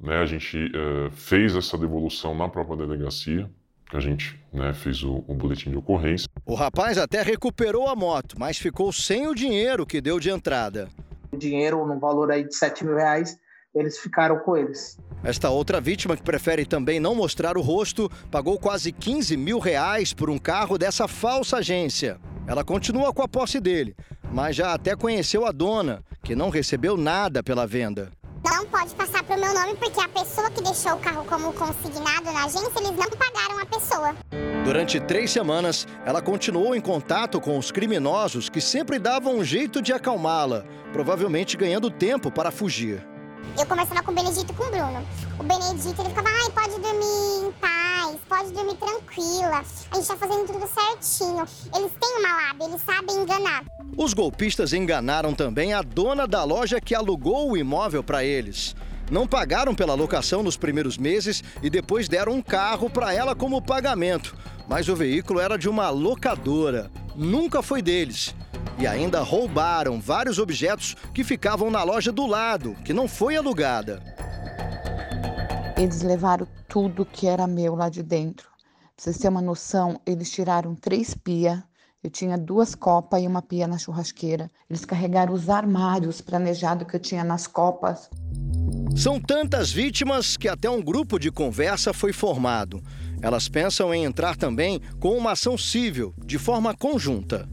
Né, 0.00 0.16
a 0.16 0.26
gente 0.26 0.56
uh, 0.56 1.10
fez 1.10 1.56
essa 1.56 1.76
devolução 1.76 2.34
na 2.34 2.48
própria 2.48 2.76
delegacia, 2.76 3.50
que 3.90 3.96
a 3.96 4.00
gente 4.00 4.38
né, 4.52 4.72
fez 4.72 5.02
o, 5.02 5.24
o, 5.26 5.34
boletim 5.34 5.70
de 5.70 5.76
ocorrência. 5.76 6.28
O 6.46 6.54
rapaz 6.54 6.98
até 6.98 7.22
recuperou 7.22 7.88
a 7.88 7.96
moto, 7.96 8.36
mas 8.38 8.58
ficou 8.58 8.92
sem 8.92 9.26
o 9.26 9.34
dinheiro 9.34 9.84
que 9.84 10.00
deu 10.00 10.20
de 10.20 10.30
entrada. 10.30 10.88
O 11.32 11.36
dinheiro 11.36 11.84
no 11.84 11.98
valor 11.98 12.30
aí 12.30 12.44
de 12.44 12.54
7 12.54 12.84
mil 12.84 12.94
reais 12.94 13.36
eles 13.74 13.98
ficaram 13.98 14.38
com 14.38 14.56
eles. 14.56 14.98
Esta 15.22 15.50
outra 15.50 15.80
vítima, 15.80 16.16
que 16.16 16.22
prefere 16.22 16.64
também 16.64 17.00
não 17.00 17.14
mostrar 17.14 17.56
o 17.56 17.60
rosto, 17.60 18.10
pagou 18.30 18.58
quase 18.58 18.92
15 18.92 19.36
mil 19.36 19.58
reais 19.58 20.12
por 20.12 20.30
um 20.30 20.38
carro 20.38 20.78
dessa 20.78 21.08
falsa 21.08 21.58
agência. 21.58 22.18
Ela 22.46 22.64
continua 22.64 23.12
com 23.12 23.22
a 23.22 23.28
posse 23.28 23.60
dele, 23.60 23.94
mas 24.32 24.56
já 24.56 24.72
até 24.72 24.96
conheceu 24.96 25.44
a 25.44 25.52
dona, 25.52 26.02
que 26.22 26.34
não 26.34 26.50
recebeu 26.50 26.96
nada 26.96 27.42
pela 27.42 27.66
venda. 27.66 28.10
Não 28.44 28.64
pode 28.66 28.94
passar 28.94 29.22
para 29.24 29.36
o 29.36 29.40
meu 29.40 29.52
nome 29.52 29.74
porque 29.74 30.00
a 30.00 30.08
pessoa 30.08 30.50
que 30.50 30.62
deixou 30.62 30.94
o 30.94 30.98
carro 30.98 31.24
como 31.24 31.52
consignado 31.52 32.32
na 32.32 32.44
agência, 32.44 32.78
eles 32.78 32.96
não 32.96 33.10
pagaram 33.10 33.58
a 33.60 33.66
pessoa. 33.66 34.14
Durante 34.64 35.00
três 35.00 35.30
semanas, 35.30 35.86
ela 36.06 36.22
continuou 36.22 36.74
em 36.74 36.80
contato 36.80 37.40
com 37.40 37.58
os 37.58 37.70
criminosos 37.70 38.48
que 38.48 38.60
sempre 38.60 38.98
davam 38.98 39.36
um 39.36 39.44
jeito 39.44 39.82
de 39.82 39.92
acalmá-la, 39.92 40.64
provavelmente 40.92 41.56
ganhando 41.56 41.90
tempo 41.90 42.30
para 42.30 42.50
fugir 42.50 43.04
eu 43.56 43.66
conversava 43.66 44.02
com 44.02 44.10
o 44.10 44.14
Benedito 44.14 44.52
e 44.52 44.54
com 44.54 44.64
o 44.64 44.70
Bruno. 44.70 45.06
O 45.38 45.42
Benedito, 45.42 46.00
ele 46.00 46.08
ficava, 46.08 46.28
ai, 46.28 46.50
pode 46.50 46.80
dormir 46.80 47.46
em 47.46 47.52
paz, 47.52 48.16
pode 48.28 48.52
dormir 48.52 48.76
tranquila. 48.76 49.64
A 49.90 49.96
gente 49.96 50.06
tá 50.06 50.16
fazendo 50.16 50.46
tudo 50.46 50.68
certinho. 50.68 51.44
Eles 51.74 51.92
têm 52.00 52.18
uma 52.18 52.46
lábia, 52.46 52.66
eles 52.66 52.82
sabem 52.82 53.16
enganar. 53.16 53.64
Os 53.96 54.12
golpistas 54.14 54.72
enganaram 54.72 55.34
também 55.34 55.72
a 55.72 55.82
dona 55.82 56.26
da 56.26 56.44
loja 56.44 56.80
que 56.80 56.94
alugou 56.94 57.50
o 57.50 57.56
imóvel 57.56 58.02
para 58.02 58.24
eles. 58.24 58.74
Não 59.10 59.26
pagaram 59.26 59.74
pela 59.74 59.94
locação 59.94 60.42
nos 60.42 60.56
primeiros 60.56 60.98
meses 60.98 61.42
e 61.62 61.70
depois 61.70 62.08
deram 62.08 62.32
um 62.32 62.42
carro 62.42 62.90
para 62.90 63.12
ela 63.12 63.34
como 63.34 63.62
pagamento. 63.62 64.36
Mas 64.68 64.88
o 64.88 64.96
veículo 64.96 65.40
era 65.40 65.56
de 65.56 65.68
uma 65.68 65.88
locadora. 65.90 66.90
Nunca 67.16 67.62
foi 67.62 67.80
deles 67.80 68.34
e 68.78 68.86
ainda 68.86 69.20
roubaram 69.20 70.00
vários 70.00 70.38
objetos 70.38 70.94
que 71.12 71.24
ficavam 71.24 71.70
na 71.70 71.82
loja 71.82 72.12
do 72.12 72.26
lado, 72.26 72.76
que 72.84 72.92
não 72.92 73.08
foi 73.08 73.36
alugada. 73.36 74.02
Eles 75.76 76.02
levaram 76.02 76.46
tudo 76.68 77.04
que 77.04 77.26
era 77.26 77.46
meu 77.46 77.74
lá 77.74 77.88
de 77.88 78.02
dentro. 78.02 78.48
Pra 78.48 79.04
vocês 79.04 79.16
terem 79.16 79.30
uma 79.30 79.42
noção, 79.42 80.00
eles 80.04 80.30
tiraram 80.30 80.74
três 80.74 81.14
pia. 81.14 81.64
Eu 82.00 82.10
tinha 82.10 82.38
duas 82.38 82.76
copas 82.76 83.20
e 83.20 83.26
uma 83.26 83.42
pia 83.42 83.66
na 83.66 83.76
churrasqueira. 83.76 84.48
Eles 84.70 84.84
carregaram 84.84 85.34
os 85.34 85.50
armários 85.50 86.20
planejados 86.20 86.86
que 86.86 86.94
eu 86.94 87.00
tinha 87.00 87.24
nas 87.24 87.48
copas. 87.48 88.08
São 88.96 89.20
tantas 89.20 89.72
vítimas 89.72 90.36
que 90.36 90.48
até 90.48 90.70
um 90.70 90.80
grupo 90.80 91.18
de 91.18 91.32
conversa 91.32 91.92
foi 91.92 92.12
formado. 92.12 92.80
Elas 93.20 93.48
pensam 93.48 93.92
em 93.92 94.04
entrar 94.04 94.36
também 94.36 94.80
com 95.00 95.18
uma 95.18 95.32
ação 95.32 95.58
civil, 95.58 96.14
de 96.24 96.38
forma 96.38 96.72
conjunta. 96.72 97.48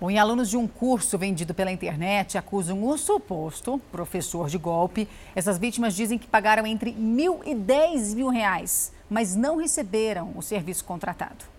Bom, 0.00 0.10
e 0.10 0.18
alunos 0.18 0.50
de 0.50 0.56
um 0.56 0.66
curso 0.66 1.16
vendido 1.16 1.54
pela 1.54 1.70
internet 1.70 2.36
acusam 2.36 2.84
o 2.84 2.98
suposto 2.98 3.80
professor 3.92 4.48
de 4.48 4.58
golpe. 4.58 5.08
Essas 5.36 5.56
vítimas 5.56 5.94
dizem 5.94 6.18
que 6.18 6.26
pagaram 6.26 6.66
entre 6.66 6.90
mil 6.90 7.42
e 7.46 7.54
dez 7.54 8.12
mil 8.12 8.28
reais, 8.28 8.92
mas 9.08 9.36
não 9.36 9.56
receberam 9.56 10.32
o 10.34 10.42
serviço 10.42 10.84
contratado. 10.84 11.53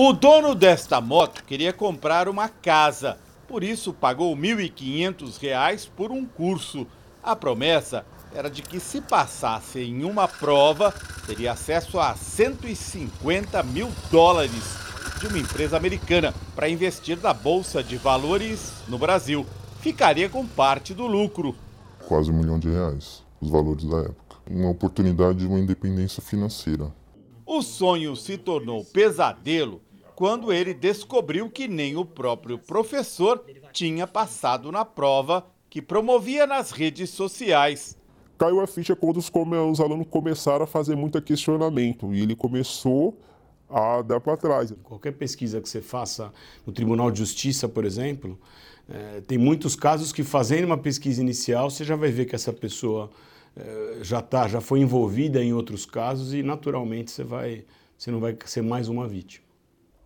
O 0.00 0.12
dono 0.12 0.54
desta 0.54 1.00
moto 1.00 1.42
queria 1.42 1.72
comprar 1.72 2.28
uma 2.28 2.48
casa, 2.48 3.18
por 3.48 3.64
isso 3.64 3.92
pagou 3.92 4.32
R$ 4.32 4.70
1.500 4.70 5.88
por 5.96 6.12
um 6.12 6.24
curso. 6.24 6.86
A 7.20 7.34
promessa 7.34 8.06
era 8.32 8.48
de 8.48 8.62
que 8.62 8.78
se 8.78 9.00
passasse 9.00 9.80
em 9.80 10.04
uma 10.04 10.28
prova, 10.28 10.94
teria 11.26 11.50
acesso 11.50 11.98
a 11.98 12.14
150 12.14 13.60
mil 13.64 13.90
dólares 14.08 14.76
de 15.18 15.26
uma 15.26 15.38
empresa 15.38 15.76
americana 15.76 16.32
para 16.54 16.68
investir 16.68 17.18
na 17.20 17.34
Bolsa 17.34 17.82
de 17.82 17.96
Valores 17.96 18.74
no 18.86 18.98
Brasil. 18.98 19.44
Ficaria 19.80 20.28
com 20.28 20.46
parte 20.46 20.94
do 20.94 21.08
lucro. 21.08 21.56
Quase 22.06 22.30
um 22.30 22.34
milhão 22.34 22.60
de 22.60 22.70
reais, 22.70 23.24
os 23.40 23.50
valores 23.50 23.84
da 23.84 23.98
época. 23.98 24.36
Uma 24.48 24.70
oportunidade 24.70 25.40
de 25.40 25.46
uma 25.48 25.58
independência 25.58 26.22
financeira. 26.22 26.88
O 27.44 27.62
sonho 27.62 28.14
se 28.14 28.36
tornou 28.36 28.84
pesadelo 28.84 29.80
quando 30.18 30.52
ele 30.52 30.74
descobriu 30.74 31.48
que 31.48 31.68
nem 31.68 31.96
o 31.96 32.04
próprio 32.04 32.58
professor 32.58 33.40
tinha 33.72 34.04
passado 34.04 34.72
na 34.72 34.84
prova 34.84 35.46
que 35.70 35.80
promovia 35.80 36.44
nas 36.44 36.72
redes 36.72 37.10
sociais. 37.10 37.96
Caiu 38.36 38.58
a 38.58 38.66
ficha 38.66 38.96
quando 38.96 39.18
os, 39.18 39.30
os 39.70 39.80
alunos 39.80 40.08
começaram 40.10 40.64
a 40.64 40.66
fazer 40.66 40.96
muito 40.96 41.22
questionamento 41.22 42.12
e 42.12 42.20
ele 42.20 42.34
começou 42.34 43.16
a 43.70 44.02
dar 44.02 44.18
para 44.18 44.36
trás. 44.36 44.74
Qualquer 44.82 45.12
pesquisa 45.12 45.60
que 45.60 45.68
você 45.68 45.80
faça 45.80 46.32
no 46.66 46.72
Tribunal 46.72 47.12
de 47.12 47.20
Justiça, 47.20 47.68
por 47.68 47.84
exemplo, 47.84 48.36
é, 48.88 49.20
tem 49.20 49.38
muitos 49.38 49.76
casos 49.76 50.12
que 50.12 50.24
fazendo 50.24 50.64
uma 50.64 50.78
pesquisa 50.78 51.22
inicial 51.22 51.70
você 51.70 51.84
já 51.84 51.94
vai 51.94 52.10
ver 52.10 52.24
que 52.24 52.34
essa 52.34 52.52
pessoa 52.52 53.08
é, 53.56 53.98
já 54.02 54.20
tá, 54.20 54.48
já 54.48 54.60
foi 54.60 54.80
envolvida 54.80 55.40
em 55.40 55.52
outros 55.52 55.86
casos 55.86 56.34
e 56.34 56.42
naturalmente 56.42 57.12
você 57.12 57.22
vai, 57.22 57.64
você 57.96 58.10
não 58.10 58.18
vai 58.18 58.36
ser 58.46 58.62
mais 58.62 58.88
uma 58.88 59.06
vítima. 59.06 59.46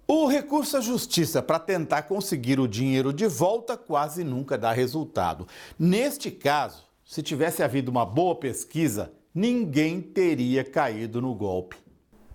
O 0.06 0.26
recurso 0.26 0.76
à 0.76 0.80
justiça 0.80 1.40
para 1.40 1.58
tentar 1.58 2.02
conseguir 2.02 2.58
o 2.58 2.66
dinheiro 2.66 3.12
de 3.12 3.26
volta 3.26 3.76
quase 3.76 4.24
nunca 4.24 4.58
dá 4.58 4.72
resultado. 4.72 5.46
Neste 5.78 6.30
caso, 6.30 6.84
se 7.04 7.22
tivesse 7.22 7.62
havido 7.62 7.90
uma 7.90 8.04
boa 8.04 8.34
pesquisa, 8.34 9.12
ninguém 9.34 10.00
teria 10.00 10.64
caído 10.64 11.22
no 11.22 11.34
golpe. 11.34 11.76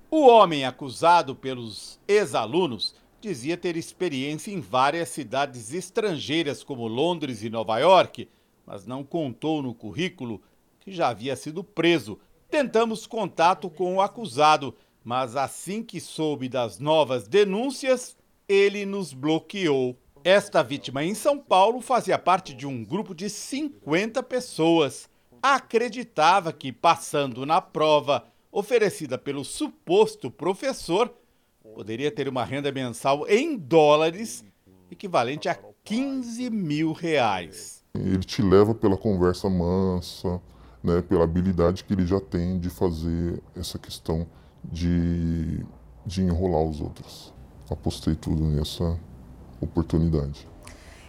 O 0.09 0.25
homem 0.27 0.63
acusado 0.63 1.35
pelos 1.35 1.99
ex-alunos 2.07 2.95
dizia 3.19 3.57
ter 3.57 3.75
experiência 3.75 4.51
em 4.51 4.61
várias 4.61 5.09
cidades 5.09 5.73
estrangeiras, 5.73 6.63
como 6.63 6.87
Londres 6.87 7.43
e 7.43 7.49
Nova 7.49 7.77
York, 7.79 8.29
mas 8.65 8.85
não 8.85 9.03
contou 9.03 9.61
no 9.61 9.73
currículo 9.73 10.41
que 10.79 10.91
já 10.91 11.09
havia 11.09 11.35
sido 11.35 11.63
preso. 11.63 12.17
Tentamos 12.49 13.05
contato 13.05 13.69
com 13.69 13.95
o 13.95 14.01
acusado, 14.01 14.73
mas 15.07 15.37
assim 15.37 15.81
que 15.81 16.01
soube 16.01 16.49
das 16.49 16.79
novas 16.79 17.29
denúncias, 17.29 18.17
ele 18.45 18.85
nos 18.85 19.13
bloqueou. 19.13 19.97
Esta 20.21 20.61
vítima 20.61 21.01
em 21.01 21.15
São 21.15 21.39
Paulo 21.39 21.79
fazia 21.79 22.19
parte 22.19 22.53
de 22.53 22.67
um 22.67 22.83
grupo 22.83 23.15
de 23.15 23.29
50 23.29 24.21
pessoas. 24.23 25.09
Acreditava 25.41 26.51
que, 26.51 26.73
passando 26.73 27.45
na 27.45 27.61
prova, 27.61 28.25
oferecida 28.51 29.17
pelo 29.17 29.45
suposto 29.45 30.29
professor 30.29 31.09
poderia 31.73 32.11
ter 32.11 32.27
uma 32.27 32.43
renda 32.43 32.69
mensal 32.69 33.25
em 33.29 33.55
dólares 33.57 34.43
equivalente 34.91 35.47
a 35.47 35.57
15 35.85 36.49
mil 36.49 36.91
reais. 36.91 37.81
Ele 37.93 38.25
te 38.25 38.41
leva 38.41 38.75
pela 38.75 38.97
conversa 38.97 39.49
mansa, 39.49 40.41
né, 40.83 41.01
pela 41.01 41.23
habilidade 41.23 41.85
que 41.85 41.93
ele 41.93 42.05
já 42.05 42.19
tem 42.19 42.59
de 42.59 42.69
fazer 42.69 43.41
essa 43.55 43.79
questão 43.79 44.27
de, 44.63 45.65
de 46.05 46.21
enrolar 46.21 46.63
os 46.63 46.81
outros. 46.81 47.33
Apostei 47.69 48.15
tudo 48.15 48.43
nessa 48.45 48.97
oportunidade. 49.61 50.47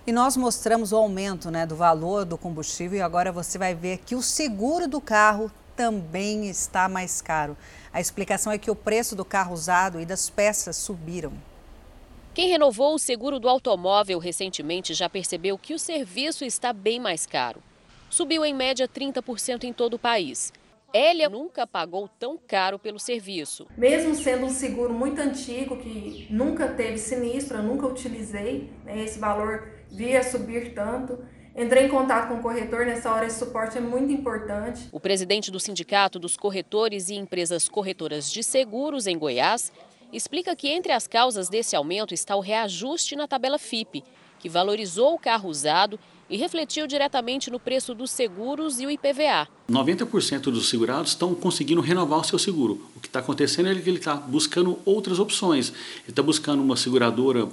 E 0.07 0.13
nós 0.13 0.37
mostramos 0.37 0.91
o 0.93 0.97
aumento 0.97 1.51
né, 1.51 1.67
do 1.67 1.77
valor 1.77 2.25
do 2.25 2.39
combustível 2.39 2.99
e 2.99 3.03
agora 3.03 3.31
você 3.31 3.59
vai 3.59 3.75
ver 3.75 3.99
que 3.99 4.15
o 4.15 4.23
seguro 4.23 4.89
do 4.89 5.01
carro 5.01 5.51
também 5.77 6.49
está 6.49 6.89
mais 6.89 7.21
caro. 7.21 7.57
A 7.93 8.01
explicação 8.01 8.51
é 8.51 8.59
que 8.59 8.71
o 8.71 8.75
preço 8.75 9.15
do 9.15 9.25
carro 9.25 9.53
usado 9.53 10.01
e 10.01 10.07
das 10.07 10.31
peças 10.31 10.77
subiram. 10.77 11.33
Quem 12.35 12.49
renovou 12.49 12.95
o 12.95 12.99
seguro 12.99 13.39
do 13.39 13.49
automóvel 13.49 14.19
recentemente 14.19 14.95
já 14.95 15.09
percebeu 15.09 15.59
que 15.59 15.75
o 15.75 15.79
serviço 15.79 16.45
está 16.45 16.73
bem 16.73 16.99
mais 16.99 17.27
caro. 17.27 17.63
Subiu 18.09 18.45
em 18.45 18.55
média 18.55 18.89
30% 18.89 19.65
em 19.65 19.73
todo 19.73 19.95
o 19.95 19.99
país. 19.99 20.53
Elia 20.93 21.29
nunca 21.29 21.67
pagou 21.67 22.09
tão 22.09 22.39
caro 22.39 22.79
pelo 22.79 22.99
serviço. 22.99 23.67
Mesmo 23.77 24.15
sendo 24.15 24.47
um 24.47 24.51
seguro 24.51 24.93
muito 24.93 25.21
antigo, 25.21 25.77
que 25.77 26.27
nunca 26.31 26.69
teve 26.69 26.97
sinistro, 26.97 27.59
eu 27.59 27.63
nunca 27.63 27.87
utilizei, 27.87 28.71
né, 28.85 29.05
esse 29.05 29.19
valor 29.19 29.69
via 29.91 30.23
subir 30.23 30.73
tanto. 30.75 31.19
Entrei 31.55 31.87
em 31.87 31.89
contato 31.89 32.29
com 32.29 32.37
o 32.37 32.43
corretor, 32.43 32.87
nessa 32.87 33.13
hora 33.13 33.27
esse 33.27 33.39
suporte 33.39 33.77
é 33.77 33.81
muito 33.81 34.13
importante. 34.13 34.89
O 34.91 35.01
presidente 35.01 35.51
do 35.51 35.61
Sindicato 35.61 36.19
dos 36.19 36.37
Corretores 36.37 37.11
e 37.11 37.17
Empresas 37.17 37.69
Corretoras 37.69 38.31
de 38.31 38.43
Seguros 38.43 39.07
em 39.07 39.19
Goiás 39.19 39.71
explica 40.11 40.57
que 40.57 40.69
entre 40.69 40.93
as 40.93 41.07
causas 41.07 41.51
desse 41.51 41.77
aumento 41.77 42.15
está 42.15 42.35
o 42.35 42.41
reajuste 42.41 43.15
na 43.15 43.29
tabela 43.29 43.59
FIP, 43.59 44.03
que 44.39 44.49
valorizou 44.49 45.15
o 45.15 45.19
carro 45.19 45.51
usado 45.51 46.01
e 46.31 46.37
refletiu 46.37 46.87
diretamente 46.87 47.51
no 47.51 47.59
preço 47.59 47.95
dos 47.95 48.11
seguros 48.11 48.81
e 48.81 48.87
o 48.87 48.91
IPVA. 48.91 49.49
90% 49.71 50.43
dos 50.43 50.69
segurados 50.69 51.13
estão 51.13 51.35
conseguindo 51.35 51.81
renovar 51.81 52.21
o 52.21 52.25
seu 52.25 52.39
seguro. 52.39 52.85
O 52.97 53.01
que 53.01 53.07
está 53.09 53.21
acontecendo 53.21 53.69
é 53.69 53.75
que 53.75 53.89
ele 53.89 53.99
está 53.99 54.15
buscando 54.15 54.79
outras 54.85 55.19
opções. 55.19 55.69
Ele 55.69 56.11
está 56.11 56.23
buscando 56.23 56.63
uma 56.63 56.77
seguradora 56.77 57.49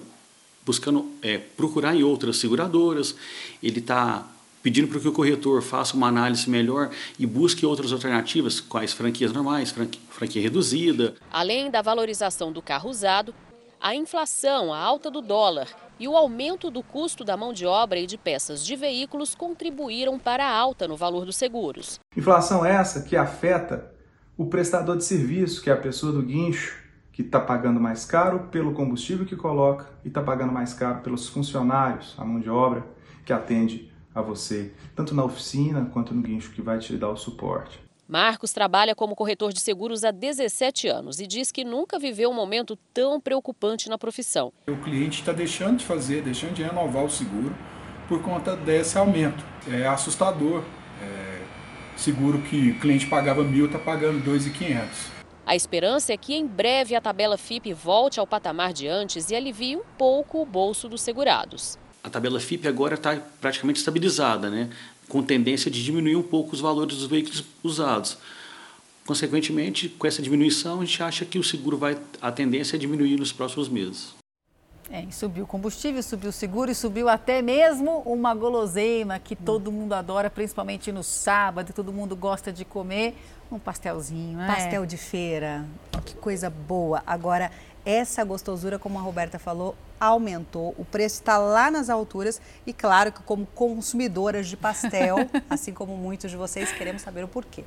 buscando 0.66 1.12
é, 1.22 1.38
procurar 1.38 1.96
em 1.96 2.04
outras 2.04 2.38
seguradoras, 2.38 3.16
ele 3.62 3.80
está 3.80 4.28
pedindo 4.64 4.88
para 4.88 5.00
que 5.00 5.08
o 5.08 5.12
corretor 5.12 5.62
faça 5.62 5.96
uma 5.96 6.08
análise 6.08 6.50
melhor 6.50 6.90
e 7.20 7.26
busque 7.28 7.64
outras 7.66 7.94
alternativas, 7.94 8.60
quais 8.60 8.92
franquias 8.92 9.32
normais, 9.32 9.70
franquia, 9.70 10.02
franquia 10.10 10.42
reduzida. 10.42 11.14
Além 11.32 11.70
da 11.70 11.84
valorização 11.84 12.52
do 12.52 12.64
carro 12.64 12.90
usado, 12.90 13.34
a 13.80 13.94
inflação, 13.94 14.74
a 14.74 14.80
alta 14.80 15.12
do 15.12 15.22
dólar 15.22 15.68
e 16.00 16.08
o 16.08 16.16
aumento 16.16 16.70
do 16.70 16.84
custo 16.84 17.24
da 17.24 17.38
mão 17.38 17.54
de 17.54 17.66
obra 17.66 18.00
e 18.00 18.08
de 18.08 18.18
peças 18.18 18.66
de 18.66 18.76
veículos 18.76 19.36
contribuíram 19.36 20.20
para 20.20 20.46
a 20.46 20.56
alta 20.56 20.88
no 20.88 20.96
valor 20.96 21.26
dos 21.26 21.36
seguros. 21.36 22.00
Inflação 22.16 22.66
essa 22.66 23.04
que 23.04 23.16
afeta 23.16 23.92
o 24.38 24.46
prestador 24.48 24.98
de 24.98 25.04
serviço, 25.04 25.62
que 25.62 25.70
é 25.70 25.74
a 25.74 25.78
pessoa 25.78 26.12
do 26.12 26.22
guincho, 26.22 26.84
que 27.12 27.22
está 27.22 27.40
pagando 27.40 27.80
mais 27.80 28.04
caro 28.04 28.48
pelo 28.52 28.74
combustível 28.74 29.26
que 29.26 29.38
coloca 29.38 29.88
e 30.04 30.10
está 30.10 30.22
pagando 30.22 30.52
mais 30.52 30.74
caro 30.74 31.00
pelos 31.02 31.30
funcionários, 31.30 32.14
a 32.18 32.26
mão 32.26 32.42
de 32.42 32.50
obra 32.50 32.86
que 33.24 33.32
atende 33.32 33.90
a 34.14 34.22
você, 34.22 34.74
tanto 34.96 35.16
na 35.16 35.24
oficina 35.24 35.90
quanto 35.94 36.14
no 36.14 36.22
guincho 36.22 36.52
que 36.52 36.62
vai 36.62 36.78
te 36.80 36.98
dar 36.98 37.10
o 37.10 37.18
suporte. 37.18 37.85
Marcos 38.08 38.54
trabalha 38.54 38.94
como 38.94 39.16
corretor 39.16 39.52
de 39.52 39.60
seguros 39.60 40.04
há 40.04 40.12
17 40.12 40.88
anos 40.88 41.20
e 41.20 41.26
diz 41.26 41.52
que 41.52 41.64
nunca 41.64 41.98
viveu 41.98 42.30
um 42.30 42.34
momento 42.36 42.78
tão 42.94 43.20
preocupante 43.20 43.90
na 43.90 43.98
profissão. 43.98 44.54
O 44.68 44.78
cliente 44.78 45.22
está 45.22 45.34
deixando 45.34 45.80
de 45.80 45.86
fazer, 45.86 46.22
deixando 46.22 46.54
de 46.54 46.62
renovar 46.62 47.04
o 47.04 47.10
seguro 47.10 47.56
por 48.08 48.22
conta 48.22 48.56
desse 48.56 48.96
aumento. 48.96 49.44
É 49.68 49.88
assustador. 49.88 50.64
É, 51.02 51.42
seguro 51.98 52.44
que 52.44 52.72
o 52.72 52.80
cliente 52.80 53.08
pagava 53.08 53.44
mil 53.44 53.66
está 53.66 53.80
pagando 53.80 54.24
2.500. 54.24 54.88
A 55.44 55.56
esperança 55.56 56.14
é 56.14 56.18
que 56.18 56.36
em 56.36 56.46
breve 56.46 56.96
a 56.96 57.02
tabela 57.02 57.38
FIP 57.38 57.74
volte 57.74 58.20
ao 58.20 58.28
patamar 58.28 58.72
de 58.72 58.88
antes 58.88 59.32
e 59.32 59.36
alivie 59.36 59.78
um 59.78 59.84
pouco 59.98 60.44
o 60.44 60.46
bolso 60.46 60.88
dos 60.88 61.02
segurados. 61.02 61.80
A 62.04 62.10
tabela 62.10 62.40
FIP 62.40 62.68
agora 62.68 62.94
está 62.94 63.20
praticamente 63.42 63.80
estabilizada, 63.80 64.48
né? 64.48 64.70
Com 65.08 65.22
tendência 65.24 65.70
de 65.70 65.84
diminuir 65.84 66.16
um 66.16 66.24
pouco 66.24 66.54
os 66.54 66.62
valores 66.62 66.98
dos 66.98 67.08
veículos 67.08 67.44
usados. 67.64 68.18
Consequentemente, 69.06 69.88
com 69.88 70.08
essa 70.08 70.22
diminuição, 70.22 70.82
a 70.82 70.86
gente 70.86 71.04
acha 71.04 71.26
que 71.26 71.38
o 71.38 71.44
seguro 71.44 71.78
vai, 71.78 71.98
a 72.22 72.32
tendência 72.32 72.76
é 72.76 72.80
diminuir 72.80 73.18
nos 73.18 73.32
próximos 73.32 73.70
meses. 73.70 74.16
É, 74.90 75.04
subiu 75.12 75.46
o 75.46 75.48
combustível, 75.48 76.02
subiu 76.04 76.30
o 76.30 76.34
seguro 76.34 76.70
e 76.70 76.76
subiu 76.76 77.10
até 77.10 77.42
mesmo 77.42 78.00
uma 78.06 78.36
guloseima 78.36 79.18
que 79.18 79.36
todo 79.36 79.72
mundo 79.72 79.94
adora, 79.94 80.30
principalmente 80.30 80.92
no 80.92 81.04
sábado, 81.04 81.74
todo 81.74 81.92
mundo 81.92 82.16
gosta 82.16 82.54
de 82.54 82.64
comer 82.64 83.16
um 83.52 83.58
pastelzinho, 83.58 84.38
né? 84.38 84.48
Pastel 84.48 84.86
de 84.86 84.98
feira, 84.98 85.66
que 86.06 86.16
coisa 86.16 86.50
boa. 86.50 87.02
Agora, 87.06 87.52
essa 87.86 88.24
gostosura, 88.24 88.80
como 88.80 88.98
a 88.98 89.02
Roberta 89.02 89.38
falou, 89.38 89.76
aumentou, 90.00 90.74
o 90.78 90.84
preço 90.84 91.16
está 91.16 91.38
lá 91.38 91.70
nas 91.70 91.90
alturas 91.90 92.42
e 92.66 92.74
claro 92.74 93.12
que 93.12 93.22
como 93.24 93.46
consumidoras 93.46 94.48
de 94.48 94.58
pastel, 94.58 95.18
assim 95.50 95.74
como 95.74 95.96
muitos 95.96 96.32
de 96.32 96.38
vocês, 96.38 96.72
queremos 96.72 97.02
saber 97.02 97.24
o 97.24 97.28
porquê. 97.28 97.64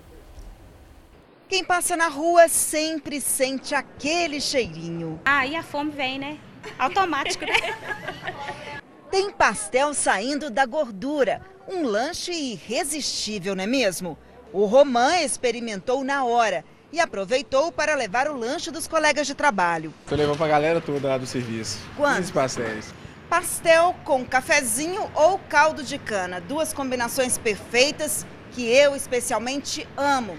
Quem 1.48 1.64
passa 1.64 1.96
na 1.96 2.08
rua 2.08 2.48
sempre 2.48 3.20
sente 3.20 3.74
aquele 3.74 4.40
cheirinho. 4.40 5.18
Aí 5.24 5.56
a 5.56 5.62
fome 5.62 5.90
vem, 5.90 6.18
né? 6.18 6.38
automático, 6.78 7.44
né? 7.44 7.54
Tem 9.10 9.30
pastel 9.30 9.94
saindo 9.94 10.50
da 10.50 10.66
gordura. 10.66 11.40
Um 11.66 11.82
lanche 11.82 12.32
irresistível, 12.32 13.54
não 13.54 13.64
é 13.64 13.66
mesmo? 13.66 14.18
O 14.52 14.64
Romã 14.64 15.18
experimentou 15.20 16.02
na 16.04 16.24
hora 16.24 16.64
e 16.93 17.01
aproveitou 17.01 17.70
para 17.70 17.94
levar 17.94 18.28
o 18.28 18.36
lanche 18.36 18.70
dos 18.70 18.86
colegas 18.86 19.27
de 19.27 19.35
trabalho. 19.35 19.93
Tô 20.06 20.15
levando 20.15 20.36
pra 20.36 20.48
galera 20.48 20.81
toda 20.81 21.09
lá 21.09 21.19
do 21.19 21.27
serviço. 21.27 21.78
Quantos 21.97 22.31
pastéis? 22.31 22.93
Pastel 23.28 23.94
com 24.05 24.24
cafezinho 24.24 25.10
ou 25.15 25.39
caldo 25.39 25.82
de 25.82 25.98
cana. 25.98 26.40
Duas 26.40 26.73
combinações 26.73 27.36
perfeitas 27.36 28.27
que 28.52 28.66
eu 28.66 28.97
especialmente 28.97 29.86
amo. 29.97 30.36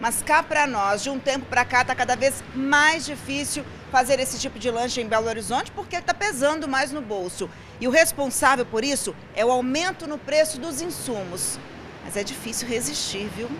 Mas 0.00 0.22
cá 0.22 0.42
para 0.42 0.64
nós, 0.64 1.02
de 1.02 1.10
um 1.10 1.18
tempo 1.18 1.46
para 1.46 1.64
cá, 1.64 1.84
tá 1.84 1.94
cada 1.94 2.14
vez 2.14 2.44
mais 2.54 3.04
difícil 3.04 3.64
fazer 3.90 4.20
esse 4.20 4.38
tipo 4.38 4.56
de 4.56 4.70
lanche 4.70 5.00
em 5.00 5.08
Belo 5.08 5.26
Horizonte 5.26 5.72
porque 5.72 5.96
está 5.96 6.14
pesando 6.14 6.68
mais 6.68 6.92
no 6.92 7.02
bolso. 7.02 7.50
E 7.80 7.88
o 7.88 7.90
responsável 7.90 8.64
por 8.64 8.84
isso 8.84 9.16
é 9.34 9.44
o 9.44 9.50
aumento 9.50 10.06
no 10.06 10.16
preço 10.16 10.60
dos 10.60 10.80
insumos. 10.80 11.58
Mas 12.04 12.16
é 12.16 12.22
difícil 12.22 12.68
resistir, 12.68 13.28
viu? 13.36 13.50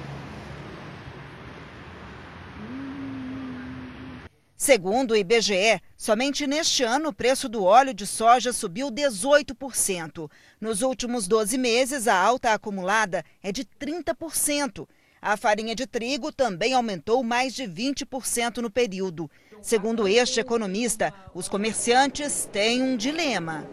Segundo 4.61 5.13
o 5.13 5.17
IBGE, 5.17 5.81
somente 5.97 6.45
neste 6.45 6.83
ano 6.83 7.11
o 7.11 7.13
preço 7.13 7.49
do 7.49 7.63
óleo 7.63 7.95
de 7.95 8.05
soja 8.05 8.53
subiu 8.53 8.91
18%. 8.91 10.29
Nos 10.61 10.83
últimos 10.83 11.29
12 11.29 11.57
meses, 11.57 12.09
a 12.09 12.21
alta 12.21 12.53
acumulada 12.53 13.25
é 13.41 13.53
de 13.53 13.65
30%. 13.65 14.85
A 15.23 15.37
farinha 15.37 15.77
de 15.77 15.87
trigo 15.87 16.33
também 16.33 16.75
aumentou 16.75 17.23
mais 17.23 17.55
de 17.55 17.69
20% 17.69 18.57
no 18.57 18.69
período. 18.69 19.31
Segundo 19.63 20.09
este 20.09 20.41
economista, 20.41 21.15
os 21.33 21.49
comerciantes 21.49 22.49
têm 22.51 22.83
um 22.83 22.97
dilema. 22.97 23.65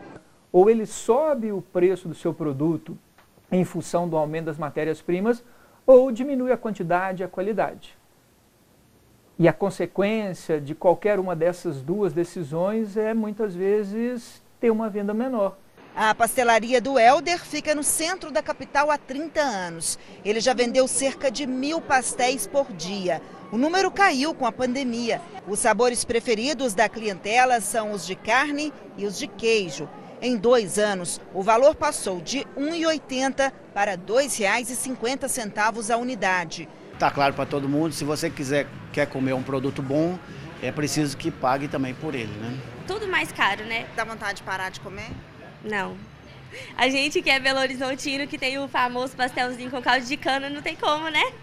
Ou 0.51 0.69
ele 0.69 0.85
sobe 0.85 1.51
o 1.51 1.63
preço 1.63 2.07
do 2.07 2.13
seu 2.13 2.31
produto 2.31 2.95
em 3.51 3.65
função 3.65 4.07
do 4.07 4.15
aumento 4.15 4.45
das 4.45 4.59
matérias-primas, 4.59 5.43
ou 5.83 6.11
diminui 6.11 6.51
a 6.51 6.57
quantidade 6.57 7.23
e 7.23 7.25
a 7.25 7.27
qualidade. 7.27 7.97
E 9.37 9.49
a 9.49 9.53
consequência 9.53 10.61
de 10.61 10.73
qualquer 10.73 11.19
uma 11.19 11.35
dessas 11.35 11.81
duas 11.81 12.13
decisões 12.13 12.95
é 12.95 13.13
muitas 13.13 13.53
vezes 13.53 14.41
ter 14.61 14.71
uma 14.71 14.89
venda 14.89 15.13
menor. 15.13 15.57
A 15.93 16.15
pastelaria 16.15 16.79
do 16.79 16.97
Elder 16.97 17.43
fica 17.43 17.75
no 17.75 17.83
centro 17.83 18.31
da 18.31 18.41
capital 18.41 18.89
há 18.89 18.97
30 18.97 19.41
anos. 19.41 19.99
Ele 20.23 20.39
já 20.39 20.53
vendeu 20.53 20.87
cerca 20.87 21.29
de 21.29 21.45
mil 21.45 21.81
pastéis 21.81 22.47
por 22.47 22.71
dia. 22.71 23.21
O 23.51 23.57
número 23.57 23.91
caiu 23.91 24.33
com 24.33 24.45
a 24.45 24.53
pandemia. 24.53 25.21
Os 25.47 25.59
sabores 25.59 26.05
preferidos 26.05 26.73
da 26.73 26.87
clientela 26.87 27.59
são 27.59 27.91
os 27.91 28.05
de 28.05 28.15
carne 28.15 28.73
e 28.97 29.05
os 29.05 29.17
de 29.17 29.27
queijo. 29.27 29.89
Em 30.21 30.37
dois 30.37 30.79
anos, 30.79 31.19
o 31.33 31.41
valor 31.41 31.75
passou 31.75 32.21
de 32.21 32.39
R$ 32.39 32.45
1,80 32.57 33.51
para 33.73 33.91
R$ 33.91 33.97
2,50 33.97 35.93
a 35.93 35.97
unidade. 35.97 36.69
Está 36.95 37.11
claro 37.11 37.33
para 37.33 37.45
todo 37.45 37.67
mundo, 37.67 37.93
se 37.93 38.05
você 38.05 38.29
quiser 38.29 38.67
quer 38.93 39.05
comer 39.05 39.33
um 39.33 39.43
produto 39.43 39.81
bom, 39.81 40.17
é 40.61 40.71
preciso 40.71 41.17
que 41.17 41.29
pague 41.29 41.67
também 41.67 41.93
por 41.93 42.15
ele, 42.15 42.31
né? 42.37 42.57
Tudo 42.87 43.05
mais 43.05 43.33
caro, 43.33 43.65
né? 43.65 43.85
Dá 43.97 44.05
vontade 44.05 44.37
de 44.37 44.43
parar 44.43 44.69
de 44.69 44.79
comer? 44.79 45.09
Não. 45.61 45.97
A 46.77 46.87
gente 46.87 47.21
que 47.21 47.29
é 47.29 47.37
Belo 47.37 47.59
Horizontino, 47.59 48.25
que 48.25 48.37
tem 48.37 48.57
o 48.59 48.69
famoso 48.69 49.13
pastelzinho 49.13 49.69
com 49.69 49.81
caldo 49.81 50.05
de 50.05 50.15
cana, 50.15 50.49
não 50.49 50.61
tem 50.61 50.77
como, 50.77 51.09
né? 51.09 51.33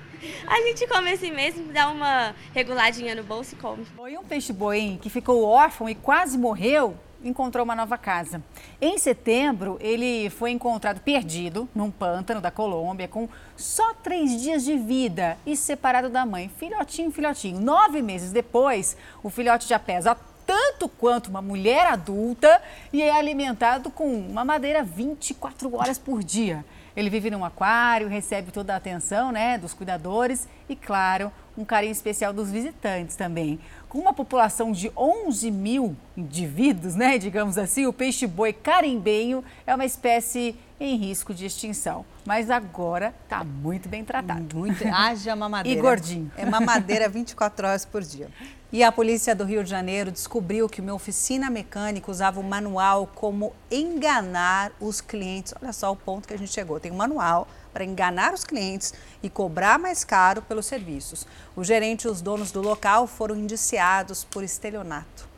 A 0.46 0.56
gente 0.62 0.86
come 0.86 1.12
assim 1.12 1.30
mesmo, 1.30 1.70
dá 1.70 1.90
uma 1.90 2.34
reguladinha 2.54 3.14
no 3.14 3.22
bolso 3.22 3.54
e 3.54 3.58
come. 3.58 3.84
Foi 3.94 4.16
um 4.16 4.24
peixe-boi 4.24 4.98
que 5.02 5.10
ficou 5.10 5.44
órfão 5.44 5.86
e 5.86 5.94
quase 5.94 6.38
morreu 6.38 6.96
encontrou 7.24 7.64
uma 7.64 7.74
nova 7.74 7.96
casa. 7.96 8.42
Em 8.80 8.98
setembro, 8.98 9.78
ele 9.80 10.30
foi 10.30 10.50
encontrado 10.50 11.00
perdido 11.00 11.68
num 11.74 11.90
pântano 11.90 12.40
da 12.40 12.50
Colômbia 12.50 13.08
com 13.08 13.28
só 13.56 13.94
três 13.94 14.40
dias 14.40 14.64
de 14.64 14.76
vida 14.76 15.36
e 15.46 15.56
separado 15.56 16.08
da 16.08 16.26
mãe. 16.26 16.50
Filhotinho, 16.56 17.10
filhotinho. 17.10 17.60
Nove 17.60 18.02
meses 18.02 18.32
depois, 18.32 18.96
o 19.22 19.30
filhote 19.30 19.68
já 19.68 19.78
pesa 19.78 20.16
tanto 20.46 20.88
quanto 20.88 21.28
uma 21.28 21.40
mulher 21.40 21.86
adulta 21.86 22.60
e 22.92 23.02
é 23.02 23.10
alimentado 23.10 23.90
com 23.90 24.12
uma 24.12 24.44
madeira 24.44 24.82
24 24.82 25.74
horas 25.76 25.98
por 25.98 26.22
dia. 26.22 26.64
Ele 26.96 27.08
vive 27.08 27.30
num 27.30 27.44
aquário, 27.44 28.08
recebe 28.08 28.52
toda 28.52 28.74
a 28.74 28.76
atenção 28.76 29.32
né, 29.32 29.56
dos 29.58 29.72
cuidadores 29.72 30.46
e, 30.68 30.76
claro, 30.76 31.32
um 31.56 31.64
carinho 31.64 31.92
especial 31.92 32.32
dos 32.32 32.50
visitantes 32.50 33.16
também. 33.16 33.58
Com 33.88 33.98
uma 33.98 34.12
população 34.12 34.72
de 34.72 34.90
11 34.96 35.50
mil 35.50 35.96
indivíduos, 36.16 36.94
né, 36.94 37.18
digamos 37.18 37.58
assim, 37.58 37.86
o 37.86 37.92
peixe-boi 37.92 38.52
carimbenho 38.52 39.44
é 39.66 39.74
uma 39.74 39.84
espécie 39.84 40.56
em 40.80 40.96
risco 40.96 41.32
de 41.32 41.46
extinção. 41.46 42.04
Mas 42.26 42.50
agora 42.50 43.14
está 43.24 43.44
muito 43.44 43.88
bem 43.88 44.04
tratado. 44.04 44.56
Muito, 44.56 44.84
haja 44.86 45.34
mamadeira. 45.36 45.78
e 45.78 45.82
gordinho. 45.82 46.30
É 46.36 46.44
mamadeira 46.44 47.08
24 47.08 47.66
horas 47.66 47.84
por 47.84 48.02
dia. 48.02 48.28
E 48.72 48.82
a 48.82 48.90
polícia 48.90 49.34
do 49.34 49.44
Rio 49.44 49.62
de 49.62 49.68
Janeiro 49.68 50.10
descobriu 50.10 50.66
que 50.66 50.80
uma 50.80 50.94
oficina 50.94 51.50
mecânica 51.50 52.10
usava 52.10 52.40
o 52.40 52.42
manual 52.42 53.06
como 53.14 53.54
enganar 53.70 54.72
os 54.80 54.98
clientes. 54.98 55.52
Olha 55.60 55.74
só 55.74 55.92
o 55.92 55.96
ponto 55.96 56.26
que 56.26 56.32
a 56.32 56.38
gente 56.38 56.50
chegou. 56.50 56.80
Tem 56.80 56.90
um 56.90 56.96
manual 56.96 57.46
para 57.70 57.84
enganar 57.84 58.32
os 58.32 58.44
clientes 58.44 58.94
e 59.22 59.28
cobrar 59.28 59.78
mais 59.78 60.04
caro 60.04 60.40
pelos 60.40 60.64
serviços. 60.64 61.26
O 61.54 61.62
gerente 61.62 62.04
e 62.04 62.08
os 62.08 62.22
donos 62.22 62.50
do 62.50 62.62
local 62.62 63.06
foram 63.06 63.36
indiciados 63.36 64.24
por 64.24 64.42
estelionato. 64.42 65.28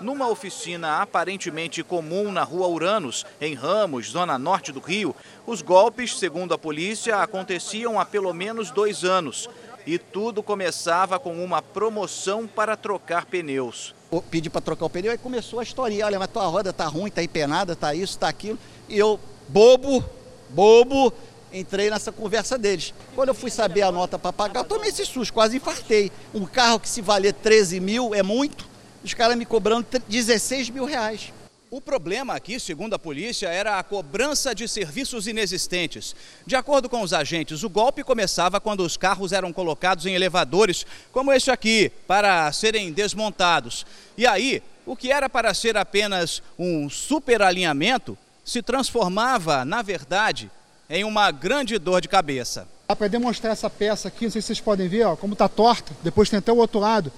Numa 0.00 0.28
oficina 0.28 1.02
aparentemente 1.02 1.82
comum 1.82 2.32
na 2.32 2.44
rua 2.44 2.68
Uranos, 2.68 3.26
em 3.40 3.54
Ramos, 3.54 4.10
zona 4.10 4.38
norte 4.38 4.72
do 4.72 4.80
Rio, 4.80 5.14
os 5.46 5.60
golpes, 5.60 6.18
segundo 6.18 6.54
a 6.54 6.58
polícia, 6.58 7.16
aconteciam 7.16 8.00
há 8.00 8.06
pelo 8.06 8.32
menos 8.32 8.70
dois 8.70 9.04
anos. 9.04 9.50
E 9.88 9.96
tudo 9.98 10.42
começava 10.42 11.18
com 11.18 11.42
uma 11.42 11.62
promoção 11.62 12.46
para 12.46 12.76
trocar 12.76 13.24
pneus. 13.24 13.94
Eu 14.12 14.20
pedi 14.20 14.50
para 14.50 14.60
trocar 14.60 14.84
o 14.84 14.90
pneu 14.90 15.14
e 15.14 15.16
começou 15.16 15.60
a 15.60 15.62
história. 15.62 16.04
Olha, 16.04 16.18
mas 16.18 16.28
tua 16.28 16.44
roda 16.44 16.74
tá 16.74 16.84
ruim, 16.84 17.10
tá 17.10 17.22
empenada, 17.22 17.74
tá 17.74 17.94
isso, 17.94 18.18
tá 18.18 18.28
aquilo. 18.28 18.58
E 18.86 18.98
eu, 18.98 19.18
bobo, 19.48 20.04
bobo, 20.50 21.10
entrei 21.50 21.88
nessa 21.88 22.12
conversa 22.12 22.58
deles. 22.58 22.92
Quando 23.14 23.30
eu 23.30 23.34
fui 23.34 23.50
saber 23.50 23.80
a 23.80 23.90
nota 23.90 24.18
para 24.18 24.30
pagar, 24.30 24.64
tomei 24.64 24.90
esse 24.90 25.06
susto, 25.06 25.32
quase 25.32 25.56
infartei. 25.56 26.12
Um 26.34 26.44
carro 26.44 26.78
que 26.78 26.86
se 26.86 27.00
valer 27.00 27.32
13 27.32 27.80
mil 27.80 28.14
é 28.14 28.22
muito, 28.22 28.68
os 29.02 29.14
caras 29.14 29.38
me 29.38 29.46
cobrando 29.46 29.86
16 30.06 30.68
mil 30.68 30.84
reais. 30.84 31.32
O 31.70 31.82
problema 31.82 32.34
aqui, 32.34 32.58
segundo 32.58 32.94
a 32.94 32.98
polícia, 32.98 33.46
era 33.48 33.78
a 33.78 33.82
cobrança 33.82 34.54
de 34.54 34.66
serviços 34.66 35.26
inexistentes. 35.26 36.16
De 36.46 36.56
acordo 36.56 36.88
com 36.88 37.02
os 37.02 37.12
agentes, 37.12 37.62
o 37.62 37.68
golpe 37.68 38.02
começava 38.02 38.58
quando 38.58 38.80
os 38.80 38.96
carros 38.96 39.32
eram 39.32 39.52
colocados 39.52 40.06
em 40.06 40.14
elevadores, 40.14 40.86
como 41.12 41.30
este 41.30 41.50
aqui, 41.50 41.92
para 42.06 42.50
serem 42.52 42.90
desmontados. 42.90 43.84
E 44.16 44.26
aí, 44.26 44.62
o 44.86 44.96
que 44.96 45.12
era 45.12 45.28
para 45.28 45.52
ser 45.52 45.76
apenas 45.76 46.42
um 46.58 46.88
superalinhamento 46.88 48.16
se 48.42 48.62
transformava, 48.62 49.62
na 49.62 49.82
verdade, 49.82 50.50
em 50.88 51.04
uma 51.04 51.30
grande 51.30 51.78
dor 51.78 52.00
de 52.00 52.08
cabeça. 52.08 52.66
Para 52.86 53.08
demonstrar 53.08 53.52
essa 53.52 53.68
peça 53.68 54.08
aqui, 54.08 54.24
não 54.24 54.30
sei 54.30 54.40
se 54.40 54.46
vocês 54.46 54.60
podem 54.60 54.88
ver, 54.88 55.04
ó, 55.04 55.16
como 55.16 55.34
está 55.34 55.46
torta, 55.46 55.92
depois 56.02 56.30
tem 56.30 56.38
até 56.38 56.50
o 56.50 56.56
outro 56.56 56.80
lado 56.80 57.12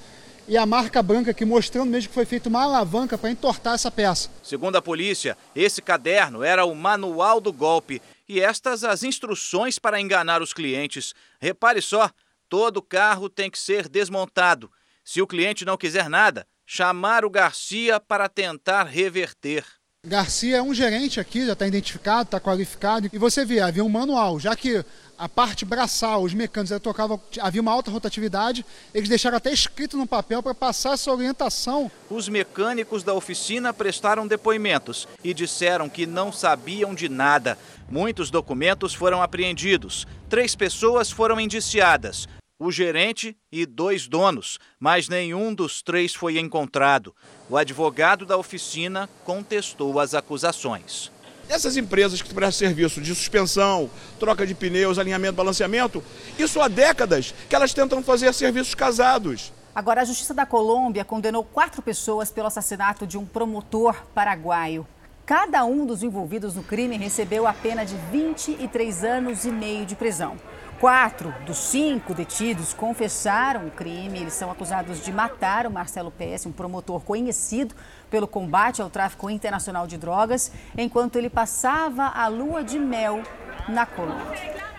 e 0.51 0.56
a 0.56 0.66
marca 0.66 1.01
branca 1.01 1.31
aqui 1.31 1.44
mostrando 1.44 1.90
mesmo 1.90 2.09
que 2.09 2.14
foi 2.14 2.24
feita 2.24 2.48
uma 2.48 2.64
alavanca 2.64 3.16
para 3.16 3.31
entortar 3.31 3.74
essa 3.74 3.89
peça. 3.89 4.28
Segundo 4.43 4.74
a 4.74 4.82
polícia, 4.82 5.39
esse 5.55 5.81
caderno 5.81 6.43
era 6.43 6.64
o 6.64 6.74
manual 6.74 7.40
do 7.40 7.52
golpe 7.52 8.02
e 8.28 8.40
estas 8.40 8.82
as 8.82 9.05
instruções 9.05 9.78
para 9.78 10.01
enganar 10.01 10.43
os 10.43 10.52
clientes. 10.52 11.14
Repare 11.40 11.81
só, 11.81 12.10
todo 12.48 12.82
carro 12.82 13.28
tem 13.28 13.48
que 13.48 13.60
ser 13.60 13.89
desmontado. 13.89 14.68
Se 15.05 15.22
o 15.22 15.27
cliente 15.27 15.64
não 15.64 15.77
quiser 15.77 16.10
nada, 16.10 16.44
chamar 16.66 17.24
o 17.24 17.31
Garcia 17.31 18.01
para 18.01 18.28
tentar 18.28 18.82
reverter. 18.82 19.64
Garcia 20.05 20.56
é 20.56 20.62
um 20.62 20.74
gerente 20.74 21.20
aqui, 21.20 21.47
já 21.47 21.52
está 21.52 21.68
identificado, 21.68 22.22
está 22.22 22.40
qualificado. 22.40 23.09
E 23.12 23.18
você 23.18 23.44
vê, 23.44 23.60
havia 23.60 23.85
um 23.85 23.89
manual, 23.89 24.40
já 24.40 24.56
que 24.56 24.85
a 25.20 25.28
parte 25.28 25.66
braçal, 25.66 26.22
os 26.22 26.32
mecânicos 26.32 26.80
tocavam, 26.80 27.20
havia 27.40 27.60
uma 27.60 27.70
alta 27.70 27.90
rotatividade, 27.90 28.64
eles 28.94 29.06
deixaram 29.06 29.36
até 29.36 29.52
escrito 29.52 29.94
no 29.98 30.06
papel 30.06 30.42
para 30.42 30.55
passar 30.55 30.94
essa 30.94 31.12
orientação. 31.12 31.90
Os 32.09 32.26
mecânicos 32.26 33.02
da 33.02 33.12
oficina 33.12 33.70
prestaram 33.70 34.26
depoimentos 34.26 35.06
e 35.22 35.34
disseram 35.34 35.90
que 35.90 36.06
não 36.06 36.32
sabiam 36.32 36.94
de 36.94 37.06
nada. 37.06 37.59
Muitos 37.90 38.30
documentos 38.30 38.94
foram 38.94 39.20
apreendidos. 39.20 40.06
Três 40.30 40.56
pessoas 40.56 41.10
foram 41.10 41.38
indiciadas 41.38 42.26
o 42.62 42.70
gerente 42.70 43.34
e 43.51 43.64
dois 43.64 44.06
donos, 44.06 44.59
mas 44.78 45.09
nenhum 45.09 45.55
dos 45.55 45.80
três 45.80 46.14
foi 46.14 46.38
encontrado. 46.38 47.16
O 47.48 47.56
advogado 47.56 48.26
da 48.26 48.36
oficina 48.36 49.09
contestou 49.24 49.98
as 49.98 50.12
acusações. 50.12 51.10
Essas 51.51 51.77
empresas 51.77 52.22
que 52.22 52.32
prestam 52.32 52.68
serviço 52.68 53.01
de 53.01 53.12
suspensão, 53.12 53.90
troca 54.20 54.47
de 54.47 54.55
pneus, 54.55 55.01
alinhamento, 55.01 55.35
balanceamento, 55.35 56.01
isso 56.39 56.60
há 56.60 56.68
décadas 56.68 57.35
que 57.48 57.56
elas 57.56 57.74
tentam 57.74 58.01
fazer 58.05 58.32
serviços 58.32 58.72
casados. 58.72 59.52
Agora, 59.74 60.02
a 60.02 60.05
Justiça 60.05 60.32
da 60.32 60.47
Colômbia 60.47 61.05
condenou 61.05 61.43
quatro 61.43 61.82
pessoas 61.82 62.31
pelo 62.31 62.47
assassinato 62.47 63.05
de 63.05 63.18
um 63.18 63.27
promotor 63.27 63.97
paraguaio. 64.14 64.86
Cada 65.27 65.64
um 65.64 65.85
dos 65.85 66.05
envolvidos 66.05 66.55
no 66.55 66.62
crime 66.62 66.97
recebeu 66.97 67.48
a 67.48 67.52
pena 67.52 67.85
de 67.85 67.97
23 68.12 69.02
anos 69.02 69.44
e 69.44 69.51
meio 69.51 69.85
de 69.85 69.97
prisão. 69.97 70.36
Quatro 70.81 71.35
dos 71.44 71.59
cinco 71.59 72.14
detidos 72.14 72.72
confessaram 72.72 73.66
o 73.66 73.70
crime. 73.70 74.20
Eles 74.20 74.32
são 74.32 74.51
acusados 74.51 75.05
de 75.05 75.12
matar 75.12 75.66
o 75.66 75.70
Marcelo 75.70 76.10
PS, 76.10 76.47
um 76.47 76.52
promotor 76.52 77.02
conhecido 77.02 77.74
pelo 78.10 78.26
combate 78.26 78.82
ao 78.82 78.90
tráfico 78.90 79.30
internacional 79.30 79.86
de 79.86 79.96
drogas, 79.96 80.50
enquanto 80.76 81.16
ele 81.16 81.30
passava 81.30 82.06
a 82.08 82.26
lua 82.28 82.62
de 82.64 82.78
mel 82.78 83.22
na 83.68 83.86
Colômbia. 83.86 84.70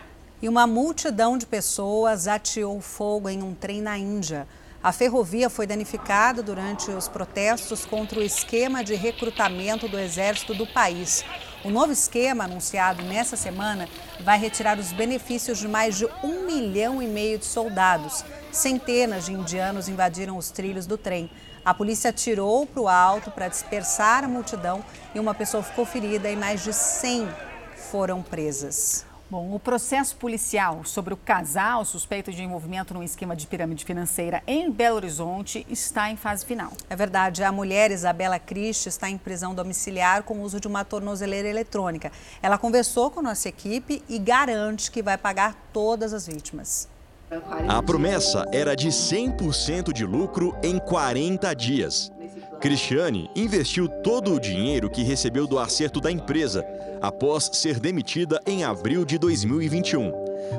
E 0.41 0.49
uma 0.49 0.67
multidão 0.67 1.37
de 1.37 1.45
pessoas 1.45 2.27
ateou 2.27 2.81
fogo 2.81 3.29
em 3.29 3.41
um 3.41 3.53
trem 3.53 3.81
na 3.81 3.97
Índia. 3.97 4.47
A 4.83 4.91
ferrovia 4.91 5.47
foi 5.47 5.67
danificada 5.67 6.41
durante 6.41 6.89
os 6.89 7.07
protestos 7.07 7.85
contra 7.85 8.19
o 8.19 8.23
esquema 8.23 8.83
de 8.83 8.95
recrutamento 8.95 9.87
do 9.87 9.99
exército 9.99 10.55
do 10.55 10.65
país. 10.65 11.23
O 11.63 11.69
novo 11.69 11.91
esquema, 11.91 12.45
anunciado 12.45 13.03
nessa 13.03 13.35
semana, 13.35 13.87
vai 14.21 14.39
retirar 14.39 14.79
os 14.79 14.91
benefícios 14.91 15.59
de 15.59 15.67
mais 15.67 15.95
de 15.95 16.07
um 16.23 16.47
milhão 16.47 16.99
e 16.99 17.05
meio 17.05 17.37
de 17.37 17.45
soldados. 17.45 18.25
Centenas 18.51 19.27
de 19.27 19.33
indianos 19.33 19.87
invadiram 19.87 20.35
os 20.35 20.49
trilhos 20.49 20.87
do 20.87 20.97
trem. 20.97 21.29
A 21.63 21.75
polícia 21.75 22.09
atirou 22.09 22.65
para 22.65 22.81
o 22.81 22.88
alto 22.88 23.29
para 23.29 23.47
dispersar 23.47 24.23
a 24.23 24.27
multidão 24.27 24.83
e 25.13 25.19
uma 25.19 25.33
pessoa 25.33 25.61
ficou 25.61 25.85
ferida 25.85 26.29
e 26.29 26.35
mais 26.35 26.63
de 26.63 26.73
100 26.73 27.29
foram 27.75 28.23
presas. 28.23 29.05
Bom, 29.29 29.53
o 29.55 29.59
processo 29.59 30.15
policial 30.15 30.83
sobre 30.83 31.13
o 31.13 31.17
casal 31.17 31.85
suspeito 31.85 32.31
de 32.31 32.43
envolvimento 32.43 32.93
num 32.93 33.03
esquema 33.03 33.35
de 33.35 33.45
pirâmide 33.45 33.85
financeira 33.85 34.41
em 34.47 34.69
Belo 34.71 34.97
Horizonte 34.97 35.65
está 35.69 36.09
em 36.09 36.17
fase 36.17 36.45
final. 36.45 36.73
É 36.89 36.95
verdade, 36.95 37.43
a 37.43 37.51
mulher 37.51 37.91
Isabela 37.91 38.39
Christ 38.39 38.88
está 38.88 39.07
em 39.07 39.17
prisão 39.17 39.53
domiciliar 39.53 40.23
com 40.23 40.39
o 40.39 40.41
uso 40.41 40.59
de 40.59 40.67
uma 40.67 40.83
tornozeleira 40.83 41.47
eletrônica. 41.47 42.11
Ela 42.41 42.57
conversou 42.57 43.11
com 43.11 43.21
nossa 43.21 43.47
equipe 43.47 44.03
e 44.09 44.17
garante 44.17 44.91
que 44.91 45.03
vai 45.03 45.17
pagar 45.17 45.55
todas 45.71 46.11
as 46.11 46.25
vítimas. 46.27 46.89
A 47.69 47.81
promessa 47.81 48.45
era 48.51 48.75
de 48.75 48.89
100% 48.89 49.93
de 49.93 50.05
lucro 50.05 50.53
em 50.61 50.77
40 50.77 51.53
dias. 51.53 52.11
Cristiane 52.59 53.29
investiu 53.33 53.87
todo 53.87 54.33
o 54.33 54.39
dinheiro 54.39 54.89
que 54.89 55.01
recebeu 55.01 55.47
do 55.47 55.57
acerto 55.57 56.01
da 56.01 56.11
empresa 56.11 56.65
após 57.01 57.49
ser 57.53 57.79
demitida 57.79 58.39
em 58.45 58.65
abril 58.65 59.05
de 59.05 59.17
2021. 59.17 60.11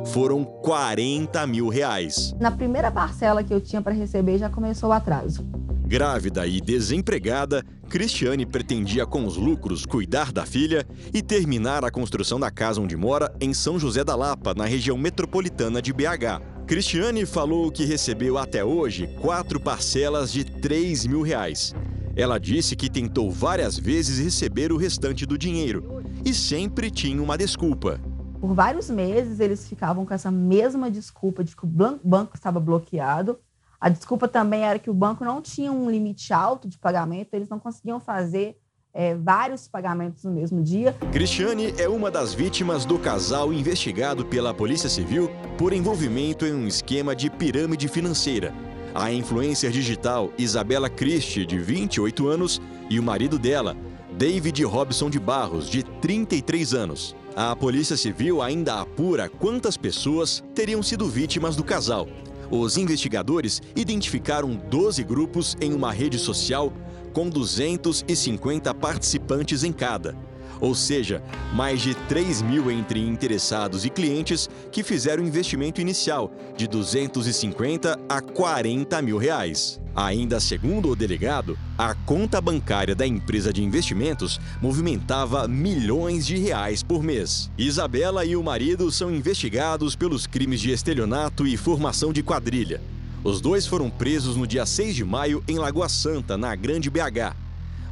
Foram 0.06 0.44
40 0.44 1.46
mil 1.46 1.68
reais. 1.68 2.34
Na 2.40 2.50
primeira 2.50 2.90
parcela 2.90 3.44
que 3.44 3.52
eu 3.52 3.60
tinha 3.60 3.82
para 3.82 3.92
receber 3.92 4.38
já 4.38 4.48
começou 4.48 4.88
o 4.88 4.92
atraso. 4.92 5.46
Grávida 5.84 6.46
e 6.46 6.58
desempregada, 6.58 7.62
Cristiane 7.90 8.46
pretendia 8.46 9.04
com 9.04 9.26
os 9.26 9.36
lucros 9.36 9.84
cuidar 9.84 10.32
da 10.32 10.46
filha 10.46 10.86
e 11.12 11.20
terminar 11.20 11.84
a 11.84 11.90
construção 11.90 12.40
da 12.40 12.50
casa 12.50 12.80
onde 12.80 12.96
mora 12.96 13.30
em 13.38 13.52
São 13.52 13.78
José 13.78 14.02
da 14.02 14.16
Lapa, 14.16 14.54
na 14.54 14.64
região 14.64 14.96
metropolitana 14.96 15.82
de 15.82 15.92
BH. 15.92 16.51
Cristiane 16.72 17.26
falou 17.26 17.70
que 17.70 17.84
recebeu 17.84 18.38
até 18.38 18.64
hoje 18.64 19.06
quatro 19.20 19.60
parcelas 19.60 20.32
de 20.32 20.42
3 20.42 21.04
mil 21.04 21.20
reais. 21.20 21.74
Ela 22.16 22.40
disse 22.40 22.74
que 22.74 22.88
tentou 22.88 23.30
várias 23.30 23.78
vezes 23.78 24.18
receber 24.18 24.72
o 24.72 24.78
restante 24.78 25.26
do 25.26 25.36
dinheiro 25.36 26.02
e 26.24 26.32
sempre 26.32 26.90
tinha 26.90 27.22
uma 27.22 27.36
desculpa. 27.36 28.00
Por 28.40 28.54
vários 28.54 28.88
meses 28.88 29.38
eles 29.38 29.68
ficavam 29.68 30.06
com 30.06 30.14
essa 30.14 30.30
mesma 30.30 30.90
desculpa 30.90 31.44
de 31.44 31.54
que 31.54 31.66
o 31.66 31.68
banco 31.68 32.34
estava 32.34 32.58
bloqueado. 32.58 33.38
A 33.78 33.90
desculpa 33.90 34.26
também 34.26 34.62
era 34.64 34.78
que 34.78 34.88
o 34.88 34.94
banco 34.94 35.26
não 35.26 35.42
tinha 35.42 35.70
um 35.70 35.90
limite 35.90 36.32
alto 36.32 36.66
de 36.66 36.78
pagamento, 36.78 37.34
eles 37.34 37.50
não 37.50 37.58
conseguiam 37.58 38.00
fazer 38.00 38.56
é, 38.94 39.14
vários 39.14 39.68
pagamentos 39.68 40.24
no 40.24 40.32
mesmo 40.32 40.62
dia. 40.62 40.94
Cristiane 41.12 41.74
é 41.78 41.88
uma 41.88 42.10
das 42.10 42.34
vítimas 42.34 42.84
do 42.84 42.98
casal 42.98 43.52
investigado 43.52 44.24
pela 44.24 44.52
Polícia 44.52 44.88
Civil 44.88 45.30
por 45.56 45.72
envolvimento 45.72 46.44
em 46.44 46.52
um 46.52 46.66
esquema 46.66 47.14
de 47.16 47.30
pirâmide 47.30 47.88
financeira 47.88 48.52
a 48.94 49.12
influencer 49.12 49.70
digital 49.70 50.30
Isabela 50.36 50.88
Christie, 50.88 51.46
de 51.46 51.58
28 51.58 52.28
anos, 52.28 52.60
e 52.90 52.98
o 52.98 53.02
marido 53.02 53.38
dela, 53.38 53.76
David 54.16 54.62
Robson 54.64 55.08
de 55.08 55.18
Barros, 55.18 55.68
de 55.68 55.82
33 55.82 56.74
anos. 56.74 57.16
A 57.34 57.56
Polícia 57.56 57.96
Civil 57.96 58.42
ainda 58.42 58.80
apura 58.80 59.28
quantas 59.28 59.76
pessoas 59.76 60.44
teriam 60.54 60.82
sido 60.82 61.08
vítimas 61.08 61.56
do 61.56 61.64
casal. 61.64 62.06
Os 62.50 62.76
investigadores 62.76 63.62
identificaram 63.74 64.54
12 64.54 65.02
grupos 65.04 65.56
em 65.58 65.72
uma 65.72 65.90
rede 65.90 66.18
social 66.18 66.70
com 67.12 67.28
250 67.28 68.72
participantes 68.74 69.64
em 69.64 69.72
cada 69.72 70.16
ou 70.62 70.76
seja, 70.76 71.20
mais 71.52 71.82
de 71.82 71.92
3 71.92 72.40
mil 72.40 72.70
entre 72.70 73.00
interessados 73.00 73.84
e 73.84 73.90
clientes 73.90 74.48
que 74.70 74.84
fizeram 74.84 75.24
investimento 75.24 75.80
inicial 75.80 76.30
de 76.56 76.68
250 76.68 77.98
a 78.08 78.20
40 78.20 79.02
mil 79.02 79.18
reais. 79.18 79.80
Ainda 79.94 80.38
segundo 80.38 80.88
o 80.88 80.94
delegado, 80.94 81.58
a 81.76 81.96
conta 81.96 82.40
bancária 82.40 82.94
da 82.94 83.04
empresa 83.04 83.52
de 83.52 83.62
investimentos 83.62 84.40
movimentava 84.60 85.48
milhões 85.48 86.24
de 86.24 86.38
reais 86.38 86.80
por 86.80 87.02
mês. 87.02 87.50
Isabela 87.58 88.24
e 88.24 88.36
o 88.36 88.42
marido 88.42 88.88
são 88.92 89.10
investigados 89.10 89.96
pelos 89.96 90.28
crimes 90.28 90.60
de 90.60 90.70
estelionato 90.70 91.44
e 91.44 91.56
formação 91.56 92.12
de 92.12 92.22
quadrilha. 92.22 92.80
Os 93.24 93.40
dois 93.40 93.68
foram 93.68 93.88
presos 93.88 94.36
no 94.36 94.48
dia 94.48 94.66
6 94.66 94.96
de 94.96 95.04
maio 95.04 95.44
em 95.46 95.56
Lagoa 95.56 95.88
Santa, 95.88 96.36
na 96.36 96.56
Grande 96.56 96.90
BH. 96.90 97.36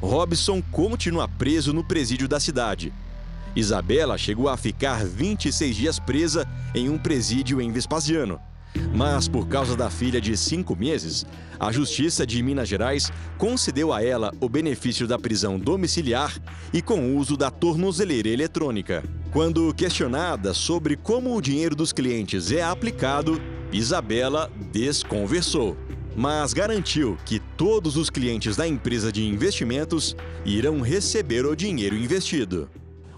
Robson 0.01 0.61
continua 0.61 1.29
preso 1.29 1.73
no 1.73 1.85
presídio 1.85 2.27
da 2.27 2.41
cidade. 2.41 2.93
Isabela 3.55 4.19
chegou 4.19 4.49
a 4.49 4.57
ficar 4.57 5.05
26 5.05 5.77
dias 5.77 5.99
presa 6.01 6.49
em 6.75 6.89
um 6.89 6.99
presídio 6.99 7.61
em 7.61 7.71
Vespasiano. 7.71 8.41
Mas, 8.93 9.29
por 9.29 9.47
causa 9.47 9.77
da 9.77 9.89
filha 9.89 10.21
de 10.21 10.37
cinco 10.37 10.75
meses, 10.75 11.25
a 11.61 11.71
Justiça 11.71 12.27
de 12.27 12.43
Minas 12.43 12.69
Gerais 12.69 13.13
concedeu 13.39 13.93
a 13.93 14.03
ela 14.03 14.33
o 14.41 14.49
benefício 14.49 15.07
da 15.07 15.19
prisão 15.19 15.61
domiciliar 15.61 16.37
e 16.73 16.83
com 16.83 17.17
uso 17.17 17.37
da 17.37 17.53
tornozeleira 17.53 18.29
eletrônica. 18.29 19.05
Quando 19.33 19.73
questionada 19.75 20.53
sobre 20.53 20.97
como 20.97 21.37
o 21.37 21.41
dinheiro 21.41 21.77
dos 21.77 21.93
clientes 21.93 22.51
é 22.51 22.63
aplicado, 22.63 23.41
Isabela 23.73 24.51
desconversou 24.73 25.77
mas 26.17 26.53
garantiu 26.53 27.17
que 27.25 27.39
todos 27.57 27.97
os 27.97 28.11
clientes 28.11 28.57
da 28.57 28.67
empresa 28.67 29.13
de 29.13 29.27
investimentos 29.27 30.17
irão 30.45 30.81
receber 30.81 31.47
o 31.47 31.55
dinheiro 31.55 31.97
investido. 31.97 32.69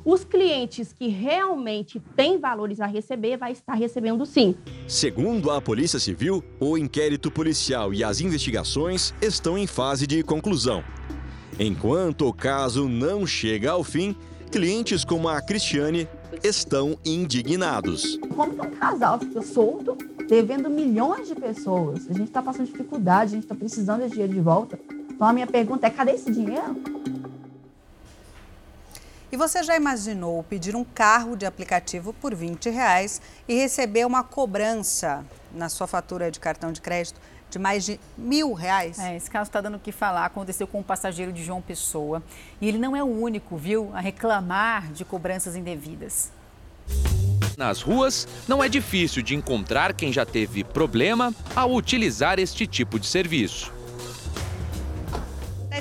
Os 0.05 0.24
clientes 0.24 0.93
que 0.93 1.07
realmente 1.09 2.01
têm 2.16 2.39
valores 2.39 2.81
a 2.81 2.87
receber 2.87 3.37
vai 3.37 3.53
estar 3.53 3.74
recebendo 3.74 4.27
sim. 4.27 4.55
Segundo 4.89 5.51
a 5.51 5.61
Polícia 5.61 6.01
Civil, 6.01 6.43
o 6.59 6.77
inquérito 6.77 7.31
policial 7.31 7.95
e 7.95 8.03
as 8.03 8.20
investigações 8.20 9.15
estão 9.23 9.57
em 9.57 9.66
fase 9.66 10.07
de 10.07 10.23
conclusão. 10.24 10.83
Enquanto 11.59 12.27
o 12.27 12.33
caso 12.33 12.89
não 12.89 13.24
chega 13.24 13.70
ao 13.70 13.85
fim, 13.85 14.16
clientes 14.51 15.05
como 15.05 15.29
a 15.29 15.41
Cristiane 15.41 16.09
estão 16.43 16.99
indignados. 17.05 18.17
Como 18.35 18.55
que 18.55 18.67
um 18.67 18.71
casal 18.71 19.19
fica 19.19 19.43
solto 19.43 19.97
devendo 20.29 20.71
milhões 20.71 21.29
de 21.29 21.35
pessoas. 21.35 22.09
A 22.09 22.13
gente 22.13 22.29
está 22.29 22.43
passando 22.43 22.67
dificuldade, 22.67 23.33
a 23.33 23.35
gente 23.35 23.45
está 23.45 23.55
precisando 23.55 24.01
desse 24.01 24.13
dinheiro 24.13 24.33
de 24.33 24.41
volta. 24.41 24.79
Então 25.11 25.27
a 25.27 25.33
minha 25.33 25.47
pergunta 25.47 25.87
é: 25.87 25.91
cadê 25.91 26.13
esse 26.13 26.31
dinheiro? 26.31 26.83
E 29.31 29.37
você 29.37 29.63
já 29.63 29.75
imaginou 29.75 30.43
pedir 30.43 30.77
um 30.77 30.85
carro 30.85 31.37
de 31.37 31.47
aplicativo 31.47 32.13
por 32.13 32.35
20 32.35 32.69
reais 32.69 33.21
e 33.49 33.55
receber 33.55 34.07
uma 34.07 34.23
cobrança 34.23 35.25
na 35.55 35.71
sua 35.71 35.87
fatura 35.87 36.31
de 36.31 36.39
cartão 36.39 36.71
de 36.71 36.83
crédito 36.83 37.19
de 37.53 37.59
mais 37.59 37.85
de 37.85 38.01
mil 38.16 38.55
reais? 38.55 38.99
É, 38.99 39.15
esse 39.15 39.31
caso 39.31 39.49
está 39.49 39.61
dando 39.61 39.77
o 39.77 39.79
que 39.79 39.93
falar. 39.93 40.24
Aconteceu 40.24 40.66
com 40.66 40.81
um 40.81 40.83
passageiro 40.83 41.33
de 41.33 41.45
João 41.45 41.61
Pessoa. 41.61 42.23
E 42.61 42.69
ele 42.69 42.79
não 42.79 42.97
é 42.97 43.03
o 43.03 43.07
único, 43.07 43.57
viu, 43.57 43.91
a 43.95 44.01
reclamar 44.01 44.91
de 44.93 45.05
cobranças 45.05 45.55
indevidas. 45.55 46.33
Nas 47.57 47.83
ruas, 47.83 48.27
não 48.49 48.65
é 48.65 48.69
difícil 48.69 49.23
de 49.23 49.35
encontrar 49.35 49.93
quem 49.93 50.11
já 50.11 50.24
teve 50.24 50.65
problema 50.65 51.35
ao 51.55 51.73
utilizar 51.74 52.39
este 52.39 52.66
tipo 52.66 52.99
de 52.99 53.07
serviço. 53.07 53.73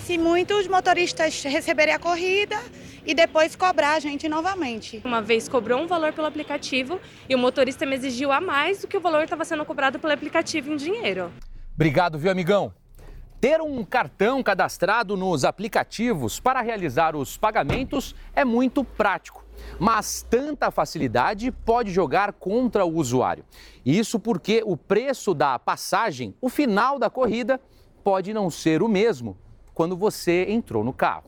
Se 0.05 0.17
muitos 0.17 0.67
motoristas 0.67 1.41
receberem 1.43 1.93
a 1.93 1.99
corrida 1.99 2.59
e 3.05 3.13
depois 3.13 3.55
cobrar 3.55 3.93
a 3.93 3.99
gente 3.99 4.27
novamente. 4.27 5.01
Uma 5.05 5.21
vez 5.21 5.47
cobrou 5.47 5.79
um 5.79 5.87
valor 5.87 6.11
pelo 6.11 6.27
aplicativo 6.27 6.99
e 7.29 7.35
o 7.35 7.37
motorista 7.37 7.85
me 7.85 7.95
exigiu 7.95 8.31
a 8.31 8.41
mais 8.41 8.81
do 8.81 8.87
que 8.87 8.97
o 8.97 9.01
valor 9.01 9.23
estava 9.23 9.45
sendo 9.45 9.63
cobrado 9.63 9.99
pelo 9.99 10.11
aplicativo 10.11 10.73
em 10.73 10.75
dinheiro. 10.75 11.31
Obrigado, 11.75 12.17
viu, 12.17 12.31
amigão? 12.31 12.73
Ter 13.39 13.59
um 13.59 13.83
cartão 13.83 14.43
cadastrado 14.43 15.17
nos 15.17 15.43
aplicativos 15.43 16.39
para 16.39 16.61
realizar 16.61 17.15
os 17.15 17.37
pagamentos 17.37 18.13
é 18.35 18.45
muito 18.45 18.83
prático. 18.83 19.43
Mas 19.79 20.25
tanta 20.29 20.69
facilidade 20.69 21.51
pode 21.51 21.91
jogar 21.91 22.33
contra 22.33 22.85
o 22.85 22.95
usuário. 22.95 23.43
Isso 23.83 24.19
porque 24.19 24.61
o 24.63 24.77
preço 24.77 25.33
da 25.33 25.57
passagem, 25.57 26.35
o 26.39 26.49
final 26.49 26.99
da 26.99 27.09
corrida, 27.09 27.59
pode 28.03 28.31
não 28.31 28.51
ser 28.51 28.83
o 28.83 28.87
mesmo 28.87 29.35
quando 29.73 29.97
você 29.97 30.45
entrou 30.47 30.83
no 30.83 30.93
carro. 30.93 31.23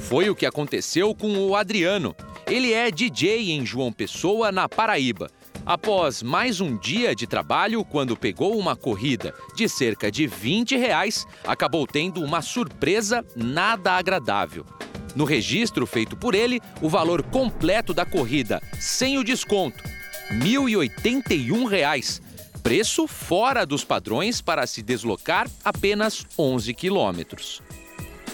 Foi 0.00 0.28
o 0.28 0.34
que 0.34 0.46
aconteceu 0.46 1.14
com 1.14 1.32
o 1.46 1.54
Adriano. 1.54 2.14
Ele 2.46 2.72
é 2.72 2.90
DJ 2.90 3.52
em 3.52 3.64
João 3.64 3.92
Pessoa, 3.92 4.50
na 4.50 4.68
Paraíba. 4.68 5.30
Após 5.64 6.24
mais 6.24 6.60
um 6.60 6.76
dia 6.76 7.14
de 7.14 7.24
trabalho, 7.24 7.84
quando 7.84 8.16
pegou 8.16 8.58
uma 8.58 8.74
corrida 8.74 9.32
de 9.54 9.68
cerca 9.68 10.10
de 10.10 10.26
20 10.26 10.76
reais, 10.76 11.24
acabou 11.44 11.86
tendo 11.86 12.20
uma 12.20 12.42
surpresa 12.42 13.24
nada 13.36 13.92
agradável. 13.92 14.66
No 15.14 15.24
registro 15.24 15.86
feito 15.86 16.16
por 16.16 16.34
ele, 16.34 16.60
o 16.80 16.88
valor 16.88 17.22
completo 17.22 17.94
da 17.94 18.04
corrida, 18.04 18.60
sem 18.80 19.18
o 19.18 19.24
desconto, 19.24 19.84
1.081 20.32 21.68
reais, 21.68 22.20
preço 22.60 23.06
fora 23.06 23.64
dos 23.64 23.84
padrões 23.84 24.40
para 24.40 24.66
se 24.66 24.82
deslocar 24.82 25.48
apenas 25.64 26.26
11 26.36 26.74
quilômetros. 26.74 27.62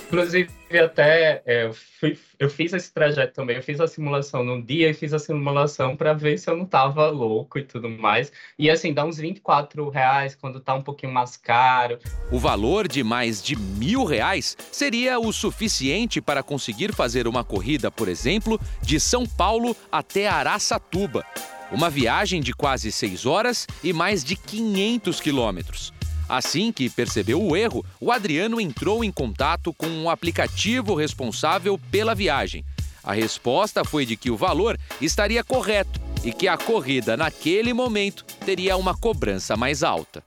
Inclusive, 0.07 0.58
até 0.77 1.43
é, 1.47 1.67
eu, 1.67 1.73
fui, 1.73 2.19
eu 2.39 2.51
fiz 2.51 2.73
esse 2.73 2.93
trajeto 2.93 3.35
também. 3.35 3.57
Eu 3.57 3.63
fiz 3.63 3.81
a 3.81 3.87
simulação 3.87 4.45
num 4.45 4.61
dia 4.61 4.91
e 4.91 4.95
fiz 4.95 5.15
a 5.15 5.19
simulação 5.19 5.97
para 5.97 6.13
ver 6.13 6.39
se 6.39 6.51
eu 6.51 6.57
não 6.57 6.65
estava 6.65 7.09
louco 7.09 7.59
e 7.59 7.63
tudo 7.63 7.89
mais. 7.89 8.31
E 8.59 8.69
assim, 8.69 8.93
dá 8.93 9.05
uns 9.05 9.17
24 9.17 9.89
reais 9.89 10.35
quando 10.35 10.61
tá 10.61 10.75
um 10.75 10.83
pouquinho 10.83 11.13
mais 11.13 11.37
caro. 11.37 11.99
O 12.31 12.39
valor 12.39 12.87
de 12.87 13.03
mais 13.03 13.43
de 13.43 13.57
mil 13.57 14.05
reais 14.05 14.57
seria 14.71 15.19
o 15.19 15.33
suficiente 15.33 16.21
para 16.21 16.43
conseguir 16.43 16.93
fazer 16.93 17.27
uma 17.27 17.45
corrida, 17.45 17.91
por 17.91 18.09
exemplo, 18.09 18.61
de 18.83 19.01
São 19.01 19.27
Paulo 19.27 19.75
até 19.91 20.29
Araçatuba. 20.29 21.25
Uma 21.71 21.89
viagem 21.89 22.41
de 22.41 22.53
quase 22.53 22.91
seis 22.91 23.27
horas 23.27 23.67
e 23.85 23.93
mais 23.93 24.25
de 24.25 24.37
500 24.37 25.21
quilômetros. 25.21 25.98
Assim 26.29 26.71
que 26.71 26.91
percebeu 26.91 27.43
o 27.43 27.57
erro, 27.57 27.85
o 27.99 28.13
Adriano 28.13 28.61
entrou 28.61 29.03
em 29.03 29.11
contato 29.11 29.73
com 29.73 29.87
um 29.87 30.11
aplicativo 30.11 30.95
responsável 30.95 31.81
pela 31.91 32.15
viagem. 32.15 32.65
A 33.03 33.15
resposta 33.15 33.85
foi 33.85 34.05
de 34.05 34.17
que 34.17 34.31
o 34.31 34.37
valor 34.37 34.79
estaria 35.01 35.43
correto 35.43 35.99
e 36.23 36.31
que 36.31 36.47
a 36.47 36.59
corrida 36.59 37.17
naquele 37.17 37.73
momento 37.73 38.25
teria 38.45 38.77
uma 38.77 38.95
cobrança 38.95 39.57
mais 39.57 39.83
alta. 39.83 40.23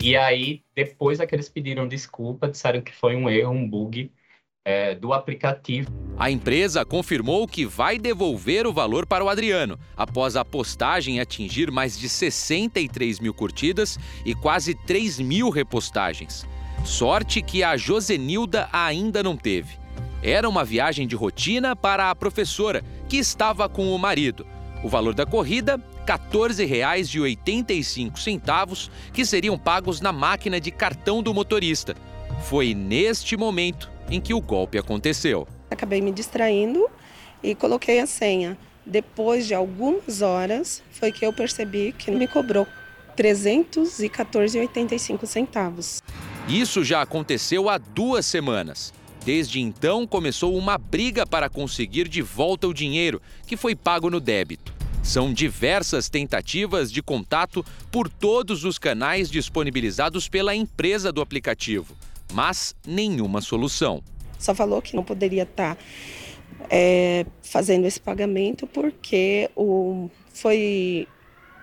E 0.00 0.16
aí, 0.16 0.62
depois 0.74 1.20
é 1.20 1.26
que 1.26 1.34
eles 1.34 1.48
pediram 1.48 1.86
desculpa, 1.86 2.48
disseram 2.48 2.80
que 2.80 2.92
foi 2.92 3.14
um 3.14 3.28
erro, 3.28 3.52
um 3.52 3.68
bug 3.68 4.10
é, 4.64 4.94
do 4.94 5.12
aplicativo. 5.12 5.92
A 6.16 6.30
empresa 6.30 6.84
confirmou 6.84 7.44
que 7.46 7.66
vai 7.66 7.98
devolver 7.98 8.66
o 8.66 8.72
valor 8.72 9.04
para 9.04 9.24
o 9.24 9.28
Adriano, 9.28 9.78
após 9.96 10.36
a 10.36 10.44
postagem 10.44 11.18
atingir 11.20 11.70
mais 11.70 11.98
de 11.98 12.08
63 12.08 13.20
mil 13.20 13.34
curtidas 13.34 13.98
e 14.24 14.34
quase 14.34 14.74
3 14.74 15.20
mil 15.20 15.50
repostagens. 15.50 16.46
Sorte 16.84 17.42
que 17.42 17.62
a 17.62 17.76
Josenilda 17.76 18.68
ainda 18.72 19.22
não 19.22 19.36
teve. 19.36 19.76
Era 20.22 20.48
uma 20.48 20.64
viagem 20.64 21.06
de 21.06 21.14
rotina 21.14 21.76
para 21.76 22.10
a 22.10 22.14
professora, 22.14 22.82
que 23.08 23.18
estava 23.18 23.68
com 23.68 23.94
o 23.94 23.98
marido. 23.98 24.46
O 24.82 24.88
valor 24.88 25.12
da 25.14 25.26
corrida, 25.26 25.76
R$ 25.76 25.82
14,85, 26.06 28.88
que 29.12 29.26
seriam 29.26 29.58
pagos 29.58 30.00
na 30.00 30.12
máquina 30.12 30.60
de 30.60 30.70
cartão 30.70 31.22
do 31.22 31.34
motorista. 31.34 31.94
Foi 32.42 32.74
neste 32.74 33.36
momento 33.36 33.93
em 34.10 34.20
que 34.20 34.34
o 34.34 34.40
golpe 34.40 34.76
aconteceu. 34.78 35.46
Acabei 35.70 36.00
me 36.00 36.10
distraindo 36.12 36.88
e 37.42 37.54
coloquei 37.54 38.00
a 38.00 38.06
senha. 38.06 38.56
Depois 38.86 39.46
de 39.46 39.54
algumas 39.54 40.20
horas, 40.20 40.82
foi 40.90 41.10
que 41.10 41.24
eu 41.24 41.32
percebi 41.32 41.92
que 41.92 42.10
me 42.10 42.28
cobrou 42.28 42.66
R$ 43.16 43.22
314,85 43.22 45.24
centavos. 45.26 46.02
Isso 46.46 46.84
já 46.84 47.00
aconteceu 47.00 47.70
há 47.70 47.78
duas 47.78 48.26
semanas. 48.26 48.92
Desde 49.24 49.58
então, 49.58 50.06
começou 50.06 50.54
uma 50.54 50.76
briga 50.76 51.26
para 51.26 51.48
conseguir 51.48 52.08
de 52.08 52.20
volta 52.20 52.68
o 52.68 52.74
dinheiro 52.74 53.22
que 53.46 53.56
foi 53.56 53.74
pago 53.74 54.10
no 54.10 54.20
débito. 54.20 54.74
São 55.02 55.32
diversas 55.32 56.10
tentativas 56.10 56.92
de 56.92 57.02
contato 57.02 57.64
por 57.90 58.06
todos 58.08 58.64
os 58.64 58.78
canais 58.78 59.30
disponibilizados 59.30 60.28
pela 60.28 60.54
empresa 60.54 61.10
do 61.10 61.22
aplicativo 61.22 61.96
mas 62.32 62.74
nenhuma 62.86 63.40
solução. 63.40 64.02
Só 64.38 64.54
falou 64.54 64.82
que 64.82 64.96
não 64.96 65.04
poderia 65.04 65.44
estar 65.44 65.76
tá, 65.76 65.82
é, 66.70 67.24
fazendo 67.42 67.86
esse 67.86 68.00
pagamento 68.00 68.66
porque 68.66 69.50
o, 69.56 70.10
foi, 70.30 71.08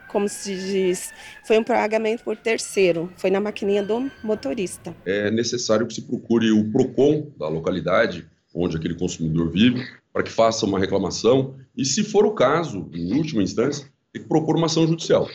como 0.09 0.27
se 0.27 0.55
diz, 0.55 1.11
foi 1.45 1.59
um 1.59 1.63
pagamento 1.63 2.23
por 2.23 2.37
terceiro, 2.37 3.11
foi 3.17 3.29
na 3.29 3.39
maquininha 3.39 3.83
do 3.83 4.11
motorista. 4.23 4.95
É 5.05 5.29
necessário 5.29 5.85
que 5.85 5.93
se 5.93 6.01
procure 6.01 6.51
o 6.51 6.71
PROCON 6.71 7.27
da 7.37 7.47
localidade 7.47 8.27
onde 8.53 8.77
aquele 8.77 8.95
consumidor 8.95 9.49
vive, 9.49 9.85
para 10.11 10.23
que 10.23 10.31
faça 10.31 10.65
uma 10.65 10.79
reclamação 10.79 11.55
e, 11.75 11.85
se 11.85 12.03
for 12.03 12.25
o 12.25 12.31
caso, 12.31 12.89
em 12.93 13.13
última 13.17 13.41
instância, 13.41 13.87
tem 14.11 14.21
que 14.21 14.27
propor 14.27 14.57
uma 14.57 14.65
ação 14.65 14.85
judicial. 14.85 15.27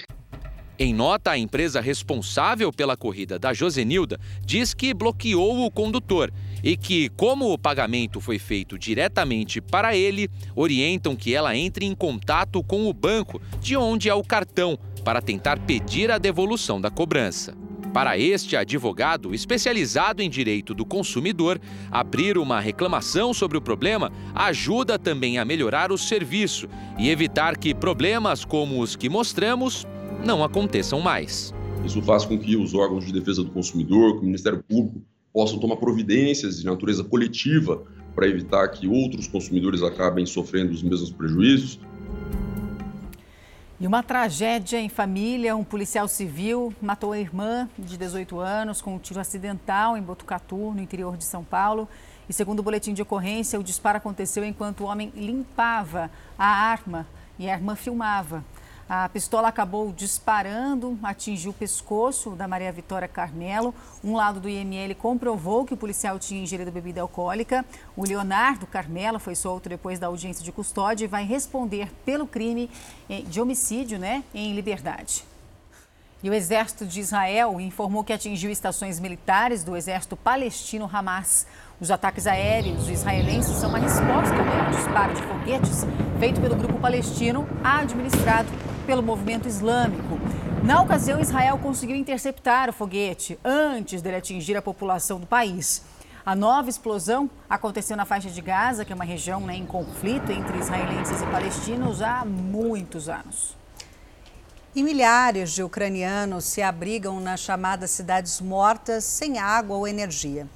Em 0.79 0.93
nota, 0.93 1.31
a 1.31 1.39
empresa 1.39 1.81
responsável 1.81 2.71
pela 2.71 2.99
corrida 2.99 3.39
da 3.39 3.55
Josenilda 3.55 4.21
diz 4.45 4.75
que 4.75 4.93
bloqueou 4.93 5.65
o 5.65 5.71
condutor 5.71 6.31
e 6.63 6.77
que, 6.77 7.09
como 7.11 7.51
o 7.51 7.57
pagamento 7.57 8.21
foi 8.21 8.39
feito 8.39 8.79
diretamente 8.79 9.59
para 9.59 9.97
ele, 9.97 10.29
orientam 10.55 11.17
que 11.17 11.35
ela 11.35 11.57
entre 11.57 11.87
em 11.87 11.95
contato 11.95 12.63
com 12.63 12.87
o 12.87 12.93
banco 12.93 13.41
de 13.59 13.75
onde 13.75 14.11
é 14.11 14.15
o 14.15 14.23
cartão 14.23 14.79
para 15.03 15.23
tentar 15.23 15.59
pedir 15.61 16.11
a 16.11 16.19
devolução 16.19 16.79
da 16.79 16.91
cobrança. 16.91 17.57
Para 17.95 18.19
este 18.19 18.55
advogado 18.55 19.35
especializado 19.35 20.21
em 20.21 20.29
direito 20.29 20.75
do 20.75 20.85
consumidor, 20.85 21.59
abrir 21.91 22.37
uma 22.37 22.61
reclamação 22.61 23.33
sobre 23.33 23.57
o 23.57 23.63
problema 23.63 24.13
ajuda 24.35 24.99
também 24.99 25.39
a 25.39 25.45
melhorar 25.47 25.91
o 25.91 25.97
serviço 25.97 26.69
e 26.99 27.09
evitar 27.09 27.57
que 27.57 27.75
problemas 27.75 28.45
como 28.45 28.83
os 28.83 28.95
que 28.95 29.09
mostramos 29.09 29.87
não 30.25 30.43
aconteçam 30.43 31.01
mais. 31.01 31.55
Isso 31.85 32.03
faz 32.03 32.25
com 32.25 32.39
que 32.39 32.57
os 32.57 32.75
órgãos 32.75 33.05
de 33.05 33.13
defesa 33.13 33.45
do 33.45 33.51
consumidor, 33.51 34.17
o 34.17 34.23
Ministério 34.23 34.63
Público, 34.69 35.01
possam 35.33 35.59
tomar 35.59 35.77
providências 35.77 36.59
de 36.59 36.67
natureza 36.67 37.05
coletiva 37.05 37.83
para 38.15 38.27
evitar 38.27 38.67
que 38.69 38.89
outros 38.89 39.29
consumidores 39.29 39.83
acabem 39.83 40.25
sofrendo 40.25 40.73
os 40.73 40.83
mesmos 40.83 41.13
prejuízos. 41.13 41.79
E 43.79 43.87
uma 43.87 44.03
tragédia 44.03 44.81
em 44.81 44.89
família, 44.89 45.55
um 45.55 45.63
policial 45.63 46.09
civil 46.09 46.73
matou 46.81 47.13
a 47.13 47.19
irmã 47.19 47.69
de 47.79 47.99
18 47.99 48.41
anos 48.41 48.81
com 48.81 48.95
um 48.95 48.99
tiro 48.99 49.21
acidental 49.21 49.99
em 49.99 50.03
Botucatu, 50.03 50.73
no 50.73 50.81
interior 50.81 51.19
de 51.19 51.25
São 51.25 51.45
Paulo. 51.45 51.87
E 52.27 52.33
segundo 52.33 52.61
o 52.61 52.63
boletim 52.63 52.95
de 52.95 53.03
ocorrência, 53.03 53.61
o 53.61 53.63
disparo 53.63 53.99
aconteceu 53.99 54.43
enquanto 54.43 54.81
o 54.81 54.87
homem 54.87 55.13
limpava 55.15 56.11
a 56.39 56.47
arma 56.47 57.07
e 57.39 57.51
a 57.51 57.53
irmã 57.53 57.77
filmava. 57.77 58.43
A 58.89 59.09
pistola 59.09 59.49
acabou 59.49 59.93
disparando, 59.93 60.97
atingiu 61.03 61.51
o 61.51 61.55
pescoço 61.55 62.31
da 62.31 62.47
Maria 62.47 62.71
Vitória 62.71 63.09
Carmelo. 63.09 63.75
Um 64.03 64.15
lado 64.15 64.39
do 64.39 64.49
IML 64.49 64.95
comprovou 64.95 65.65
que 65.65 65.75
o 65.75 65.77
policial 65.77 66.21
tinha 66.21 66.41
ingerido 66.41 66.71
bebida 66.71 67.01
alcoólica. 67.01 67.65
O 67.97 68.07
Leonardo 68.07 68.65
Carmelo 68.65 69.19
foi 69.19 69.35
solto 69.35 69.69
depois 69.69 69.99
da 69.99 70.07
audiência 70.07 70.45
de 70.45 70.53
custódia 70.53 71.05
e 71.05 71.09
vai 71.09 71.25
responder 71.25 71.93
pelo 72.05 72.29
crime 72.29 72.71
de 73.27 73.41
homicídio 73.41 73.99
né, 73.99 74.23
em 74.33 74.55
liberdade. 74.55 75.25
E 76.23 76.31
o 76.31 76.35
exército 76.35 76.87
de 76.87 77.01
Israel 77.01 77.61
informou 77.61 78.05
que 78.05 78.13
atingiu 78.13 78.51
estações 78.53 79.01
militares 79.01 79.65
do 79.65 79.77
exército 79.77 80.17
palestino 80.17 80.89
Hamas. 80.91 81.45
Os 81.81 81.91
ataques 81.91 82.27
aéreos 82.27 82.89
israelenses 82.89 83.57
são 83.57 83.69
uma 83.69 83.79
resposta 83.79 84.33
né, 84.33 84.61
ao 84.65 84.71
disparo 84.71 85.13
de 85.13 85.23
foguetes 85.23 85.85
feito 86.21 86.41
pelo 86.41 86.55
grupo 86.57 86.79
palestino 86.79 87.47
administrado 87.63 88.49
pelo 88.87 89.03
movimento 89.03 89.49
islâmico. 89.49 90.19
Na 90.63 90.81
ocasião, 90.81 91.21
Israel 91.21 91.59
conseguiu 91.59 91.97
interceptar 91.97 92.71
o 92.71 92.73
foguete 92.73 93.39
antes 93.45 94.01
dele 94.01 94.17
atingir 94.17 94.57
a 94.57 94.63
população 94.63 95.19
do 95.21 95.27
país. 95.27 95.83
A 96.25 96.35
nova 96.35 96.71
explosão 96.71 97.31
aconteceu 97.49 97.97
na 97.97 98.05
faixa 98.05 98.31
de 98.31 98.41
Gaza, 98.41 98.85
que 98.85 98.93
é 98.93 98.95
uma 98.95 99.05
região 99.05 99.41
né, 99.41 99.55
em 99.55 99.67
conflito 99.67 100.33
entre 100.33 100.59
israelenses 100.59 101.21
e 101.21 101.27
palestinos 101.27 102.01
há 102.03 102.25
muitos 102.25 103.09
anos. 103.09 103.57
E 104.75 104.83
milhares 104.83 105.53
de 105.53 105.63
ucranianos 105.63 106.45
se 106.45 106.63
abrigam 106.63 107.21
nas 107.21 107.41
chamadas 107.41 107.91
cidades 107.93 108.41
mortas 108.41 109.05
sem 109.05 109.39
água 109.39 109.77
ou 109.77 109.87
energia. 109.87 110.47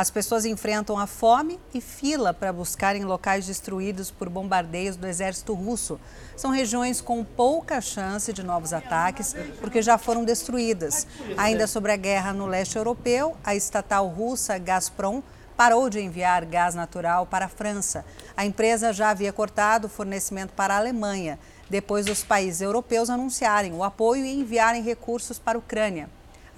As 0.00 0.08
pessoas 0.08 0.46
enfrentam 0.46 0.98
a 0.98 1.06
fome 1.06 1.60
e 1.74 1.80
fila 1.82 2.32
para 2.32 2.50
buscar 2.54 2.96
em 2.96 3.04
locais 3.04 3.46
destruídos 3.46 4.10
por 4.10 4.30
bombardeios 4.30 4.96
do 4.96 5.06
exército 5.06 5.52
russo. 5.52 6.00
São 6.38 6.50
regiões 6.50 7.02
com 7.02 7.22
pouca 7.22 7.82
chance 7.82 8.32
de 8.32 8.42
novos 8.42 8.72
ataques, 8.72 9.36
porque 9.60 9.82
já 9.82 9.98
foram 9.98 10.24
destruídas. 10.24 11.06
Ainda 11.36 11.66
sobre 11.66 11.92
a 11.92 11.96
guerra 11.96 12.32
no 12.32 12.46
leste 12.46 12.76
europeu, 12.76 13.36
a 13.44 13.54
estatal 13.54 14.08
russa 14.08 14.56
Gazprom 14.56 15.22
parou 15.54 15.90
de 15.90 16.00
enviar 16.00 16.46
gás 16.46 16.74
natural 16.74 17.26
para 17.26 17.44
a 17.44 17.50
França. 17.50 18.02
A 18.34 18.46
empresa 18.46 18.94
já 18.94 19.10
havia 19.10 19.34
cortado 19.34 19.86
o 19.86 19.90
fornecimento 19.90 20.54
para 20.54 20.72
a 20.72 20.78
Alemanha, 20.78 21.38
depois 21.68 22.06
dos 22.06 22.24
países 22.24 22.62
europeus 22.62 23.10
anunciarem 23.10 23.74
o 23.74 23.84
apoio 23.84 24.24
e 24.24 24.40
enviarem 24.40 24.82
recursos 24.82 25.38
para 25.38 25.58
a 25.58 25.60
Ucrânia. 25.60 26.08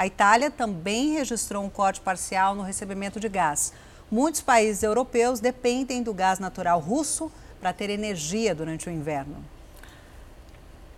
A 0.02 0.06
Itália 0.08 0.50
também 0.50 1.12
registrou 1.12 1.62
um 1.62 1.70
corte 1.70 2.00
parcial 2.00 2.56
no 2.56 2.64
recebimento 2.64 3.20
de 3.20 3.28
gás. 3.28 3.72
Muitos 4.10 4.40
países 4.40 4.82
europeus 4.82 5.38
dependem 5.38 6.02
do 6.02 6.12
gás 6.12 6.40
natural 6.40 6.80
russo 6.80 7.30
para 7.60 7.72
ter 7.72 7.88
energia 7.88 8.52
durante 8.52 8.88
o 8.88 8.92
inverno. 8.92 9.36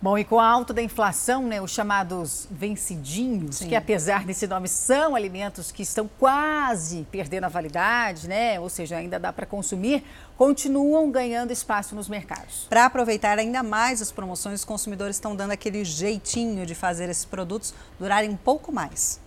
Bom, 0.05 0.19
e 0.19 0.23
com 0.23 0.39
a 0.39 0.47
alta 0.47 0.71
da 0.71 0.83
inflação, 0.83 1.47
né, 1.47 1.59
os 1.59 1.71
chamados 1.71 2.47
vencidinhos, 2.51 3.55
Sim. 3.55 3.69
que 3.69 3.75
apesar 3.75 4.23
desse 4.23 4.45
nome 4.45 4.67
são 4.67 5.15
alimentos 5.15 5.71
que 5.71 5.81
estão 5.81 6.07
quase 6.19 7.07
perdendo 7.09 7.45
a 7.45 7.47
validade, 7.47 8.29
né, 8.29 8.59
ou 8.59 8.69
seja, 8.69 8.97
ainda 8.97 9.19
dá 9.19 9.33
para 9.33 9.47
consumir, 9.47 10.03
continuam 10.37 11.09
ganhando 11.09 11.49
espaço 11.49 11.95
nos 11.95 12.07
mercados. 12.07 12.67
Para 12.69 12.85
aproveitar 12.85 13.39
ainda 13.39 13.63
mais 13.63 13.99
as 13.99 14.11
promoções, 14.11 14.59
os 14.59 14.63
consumidores 14.63 15.15
estão 15.15 15.35
dando 15.35 15.53
aquele 15.53 15.83
jeitinho 15.83 16.67
de 16.67 16.75
fazer 16.75 17.09
esses 17.09 17.25
produtos 17.25 17.73
durarem 17.99 18.29
um 18.29 18.37
pouco 18.37 18.71
mais. 18.71 19.19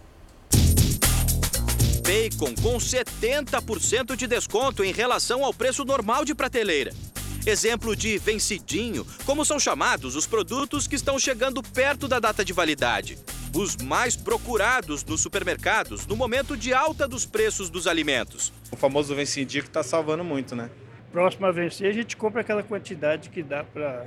Bacon 2.09 2.55
com 2.63 2.79
70% 2.79 4.15
de 4.15 4.29
desconto 4.29 4.85
em 4.85 4.93
relação 4.93 5.45
ao 5.45 5.53
preço 5.53 5.85
normal 5.85 6.25
de 6.25 6.37
prateleira. 6.37 6.95
Exemplo 7.49 7.97
de 7.97 8.19
vencidinho, 8.19 9.07
como 9.25 9.43
são 9.43 9.59
chamados 9.59 10.15
os 10.15 10.27
produtos 10.27 10.87
que 10.87 10.95
estão 10.95 11.19
chegando 11.19 11.63
perto 11.63 12.07
da 12.07 12.21
data 12.21 12.45
de 12.45 12.53
validade. 12.53 13.19
Os 13.55 13.75
mais 13.75 14.15
procurados 14.15 15.03
nos 15.03 15.23
supermercados 15.23 16.07
no 16.07 16.15
momento 16.15 16.59
de 16.59 16.75
alta 16.75 17.09
dos 17.09 17.25
preços 17.25 17.71
dos 17.71 17.87
alimentos. 17.87 18.53
O 18.71 18.77
famoso 18.77 19.15
vencidinho 19.15 19.63
que 19.63 19.71
está 19.71 19.83
salvando 19.83 20.23
muito, 20.23 20.55
né? 20.55 20.69
Próximo 21.11 21.47
a 21.47 21.51
vencer, 21.51 21.89
a 21.89 21.93
gente 21.95 22.19
compra 22.19 22.43
aquela 22.43 22.63
quantidade 22.63 23.31
que 23.31 23.43
dá 23.43 23.65
para 23.65 24.07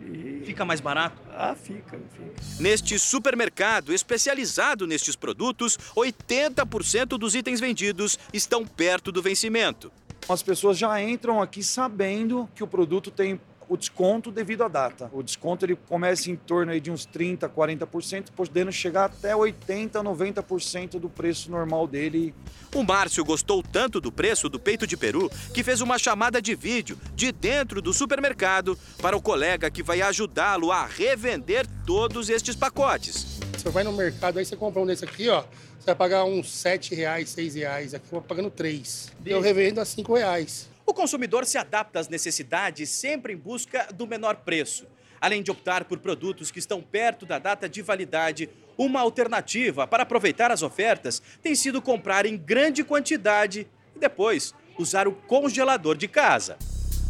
e... 0.00 0.42
Fica 0.46 0.64
mais 0.64 0.80
barato? 0.80 1.20
Ah, 1.36 1.54
fica, 1.54 1.98
fica. 2.16 2.32
Neste 2.58 2.98
supermercado 2.98 3.92
especializado 3.92 4.86
nestes 4.86 5.14
produtos, 5.14 5.76
80% 5.94 7.18
dos 7.18 7.34
itens 7.34 7.60
vendidos 7.60 8.18
estão 8.32 8.66
perto 8.66 9.12
do 9.12 9.20
vencimento. 9.20 9.92
As 10.28 10.42
pessoas 10.42 10.78
já 10.78 11.02
entram 11.02 11.40
aqui 11.42 11.62
sabendo 11.62 12.48
que 12.54 12.62
o 12.62 12.66
produto 12.66 13.10
tem 13.10 13.40
o 13.70 13.76
desconto 13.76 14.32
devido 14.32 14.64
à 14.64 14.68
data. 14.68 15.08
O 15.12 15.22
desconto 15.22 15.64
ele 15.64 15.76
começa 15.76 16.28
em 16.28 16.34
torno 16.34 16.72
aí 16.72 16.80
de 16.80 16.90
uns 16.90 17.06
30, 17.06 17.48
40%, 17.48 18.30
podendo 18.34 18.72
chegar 18.72 19.04
até 19.04 19.34
80, 19.34 20.02
90% 20.02 20.98
do 20.98 21.08
preço 21.08 21.48
normal 21.52 21.86
dele. 21.86 22.34
O 22.74 22.82
Márcio 22.82 23.24
gostou 23.24 23.62
tanto 23.62 24.00
do 24.00 24.10
preço 24.10 24.48
do 24.48 24.58
peito 24.58 24.88
de 24.88 24.96
peru 24.96 25.30
que 25.54 25.62
fez 25.62 25.80
uma 25.80 25.98
chamada 25.98 26.42
de 26.42 26.52
vídeo 26.56 26.98
de 27.14 27.30
dentro 27.30 27.80
do 27.80 27.92
supermercado 27.92 28.76
para 29.00 29.16
o 29.16 29.22
colega 29.22 29.70
que 29.70 29.84
vai 29.84 30.02
ajudá-lo 30.02 30.72
a 30.72 30.84
revender 30.84 31.64
todos 31.86 32.28
estes 32.28 32.56
pacotes. 32.56 33.38
Você 33.60 33.68
vai 33.68 33.84
no 33.84 33.92
mercado 33.92 34.38
aí 34.38 34.44
você 34.46 34.56
compra 34.56 34.80
um 34.80 34.86
desse 34.86 35.04
aqui, 35.04 35.28
ó, 35.28 35.42
você 35.78 35.84
vai 35.84 35.94
pagar 35.94 36.24
uns 36.24 36.50
7 36.50 36.94
reais, 36.94 37.28
6 37.28 37.56
reais. 37.56 37.92
Aqui 37.92 38.06
eu 38.06 38.12
vou 38.12 38.22
pagando 38.22 38.50
3. 38.50 39.12
Eu 39.26 39.38
revendo 39.38 39.82
a 39.82 39.84
5 39.84 40.14
reais. 40.14 40.66
O 40.86 40.94
consumidor 40.94 41.44
se 41.44 41.58
adapta 41.58 42.00
às 42.00 42.08
necessidades 42.08 42.88
sempre 42.88 43.34
em 43.34 43.36
busca 43.36 43.86
do 43.92 44.06
menor 44.06 44.36
preço. 44.36 44.86
Além 45.20 45.42
de 45.42 45.50
optar 45.50 45.84
por 45.84 45.98
produtos 45.98 46.50
que 46.50 46.58
estão 46.58 46.80
perto 46.80 47.26
da 47.26 47.38
data 47.38 47.68
de 47.68 47.82
validade, 47.82 48.48
uma 48.78 49.00
alternativa 49.00 49.86
para 49.86 50.04
aproveitar 50.04 50.50
as 50.50 50.62
ofertas 50.62 51.20
tem 51.42 51.54
sido 51.54 51.82
comprar 51.82 52.24
em 52.24 52.38
grande 52.38 52.82
quantidade 52.82 53.66
e 53.94 53.98
depois 53.98 54.54
usar 54.78 55.06
o 55.06 55.12
congelador 55.12 55.98
de 55.98 56.08
casa. 56.08 56.56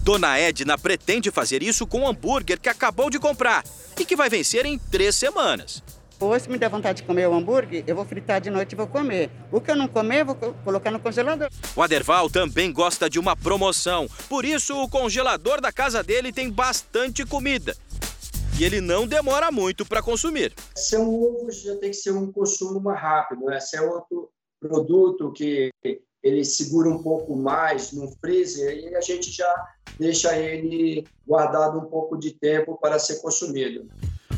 Dona 0.03 0.37
Edna 0.37 0.77
pretende 0.77 1.31
fazer 1.31 1.63
isso 1.63 1.87
com 1.87 2.01
o 2.01 2.09
hambúrguer 2.09 2.59
que 2.59 2.69
acabou 2.69 3.09
de 3.09 3.21
comprar 3.21 3.63
e 3.97 4.05
que 4.05 4.17
vai 4.17 4.29
vencer 4.29 4.67
em 4.67 4.77
três 4.77 5.15
semanas. 5.15 5.81
Hoje, 6.23 6.45
se 6.45 6.51
me 6.51 6.59
der 6.59 6.69
vontade 6.69 7.01
de 7.01 7.07
comer 7.07 7.27
o 7.27 7.33
hambúrguer, 7.33 7.83
eu 7.87 7.97
vou 7.97 8.05
fritar 8.05 8.43
de 8.43 8.51
noite 8.51 8.75
e 8.75 8.77
vou 8.77 8.87
comer. 8.87 9.31
O 9.51 9.59
que 9.59 9.71
eu 9.71 9.77
não 9.77 9.89
comer, 9.89 10.21
eu 10.21 10.27
vou 10.27 10.35
colocar 10.35 10.91
no 10.91 11.01
congelador. 11.01 11.49
O 11.75 11.81
Aderval 11.81 12.29
também 12.29 12.71
gosta 12.71 13.09
de 13.09 13.19
uma 13.19 13.35
promoção. 13.35 14.07
Por 14.29 14.45
isso, 14.45 14.77
o 14.77 14.87
congelador 14.87 15.63
da 15.63 15.73
casa 15.73 16.03
dele 16.03 16.31
tem 16.31 16.51
bastante 16.51 17.25
comida. 17.25 17.75
E 18.59 18.65
ele 18.65 18.83
não 18.83 19.07
demora 19.07 19.51
muito 19.51 19.87
para 19.87 20.03
consumir. 20.03 20.53
São 20.77 21.09
ovos, 21.09 21.63
já 21.63 21.75
tem 21.77 21.91
que 21.91 21.97
ser 21.97 22.11
um 22.11 22.31
consumo 22.31 22.79
mais 22.81 23.01
rápido. 23.01 23.47
Né? 23.47 23.59
Se 23.59 23.79
é 23.79 23.81
outro 23.81 24.31
produto 24.61 25.33
que 25.33 25.71
ele 26.23 26.45
segura 26.45 26.91
um 26.91 27.03
pouco 27.03 27.35
mais 27.35 27.93
no 27.93 28.13
freezer 28.21 28.77
e 28.77 28.95
a 28.95 29.01
gente 29.01 29.31
já 29.31 29.51
deixa 29.99 30.37
ele 30.37 31.07
guardado 31.27 31.79
um 31.79 31.87
pouco 31.87 32.19
de 32.19 32.33
tempo 32.33 32.77
para 32.77 32.99
ser 32.99 33.23
consumido. 33.23 33.89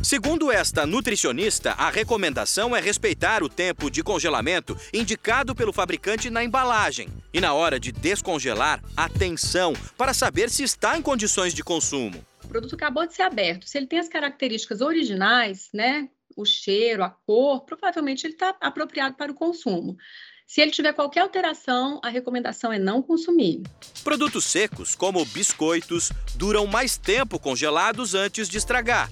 Segundo 0.02 0.50
esta 0.50 0.84
nutricionista, 0.84 1.74
a 1.74 1.88
recomendação 1.88 2.74
é 2.74 2.80
respeitar 2.80 3.40
o 3.40 3.48
tempo 3.48 3.88
de 3.88 4.02
congelamento 4.02 4.76
indicado 4.92 5.54
pelo 5.54 5.72
fabricante 5.72 6.28
na 6.28 6.42
embalagem. 6.42 7.08
E 7.32 7.40
na 7.40 7.54
hora 7.54 7.78
de 7.78 7.92
descongelar, 7.92 8.82
atenção 8.96 9.72
para 9.96 10.12
saber 10.12 10.50
se 10.50 10.64
está 10.64 10.98
em 10.98 11.02
condições 11.02 11.54
de 11.54 11.62
consumo. 11.62 12.26
O 12.42 12.48
produto 12.48 12.74
acabou 12.74 13.06
de 13.06 13.14
ser 13.14 13.22
aberto. 13.22 13.68
Se 13.68 13.78
ele 13.78 13.86
tem 13.86 14.00
as 14.00 14.08
características 14.08 14.80
originais, 14.80 15.68
né, 15.72 16.08
o 16.36 16.44
cheiro, 16.44 17.04
a 17.04 17.10
cor, 17.10 17.60
provavelmente 17.60 18.26
ele 18.26 18.34
está 18.34 18.56
apropriado 18.60 19.14
para 19.14 19.30
o 19.30 19.36
consumo. 19.36 19.96
Se 20.48 20.60
ele 20.60 20.72
tiver 20.72 20.92
qualquer 20.92 21.20
alteração, 21.20 22.00
a 22.02 22.08
recomendação 22.08 22.72
é 22.72 22.78
não 22.78 23.00
consumir. 23.00 23.62
Produtos 24.02 24.44
secos, 24.46 24.96
como 24.96 25.24
biscoitos, 25.26 26.10
duram 26.34 26.66
mais 26.66 26.98
tempo 26.98 27.38
congelados 27.38 28.16
antes 28.16 28.48
de 28.48 28.58
estragar 28.58 29.08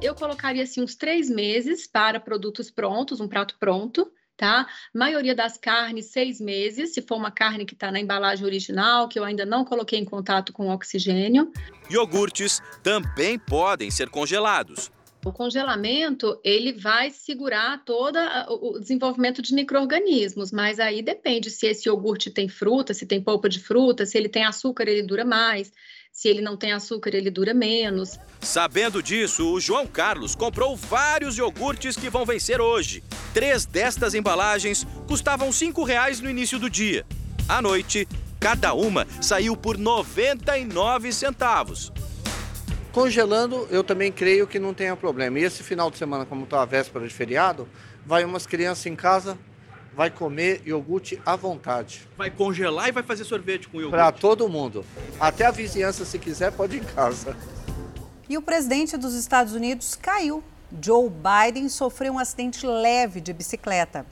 eu 0.00 0.14
colocaria 0.14 0.62
assim 0.62 0.82
uns 0.82 0.94
três 0.94 1.30
meses 1.30 1.86
para 1.86 2.20
produtos 2.20 2.70
prontos, 2.70 3.20
um 3.20 3.28
prato 3.28 3.56
pronto, 3.58 4.10
tá? 4.36 4.66
Maioria 4.94 5.34
das 5.34 5.56
carnes, 5.56 6.06
seis 6.06 6.40
meses, 6.40 6.92
se 6.92 7.02
for 7.02 7.16
uma 7.16 7.30
carne 7.30 7.64
que 7.64 7.74
está 7.74 7.90
na 7.90 8.00
embalagem 8.00 8.44
original, 8.44 9.08
que 9.08 9.18
eu 9.18 9.24
ainda 9.24 9.46
não 9.46 9.64
coloquei 9.64 9.98
em 9.98 10.04
contato 10.04 10.52
com 10.52 10.68
oxigênio. 10.70 11.52
Iogurtes 11.90 12.60
também 12.82 13.38
podem 13.38 13.90
ser 13.90 14.08
congelados. 14.08 14.90
O 15.24 15.32
congelamento, 15.32 16.38
ele 16.44 16.70
vai 16.70 17.08
segurar 17.08 17.82
todo 17.82 18.18
o 18.60 18.78
desenvolvimento 18.78 19.40
de 19.40 19.54
micro-organismos, 19.54 20.52
mas 20.52 20.78
aí 20.78 21.00
depende 21.00 21.50
se 21.50 21.66
esse 21.66 21.88
iogurte 21.88 22.30
tem 22.30 22.46
fruta, 22.46 22.92
se 22.92 23.06
tem 23.06 23.22
polpa 23.22 23.48
de 23.48 23.58
fruta, 23.58 24.04
se 24.04 24.18
ele 24.18 24.28
tem 24.28 24.44
açúcar, 24.44 24.86
ele 24.86 25.02
dura 25.02 25.24
mais. 25.24 25.72
Se 26.14 26.28
ele 26.28 26.40
não 26.40 26.56
tem 26.56 26.72
açúcar, 26.72 27.12
ele 27.12 27.28
dura 27.28 27.52
menos. 27.52 28.20
Sabendo 28.40 29.02
disso, 29.02 29.52
o 29.52 29.60
João 29.60 29.84
Carlos 29.84 30.36
comprou 30.36 30.76
vários 30.76 31.36
iogurtes 31.36 31.96
que 31.96 32.08
vão 32.08 32.24
vencer 32.24 32.60
hoje. 32.60 33.02
Três 33.34 33.66
destas 33.66 34.14
embalagens 34.14 34.86
custavam 35.08 35.50
R$ 35.50 35.84
reais 35.84 36.20
no 36.20 36.30
início 36.30 36.56
do 36.56 36.70
dia. 36.70 37.04
À 37.48 37.60
noite, 37.60 38.06
cada 38.38 38.72
uma 38.74 39.08
saiu 39.20 39.56
por 39.56 39.76
99 39.76 41.12
centavos. 41.12 41.92
Congelando, 42.92 43.66
eu 43.68 43.82
também 43.82 44.12
creio 44.12 44.46
que 44.46 44.60
não 44.60 44.72
tenha 44.72 44.94
problema. 44.94 45.40
E 45.40 45.42
esse 45.42 45.64
final 45.64 45.90
de 45.90 45.98
semana, 45.98 46.24
como 46.24 46.44
está 46.44 46.62
a 46.62 46.64
véspera 46.64 47.08
de 47.08 47.12
feriado, 47.12 47.68
vai 48.06 48.24
umas 48.24 48.46
crianças 48.46 48.86
em 48.86 48.94
casa 48.94 49.36
vai 49.94 50.10
comer 50.10 50.62
iogurte 50.66 51.20
à 51.24 51.36
vontade. 51.36 52.06
Vai 52.16 52.30
congelar 52.30 52.88
e 52.88 52.92
vai 52.92 53.02
fazer 53.02 53.24
sorvete 53.24 53.68
com 53.68 53.80
iogurte? 53.80 53.96
Para 53.96 54.12
todo 54.12 54.48
mundo. 54.48 54.84
Até 55.20 55.46
a 55.46 55.50
vizinhança, 55.50 56.04
se 56.04 56.18
quiser, 56.18 56.52
pode 56.52 56.76
ir 56.76 56.80
em 56.82 56.84
casa. 56.84 57.36
E 58.28 58.36
o 58.36 58.42
presidente 58.42 58.96
dos 58.96 59.14
Estados 59.14 59.52
Unidos 59.52 59.94
caiu. 59.94 60.42
Joe 60.82 61.08
Biden 61.08 61.68
sofreu 61.68 62.14
um 62.14 62.18
acidente 62.18 62.66
leve 62.66 63.20
de 63.20 63.32
bicicleta. 63.32 64.04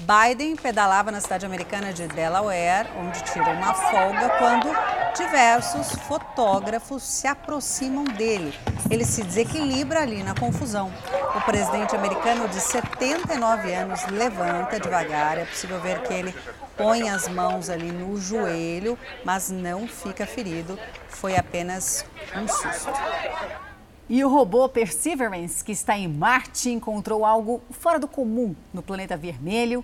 Biden 0.00 0.56
pedalava 0.56 1.10
na 1.10 1.20
cidade 1.20 1.46
americana 1.46 1.92
de 1.92 2.06
Delaware, 2.08 2.88
onde 2.98 3.22
tirou 3.24 3.52
uma 3.52 3.74
folga, 3.74 4.30
quando 4.38 4.68
diversos 5.14 5.92
fotógrafos 6.06 7.02
se 7.02 7.26
aproximam 7.26 8.04
dele. 8.04 8.52
Ele 8.90 9.04
se 9.04 9.22
desequilibra 9.22 10.00
ali 10.00 10.22
na 10.22 10.34
confusão. 10.34 10.92
O 11.36 11.40
presidente 11.42 11.94
americano 11.94 12.48
de 12.48 12.60
79 12.60 13.72
anos 13.72 14.06
levanta 14.06 14.80
devagar. 14.80 15.38
É 15.38 15.44
possível 15.44 15.80
ver 15.80 16.02
que 16.02 16.12
ele 16.12 16.34
põe 16.76 17.08
as 17.08 17.28
mãos 17.28 17.68
ali 17.68 17.92
no 17.92 18.18
joelho, 18.18 18.98
mas 19.24 19.50
não 19.50 19.86
fica 19.86 20.26
ferido. 20.26 20.78
Foi 21.08 21.36
apenas 21.36 22.04
um 22.34 22.48
susto. 22.48 22.92
E 24.12 24.22
o 24.22 24.28
robô 24.28 24.68
Perseverance, 24.68 25.64
que 25.64 25.72
está 25.72 25.96
em 25.96 26.06
Marte, 26.06 26.68
encontrou 26.68 27.24
algo 27.24 27.62
fora 27.70 27.98
do 27.98 28.06
comum 28.06 28.54
no 28.70 28.82
planeta 28.82 29.16
vermelho. 29.16 29.82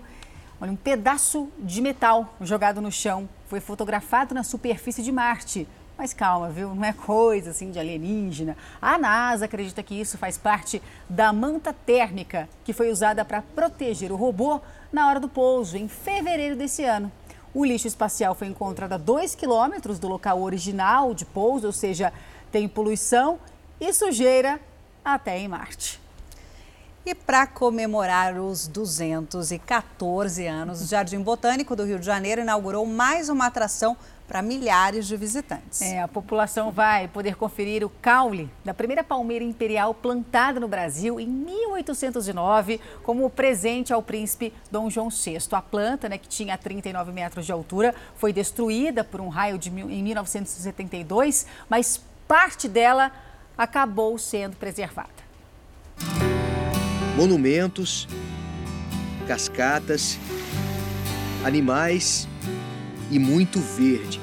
Olha, 0.61 0.71
um 0.71 0.77
pedaço 0.77 1.49
de 1.59 1.81
metal 1.81 2.35
jogado 2.43 2.83
no 2.83 2.93
chão 2.93 3.27
foi 3.47 3.59
fotografado 3.59 4.35
na 4.35 4.45
superfície 4.45 5.03
de 5.03 5.11
Marte. 5.11 5.67
Mas 5.97 6.13
calma, 6.13 6.51
viu? 6.51 6.75
Não 6.75 6.85
é 6.85 6.93
coisa 6.93 7.53
assim 7.53 7.71
de 7.71 7.79
alienígena. 7.79 8.55
A 8.83 8.99
NASA 8.99 9.47
acredita 9.47 9.83
que 9.83 9.99
isso 9.99 10.19
faz 10.19 10.37
parte 10.37 10.83
da 11.09 11.33
manta 11.33 11.73
térmica 11.73 12.51
que 12.65 12.75
foi 12.75 12.91
usada 12.91 13.25
para 13.25 13.41
proteger 13.41 14.13
o 14.13 14.17
robô 14.17 14.61
na 14.93 15.09
hora 15.09 15.21
do 15.21 15.31
pouso, 15.31 15.75
em 15.79 15.89
fevereiro 15.89 16.55
desse 16.55 16.85
ano. 16.85 17.11
O 17.55 17.65
lixo 17.65 17.89
espacial 17.89 18.35
foi 18.35 18.49
encontrado 18.49 18.93
a 18.93 18.99
2 18.99 19.35
quilômetros 19.35 19.99
do 19.99 20.07
local 20.07 20.43
original 20.43 21.15
de 21.15 21.25
pouso, 21.25 21.67
ou 21.67 21.73
seja, 21.73 22.13
tem 22.53 22.69
poluição 22.69 23.39
e 23.81 23.93
sujeira 23.93 24.61
até 25.05 25.39
em 25.39 25.49
Marte. 25.49 26.01
E 27.07 27.15
para 27.15 27.47
comemorar 27.47 28.39
os 28.39 28.69
214 28.69 30.47
anos, 30.47 30.83
o 30.83 30.87
Jardim 30.87 31.21
Botânico 31.21 31.75
do 31.75 31.85
Rio 31.85 31.99
de 31.99 32.05
Janeiro 32.05 32.43
inaugurou 32.43 32.85
mais 32.85 33.31
uma 33.31 33.47
atração 33.47 33.97
para 34.27 34.43
milhares 34.43 35.07
de 35.07 35.17
visitantes. 35.17 35.81
É, 35.81 36.03
a 36.03 36.07
população 36.07 36.71
vai 36.71 37.09
poder 37.09 37.35
conferir 37.35 37.83
o 37.83 37.89
caule 37.89 38.51
da 38.63 38.75
primeira 38.75 39.03
palmeira 39.03 39.43
imperial 39.43 39.95
plantada 39.95 40.61
no 40.61 40.69
Brasil 40.69 41.19
em 41.19 41.27
1809 41.27 42.79
como 43.03 43.31
presente 43.31 43.91
ao 43.91 44.03
príncipe 44.03 44.53
Dom 44.71 44.91
João 44.91 45.09
VI. 45.09 45.39
A 45.53 45.63
planta, 45.63 46.11
né, 46.11 46.19
que 46.19 46.29
tinha 46.29 46.59
39 46.59 47.11
metros 47.11 47.47
de 47.47 47.53
altura, 47.53 47.95
foi 48.17 48.35
destruída 48.35 49.03
por 49.03 49.23
um 49.23 49.29
raio 49.29 49.57
de 49.57 49.71
em 49.71 50.03
1972, 50.03 51.47
mas 51.71 52.03
parte 52.29 52.69
dela 52.69 53.11
acabou 53.59 54.17
sendo 54.17 54.57
preservada 54.57 55.29
monumentos, 57.19 58.07
cascatas, 59.27 60.17
animais 61.45 62.29
e 63.11 63.19
muito 63.19 63.59
verde. 63.59 64.21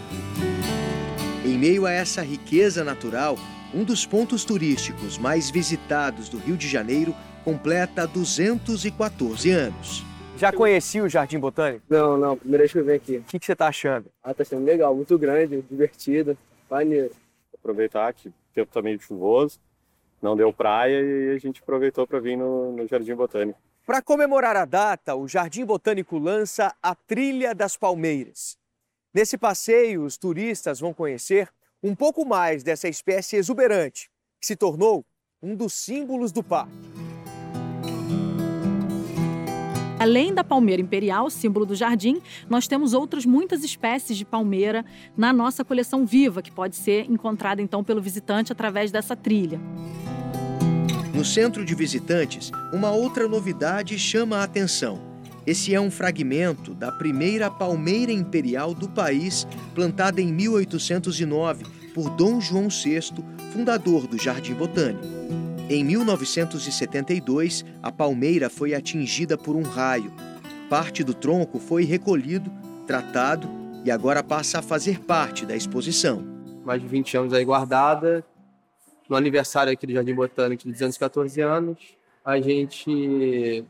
Em 1.44 1.58
meio 1.58 1.86
a 1.86 1.92
essa 1.92 2.22
riqueza 2.22 2.86
natural, 2.86 3.38
um 3.74 3.84
dos 3.84 4.06
pontos 4.06 4.46
turísticos 4.46 5.18
mais 5.18 5.50
visitados 5.50 6.30
do 6.30 6.38
Rio 6.38 6.56
de 6.56 6.70
Janeiro 6.70 7.14
completa 7.44 8.08
214 8.08 9.52
anos. 9.52 10.02
Já 10.38 10.54
conheci 10.54 11.02
o 11.02 11.10
Jardim 11.10 11.38
Botânico? 11.38 11.84
Não, 11.90 12.18
não, 12.18 12.38
primeira 12.38 12.62
vez 12.62 12.72
que 12.72 12.80
eu 12.80 12.86
venho 12.86 12.96
aqui. 12.96 13.18
O 13.18 13.24
que, 13.24 13.40
que 13.40 13.46
você 13.46 13.52
está 13.52 13.68
achando? 13.68 14.06
Ah, 14.24 14.34
tá 14.34 14.46
sendo 14.46 14.64
legal, 14.64 14.96
muito 14.96 15.18
grande, 15.18 15.62
divertido, 15.70 16.38
maneiro. 16.72 17.12
Aproveitar 17.54 18.14
que 18.14 18.32
tempo 18.56 18.70
está 18.70 18.82
meio 18.82 19.00
chuvoso, 19.00 19.60
não 20.22 20.36
deu 20.36 20.52
praia 20.52 21.00
e 21.02 21.36
a 21.36 21.38
gente 21.38 21.62
aproveitou 21.62 22.08
para 22.08 22.20
vir 22.20 22.38
no, 22.38 22.72
no 22.72 22.88
Jardim 22.88 23.14
Botânico. 23.14 23.60
Para 23.86 24.02
comemorar 24.02 24.56
a 24.56 24.66
data, 24.66 25.14
o 25.16 25.28
Jardim 25.28 25.64
Botânico 25.64 26.18
lança 26.18 26.74
a 26.82 26.96
Trilha 26.96 27.54
das 27.54 27.78
Palmeiras. 27.78 28.58
Nesse 29.14 29.38
passeio, 29.38 30.04
os 30.04 30.18
turistas 30.18 30.80
vão 30.80 30.94
conhecer 30.94 31.50
um 31.84 31.94
pouco 31.94 32.26
mais 32.26 32.64
dessa 32.64 32.88
espécie 32.88 33.36
exuberante, 33.36 34.10
que 34.40 34.48
se 34.48 34.56
tornou 34.56 35.06
um 35.42 35.56
dos 35.56 35.74
símbolos 35.74 36.32
do 36.32 36.44
parque. 36.44 36.74
Além 40.06 40.32
da 40.32 40.44
palmeira 40.44 40.80
imperial, 40.80 41.32
símbolo 41.32 41.66
do 41.66 41.74
jardim, 41.74 42.22
nós 42.48 42.68
temos 42.68 42.94
outras 42.94 43.26
muitas 43.26 43.64
espécies 43.64 44.16
de 44.16 44.24
palmeira 44.24 44.86
na 45.18 45.34
nossa 45.34 45.66
coleção 45.66 46.06
viva, 46.06 46.44
que 46.44 46.52
pode 46.52 46.76
ser 46.76 47.10
encontrada 47.10 47.60
então 47.60 47.84
pelo 47.84 48.00
visitante 48.00 48.52
através 48.52 48.92
dessa 48.92 49.16
trilha. 49.16 49.60
No 51.12 51.26
centro 51.26 51.66
de 51.66 51.74
visitantes, 51.74 52.52
uma 52.72 52.92
outra 52.92 53.28
novidade 53.28 53.98
chama 53.98 54.38
a 54.38 54.44
atenção. 54.44 55.02
Esse 55.44 55.74
é 55.74 55.82
um 55.82 55.90
fragmento 55.90 56.76
da 56.76 56.92
primeira 56.92 57.50
palmeira 57.50 58.12
imperial 58.12 58.76
do 58.76 58.88
país, 58.88 59.48
plantada 59.74 60.22
em 60.22 60.32
1809 60.32 61.66
por 61.96 62.12
Dom 62.12 62.40
João 62.40 62.68
VI, 62.68 63.10
fundador 63.52 64.06
do 64.06 64.22
Jardim 64.22 64.54
Botânico. 64.54 65.45
Em 65.68 65.84
1972, 65.84 67.66
a 67.82 67.92
palmeira 67.92 68.52
foi 68.52 68.76
atingida 68.76 69.36
por 69.36 69.56
um 69.56 69.64
raio. 69.64 70.14
Parte 70.70 71.04
do 71.04 71.12
tronco 71.12 71.58
foi 71.58 71.84
recolhido, 71.84 72.52
tratado 72.86 73.50
e 73.84 73.90
agora 73.90 74.22
passa 74.22 74.60
a 74.60 74.62
fazer 74.62 75.00
parte 75.00 75.44
da 75.44 75.56
exposição. 75.56 76.24
Mais 76.64 76.80
de 76.80 76.88
20 76.88 77.18
anos 77.18 77.34
aí 77.34 77.44
guardada, 77.44 78.24
no 79.10 79.16
aniversário 79.16 79.74
aqui 79.74 79.88
do 79.88 79.94
Jardim 79.94 80.14
Botânico 80.14 80.64
de 80.64 80.72
214 80.72 81.42
anos, 81.42 81.80
a 82.24 82.40
gente 82.40 83.66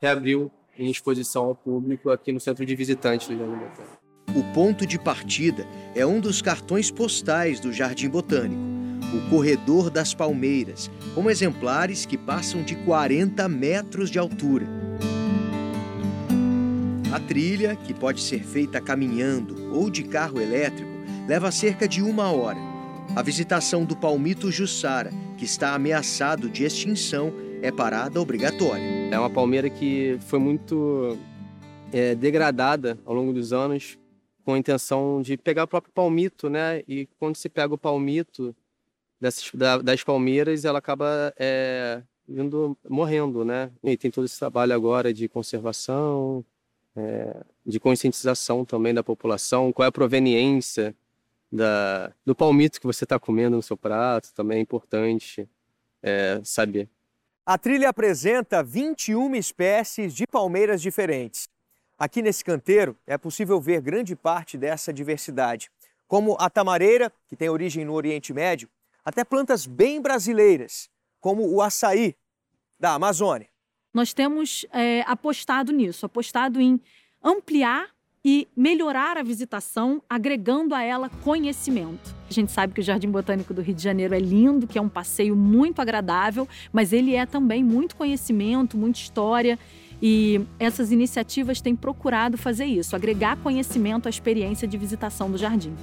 reabriu 0.00 0.50
em 0.78 0.90
exposição 0.90 1.44
ao 1.44 1.54
público 1.54 2.08
aqui 2.08 2.32
no 2.32 2.40
centro 2.40 2.64
de 2.64 2.74
visitantes 2.74 3.28
do 3.28 3.36
Jardim 3.36 3.56
Botânico. 3.56 3.98
O 4.34 4.54
ponto 4.54 4.86
de 4.86 4.98
partida 4.98 5.66
é 5.94 6.04
um 6.06 6.18
dos 6.18 6.40
cartões 6.40 6.90
postais 6.90 7.60
do 7.60 7.74
Jardim 7.74 8.08
Botânico, 8.08 8.60
o 9.14 9.30
Corredor 9.30 9.90
das 9.90 10.12
Palmeiras, 10.12 10.90
com 11.16 11.28
exemplares 11.28 12.06
que 12.06 12.16
passam 12.16 12.62
de 12.62 12.76
40 12.76 13.48
metros 13.48 14.08
de 14.08 14.20
altura. 14.20 14.68
A 17.12 17.18
trilha, 17.18 17.74
que 17.74 17.92
pode 17.92 18.20
ser 18.20 18.44
feita 18.44 18.80
caminhando 18.80 19.74
ou 19.74 19.90
de 19.90 20.04
carro 20.04 20.40
elétrico, 20.40 20.92
leva 21.26 21.50
cerca 21.50 21.88
de 21.88 22.00
uma 22.00 22.30
hora 22.30 22.76
a 23.16 23.22
visitação 23.22 23.86
do 23.86 23.96
palmito 23.96 24.50
jussara, 24.50 25.10
que 25.38 25.46
está 25.46 25.74
ameaçado 25.74 26.50
de 26.50 26.64
extinção, 26.64 27.32
é 27.62 27.72
parada 27.72 28.20
obrigatória. 28.20 28.84
É 29.10 29.18
uma 29.18 29.30
palmeira 29.30 29.70
que 29.70 30.18
foi 30.20 30.38
muito 30.38 31.16
é, 31.94 32.14
degradada 32.14 32.98
ao 33.06 33.14
longo 33.14 33.32
dos 33.32 33.54
anos, 33.54 33.98
com 34.44 34.52
a 34.52 34.58
intenção 34.58 35.22
de 35.22 35.38
pegar 35.38 35.64
o 35.64 35.66
próprio 35.66 35.94
palmito, 35.94 36.50
né? 36.50 36.82
E 36.86 37.08
quando 37.18 37.36
se 37.36 37.48
pega 37.48 37.72
o 37.72 37.78
palmito 37.78 38.54
dessas, 39.20 39.50
da, 39.54 39.78
das 39.78 40.02
palmeiras, 40.02 40.64
ela 40.64 40.78
acaba 40.78 41.32
é, 41.38 42.02
indo, 42.28 42.76
morrendo, 42.88 43.44
né? 43.44 43.70
E 43.82 43.96
tem 43.96 44.10
todo 44.10 44.24
esse 44.24 44.38
trabalho 44.38 44.74
agora 44.74 45.12
de 45.12 45.28
conservação, 45.28 46.44
é, 46.96 47.36
de 47.64 47.78
conscientização 47.78 48.64
também 48.64 48.94
da 48.94 49.02
população, 49.02 49.72
qual 49.72 49.84
é 49.84 49.88
a 49.88 49.92
proveniência 49.92 50.94
da, 51.50 52.12
do 52.24 52.34
palmito 52.34 52.80
que 52.80 52.86
você 52.86 53.04
está 53.04 53.18
comendo 53.18 53.56
no 53.56 53.62
seu 53.62 53.76
prato, 53.76 54.32
também 54.34 54.58
é 54.58 54.60
importante 54.60 55.48
é, 56.02 56.40
saber. 56.42 56.88
A 57.44 57.56
trilha 57.56 57.88
apresenta 57.88 58.62
21 58.62 59.36
espécies 59.36 60.14
de 60.14 60.26
palmeiras 60.26 60.82
diferentes. 60.82 61.48
Aqui 61.98 62.20
nesse 62.20 62.44
canteiro 62.44 62.96
é 63.06 63.16
possível 63.16 63.60
ver 63.60 63.80
grande 63.80 64.16
parte 64.16 64.58
dessa 64.58 64.92
diversidade, 64.92 65.70
como 66.08 66.36
a 66.38 66.50
tamareira, 66.50 67.12
que 67.28 67.36
tem 67.36 67.48
origem 67.48 67.84
no 67.84 67.94
Oriente 67.94 68.32
Médio, 68.32 68.68
até 69.06 69.24
plantas 69.24 69.66
bem 69.66 70.02
brasileiras, 70.02 70.88
como 71.20 71.48
o 71.48 71.62
açaí, 71.62 72.16
da 72.78 72.94
Amazônia. 72.94 73.48
Nós 73.94 74.12
temos 74.12 74.66
é, 74.72 75.02
apostado 75.06 75.72
nisso, 75.72 76.04
apostado 76.04 76.60
em 76.60 76.80
ampliar 77.22 77.88
e 78.24 78.48
melhorar 78.56 79.16
a 79.16 79.22
visitação, 79.22 80.02
agregando 80.10 80.74
a 80.74 80.82
ela 80.82 81.08
conhecimento. 81.22 82.14
A 82.28 82.32
gente 82.32 82.50
sabe 82.50 82.74
que 82.74 82.80
o 82.80 82.82
Jardim 82.82 83.08
Botânico 83.08 83.54
do 83.54 83.62
Rio 83.62 83.76
de 83.76 83.82
Janeiro 83.82 84.12
é 84.12 84.18
lindo, 84.18 84.66
que 84.66 84.76
é 84.76 84.82
um 84.82 84.88
passeio 84.88 85.36
muito 85.36 85.80
agradável, 85.80 86.48
mas 86.72 86.92
ele 86.92 87.14
é 87.14 87.24
também 87.24 87.62
muito 87.62 87.94
conhecimento, 87.94 88.76
muita 88.76 88.98
história. 88.98 89.56
E 90.02 90.44
essas 90.58 90.90
iniciativas 90.90 91.60
têm 91.60 91.76
procurado 91.76 92.36
fazer 92.36 92.66
isso, 92.66 92.96
agregar 92.96 93.36
conhecimento 93.36 94.08
à 94.08 94.10
experiência 94.10 94.66
de 94.66 94.76
visitação 94.76 95.30
do 95.30 95.38
jardim. 95.38 95.74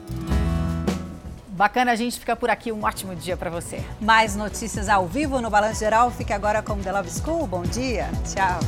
Bacana, 1.53 1.91
a 1.91 1.95
gente 1.95 2.19
fica 2.19 2.35
por 2.35 2.49
aqui. 2.49 2.71
Um 2.71 2.83
ótimo 2.83 3.15
dia 3.15 3.37
para 3.37 3.49
você. 3.49 3.83
Mais 4.01 4.35
notícias 4.35 4.89
ao 4.89 5.05
vivo 5.05 5.39
no 5.39 5.51
Balanço 5.51 5.79
Geral. 5.79 6.09
Fique 6.09 6.33
agora 6.33 6.63
com 6.63 6.75
The 6.79 6.91
Love 6.91 7.11
School. 7.11 7.45
Bom 7.45 7.61
dia. 7.61 8.09
Tchau. 8.33 8.59